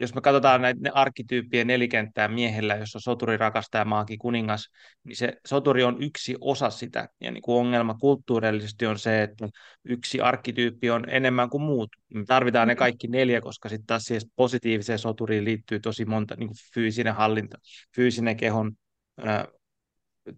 jos 0.00 0.14
me 0.14 0.20
katsotaan 0.20 0.62
näitä 0.62 0.80
ne 0.82 0.90
arkkityyppien 0.94 1.66
nelikenttää 1.66 2.28
miehellä, 2.28 2.76
jossa 2.76 2.98
on 2.98 3.02
soturi, 3.02 3.36
rakastaja, 3.36 3.84
maaki, 3.84 4.16
kuningas, 4.16 4.70
niin 5.04 5.16
se 5.16 5.32
soturi 5.46 5.84
on 5.84 6.02
yksi 6.02 6.36
osa 6.40 6.70
sitä. 6.70 7.08
Ja 7.20 7.30
niin 7.30 7.42
kuin 7.42 7.58
ongelma 7.58 7.94
kulttuurillisesti 7.94 8.86
on 8.86 8.98
se, 8.98 9.22
että 9.22 9.48
yksi 9.84 10.20
arkkityyppi 10.20 10.90
on 10.90 11.04
enemmän 11.08 11.50
kuin 11.50 11.62
muut. 11.62 11.88
Me 12.14 12.24
tarvitaan 12.24 12.68
ne 12.68 12.74
mm. 12.74 12.78
kaikki 12.78 13.08
neljä, 13.08 13.40
koska 13.40 13.68
sitten 13.68 13.86
taas 13.86 14.02
siihen 14.02 14.22
positiiviseen 14.36 14.98
soturiin 14.98 15.44
liittyy 15.44 15.80
tosi 15.80 16.04
monta 16.04 16.36
niin 16.36 16.48
kuin 16.48 16.58
fyysinen 16.74 17.14
hallinta, 17.14 17.58
fyysinen 17.94 18.36
kehon 18.36 18.72
ää, 19.18 19.46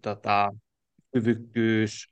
tota, 0.01 0.51
kyvykkyys, 1.13 2.07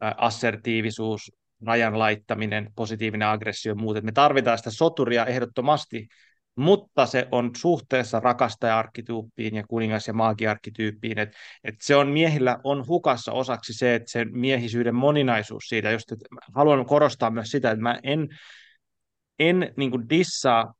ää, 0.00 0.14
assertiivisuus, 0.18 1.32
rajan 1.66 1.98
laittaminen, 1.98 2.72
positiivinen 2.76 3.28
aggressio 3.28 3.70
ja 3.70 3.74
muut. 3.74 4.02
me 4.02 4.12
tarvitaan 4.12 4.58
sitä 4.58 4.70
soturia 4.70 5.26
ehdottomasti 5.26 6.08
mutta 6.58 7.06
se 7.06 7.28
on 7.32 7.50
suhteessa 7.56 8.20
rakastaja-arkkityyppiin 8.20 9.54
ja 9.54 9.62
kuningas- 9.62 10.06
ja 10.08 10.12
maagiarkkityyppiin, 10.12 11.18
että 11.18 11.38
et 11.64 11.74
se 11.80 11.96
on 11.96 12.08
miehillä 12.08 12.58
on 12.64 12.86
hukassa 12.86 13.32
osaksi 13.32 13.72
se, 13.72 13.94
että 13.94 14.10
se 14.10 14.24
miehisyyden 14.24 14.94
moninaisuus 14.94 15.64
siitä, 15.68 15.90
just, 15.90 16.12
haluan 16.54 16.86
korostaa 16.86 17.30
myös 17.30 17.50
sitä, 17.50 17.70
että 17.70 17.82
mä 17.82 17.98
en, 18.02 18.28
en 19.38 19.72
niin 19.76 19.90
kuin 19.90 20.08
dissaa 20.08 20.74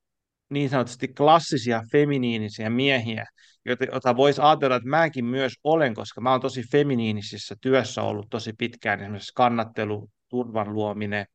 niin 0.51 0.71
sanotusti 0.71 1.09
klassisia 1.09 1.83
feminiinisiä 1.93 2.71
miehiä, 2.71 3.27
joita 3.65 4.17
voisi 4.17 4.41
ajatella, 4.41 4.77
että 4.77 4.89
mäkin 4.89 5.25
myös 5.25 5.53
olen, 5.65 5.95
koska 5.95 6.21
mä 6.21 6.31
oon 6.31 6.41
tosi 6.41 6.63
feminiinisissä 6.73 7.55
työssä 7.61 8.03
ollut 8.03 8.27
tosi 8.31 8.53
pitkään, 8.59 9.01
esimerkiksi 9.01 9.33
kannattelu, 9.35 10.11
turvan 10.29 10.73
luominen, 10.73 11.27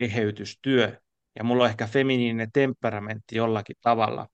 eheytystyö, 0.00 0.98
ja 1.36 1.44
mulla 1.44 1.64
on 1.64 1.70
ehkä 1.70 1.86
feminiininen 1.86 2.52
temperamentti 2.52 3.36
jollakin 3.36 3.76
tavalla. 3.80 4.26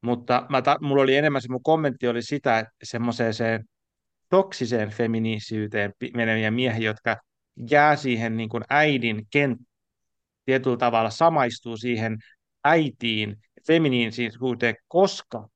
Mutta 0.00 0.46
mä 0.48 0.62
ta- 0.62 0.78
mulla 0.80 1.02
oli 1.02 1.16
enemmän 1.16 1.42
se 1.42 1.48
mun 1.48 1.62
kommentti 1.62 2.08
oli 2.08 2.22
sitä, 2.22 2.58
että 2.58 2.72
semmoiseen 2.82 3.64
toksiseen 4.28 4.90
feminiisyyteen 4.90 5.92
meneviä 6.14 6.50
miehiä, 6.50 6.90
jotka 6.90 7.16
jää 7.70 7.96
siihen 7.96 8.36
niin 8.36 8.48
kuin 8.48 8.64
äidin 8.70 9.26
kent 9.30 9.58
tietyllä 10.44 10.76
tavalla 10.76 11.10
samaistuu 11.10 11.76
siihen 11.76 12.18
äitiin, 12.64 13.36
feminiinisyyteen, 13.66 14.74
koska 14.88 15.48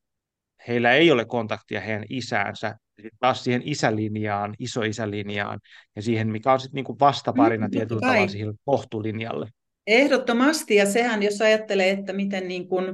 heillä 0.68 0.92
ei 0.92 1.10
ole 1.10 1.24
kontaktia 1.24 1.80
heidän 1.80 2.04
isäänsä, 2.10 2.76
taas 3.20 3.44
siihen 3.44 3.62
isälinjaan, 3.64 4.54
isoisälinjaan 4.58 5.60
ja 5.96 6.02
siihen, 6.02 6.28
mikä 6.28 6.52
on 6.52 6.60
sitten 6.60 6.84
niin 6.84 7.00
vastaparina 7.00 7.66
mm, 7.66 7.70
tietyllä 7.70 8.00
tavalla 8.00 8.28
siihen 8.28 8.54
kohtulinjalle. 8.64 9.48
Ehdottomasti, 9.86 10.74
ja 10.74 10.86
sehän 10.86 11.22
jos 11.22 11.40
ajattelee, 11.40 11.90
että 11.90 12.12
miten 12.12 12.48
niin 12.48 12.68
kuin 12.68 12.84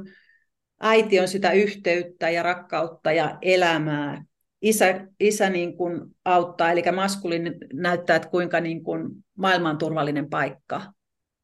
äiti 0.80 1.20
on 1.20 1.28
sitä 1.28 1.52
yhteyttä 1.52 2.30
ja 2.30 2.42
rakkautta 2.42 3.12
ja 3.12 3.38
elämää, 3.42 4.24
isä, 4.62 5.06
isä 5.20 5.50
niin 5.50 5.76
kuin 5.76 6.00
auttaa, 6.24 6.72
eli 6.72 6.82
maskulin 6.94 7.54
näyttää, 7.72 8.16
että 8.16 8.28
kuinka 8.28 8.60
niin 8.60 8.82
kuin 8.82 9.08
maailman 9.36 9.70
on 9.70 9.78
turvallinen 9.78 10.30
paikka, 10.30 10.92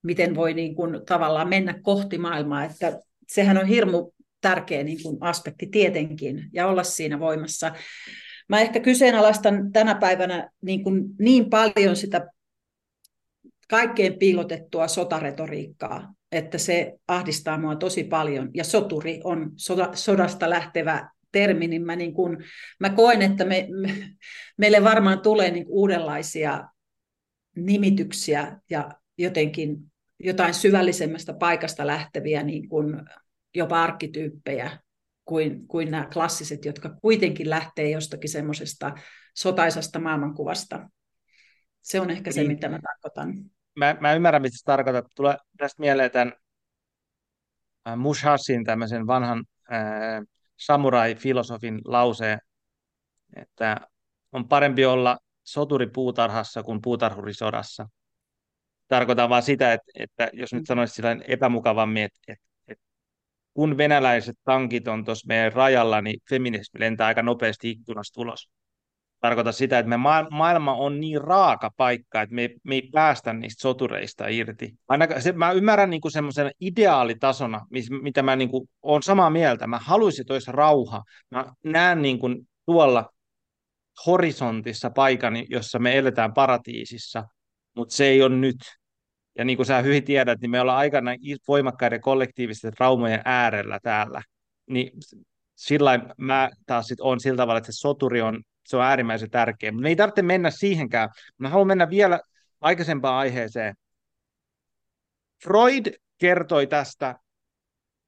miten 0.02 0.34
voi 0.34 0.54
niin 0.54 0.74
kuin 0.74 1.00
tavallaan 1.06 1.48
mennä 1.48 1.74
kohti 1.82 2.18
maailmaa, 2.18 2.64
että 2.64 3.00
sehän 3.28 3.58
on 3.58 3.66
hirmu 3.66 4.10
tärkeä 4.40 4.84
niin 4.84 5.02
kuin 5.02 5.16
aspekti 5.20 5.66
tietenkin, 5.66 6.44
ja 6.52 6.66
olla 6.66 6.82
siinä 6.82 7.20
voimassa. 7.20 7.72
Mä 8.48 8.60
ehkä 8.60 8.80
kyseenalaistan 8.80 9.72
tänä 9.72 9.94
päivänä 9.94 10.50
niin, 10.60 10.82
kuin 10.82 11.04
niin 11.18 11.50
paljon 11.50 11.96
sitä 11.96 12.26
kaikkein 13.70 14.18
piilotettua 14.18 14.88
sotaretoriikkaa, 14.88 16.14
että 16.32 16.58
se 16.58 16.92
ahdistaa 17.08 17.58
mua 17.58 17.76
tosi 17.76 18.04
paljon. 18.04 18.50
Ja 18.54 18.64
soturi 18.64 19.20
on 19.24 19.52
soda, 19.56 19.90
sodasta 19.94 20.50
lähtevä 20.50 21.10
termi, 21.32 21.68
niin 21.68 21.82
mä, 21.86 21.96
niin 21.96 22.14
kun, 22.14 22.44
mä 22.80 22.90
koen, 22.90 23.22
että 23.22 23.44
me, 23.44 23.68
me, 23.80 23.94
meille 24.58 24.84
varmaan 24.84 25.20
tulee 25.20 25.50
niin 25.50 25.66
uudenlaisia 25.68 26.68
nimityksiä 27.56 28.60
ja 28.70 28.90
jotenkin 29.18 29.76
jotain 30.20 30.54
syvällisemmästä 30.54 31.34
paikasta 31.34 31.86
lähteviä 31.86 32.42
niin 32.42 32.68
kuin 32.68 33.00
jopa 33.54 33.82
arkkityyppejä 33.82 34.78
kuin, 35.24 35.68
kuin 35.68 35.90
nämä 35.90 36.08
klassiset, 36.12 36.64
jotka 36.64 36.96
kuitenkin 37.02 37.50
lähtee 37.50 37.90
jostakin 37.90 38.30
semmoisesta 38.30 38.94
sotaisasta 39.36 39.98
maailmankuvasta. 39.98 40.88
Se 41.84 42.00
on 42.00 42.10
ehkä 42.10 42.32
se, 42.32 42.40
niin. 42.40 42.52
mitä 42.52 42.68
mä 42.68 42.78
tarkoitan 42.82 43.50
mä, 43.74 43.96
mä 44.00 44.12
ymmärrän, 44.12 44.42
mitä 44.42 44.56
se 44.56 44.64
tarkoittaa. 44.64 45.10
Tulee 45.16 45.36
tästä 45.56 45.80
mieleen 45.80 46.10
tämän 46.10 46.32
äh, 47.88 47.96
Mushashin, 47.96 48.64
tämmöisen 48.64 49.06
vanhan 49.06 49.44
äh, 49.72 50.22
samurai-filosofin 50.56 51.80
lauseen, 51.84 52.38
että 53.36 53.80
on 54.32 54.48
parempi 54.48 54.84
olla 54.84 55.18
soturi 55.42 55.86
puutarhassa 55.86 56.62
kuin 56.62 56.82
puutarhuri 56.82 57.34
sodassa. 57.34 57.88
Tarkoitan 58.88 59.28
vaan 59.28 59.42
sitä, 59.42 59.72
että, 59.72 59.92
että 59.94 60.30
jos 60.32 60.52
nyt 60.52 60.66
sanoisi 60.66 60.94
sillä 60.94 61.16
epämukavammin, 61.28 62.02
että, 62.02 62.18
että, 62.28 62.44
että 62.68 62.84
kun 63.54 63.76
venäläiset 63.76 64.36
tankit 64.44 64.88
on 64.88 65.04
tuossa 65.04 65.26
meidän 65.28 65.52
rajalla, 65.52 66.00
niin 66.00 66.20
feminismi 66.28 66.80
lentää 66.80 67.06
aika 67.06 67.22
nopeasti 67.22 67.70
ikkunasta 67.70 68.20
ulos 68.20 68.50
tarkoita 69.24 69.52
sitä, 69.52 69.78
että 69.78 69.88
me 69.88 69.96
ma- 69.96 70.26
maailma 70.30 70.74
on 70.74 71.00
niin 71.00 71.20
raaka 71.20 71.70
paikka, 71.76 72.22
että 72.22 72.34
me, 72.34 72.50
me 72.62 72.74
ei 72.74 72.88
päästä 72.92 73.32
niistä 73.32 73.62
sotureista 73.62 74.28
irti. 74.28 74.74
Ainakaan 74.88 75.22
se, 75.22 75.32
mä 75.32 75.52
ymmärrän 75.52 75.90
niin 75.90 76.00
semmoisen 76.08 76.50
ideaalitasona, 76.60 77.66
mis, 77.70 77.90
mitä 77.90 78.22
mä 78.22 78.36
niin 78.36 78.50
olen 78.82 79.02
samaa 79.02 79.30
mieltä. 79.30 79.66
Mä 79.66 79.78
haluaisin, 79.78 80.20
että 80.20 80.32
olisi 80.32 80.52
rauha. 80.52 81.02
Mä 81.30 81.46
näen 81.64 82.02
niin 82.02 82.18
kuin, 82.18 82.48
tuolla 82.66 83.10
horisontissa 84.06 84.90
paikan, 84.90 85.50
jossa 85.50 85.78
me 85.78 85.98
eletään 85.98 86.34
paratiisissa, 86.34 87.24
mutta 87.76 87.94
se 87.94 88.06
ei 88.06 88.22
ole 88.22 88.36
nyt. 88.36 88.60
Ja 89.38 89.44
niin 89.44 89.56
kuin 89.56 89.66
sä 89.66 89.82
hyvin 89.82 90.04
tiedät, 90.04 90.40
niin 90.40 90.50
me 90.50 90.60
ollaan 90.60 90.78
aikana 90.78 91.10
voimakkaiden 91.48 92.00
kollektiivisten 92.00 92.72
traumojen 92.72 93.22
äärellä 93.24 93.78
täällä. 93.82 94.22
Niin 94.70 94.90
sillä 95.54 96.00
mä 96.16 96.50
taas 96.66 96.86
sit 96.86 97.00
on 97.00 97.20
sillä 97.20 97.36
tavalla, 97.36 97.58
että 97.58 97.72
se 97.72 97.78
soturi 97.78 98.22
on 98.22 98.42
se 98.64 98.76
on 98.76 98.82
äärimmäisen 98.82 99.30
tärkeä. 99.30 99.72
Mutta 99.72 99.82
me 99.82 99.88
ei 99.88 99.96
tarvitse 99.96 100.22
mennä 100.22 100.50
siihenkään. 100.50 101.08
Mä 101.38 101.48
haluan 101.48 101.66
mennä 101.66 101.90
vielä 101.90 102.20
aikaisempaan 102.60 103.14
aiheeseen. 103.14 103.74
Freud 105.44 105.86
kertoi 106.18 106.66
tästä, 106.66 107.14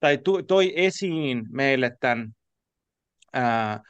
tai 0.01 0.19
toi 0.47 0.73
esiin 0.77 1.45
meille 1.51 1.97
tämän 2.01 2.29
ää, 3.33 3.81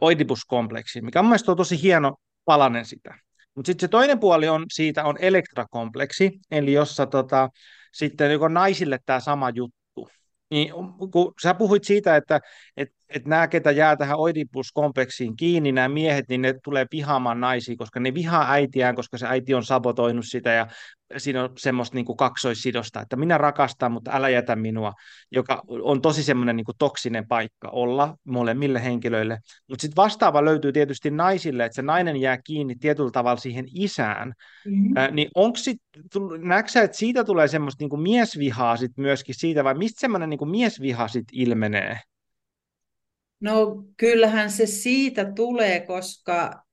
Oedipus-kompleksin, 0.00 1.04
mikä 1.04 1.20
on 1.20 1.26
mielestäni 1.26 1.56
tosi 1.56 1.82
hieno 1.82 2.16
palanen 2.44 2.84
sitä. 2.84 3.14
Mutta 3.54 3.66
sitten 3.66 3.86
se 3.86 3.88
toinen 3.88 4.20
puoli 4.20 4.48
on 4.48 4.64
siitä 4.72 5.04
on 5.04 5.16
Elektra-kompleksi, 5.20 6.38
eli 6.50 6.72
jossa 6.72 7.06
tota, 7.06 7.48
sitten 7.92 8.32
joko 8.32 8.48
naisille 8.48 8.98
tämä 9.06 9.20
sama 9.20 9.50
juttu, 9.50 10.08
niin 10.50 10.72
kun 11.12 11.34
sä 11.42 11.54
puhuit 11.54 11.84
siitä, 11.84 12.16
että, 12.16 12.40
että, 12.76 12.96
että 13.08 13.28
nämä, 13.28 13.48
ketä 13.48 13.70
jää 13.70 13.96
tähän 13.96 14.18
Oedipus-kompleksiin 14.18 15.36
kiinni, 15.36 15.72
nämä 15.72 15.88
miehet, 15.88 16.24
niin 16.28 16.42
ne 16.42 16.54
tulee 16.64 16.86
vihaamaan 16.92 17.40
naisia, 17.40 17.76
koska 17.76 18.00
ne 18.00 18.14
vihaa 18.14 18.52
äitiään, 18.52 18.94
koska 18.94 19.18
se 19.18 19.26
äiti 19.26 19.54
on 19.54 19.64
sabotoinut 19.64 20.24
sitä 20.28 20.52
ja 20.52 20.66
siinä 21.16 21.44
on 21.44 21.50
semmoista 21.58 21.94
niin 21.94 22.04
kuin 22.04 22.16
kaksoissidosta, 22.16 23.00
että 23.00 23.16
minä 23.16 23.38
rakastan, 23.38 23.92
mutta 23.92 24.10
älä 24.14 24.28
jätä 24.28 24.56
minua, 24.56 24.92
joka 25.30 25.62
on 25.68 26.02
tosi 26.02 26.22
semmoinen 26.22 26.56
niin 26.56 26.64
kuin 26.64 26.76
toksinen 26.78 27.28
paikka 27.28 27.68
olla 27.68 28.16
molemmille 28.24 28.84
henkilöille. 28.84 29.38
Mutta 29.68 29.82
sitten 29.82 30.02
vastaava 30.02 30.44
löytyy 30.44 30.72
tietysti 30.72 31.10
naisille, 31.10 31.64
että 31.64 31.76
se 31.76 31.82
nainen 31.82 32.16
jää 32.16 32.38
kiinni 32.44 32.74
tietyllä 32.76 33.10
tavalla 33.10 33.40
siihen 33.40 33.64
isään. 33.74 34.32
Mm-hmm. 34.64 34.96
Äh, 34.96 35.10
niin 35.12 35.28
onko 35.34 35.56
sit, 35.56 35.82
näetkö 36.38 36.80
että 36.82 36.96
siitä 36.96 37.24
tulee 37.24 37.48
semmoista 37.48 37.82
niin 37.82 37.90
kuin 37.90 38.02
miesvihaa 38.02 38.76
sit 38.76 38.92
myöskin 38.96 39.34
siitä, 39.34 39.64
vai 39.64 39.74
mistä 39.74 40.00
semmoinen 40.00 40.30
niin 40.30 40.38
kuin 40.38 40.50
miesviha 40.50 41.08
sit 41.08 41.26
ilmenee? 41.32 42.00
No 43.40 43.84
kyllähän 43.96 44.50
se 44.50 44.66
siitä 44.66 45.32
tulee, 45.32 45.80
koska 45.80 46.64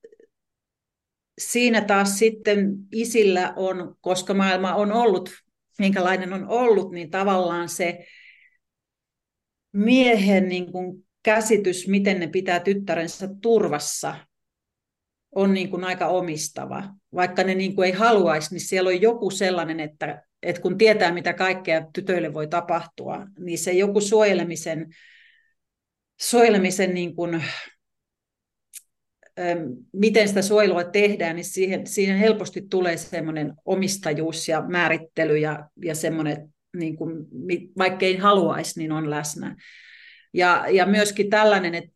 siinä 1.38 1.80
taas 1.80 2.18
sitten 2.18 2.74
isillä 2.92 3.52
on, 3.56 3.96
koska 4.00 4.34
maailma 4.34 4.74
on 4.74 4.92
ollut, 4.92 5.30
minkälainen 5.78 6.32
on 6.32 6.48
ollut, 6.48 6.92
niin 6.92 7.10
tavallaan 7.10 7.68
se 7.68 8.06
miehen 9.72 10.48
niin 10.48 10.72
kuin 10.72 11.06
käsitys, 11.22 11.88
miten 11.88 12.20
ne 12.20 12.26
pitää 12.26 12.60
tyttärensä 12.60 13.28
turvassa, 13.42 14.14
on 15.34 15.54
niin 15.54 15.70
kuin 15.70 15.84
aika 15.84 16.06
omistava. 16.06 16.84
Vaikka 17.14 17.44
ne 17.44 17.54
niin 17.54 17.74
kuin 17.74 17.86
ei 17.86 17.92
haluaisi, 17.92 18.54
niin 18.54 18.60
siellä 18.60 18.88
on 18.88 19.02
joku 19.02 19.30
sellainen, 19.30 19.80
että, 19.80 20.22
että 20.42 20.62
kun 20.62 20.78
tietää, 20.78 21.12
mitä 21.12 21.32
kaikkea 21.32 21.86
tytöille 21.92 22.34
voi 22.34 22.46
tapahtua, 22.46 23.26
niin 23.38 23.58
se 23.58 23.72
joku 23.72 24.00
suojelemisen, 24.00 24.94
suojelemisen 26.20 26.94
niin 26.94 27.16
kuin, 27.16 27.42
miten 29.92 30.28
sitä 30.28 30.42
suojelua 30.42 30.84
tehdään, 30.84 31.36
niin 31.36 31.44
siihen, 31.44 31.86
siihen 31.86 32.18
helposti 32.18 32.62
tulee 32.70 32.96
semmoinen 32.96 33.52
omistajuus 33.64 34.48
ja 34.48 34.64
määrittely 34.68 35.38
ja, 35.38 35.68
ja 35.84 35.94
semmoinen, 35.94 36.54
niin 36.76 36.96
kuin, 36.96 37.26
vaikka 37.78 38.06
ei 38.06 38.16
haluaisi, 38.16 38.78
niin 38.80 38.92
on 38.92 39.10
läsnä. 39.10 39.56
Ja, 40.34 40.64
ja 40.70 40.86
myöskin 40.86 41.30
tällainen, 41.30 41.74
että, 41.74 41.90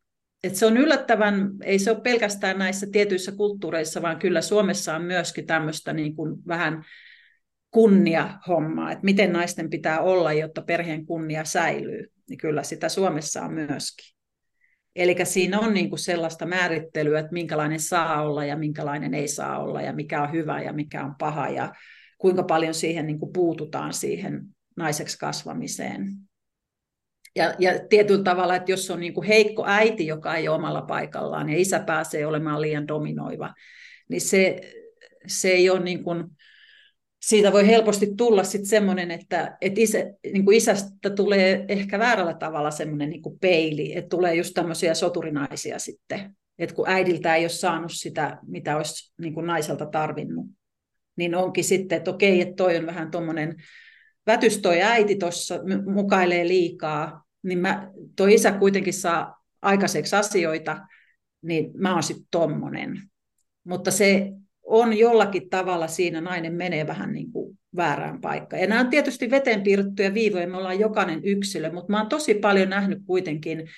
että 0.44 0.58
se 0.58 0.66
on 0.66 0.76
yllättävän, 0.76 1.50
ei 1.64 1.78
se 1.78 1.90
ole 1.90 2.00
pelkästään 2.00 2.58
näissä 2.58 2.86
tietyissä 2.92 3.32
kulttuureissa, 3.32 4.02
vaan 4.02 4.18
kyllä 4.18 4.42
Suomessa 4.42 4.96
on 4.96 5.02
myöskin 5.02 5.46
tämmöistä 5.46 5.92
niin 5.92 6.16
kuin 6.16 6.36
vähän 6.48 6.84
kunnia-hommaa, 7.70 8.92
että 8.92 9.04
miten 9.04 9.32
naisten 9.32 9.70
pitää 9.70 10.00
olla, 10.00 10.32
jotta 10.32 10.62
perheen 10.62 11.06
kunnia 11.06 11.44
säilyy. 11.44 12.12
Niin 12.28 12.38
kyllä 12.38 12.62
sitä 12.62 12.88
Suomessa 12.88 13.42
on 13.42 13.52
myöskin. 13.52 14.18
Eli 14.96 15.16
siinä 15.24 15.60
on 15.60 15.74
niin 15.74 15.88
kuin 15.88 15.98
sellaista 15.98 16.46
määrittelyä, 16.46 17.20
että 17.20 17.32
minkälainen 17.32 17.80
saa 17.80 18.22
olla 18.22 18.44
ja 18.44 18.56
minkälainen 18.56 19.14
ei 19.14 19.28
saa 19.28 19.58
olla 19.58 19.82
ja 19.82 19.92
mikä 19.92 20.22
on 20.22 20.32
hyvä 20.32 20.60
ja 20.62 20.72
mikä 20.72 21.04
on 21.04 21.14
paha 21.18 21.48
ja 21.48 21.72
kuinka 22.18 22.42
paljon 22.42 22.74
siihen 22.74 23.06
niin 23.06 23.18
kuin 23.18 23.32
puututaan 23.32 23.92
siihen 23.92 24.42
naiseksi 24.76 25.18
kasvamiseen. 25.18 26.08
Ja, 27.36 27.54
ja 27.58 27.72
tietyllä 27.88 28.24
tavalla, 28.24 28.56
että 28.56 28.72
jos 28.72 28.90
on 28.90 29.00
niin 29.00 29.14
kuin 29.14 29.26
heikko 29.26 29.64
äiti, 29.66 30.06
joka 30.06 30.34
ei 30.34 30.48
ole 30.48 30.56
omalla 30.56 30.82
paikallaan 30.82 31.48
ja 31.48 31.58
isä 31.58 31.80
pääsee 31.80 32.26
olemaan 32.26 32.60
liian 32.60 32.88
dominoiva, 32.88 33.54
niin 34.08 34.20
se, 34.20 34.60
se 35.26 35.48
ei 35.48 35.70
ole 35.70 35.80
niin 35.80 36.04
kuin, 36.04 36.24
siitä 37.22 37.52
voi 37.52 37.66
helposti 37.66 38.14
tulla 38.16 38.44
sitten 38.44 38.68
semmoinen, 38.68 39.10
että, 39.10 39.56
että 39.60 39.80
isä, 39.80 39.98
niin 40.32 40.44
kuin 40.44 40.56
isästä 40.56 41.10
tulee 41.10 41.64
ehkä 41.68 41.98
väärällä 41.98 42.34
tavalla 42.34 42.70
semmoinen 42.70 43.10
niin 43.10 43.22
peili, 43.40 43.96
että 43.96 44.08
tulee 44.08 44.34
just 44.34 44.54
tämmöisiä 44.54 44.94
soturinaisia 44.94 45.78
sitten, 45.78 46.36
että 46.58 46.74
kun 46.74 46.88
äidiltä 46.88 47.34
ei 47.34 47.42
ole 47.42 47.48
saanut 47.48 47.92
sitä, 47.94 48.38
mitä 48.46 48.76
olisi 48.76 49.12
niin 49.20 49.34
kuin 49.34 49.46
naiselta 49.46 49.86
tarvinnut, 49.86 50.46
niin 51.16 51.34
onkin 51.34 51.64
sitten, 51.64 51.98
että 51.98 52.10
okei, 52.10 52.40
että 52.40 52.54
toi 52.54 52.76
on 52.76 52.86
vähän 52.86 53.10
tuommoinen, 53.10 53.56
vätys 54.26 54.58
toi 54.58 54.82
äiti 54.82 55.16
tuossa 55.16 55.60
mukailee 55.94 56.48
liikaa, 56.48 57.24
niin 57.42 57.58
mä, 57.58 57.90
toi 58.16 58.34
isä 58.34 58.52
kuitenkin 58.52 58.94
saa 58.94 59.44
aikaiseksi 59.62 60.16
asioita, 60.16 60.78
niin 61.42 61.70
mä 61.74 61.92
oon 61.92 62.02
sitten 62.02 62.26
tommonen. 62.30 63.02
Mutta 63.64 63.90
se 63.90 64.32
on 64.68 64.98
jollakin 64.98 65.50
tavalla 65.50 65.88
siinä 65.88 66.20
nainen 66.20 66.54
menee 66.54 66.86
vähän 66.86 67.12
niin 67.12 67.32
kuin 67.32 67.58
väärään 67.76 68.20
paikkaan. 68.20 68.62
Ja 68.62 68.68
nämä 68.68 68.80
on 68.80 68.90
tietysti 68.90 69.30
veteen 69.30 69.62
piirrettyjä 69.62 70.14
viivoja, 70.14 70.46
me 70.46 70.56
ollaan 70.56 70.80
jokainen 70.80 71.20
yksilö, 71.24 71.72
mutta 71.72 71.92
mä 71.92 71.98
oon 71.98 72.08
tosi 72.08 72.34
paljon 72.34 72.68
nähnyt 72.68 72.98
kuitenkin 73.06 73.68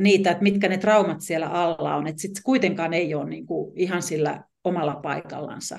niitä, 0.00 0.30
että 0.30 0.42
mitkä 0.42 0.68
ne 0.68 0.78
traumat 0.78 1.20
siellä 1.20 1.46
alla 1.46 1.96
on, 1.96 2.06
että 2.06 2.22
sitten 2.22 2.42
kuitenkaan 2.42 2.94
ei 2.94 3.14
ole 3.14 3.30
niin 3.30 3.46
kuin 3.46 3.78
ihan 3.78 4.02
sillä 4.02 4.44
omalla 4.64 4.94
paikallansa. 4.94 5.78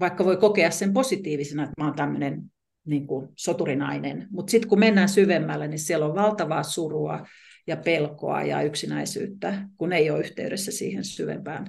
Vaikka 0.00 0.24
voi 0.24 0.36
kokea 0.36 0.70
sen 0.70 0.92
positiivisena, 0.92 1.62
että 1.62 1.74
mä 1.78 1.86
oon 1.86 1.96
tämmöinen 1.96 2.42
niin 2.86 3.06
kuin 3.06 3.28
soturinainen. 3.36 4.26
Mutta 4.30 4.50
sitten 4.50 4.68
kun 4.68 4.78
mennään 4.78 5.08
syvemmälle, 5.08 5.68
niin 5.68 5.78
siellä 5.78 6.06
on 6.06 6.14
valtavaa 6.14 6.62
surua 6.62 7.26
ja 7.66 7.76
pelkoa 7.76 8.42
ja 8.42 8.62
yksinäisyyttä, 8.62 9.68
kun 9.76 9.92
ei 9.92 10.10
ole 10.10 10.20
yhteydessä 10.20 10.72
siihen 10.72 11.04
syvempään 11.04 11.66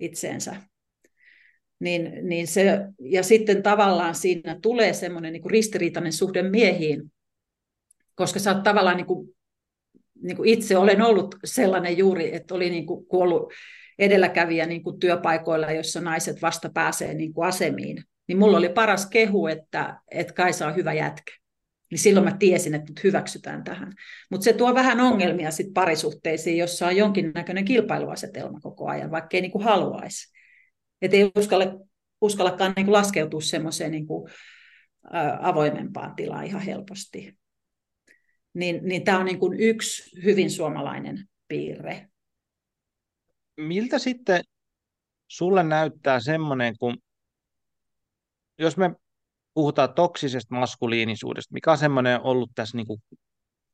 itseensä. 0.00 0.56
Niin, 1.82 2.28
niin 2.28 2.46
se, 2.46 2.80
ja 3.00 3.22
sitten 3.22 3.62
tavallaan 3.62 4.14
siinä 4.14 4.58
tulee 4.62 4.92
semmoinen 4.92 5.32
niin 5.32 5.50
ristiriitainen 5.50 6.12
suhde 6.12 6.42
miehiin, 6.42 7.12
koska 8.14 8.38
sä 8.38 8.54
oot 8.54 8.62
tavallaan 8.62 8.96
niin 8.96 9.06
kuin, 9.06 9.28
niin 10.22 10.36
kuin 10.36 10.48
itse 10.48 10.76
olen 10.76 11.02
ollut 11.02 11.34
sellainen 11.44 11.98
juuri, 11.98 12.34
että 12.34 12.54
oli 12.54 12.70
niin 12.70 12.86
kuin 12.86 13.06
kuollut 13.06 13.52
edelläkävijä 13.98 14.66
niin 14.66 14.82
kuin 14.82 14.98
työpaikoilla, 14.98 15.72
jossa 15.72 16.00
naiset 16.00 16.42
vasta 16.42 16.70
pääsee 16.74 17.14
niin 17.14 17.32
kuin 17.32 17.48
asemiin 17.48 18.04
niin 18.26 18.38
mulla 18.38 18.58
oli 18.58 18.68
paras 18.68 19.06
kehu, 19.06 19.46
että, 19.46 20.00
että 20.10 20.32
Kaisa 20.32 20.66
on 20.66 20.76
hyvä 20.76 20.92
jätkä. 20.92 21.32
Niin 21.90 21.98
silloin 21.98 22.24
mä 22.24 22.36
tiesin, 22.38 22.74
että 22.74 22.90
nyt 22.90 23.04
hyväksytään 23.04 23.64
tähän. 23.64 23.92
Mutta 24.30 24.44
se 24.44 24.52
tuo 24.52 24.74
vähän 24.74 25.00
ongelmia 25.00 25.50
sit 25.50 25.66
parisuhteisiin, 25.74 26.56
jossa 26.56 26.86
on 26.86 26.96
jonkinnäköinen 26.96 27.64
kilpailuasetelma 27.64 28.60
koko 28.60 28.88
ajan, 28.88 29.10
vaikka 29.10 29.36
ei 29.36 29.40
niinku 29.40 29.58
haluaisi. 29.58 30.31
Että 31.02 31.16
ei 31.16 31.32
uskalla, 31.38 31.64
uskallakaan 32.20 32.72
niinku 32.76 32.92
laskeutua 32.92 33.40
semmoiseen 33.40 33.90
niinku, 33.90 34.28
avoimempaan 35.40 36.14
tilaan 36.14 36.46
ihan 36.46 36.60
helposti. 36.60 37.38
Niin, 38.54 38.80
niin 38.82 39.04
tämä 39.04 39.18
on 39.18 39.24
niinku 39.24 39.54
yksi 39.58 40.22
hyvin 40.24 40.50
suomalainen 40.50 41.28
piirre. 41.48 42.08
Miltä 43.56 43.98
sitten 43.98 44.44
sulle 45.28 45.62
näyttää 45.62 46.20
semmoinen, 46.20 46.74
kun 46.78 46.98
jos 48.58 48.76
me 48.76 48.94
puhutaan 49.54 49.94
toksisesta 49.94 50.54
maskuliinisuudesta, 50.54 51.54
mikä 51.54 51.70
on 51.70 51.78
semmoinen 51.78 52.20
ollut 52.20 52.50
tässä 52.54 52.76
niin 52.76 52.86
kuin, 52.86 53.02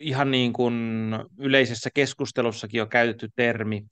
ihan 0.00 0.30
niin 0.30 0.52
kuin 0.52 0.74
yleisessä 1.38 1.90
keskustelussakin 1.94 2.78
jo 2.78 2.86
käytetty 2.86 3.28
termi, 3.36 3.86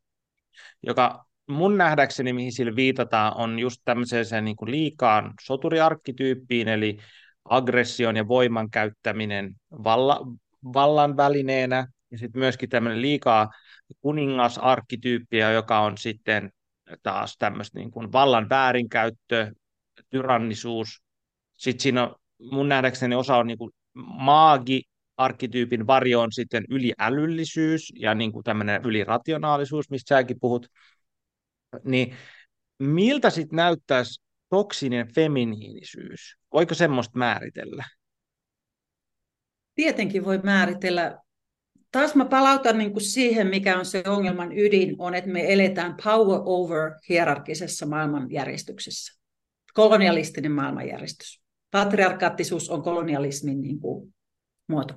joka 0.82 1.26
mun 1.48 1.78
nähdäkseni, 1.78 2.32
mihin 2.32 2.52
sillä 2.52 2.76
viitataan, 2.76 3.36
on 3.36 3.58
just 3.58 3.80
tämmöiseen 3.84 4.44
niin 4.44 4.56
kuin 4.56 4.70
liikaan 4.70 5.34
soturiarkkityyppiin, 5.42 6.68
eli 6.68 6.98
aggression 7.44 8.16
ja 8.16 8.28
voiman 8.28 8.70
käyttäminen 8.70 9.54
valla, 9.84 10.20
vallan 10.72 11.16
välineenä, 11.16 11.86
ja 12.10 12.18
sitten 12.18 12.38
myöskin 12.38 12.68
tämmöinen 12.68 13.02
liikaa 13.02 13.50
kuningasarkkityyppiä, 14.00 15.52
joka 15.52 15.80
on 15.80 15.98
sitten 15.98 16.50
taas 17.02 17.36
tämmöistä 17.38 17.78
niin 17.78 17.90
kuin 17.90 18.12
vallan 18.12 18.48
väärinkäyttö, 18.48 19.52
tyrannisuus. 20.10 21.02
Sitten 21.52 21.82
siinä 21.82 22.02
on, 22.02 22.14
mun 22.50 22.68
nähdäkseni 22.68 23.14
osa 23.14 23.36
on 23.36 23.46
niin 23.46 23.58
kuin 23.58 23.70
maagi, 23.94 24.82
arkkityypin 25.16 25.86
varjo 25.86 26.20
on 26.20 26.32
sitten 26.32 26.64
yliälyllisyys 26.70 27.92
ja 27.96 28.14
niin 28.14 28.32
kuin 28.32 28.44
tämmöinen 28.44 28.82
ylirationaalisuus, 28.84 29.90
mistä 29.90 30.14
säkin 30.14 30.40
puhut. 30.40 30.66
Niin 31.84 32.16
miltä 32.78 33.30
sitten 33.30 33.56
näyttäisi 33.56 34.22
toksinen 34.48 35.14
feminiinisyys? 35.14 36.36
Voiko 36.52 36.74
semmoista 36.74 37.18
määritellä? 37.18 37.84
Tietenkin 39.74 40.24
voi 40.24 40.38
määritellä. 40.38 41.18
Taas 41.92 42.14
mä 42.14 42.24
palautan 42.24 42.78
niin 42.78 42.92
kuin 42.92 43.02
siihen, 43.02 43.46
mikä 43.46 43.78
on 43.78 43.86
se 43.86 44.02
ongelman 44.06 44.58
ydin, 44.58 44.96
on, 44.98 45.14
että 45.14 45.30
me 45.30 45.52
eletään 45.52 45.96
power 46.04 46.40
over 46.44 46.92
hierarkisessa 47.08 47.86
maailmanjärjestyksessä 47.86 49.16
kolonialistinen 49.76 50.52
maailmanjärjestys. 50.52 51.42
Patriarkaattisuus 51.70 52.70
on 52.70 52.82
kolonialismin 52.82 53.60
niin 53.60 53.80
kuin, 53.80 54.14
muoto. 54.68 54.94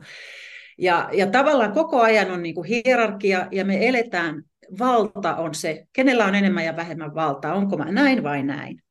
Ja, 0.78 1.10
ja 1.14 1.28
tavallaan 1.28 1.74
koko 1.74 2.02
ajan 2.02 2.32
on 2.32 2.44
niin 2.44 2.56
kuin 2.56 2.68
hierarkia 2.68 3.48
ja 3.52 3.66
me 3.66 3.88
eletään, 3.88 4.44
valta 4.80 5.36
on 5.36 5.54
se, 5.54 5.86
kenellä 5.94 6.26
on 6.26 6.36
enemmän 6.36 6.66
ja 6.66 6.76
vähemmän 6.76 7.16
valtaa, 7.16 7.54
onko 7.54 7.78
mä 7.78 7.92
näin 7.92 8.24
vai 8.24 8.44
näin. 8.44 8.84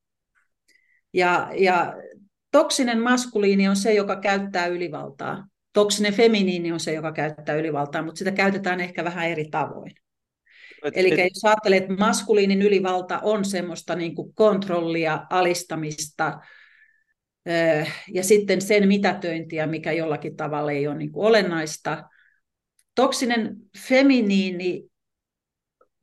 Ja, 1.12 1.50
ja 1.56 1.94
toksinen 2.50 3.00
maskuliini 3.00 3.68
on 3.68 3.76
se, 3.76 3.94
joka 3.94 4.16
käyttää 4.16 4.66
ylivaltaa. 4.66 5.46
Toksinen 5.72 6.14
feminiini 6.14 6.72
on 6.72 6.80
se, 6.80 6.92
joka 6.92 7.12
käyttää 7.12 7.56
ylivaltaa, 7.56 8.02
mutta 8.02 8.18
sitä 8.18 8.30
käytetään 8.30 8.80
ehkä 8.80 9.04
vähän 9.04 9.28
eri 9.28 9.48
tavoin. 9.50 9.92
Eli 10.94 11.12
et... 11.12 11.18
jos 11.18 11.44
ajattelet, 11.44 11.82
että 11.82 11.94
maskuliinin 11.94 12.62
ylivalta 12.62 13.18
on 13.22 13.44
semmoista 13.44 13.94
niin 13.94 14.14
kuin 14.14 14.34
kontrollia, 14.34 15.26
alistamista 15.30 16.40
ja 18.12 18.24
sitten 18.24 18.60
sen 18.60 18.88
mitätöintiä, 18.88 19.66
mikä 19.66 19.92
jollakin 19.92 20.36
tavalla 20.36 20.72
ei 20.72 20.86
ole 20.86 20.96
niin 20.96 21.12
kuin 21.12 21.26
olennaista. 21.26 22.04
Toksinen 22.94 23.56
feminiini 23.88 24.84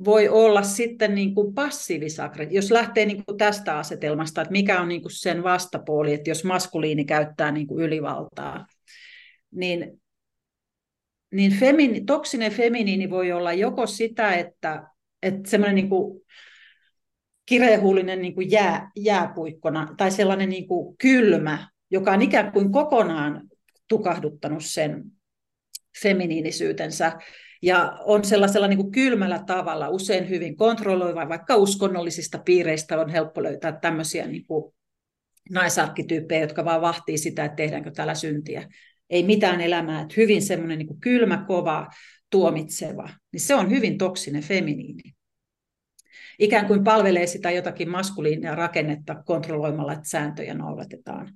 voi 0.06 0.30
olla 0.30 0.64
sitten 0.64 1.16
niin 1.16 1.36
kuin 1.36 1.54
passiivisakre, 1.54 2.48
jos 2.52 2.72
lähtee 2.72 3.06
niin 3.06 3.26
kuin 3.26 3.38
tästä 3.38 3.78
asetelmasta, 3.78 4.42
että 4.42 4.52
mikä 4.52 4.82
on 4.82 4.88
niin 4.88 5.02
kuin 5.02 5.12
sen 5.12 5.44
vastapuoli, 5.44 6.14
että 6.14 6.30
jos 6.30 6.44
maskuliini 6.44 7.06
käyttää 7.06 7.52
niin 7.52 7.68
kuin 7.68 7.86
ylivaltaa, 7.86 8.66
niin 9.52 10.02
niin 11.32 11.60
femini, 11.60 12.02
toksinen 12.02 12.52
feminiini 12.52 13.10
voi 13.10 13.32
olla 13.32 13.54
joko 13.54 13.88
sitä, 13.88 14.34
että, 14.34 14.84
että 15.24 15.50
semmoinen 15.50 15.76
niin 15.76 15.90
kuin 15.90 16.22
kirehullinen 17.46 18.22
niin 18.22 18.52
jää, 18.52 18.92
jääpuikkona 18.96 19.88
tai 19.98 20.12
sellainen 20.12 20.50
niin 20.50 20.68
kuin 20.68 20.98
kylmä, 20.98 21.70
joka 21.92 22.12
on 22.12 22.22
ikään 22.22 22.52
kuin 22.52 22.72
kokonaan 22.72 23.42
tukahduttanut 23.88 24.66
sen, 24.66 25.04
feminiinisyytensä 26.02 27.12
ja 27.66 27.98
on 28.04 28.26
sellaisella 28.26 28.68
niin 28.68 28.78
kuin 28.78 28.92
kylmällä 28.92 29.44
tavalla 29.48 29.90
usein 29.90 30.30
hyvin 30.30 30.56
kontrolloiva, 30.56 31.30
vaikka 31.30 31.56
uskonnollisista 31.56 32.40
piireistä 32.40 33.00
on 33.00 33.10
helppo 33.10 33.44
löytää 33.44 33.72
tämmöisiä 33.72 34.28
niin 34.28 34.46
kuin 34.46 34.74
naisarkkityyppejä, 35.50 36.42
jotka 36.42 36.66
vaan 36.66 36.82
vahtii 36.82 37.18
sitä, 37.18 37.46
että 37.46 37.56
tehdäänkö 37.56 37.92
täällä 37.92 38.16
syntiä. 38.16 38.70
Ei 39.10 39.24
mitään 39.24 39.62
elämää, 39.62 40.02
että 40.02 40.14
hyvin 40.18 40.42
semmoinen 40.42 40.80
niin 40.80 41.00
kylmä, 41.00 41.46
kova, 41.48 41.88
tuomitseva, 42.30 43.10
niin 43.32 43.42
se 43.42 43.56
on 43.56 43.70
hyvin 43.70 43.98
toksinen 43.98 44.44
feminiini. 44.44 45.16
Ikään 46.40 46.66
kuin 46.68 46.84
palvelee 46.84 47.28
sitä 47.28 47.52
jotakin 47.52 47.90
maskuliinia 47.90 48.56
rakennetta 48.56 49.16
kontrolloimalla, 49.26 49.94
että 49.94 50.10
sääntöjä 50.10 50.54
noudatetaan. 50.54 51.34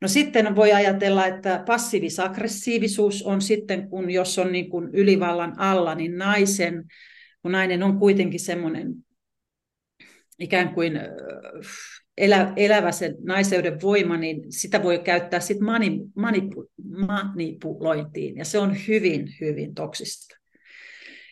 No 0.00 0.08
sitten 0.08 0.56
voi 0.56 0.72
ajatella, 0.72 1.26
että 1.26 1.62
passiivis-aggressiivisuus 1.66 3.22
on 3.22 3.42
sitten, 3.42 3.88
kun 3.88 4.10
jos 4.10 4.38
on 4.38 4.52
niin 4.52 4.70
kuin 4.70 4.90
ylivallan 4.92 5.54
alla, 5.58 5.94
niin 5.94 6.18
naisen, 6.18 6.84
kun 7.42 7.52
nainen 7.52 7.82
on 7.82 7.98
kuitenkin 7.98 8.40
semmoinen 8.40 8.94
ikään 10.38 10.74
kuin 10.74 11.00
elä, 12.18 12.52
elävä 12.56 12.92
se 12.92 13.14
naiseuden 13.24 13.82
voima, 13.82 14.16
niin 14.16 14.52
sitä 14.52 14.82
voi 14.82 14.98
käyttää 14.98 15.40
manipu, 15.60 16.70
manipulointiin, 16.84 18.36
ja 18.36 18.44
se 18.44 18.58
on 18.58 18.76
hyvin, 18.88 19.28
hyvin 19.40 19.74
toksista. 19.74 20.37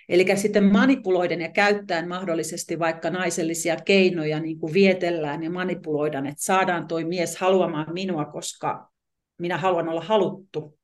Eli 0.09 0.37
sitten 0.37 0.65
manipuloiden 0.65 1.41
ja 1.41 1.49
käyttäen 1.49 2.09
mahdollisesti 2.09 2.79
vaikka 2.79 3.11
naisellisia 3.11 3.77
keinoja 3.77 4.41
niin 4.41 4.59
kuin 4.59 4.73
vietellään 4.73 5.43
ja 5.43 5.51
manipuloidaan, 5.51 6.27
että 6.27 6.45
saadaan 6.45 6.89
toi 6.89 7.05
mies 7.05 7.37
haluamaan 7.37 7.93
minua, 7.93 8.25
koska 8.25 8.91
minä 9.39 9.59
haluan 9.59 9.89
olla 9.89 10.01
haluttu. 10.01 10.79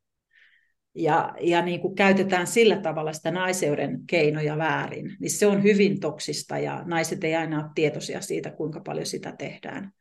Ja, 0.94 1.34
ja 1.40 1.62
niin 1.62 1.80
kuin 1.80 1.94
käytetään 1.94 2.46
sillä 2.46 2.76
tavalla 2.76 3.12
sitä 3.12 3.30
naiseuden 3.30 4.06
keinoja 4.06 4.58
väärin, 4.58 5.16
niin 5.20 5.30
se 5.30 5.46
on 5.46 5.62
hyvin 5.62 6.00
toksista 6.00 6.58
ja 6.58 6.82
naiset 6.84 7.24
ei 7.24 7.34
aina 7.34 7.64
ole 7.64 7.70
tietoisia 7.74 8.20
siitä, 8.20 8.50
kuinka 8.50 8.80
paljon 8.80 9.06
sitä 9.06 9.34
tehdään. 9.38 9.92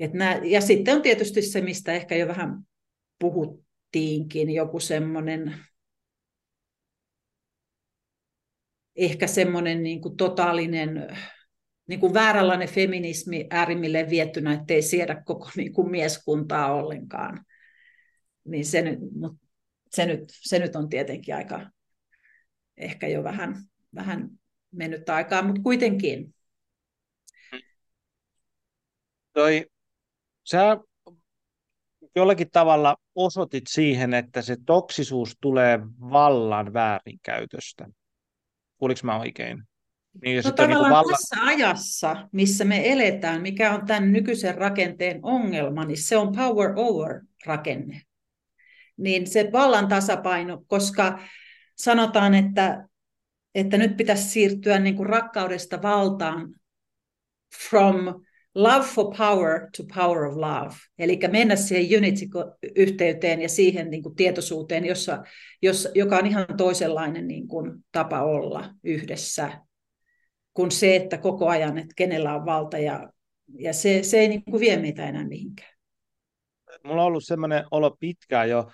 Et 0.00 0.12
nää, 0.12 0.40
ja 0.44 0.60
sitten 0.60 0.96
on 0.96 1.02
tietysti 1.02 1.42
se, 1.42 1.60
mistä 1.60 1.92
ehkä 1.92 2.16
jo 2.16 2.28
vähän 2.28 2.62
puhuttiinkin, 3.18 4.50
joku 4.50 4.80
semmoinen 4.80 5.54
ehkä 9.00 9.26
semmoinen 9.26 9.82
niin 9.82 10.00
kuin 10.00 10.16
totaalinen 10.16 11.16
niin 11.86 12.00
kuin 12.00 12.14
vääränlainen 12.14 12.68
feminismi 12.68 13.46
äärimmilleen 13.50 14.10
viettynä, 14.10 14.52
ettei 14.52 14.82
siedä 14.82 15.22
koko 15.24 15.50
niin 15.56 15.72
kuin 15.72 15.90
mieskuntaa 15.90 16.74
ollenkaan. 16.74 17.44
Niin 18.44 18.66
se 18.66 18.82
nyt, 18.82 18.98
se, 19.90 20.06
nyt, 20.06 20.20
se 20.30 20.58
nyt 20.58 20.76
on 20.76 20.88
tietenkin 20.88 21.34
aika 21.34 21.70
ehkä 22.76 23.08
jo 23.08 23.24
vähän, 23.24 23.54
vähän 23.94 24.28
mennyt 24.70 25.08
aikaa, 25.08 25.42
mutta 25.42 25.62
kuitenkin. 25.62 26.34
Toi, 29.32 29.66
sä 30.44 30.76
jollakin 32.16 32.50
tavalla 32.50 32.96
osoitit 33.14 33.64
siihen, 33.68 34.14
että 34.14 34.42
se 34.42 34.56
toksisuus 34.66 35.36
tulee 35.40 35.78
vallan 36.00 36.72
väärinkäytöstä. 36.72 37.88
Kuuliko 38.80 39.00
mä 39.02 39.18
oikein? 39.18 39.62
Niin, 40.22 40.42
no 40.44 40.52
tavallaan 40.52 40.82
niin 40.82 40.90
valla... 40.90 41.12
tässä 41.12 41.36
ajassa, 41.44 42.28
missä 42.32 42.64
me 42.64 42.92
eletään, 42.92 43.42
mikä 43.42 43.74
on 43.74 43.86
tämän 43.86 44.12
nykyisen 44.12 44.54
rakenteen 44.54 45.20
ongelma, 45.22 45.84
niin 45.84 46.02
se 46.02 46.16
on 46.16 46.32
power 46.36 46.72
over 46.76 47.20
rakenne. 47.46 48.02
Niin 48.96 49.26
se 49.26 49.48
vallan 49.52 49.88
tasapaino, 49.88 50.62
koska 50.66 51.18
sanotaan, 51.76 52.34
että, 52.34 52.88
että 53.54 53.76
nyt 53.76 53.96
pitäisi 53.96 54.28
siirtyä 54.28 54.78
niin 54.78 54.96
kuin 54.96 55.08
rakkaudesta 55.08 55.82
valtaan 55.82 56.54
from 57.68 58.24
love 58.54 58.86
for 58.86 59.14
power 59.16 59.68
to 59.76 59.82
power 59.94 60.24
of 60.24 60.36
love. 60.36 60.76
Eli 60.98 61.18
mennä 61.30 61.56
siihen 61.56 61.98
unity-yhteyteen 61.98 63.42
ja 63.42 63.48
siihen 63.48 63.90
niin 63.90 64.02
kuin 64.02 64.14
tietoisuuteen, 64.14 64.84
jossa, 64.84 65.22
jossa, 65.62 65.88
joka 65.94 66.16
on 66.16 66.26
ihan 66.26 66.46
toisenlainen 66.56 67.28
niin 67.28 67.48
kuin, 67.48 67.84
tapa 67.92 68.22
olla 68.22 68.74
yhdessä 68.84 69.60
kuin 70.54 70.70
se, 70.70 70.96
että 70.96 71.18
koko 71.18 71.48
ajan, 71.48 71.78
että 71.78 71.94
kenellä 71.96 72.34
on 72.34 72.46
valta 72.46 72.78
ja, 72.78 73.12
ja 73.58 73.72
se, 73.72 74.02
se 74.02 74.18
ei 74.18 74.28
niin 74.28 74.44
kuin, 74.44 74.60
vie 74.60 74.76
meitä 74.76 75.08
enää 75.08 75.28
mihinkään. 75.28 75.70
Mulla 76.84 77.02
on 77.02 77.06
ollut 77.06 77.24
sellainen 77.24 77.64
olo 77.70 77.96
pitkään 78.00 78.50
jo, 78.50 78.70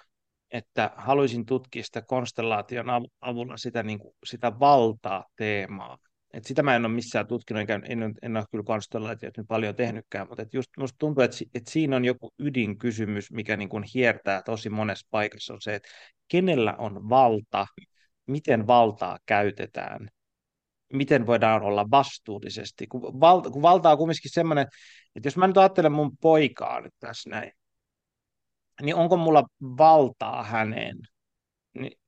että 0.50 0.90
haluaisin 0.96 1.46
tutkia 1.46 1.82
sitä 1.82 2.02
konstellaation 2.02 2.86
avulla 3.20 3.56
sitä, 3.56 3.82
niin 3.82 3.98
kuin, 3.98 4.14
sitä 4.24 4.58
valtaa 4.60 5.24
teemaa. 5.36 5.98
Et 6.32 6.44
sitä 6.44 6.62
mä 6.62 6.76
en 6.76 6.84
ole 6.86 6.94
missään 6.94 7.26
tutkinut, 7.26 7.60
enkä 7.60 7.80
en, 7.84 8.14
en 8.22 8.36
ole 8.36 8.44
kyllä 8.50 8.64
konstellaatiot 8.64 9.36
nyt 9.36 9.46
paljon 9.48 9.74
tehnytkään, 9.74 10.28
mutta 10.28 10.42
et 10.42 10.54
just 10.54 10.70
musta 10.78 10.96
tuntuu, 10.98 11.24
että, 11.24 11.36
että 11.54 11.70
siinä 11.70 11.96
on 11.96 12.04
joku 12.04 12.32
ydinkysymys, 12.38 13.32
mikä 13.32 13.56
niin 13.56 13.68
kuin 13.68 13.84
hiertää 13.94 14.42
tosi 14.42 14.70
monessa 14.70 15.06
paikassa, 15.10 15.54
on 15.54 15.60
se, 15.60 15.74
että 15.74 15.88
kenellä 16.28 16.74
on 16.78 17.08
valta, 17.08 17.66
miten 18.26 18.66
valtaa 18.66 19.18
käytetään, 19.26 20.08
miten 20.92 21.26
voidaan 21.26 21.62
olla 21.62 21.90
vastuullisesti. 21.90 22.86
Kun, 22.86 23.20
valta, 23.20 23.50
kun 23.50 23.62
valta 23.62 23.90
on 23.90 23.98
kumminkin 23.98 24.30
semmoinen, 24.34 24.66
että 25.14 25.26
jos 25.26 25.36
mä 25.36 25.46
nyt 25.46 25.58
ajattelen 25.58 25.92
mun 25.92 26.16
poikaa 26.16 26.80
nyt 26.80 26.94
tässä 27.00 27.30
näin, 27.30 27.52
niin 28.82 28.94
onko 28.94 29.16
mulla 29.16 29.44
valtaa 29.62 30.42
häneen? 30.42 30.96
Niin, 31.78 31.98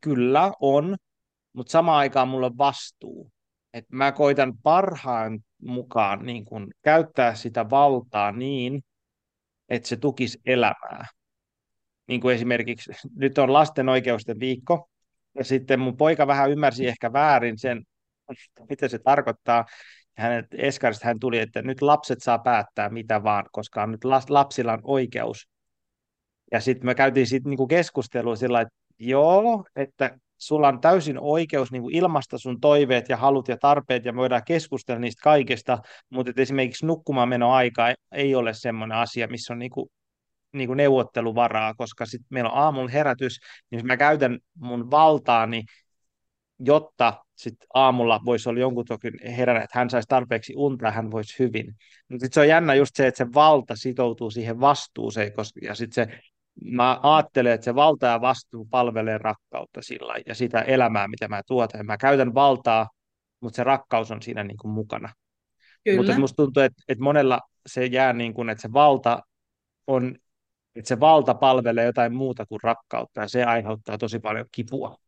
kyllä 0.00 0.52
on, 0.60 0.96
mutta 1.56 1.70
samaan 1.70 1.98
aikaan 1.98 2.28
mulla 2.28 2.46
on 2.46 2.58
vastuu 2.58 3.30
että 3.76 3.96
mä 3.96 4.12
koitan 4.12 4.58
parhaan 4.62 5.40
mukaan 5.62 6.26
niin 6.26 6.44
kun, 6.44 6.72
käyttää 6.82 7.34
sitä 7.34 7.70
valtaa 7.70 8.32
niin, 8.32 8.84
että 9.68 9.88
se 9.88 9.96
tukisi 9.96 10.40
elämää. 10.46 11.06
Niin 12.08 12.20
kuin 12.20 12.34
esimerkiksi 12.34 12.92
nyt 13.16 13.38
on 13.38 13.52
lasten 13.52 13.88
oikeusten 13.88 14.40
viikko, 14.40 14.90
ja 15.34 15.44
sitten 15.44 15.80
mun 15.80 15.96
poika 15.96 16.26
vähän 16.26 16.50
ymmärsi 16.50 16.86
ehkä 16.86 17.12
väärin 17.12 17.58
sen, 17.58 17.82
mitä 18.70 18.88
se 18.88 18.98
tarkoittaa. 18.98 19.64
Hänet 20.16 20.46
Eskarista 20.52 21.06
hän 21.06 21.18
tuli, 21.18 21.38
että 21.38 21.62
nyt 21.62 21.82
lapset 21.82 22.22
saa 22.22 22.38
päättää 22.38 22.88
mitä 22.88 23.22
vaan, 23.22 23.44
koska 23.52 23.86
nyt 23.86 24.04
lapsilla 24.28 24.72
on 24.72 24.80
oikeus. 24.82 25.48
Ja 26.52 26.60
sitten 26.60 26.86
me 26.86 26.94
käytiin 26.94 27.26
sitten 27.26 27.50
niinku 27.50 27.66
keskustelua 27.66 28.36
sillä 28.36 28.60
että 28.60 28.74
joo, 28.98 29.64
että 29.76 30.18
sulla 30.38 30.68
on 30.68 30.80
täysin 30.80 31.18
oikeus 31.20 31.72
niin 31.72 31.82
kuin 31.82 31.94
ilmaista 31.94 32.38
sun 32.38 32.60
toiveet 32.60 33.08
ja 33.08 33.16
halut 33.16 33.48
ja 33.48 33.56
tarpeet 33.56 34.04
ja 34.04 34.16
voidaan 34.16 34.42
keskustella 34.46 35.00
niistä 35.00 35.20
kaikesta, 35.22 35.78
mutta 36.10 36.32
esimerkiksi 36.36 36.86
nukkumaan 36.86 37.28
meno 37.28 37.52
aika 37.52 37.94
ei 38.12 38.34
ole 38.34 38.54
semmoinen 38.54 38.98
asia, 38.98 39.28
missä 39.28 39.52
on 39.52 39.58
niin 39.58 39.70
kuin, 39.70 39.90
niin 40.52 40.66
kuin 40.66 40.76
neuvotteluvaraa, 40.76 41.74
koska 41.74 42.06
sitten 42.06 42.26
meillä 42.30 42.50
on 42.50 42.58
aamulla 42.58 42.90
herätys, 42.90 43.38
niin 43.70 43.86
mä 43.86 43.96
käytän 43.96 44.38
mun 44.54 44.90
valtaani, 44.90 45.62
jotta 46.58 47.24
sitten 47.36 47.68
aamulla 47.74 48.20
voisi 48.24 48.48
olla 48.48 48.60
jonkun 48.60 48.84
toki 48.84 49.08
heränä, 49.36 49.60
että 49.60 49.78
hän 49.78 49.90
saisi 49.90 50.08
tarpeeksi 50.08 50.54
unta 50.56 50.90
hän 50.90 51.10
voisi 51.10 51.38
hyvin. 51.38 51.74
Mutta 52.08 52.26
se 52.30 52.40
on 52.40 52.48
jännä 52.48 52.74
just 52.74 52.96
se, 52.96 53.06
että 53.06 53.24
se 53.24 53.32
valta 53.34 53.76
sitoutuu 53.76 54.30
siihen 54.30 54.60
vastuuseen, 54.60 55.32
koska, 55.32 55.60
ja 55.62 55.74
sitten 55.74 56.08
se 56.08 56.18
mä 56.64 57.00
ajattelen, 57.02 57.52
että 57.52 57.64
se 57.64 57.74
valta 57.74 58.06
ja 58.06 58.20
vastuu 58.20 58.66
palvelee 58.70 59.18
rakkautta 59.18 59.82
sillä 59.82 60.14
ja 60.26 60.34
sitä 60.34 60.60
elämää, 60.60 61.08
mitä 61.08 61.28
mä 61.28 61.42
tuotan. 61.46 61.86
Mä 61.86 61.96
käytän 61.96 62.34
valtaa, 62.34 62.88
mutta 63.40 63.56
se 63.56 63.64
rakkaus 63.64 64.10
on 64.10 64.22
siinä 64.22 64.44
niin 64.44 64.56
kuin 64.56 64.72
mukana. 64.72 65.12
Kyllä. 65.84 65.96
Mutta 65.96 66.18
musta 66.18 66.36
tuntuu, 66.36 66.62
että, 66.62 66.82
että 66.88 67.04
monella 67.04 67.40
se 67.66 67.86
jää 67.86 68.12
niin 68.12 68.34
kuin, 68.34 68.48
että 68.48 68.62
se 68.62 68.72
valta 68.72 69.22
on, 69.86 70.16
että 70.74 70.88
se 70.88 71.00
valta 71.00 71.34
palvelee 71.34 71.84
jotain 71.84 72.14
muuta 72.14 72.46
kuin 72.46 72.60
rakkautta 72.62 73.20
ja 73.20 73.28
se 73.28 73.44
aiheuttaa 73.44 73.98
tosi 73.98 74.18
paljon 74.18 74.46
kipua. 74.52 74.98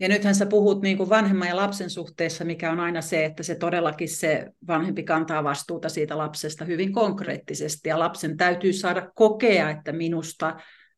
Ja 0.00 0.08
nythän 0.08 0.34
sä 0.34 0.46
puhut 0.46 0.82
niin 0.82 0.96
kuin 0.96 1.08
vanhemman 1.08 1.48
ja 1.48 1.56
lapsen 1.56 1.90
suhteessa, 1.90 2.44
mikä 2.44 2.72
on 2.72 2.80
aina 2.80 3.00
se, 3.00 3.24
että 3.24 3.42
se 3.42 3.54
todellakin 3.54 4.08
se 4.08 4.46
vanhempi 4.66 5.02
kantaa 5.02 5.44
vastuuta 5.44 5.88
siitä 5.88 6.18
lapsesta 6.18 6.64
hyvin 6.64 6.92
konkreettisesti. 6.92 7.88
Ja 7.88 7.98
lapsen 7.98 8.36
täytyy 8.36 8.72
saada 8.72 9.10
kokea, 9.14 9.70
että 9.70 9.92
minusta 9.92 10.56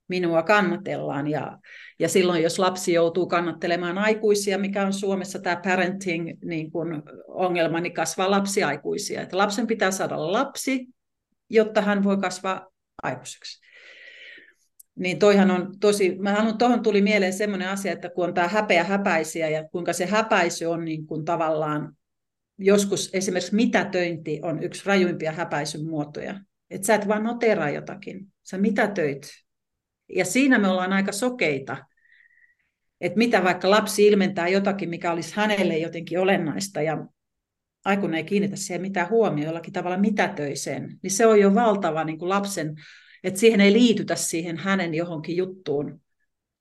minua 0.09 0.43
kannatellaan. 0.43 1.28
Ja, 1.28 1.59
ja 1.99 2.09
silloin, 2.09 2.43
jos 2.43 2.59
lapsi 2.59 2.93
joutuu 2.93 3.27
kannattelemaan 3.27 3.99
aikuisia, 3.99 4.59
mikä 4.59 4.86
on 4.86 4.93
Suomessa 4.93 5.39
tämä 5.39 5.61
parenting 5.65 6.28
niin 6.44 6.70
niin 7.82 7.94
kasvaa 7.94 8.31
lapsiaikuisia. 8.31 9.23
Että 9.23 9.39
lapsen 9.39 9.66
pitää 9.66 9.90
saada 9.90 10.32
lapsi, 10.32 10.86
jotta 11.51 11.81
hän 11.81 12.05
voi 12.05 12.16
kasvaa 12.16 12.66
aikuiseksi. 13.03 13.72
Niin 14.98 15.19
toihan 15.19 15.51
on 15.51 15.78
tosi, 15.81 16.16
mä 16.19 16.32
haluan, 16.32 16.59
tuohon 16.59 16.82
tuli 16.82 17.02
mieleen 17.02 17.32
semmoinen 17.32 17.69
asia, 17.69 17.93
että 17.93 18.10
kun 18.10 18.24
on 18.24 18.35
tämä 18.35 18.48
häpeä 18.48 18.85
häpäisiä 18.85 19.48
ja 19.48 19.69
kuinka 19.69 19.93
se 19.93 20.06
häpäisy 20.06 20.64
on 20.64 20.85
niin 20.85 21.06
kuin 21.06 21.24
tavallaan, 21.24 21.97
joskus 22.59 23.10
esimerkiksi 23.12 23.55
mitätöinti 23.55 24.40
on 24.43 24.62
yksi 24.62 24.82
rajuimpia 24.86 25.32
häpäisyn 25.32 25.86
muotoja. 25.86 26.40
Että 26.70 26.86
sä 26.86 26.94
et 26.94 27.09
vaan 27.09 27.24
noteraa 27.24 27.70
jotakin, 27.70 28.27
sä 28.43 28.59
mitätöit. 28.59 29.28
Ja 30.09 30.24
siinä 30.24 30.59
me 30.59 30.69
ollaan 30.69 30.93
aika 30.93 31.12
sokeita, 31.12 31.77
että 33.01 33.19
mitä 33.19 33.44
vaikka 33.44 33.70
lapsi 33.70 34.06
ilmentää 34.06 34.48
jotakin, 34.48 34.90
mikä 34.90 35.12
olisi 35.12 35.36
hänelle 35.36 35.78
jotenkin 35.78 36.19
olennaista 36.19 36.82
ja 36.82 37.06
aikuinen 37.85 38.19
ei 38.19 38.24
kiinnitä 38.24 38.56
siihen 38.56 38.82
mitään 38.82 39.10
huomioon, 39.10 39.47
jollakin 39.47 39.73
tavalla 39.73 39.97
mitätöiseen, 39.97 40.98
niin 41.02 41.10
se 41.10 41.27
on 41.27 41.40
jo 41.40 41.55
valtava 41.55 42.05
niin 42.05 42.19
kuin 42.19 42.28
lapsen, 42.28 42.74
että 43.24 43.40
siihen 43.40 43.61
ei 43.61 43.73
liitytä 43.73 44.16
siihen 44.16 44.57
hänen 44.57 44.94
johonkin 44.94 45.36
juttuun, 45.36 46.01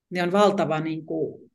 niin 0.10 0.24
on 0.24 0.32
valtava, 0.32 0.80
niin 0.80 1.06
kuin, 1.06 1.52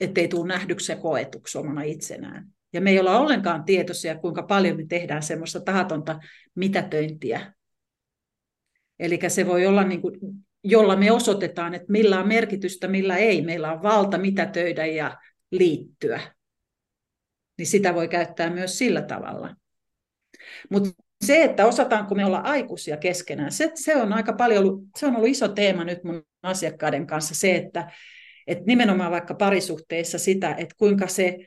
ettei 0.00 0.28
tule 0.28 0.48
nähdyksi 0.48 0.92
ja 0.92 0.98
koetuksi 0.98 1.58
omana 1.58 1.82
itsenään. 1.82 2.46
Ja 2.72 2.80
me 2.80 2.90
ei 2.90 3.00
olla 3.00 3.18
ollenkaan 3.18 3.64
tietoisia, 3.64 4.18
kuinka 4.18 4.42
paljon 4.42 4.76
me 4.76 4.86
tehdään 4.88 5.22
semmoista 5.22 5.60
tahatonta 5.60 6.20
mitätöintiä. 6.54 7.54
Eli 8.98 9.18
se 9.28 9.46
voi 9.46 9.66
olla, 9.66 9.84
niin 9.84 10.02
kuin, 10.02 10.18
jolla 10.64 10.96
me 10.96 11.12
osoitetaan, 11.12 11.74
että 11.74 11.92
millä 11.92 12.20
on 12.20 12.28
merkitystä, 12.28 12.88
millä 12.88 13.16
ei. 13.16 13.42
Meillä 13.42 13.72
on 13.72 13.82
valta 13.82 14.18
mitätöidä 14.18 14.86
ja 14.86 15.18
liittyä. 15.50 16.20
Niin 17.58 17.66
sitä 17.66 17.94
voi 17.94 18.08
käyttää 18.08 18.50
myös 18.50 18.78
sillä 18.78 19.02
tavalla. 19.02 19.56
Mutta 20.70 20.90
se, 21.22 21.44
että 21.44 21.66
osataanko 21.66 22.14
me 22.14 22.24
olla 22.24 22.38
aikuisia 22.38 22.96
keskenään, 22.96 23.52
se, 23.52 23.70
se 23.74 23.96
on 23.96 24.12
aika 24.12 24.32
paljon 24.32 24.64
ollut, 24.64 24.84
se 24.96 25.06
on 25.06 25.16
ollut 25.16 25.28
iso 25.28 25.48
teema 25.48 25.84
nyt 25.84 26.04
mun 26.04 26.22
asiakkaiden 26.42 27.06
kanssa, 27.06 27.34
se, 27.34 27.56
että, 27.56 27.90
että 28.46 28.64
nimenomaan 28.66 29.10
vaikka 29.10 29.34
parisuhteissa 29.34 30.18
sitä, 30.18 30.54
että 30.54 30.74
kuinka 30.78 31.06
se 31.06 31.38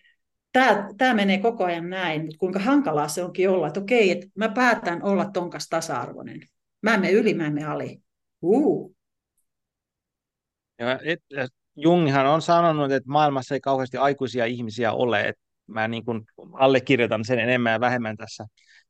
tämä, 0.52 0.90
tämä 0.98 1.14
menee 1.14 1.38
koko 1.38 1.64
ajan 1.64 1.90
näin, 1.90 2.22
mutta 2.22 2.38
kuinka 2.38 2.60
hankalaa 2.60 3.08
se 3.08 3.24
onkin 3.24 3.50
olla, 3.50 3.68
että 3.68 3.80
okei, 3.80 4.12
että 4.12 4.28
mä 4.36 4.50
päätän 4.50 5.04
olla 5.04 5.26
tonkas 5.26 5.68
tasa-arvoinen. 5.70 6.40
Mä 6.82 6.94
en 6.94 7.02
mene 7.02 7.14
yli, 7.14 7.34
mä 7.34 7.48
en 7.48 7.54
mene 7.54 7.68
ali. 7.68 8.02
Uh. 8.42 8.96
Ja 10.80 11.00
et, 11.04 11.20
Jungihan 11.76 12.26
on 12.26 12.42
sanonut, 12.42 12.92
että 12.92 13.10
maailmassa 13.10 13.56
ei 13.56 13.62
kauheasti 13.62 13.98
aikuisia 13.98 14.46
ihmisiä 14.46 14.92
ole. 14.94 15.22
Että 15.22 15.42
mä 15.68 15.88
niin 15.88 16.06
kuin 16.06 16.22
allekirjoitan 16.54 17.26
sen 17.26 17.40
enemmän 17.40 17.74
ja 17.74 17.80
vähemmän 17.80 18.18
tässä 18.18 18.46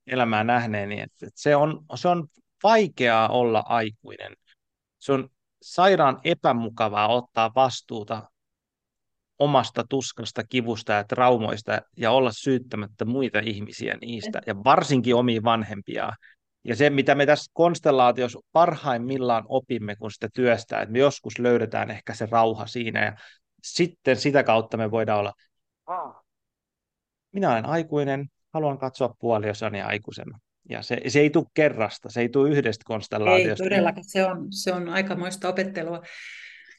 elämää 0.07 0.43
nähneeni. 0.43 1.01
Että, 1.01 1.27
että 1.27 1.41
se, 1.41 1.55
on, 1.55 1.85
se 1.95 2.07
on 2.07 2.27
vaikeaa 2.63 3.29
olla 3.29 3.63
aikuinen. 3.65 4.33
Se 4.99 5.13
on 5.13 5.29
sairaan 5.61 6.19
epämukavaa 6.23 7.07
ottaa 7.07 7.51
vastuuta 7.55 8.29
omasta 9.39 9.83
tuskasta, 9.89 10.43
kivusta 10.43 10.93
ja 10.93 11.03
traumoista 11.03 11.81
ja 11.97 12.11
olla 12.11 12.31
syyttämättä 12.31 13.05
muita 13.05 13.39
ihmisiä 13.39 13.97
niistä, 14.01 14.41
ja 14.47 14.63
varsinkin 14.63 15.15
omia 15.15 15.43
vanhempia. 15.43 16.13
Ja 16.63 16.75
se, 16.75 16.89
mitä 16.89 17.15
me 17.15 17.25
tässä 17.25 17.51
konstellaatiossa 17.53 18.39
parhaimmillaan 18.51 19.45
opimme, 19.49 19.95
kun 19.95 20.11
sitä 20.11 20.29
työstää, 20.33 20.81
että 20.81 20.91
me 20.91 20.99
joskus 20.99 21.39
löydetään 21.39 21.91
ehkä 21.91 22.13
se 22.13 22.27
rauha 22.31 22.67
siinä, 22.67 23.05
ja 23.05 23.17
sitten 23.63 24.17
sitä 24.17 24.43
kautta 24.43 24.77
me 24.77 24.91
voidaan 24.91 25.19
olla, 25.19 25.33
minä 27.31 27.51
olen 27.51 27.65
aikuinen, 27.65 28.27
haluan 28.55 28.77
katsoa 28.77 29.15
puoliosani 29.19 29.81
aikuisena. 29.81 30.39
Ja 30.69 30.81
se, 30.81 31.01
se 31.07 31.19
ei 31.19 31.29
tule 31.29 31.45
kerrasta, 31.53 32.09
se 32.09 32.21
ei 32.21 32.29
tule 32.29 32.49
yhdestä 32.49 32.83
konstellaatiosta. 32.85 33.63
Ei 33.63 33.69
todellakaan, 33.69 34.03
se 34.07 34.25
on, 34.25 34.47
se 34.49 34.73
on 34.73 34.89
aikamoista 34.89 35.49
opettelua. 35.49 36.01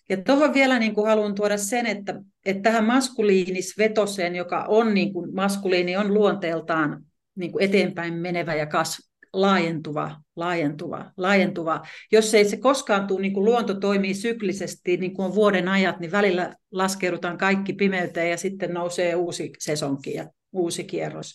Ja 0.08 0.16
tuohon 0.16 0.54
vielä 0.54 0.78
niin 0.78 0.94
kuin 0.94 1.06
haluan 1.06 1.34
tuoda 1.34 1.58
sen, 1.58 1.86
että, 1.86 2.14
että 2.46 2.62
tähän 2.62 2.84
maskuliinisvetoseen, 2.84 4.36
joka 4.36 4.64
on 4.68 4.94
niin 4.94 5.12
kuin, 5.12 5.34
maskuliini 5.34 5.96
on 5.96 6.14
luonteeltaan 6.14 7.02
niin 7.34 7.52
kuin 7.52 7.64
eteenpäin 7.64 8.14
menevä 8.14 8.54
ja 8.54 8.66
kas, 8.66 9.10
laajentuva, 9.32 10.20
laajentuva, 10.36 11.12
laajentuva. 11.16 11.82
Jos 12.12 12.34
ei 12.34 12.44
se 12.44 12.56
koskaan 12.56 13.06
tule, 13.06 13.20
niin 13.20 13.32
kuin 13.32 13.44
luonto 13.44 13.74
toimii 13.74 14.14
syklisesti, 14.14 14.96
niin 14.96 15.14
kuin 15.14 15.26
on 15.26 15.34
vuoden 15.34 15.68
ajat, 15.68 16.00
niin 16.00 16.12
välillä 16.12 16.54
laskeudutaan 16.70 17.38
kaikki 17.38 17.72
pimeyteen 17.72 18.30
ja 18.30 18.36
sitten 18.36 18.74
nousee 18.74 19.14
uusi 19.14 19.50
sesonki 19.58 20.14
ja 20.14 20.26
uusi 20.52 20.84
kierros. 20.84 21.34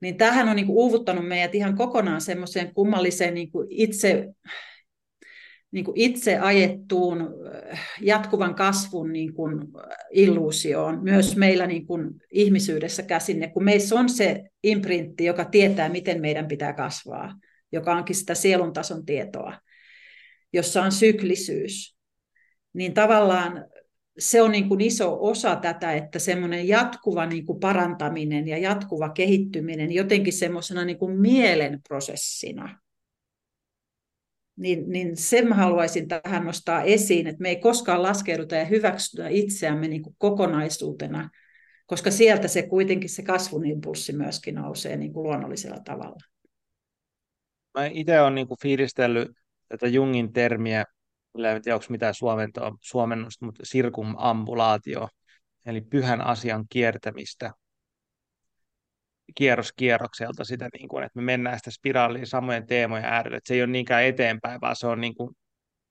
Niin 0.00 0.16
tämähän 0.16 0.48
on 0.48 0.56
niin 0.56 0.66
kuin 0.66 0.76
uuvuttanut 0.76 1.28
meidät 1.28 1.54
ihan 1.54 1.76
kokonaan 1.76 2.20
semmoiseen 2.20 2.74
kummalliseen 2.74 3.34
niin 3.34 3.50
kuin 3.50 3.66
itse 3.70 4.28
niin 5.70 5.84
kuin 5.84 5.96
itse 5.96 6.38
ajettuun 6.38 7.20
äh, 7.72 7.80
jatkuvan 8.00 8.54
kasvun 8.54 9.12
niin 9.12 9.34
kuin 9.34 9.58
äh, 9.58 9.96
illuusioon, 10.10 11.02
myös 11.02 11.36
meillä 11.36 11.66
niin 11.66 11.86
kuin 11.86 12.10
ihmisyydessä 12.32 13.02
käsinne, 13.02 13.48
kun 13.48 13.64
meissä 13.64 13.94
on 13.94 14.08
se 14.08 14.44
imprintti, 14.62 15.24
joka 15.24 15.44
tietää, 15.44 15.88
miten 15.88 16.20
meidän 16.20 16.48
pitää 16.48 16.72
kasvaa, 16.72 17.34
joka 17.72 17.96
onkin 17.96 18.16
sitä 18.16 18.34
sielun 18.34 18.72
tason 18.72 19.06
tietoa, 19.06 19.54
jossa 20.52 20.82
on 20.82 20.92
syklisyys, 20.92 21.96
niin 22.72 22.94
tavallaan 22.94 23.64
se 24.18 24.42
on 24.42 24.52
niin 24.52 24.68
kuin 24.68 24.80
iso 24.80 25.18
osa 25.20 25.56
tätä, 25.56 25.92
että 25.92 26.18
semmoinen 26.18 26.68
jatkuva 26.68 27.26
niin 27.26 27.46
kuin 27.46 27.60
parantaminen 27.60 28.48
ja 28.48 28.58
jatkuva 28.58 29.08
kehittyminen 29.08 29.92
jotenkin 29.92 30.32
semmoisena 30.32 30.84
niin 30.84 30.98
kuin 30.98 31.20
mielen 31.20 31.80
prosessina, 31.88 32.78
niin, 34.56 34.90
niin 34.90 35.16
sen 35.16 35.48
mä 35.48 35.54
haluaisin 35.54 36.08
tähän 36.08 36.44
nostaa 36.44 36.82
esiin, 36.82 37.26
että 37.26 37.42
me 37.42 37.48
ei 37.48 37.56
koskaan 37.56 38.02
laskeuduta 38.02 38.54
ja 38.54 38.64
hyväksytä 38.64 39.28
itseämme 39.28 39.88
niin 39.88 40.02
kuin 40.02 40.14
kokonaisuutena, 40.18 41.30
koska 41.86 42.10
sieltä 42.10 42.48
se 42.48 42.62
kuitenkin 42.62 43.10
se 43.10 43.22
kasvun 43.22 43.66
impulssi 43.66 44.12
myöskin 44.12 44.54
nousee 44.54 44.96
niin 44.96 45.12
kuin 45.12 45.22
luonnollisella 45.22 45.80
tavalla. 45.84 46.20
Mä 47.78 47.86
itse 47.86 48.20
olen 48.20 48.34
niin 48.34 48.48
kuin 48.48 48.58
fiilistellyt 48.62 49.28
tätä 49.68 49.86
Jungin 49.86 50.32
termiä, 50.32 50.84
en 51.34 51.62
tiedä 51.62 51.76
onko 51.76 51.86
mitään 51.88 52.14
suomennosta, 52.80 53.46
mutta 53.46 53.66
sirkumambulaatio, 53.66 55.08
eli 55.66 55.80
pyhän 55.80 56.20
asian 56.20 56.64
kiertämistä 56.70 57.52
kierros 59.34 59.72
kierrokselta 59.72 60.44
sitä, 60.44 60.68
niin 60.72 60.88
kuin, 60.88 61.04
että 61.04 61.18
me 61.18 61.22
mennään 61.22 61.58
sitä 61.58 61.70
spiraaliin 61.70 62.26
samojen 62.26 62.66
teemojen 62.66 63.04
äärelle, 63.04 63.36
että 63.36 63.48
se 63.48 63.54
ei 63.54 63.62
ole 63.62 63.70
niinkään 63.70 64.04
eteenpäin, 64.04 64.60
vaan 64.60 64.76
se 64.76 64.86
on 64.86 65.00
niin 65.00 65.14
kuin, 65.14 65.36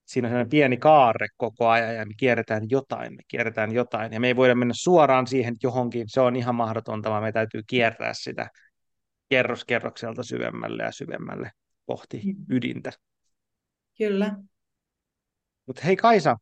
siinä 0.06 0.28
on 0.28 0.30
sellainen 0.30 0.50
pieni 0.50 0.78
kaarre 0.78 1.28
koko 1.38 1.68
ajan 1.68 1.96
ja 1.96 2.06
me 2.06 2.14
kierretään 2.18 2.64
jotain, 2.70 3.14
me 3.14 3.24
kierretään 3.28 3.74
jotain 3.74 4.14
ja 4.14 4.20
me 4.20 4.28
ei 4.28 4.36
voida 4.36 4.56
mennä 4.56 4.74
suoraan 4.78 5.28
siihen 5.28 5.56
johonkin, 5.64 6.04
se 6.08 6.22
on 6.22 6.36
ihan 6.36 6.56
mahdotonta, 6.56 7.10
vaan 7.10 7.24
me 7.24 7.32
täytyy 7.32 7.62
kiertää 7.68 8.12
sitä 8.14 8.50
kerroskerrokselta 9.30 10.24
syvemmälle 10.24 10.84
ja 10.84 10.92
syvemmälle 10.92 11.52
kohti 11.86 12.22
ydintä. 12.50 12.92
Kyllä. 13.98 14.36
Mutta 15.68 15.82
hei 15.86 15.96
Kaisa, 15.96 16.38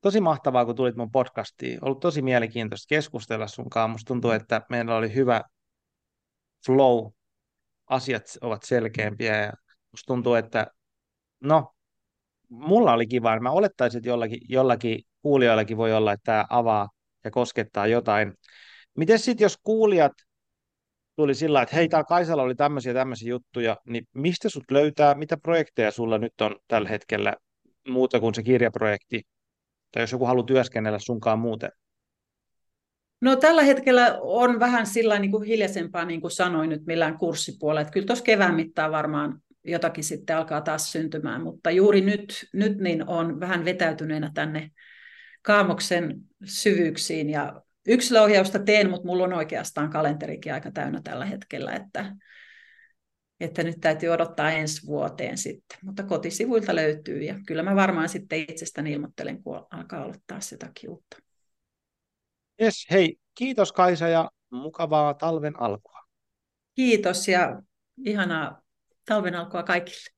tosi 0.00 0.20
mahtavaa, 0.20 0.64
kun 0.64 0.76
tulit 0.76 0.96
mun 0.96 1.10
podcastiin. 1.10 1.78
Ollut 1.84 2.00
tosi 2.00 2.22
mielenkiintoista 2.22 2.86
keskustella 2.88 3.46
sunkaan. 3.46 3.90
Musta 3.90 4.08
tuntuu, 4.08 4.30
että 4.30 4.62
meillä 4.70 4.96
oli 4.96 5.14
hyvä 5.14 5.42
flow, 6.66 7.10
asiat 7.86 8.22
ovat 8.40 8.62
selkeämpiä 8.62 9.42
ja 9.42 9.52
musta 9.90 10.06
tuntuu, 10.06 10.34
että 10.34 10.66
no, 11.40 11.74
mulla 12.48 12.92
oli 12.92 13.06
kiva, 13.06 13.40
mä 13.40 13.50
olettaisin, 13.50 13.98
että 13.98 14.08
jollakin, 14.08 14.40
jollakin 14.48 15.02
kuulijoillakin 15.22 15.76
voi 15.76 15.92
olla, 15.92 16.12
että 16.12 16.24
tämä 16.24 16.44
avaa 16.50 16.88
ja 17.24 17.30
koskettaa 17.30 17.86
jotain. 17.86 18.32
Miten 18.96 19.18
sitten, 19.18 19.44
jos 19.44 19.58
kuulijat 19.62 20.12
tuli 21.16 21.34
sillä 21.34 21.62
että 21.62 21.76
hei, 21.76 21.88
täällä 21.88 22.04
Kaisalla 22.04 22.42
oli 22.42 22.54
tämmöisiä 22.54 22.94
tämmöisiä 22.94 23.30
juttuja, 23.30 23.76
niin 23.84 24.08
mistä 24.14 24.48
sut 24.48 24.70
löytää, 24.70 25.14
mitä 25.14 25.36
projekteja 25.36 25.90
sulla 25.90 26.18
nyt 26.18 26.40
on 26.40 26.56
tällä 26.68 26.88
hetkellä 26.88 27.34
muuta 27.88 28.20
kuin 28.20 28.34
se 28.34 28.42
kirjaprojekti, 28.42 29.22
tai 29.92 30.02
jos 30.02 30.12
joku 30.12 30.24
haluaa 30.24 30.46
työskennellä 30.46 30.98
sunkaan 30.98 31.38
muuten? 31.38 31.70
No 33.20 33.36
tällä 33.36 33.62
hetkellä 33.62 34.18
on 34.20 34.60
vähän 34.60 34.86
sillä 34.86 35.18
niin 35.18 35.30
kuin 35.30 35.46
hiljaisempaa, 35.46 36.04
niin 36.04 36.20
kuin 36.20 36.30
sanoin 36.30 36.70
nyt 36.70 36.86
millään 36.86 37.18
kurssipuolella. 37.18 37.80
Että 37.80 37.92
kyllä 37.92 38.06
tuossa 38.06 38.24
kevään 38.24 38.54
mittaan 38.54 38.92
varmaan 38.92 39.42
jotakin 39.64 40.04
sitten 40.04 40.36
alkaa 40.36 40.60
taas 40.60 40.92
syntymään, 40.92 41.42
mutta 41.42 41.70
juuri 41.70 42.00
nyt, 42.00 42.46
nyt 42.52 42.78
niin 42.78 43.08
on 43.08 43.40
vähän 43.40 43.64
vetäytyneenä 43.64 44.30
tänne 44.34 44.70
kaamoksen 45.42 46.20
syvyyksiin 46.44 47.30
ja 47.30 47.62
yksilöohjausta 47.88 48.58
teen, 48.58 48.90
mutta 48.90 49.06
mulla 49.06 49.24
on 49.24 49.32
oikeastaan 49.32 49.90
kalenterikin 49.90 50.54
aika 50.54 50.70
täynnä 50.70 51.00
tällä 51.04 51.24
hetkellä, 51.24 51.72
että, 51.72 52.16
että 53.40 53.62
nyt 53.62 53.76
täytyy 53.80 54.08
odottaa 54.08 54.50
ensi 54.50 54.86
vuoteen 54.86 55.38
sitten, 55.38 55.78
mutta 55.82 56.02
kotisivuilta 56.02 56.74
löytyy 56.74 57.22
ja 57.22 57.34
kyllä 57.46 57.62
mä 57.62 57.76
varmaan 57.76 58.08
sitten 58.08 58.44
itsestäni 58.48 58.92
ilmoittelen, 58.92 59.42
kun 59.42 59.66
alkaa 59.70 60.02
aloittaa 60.02 60.38
jotakin 60.52 60.90
uutta. 60.90 61.16
Yes, 62.62 62.86
hei, 62.90 63.16
kiitos 63.34 63.72
Kaisa 63.72 64.08
ja 64.08 64.30
mukavaa 64.50 65.14
talven 65.14 65.60
alkua. 65.60 66.00
Kiitos 66.74 67.28
ja 67.28 67.62
ihanaa 68.04 68.62
talven 69.04 69.34
alkua 69.34 69.62
kaikille. 69.62 70.15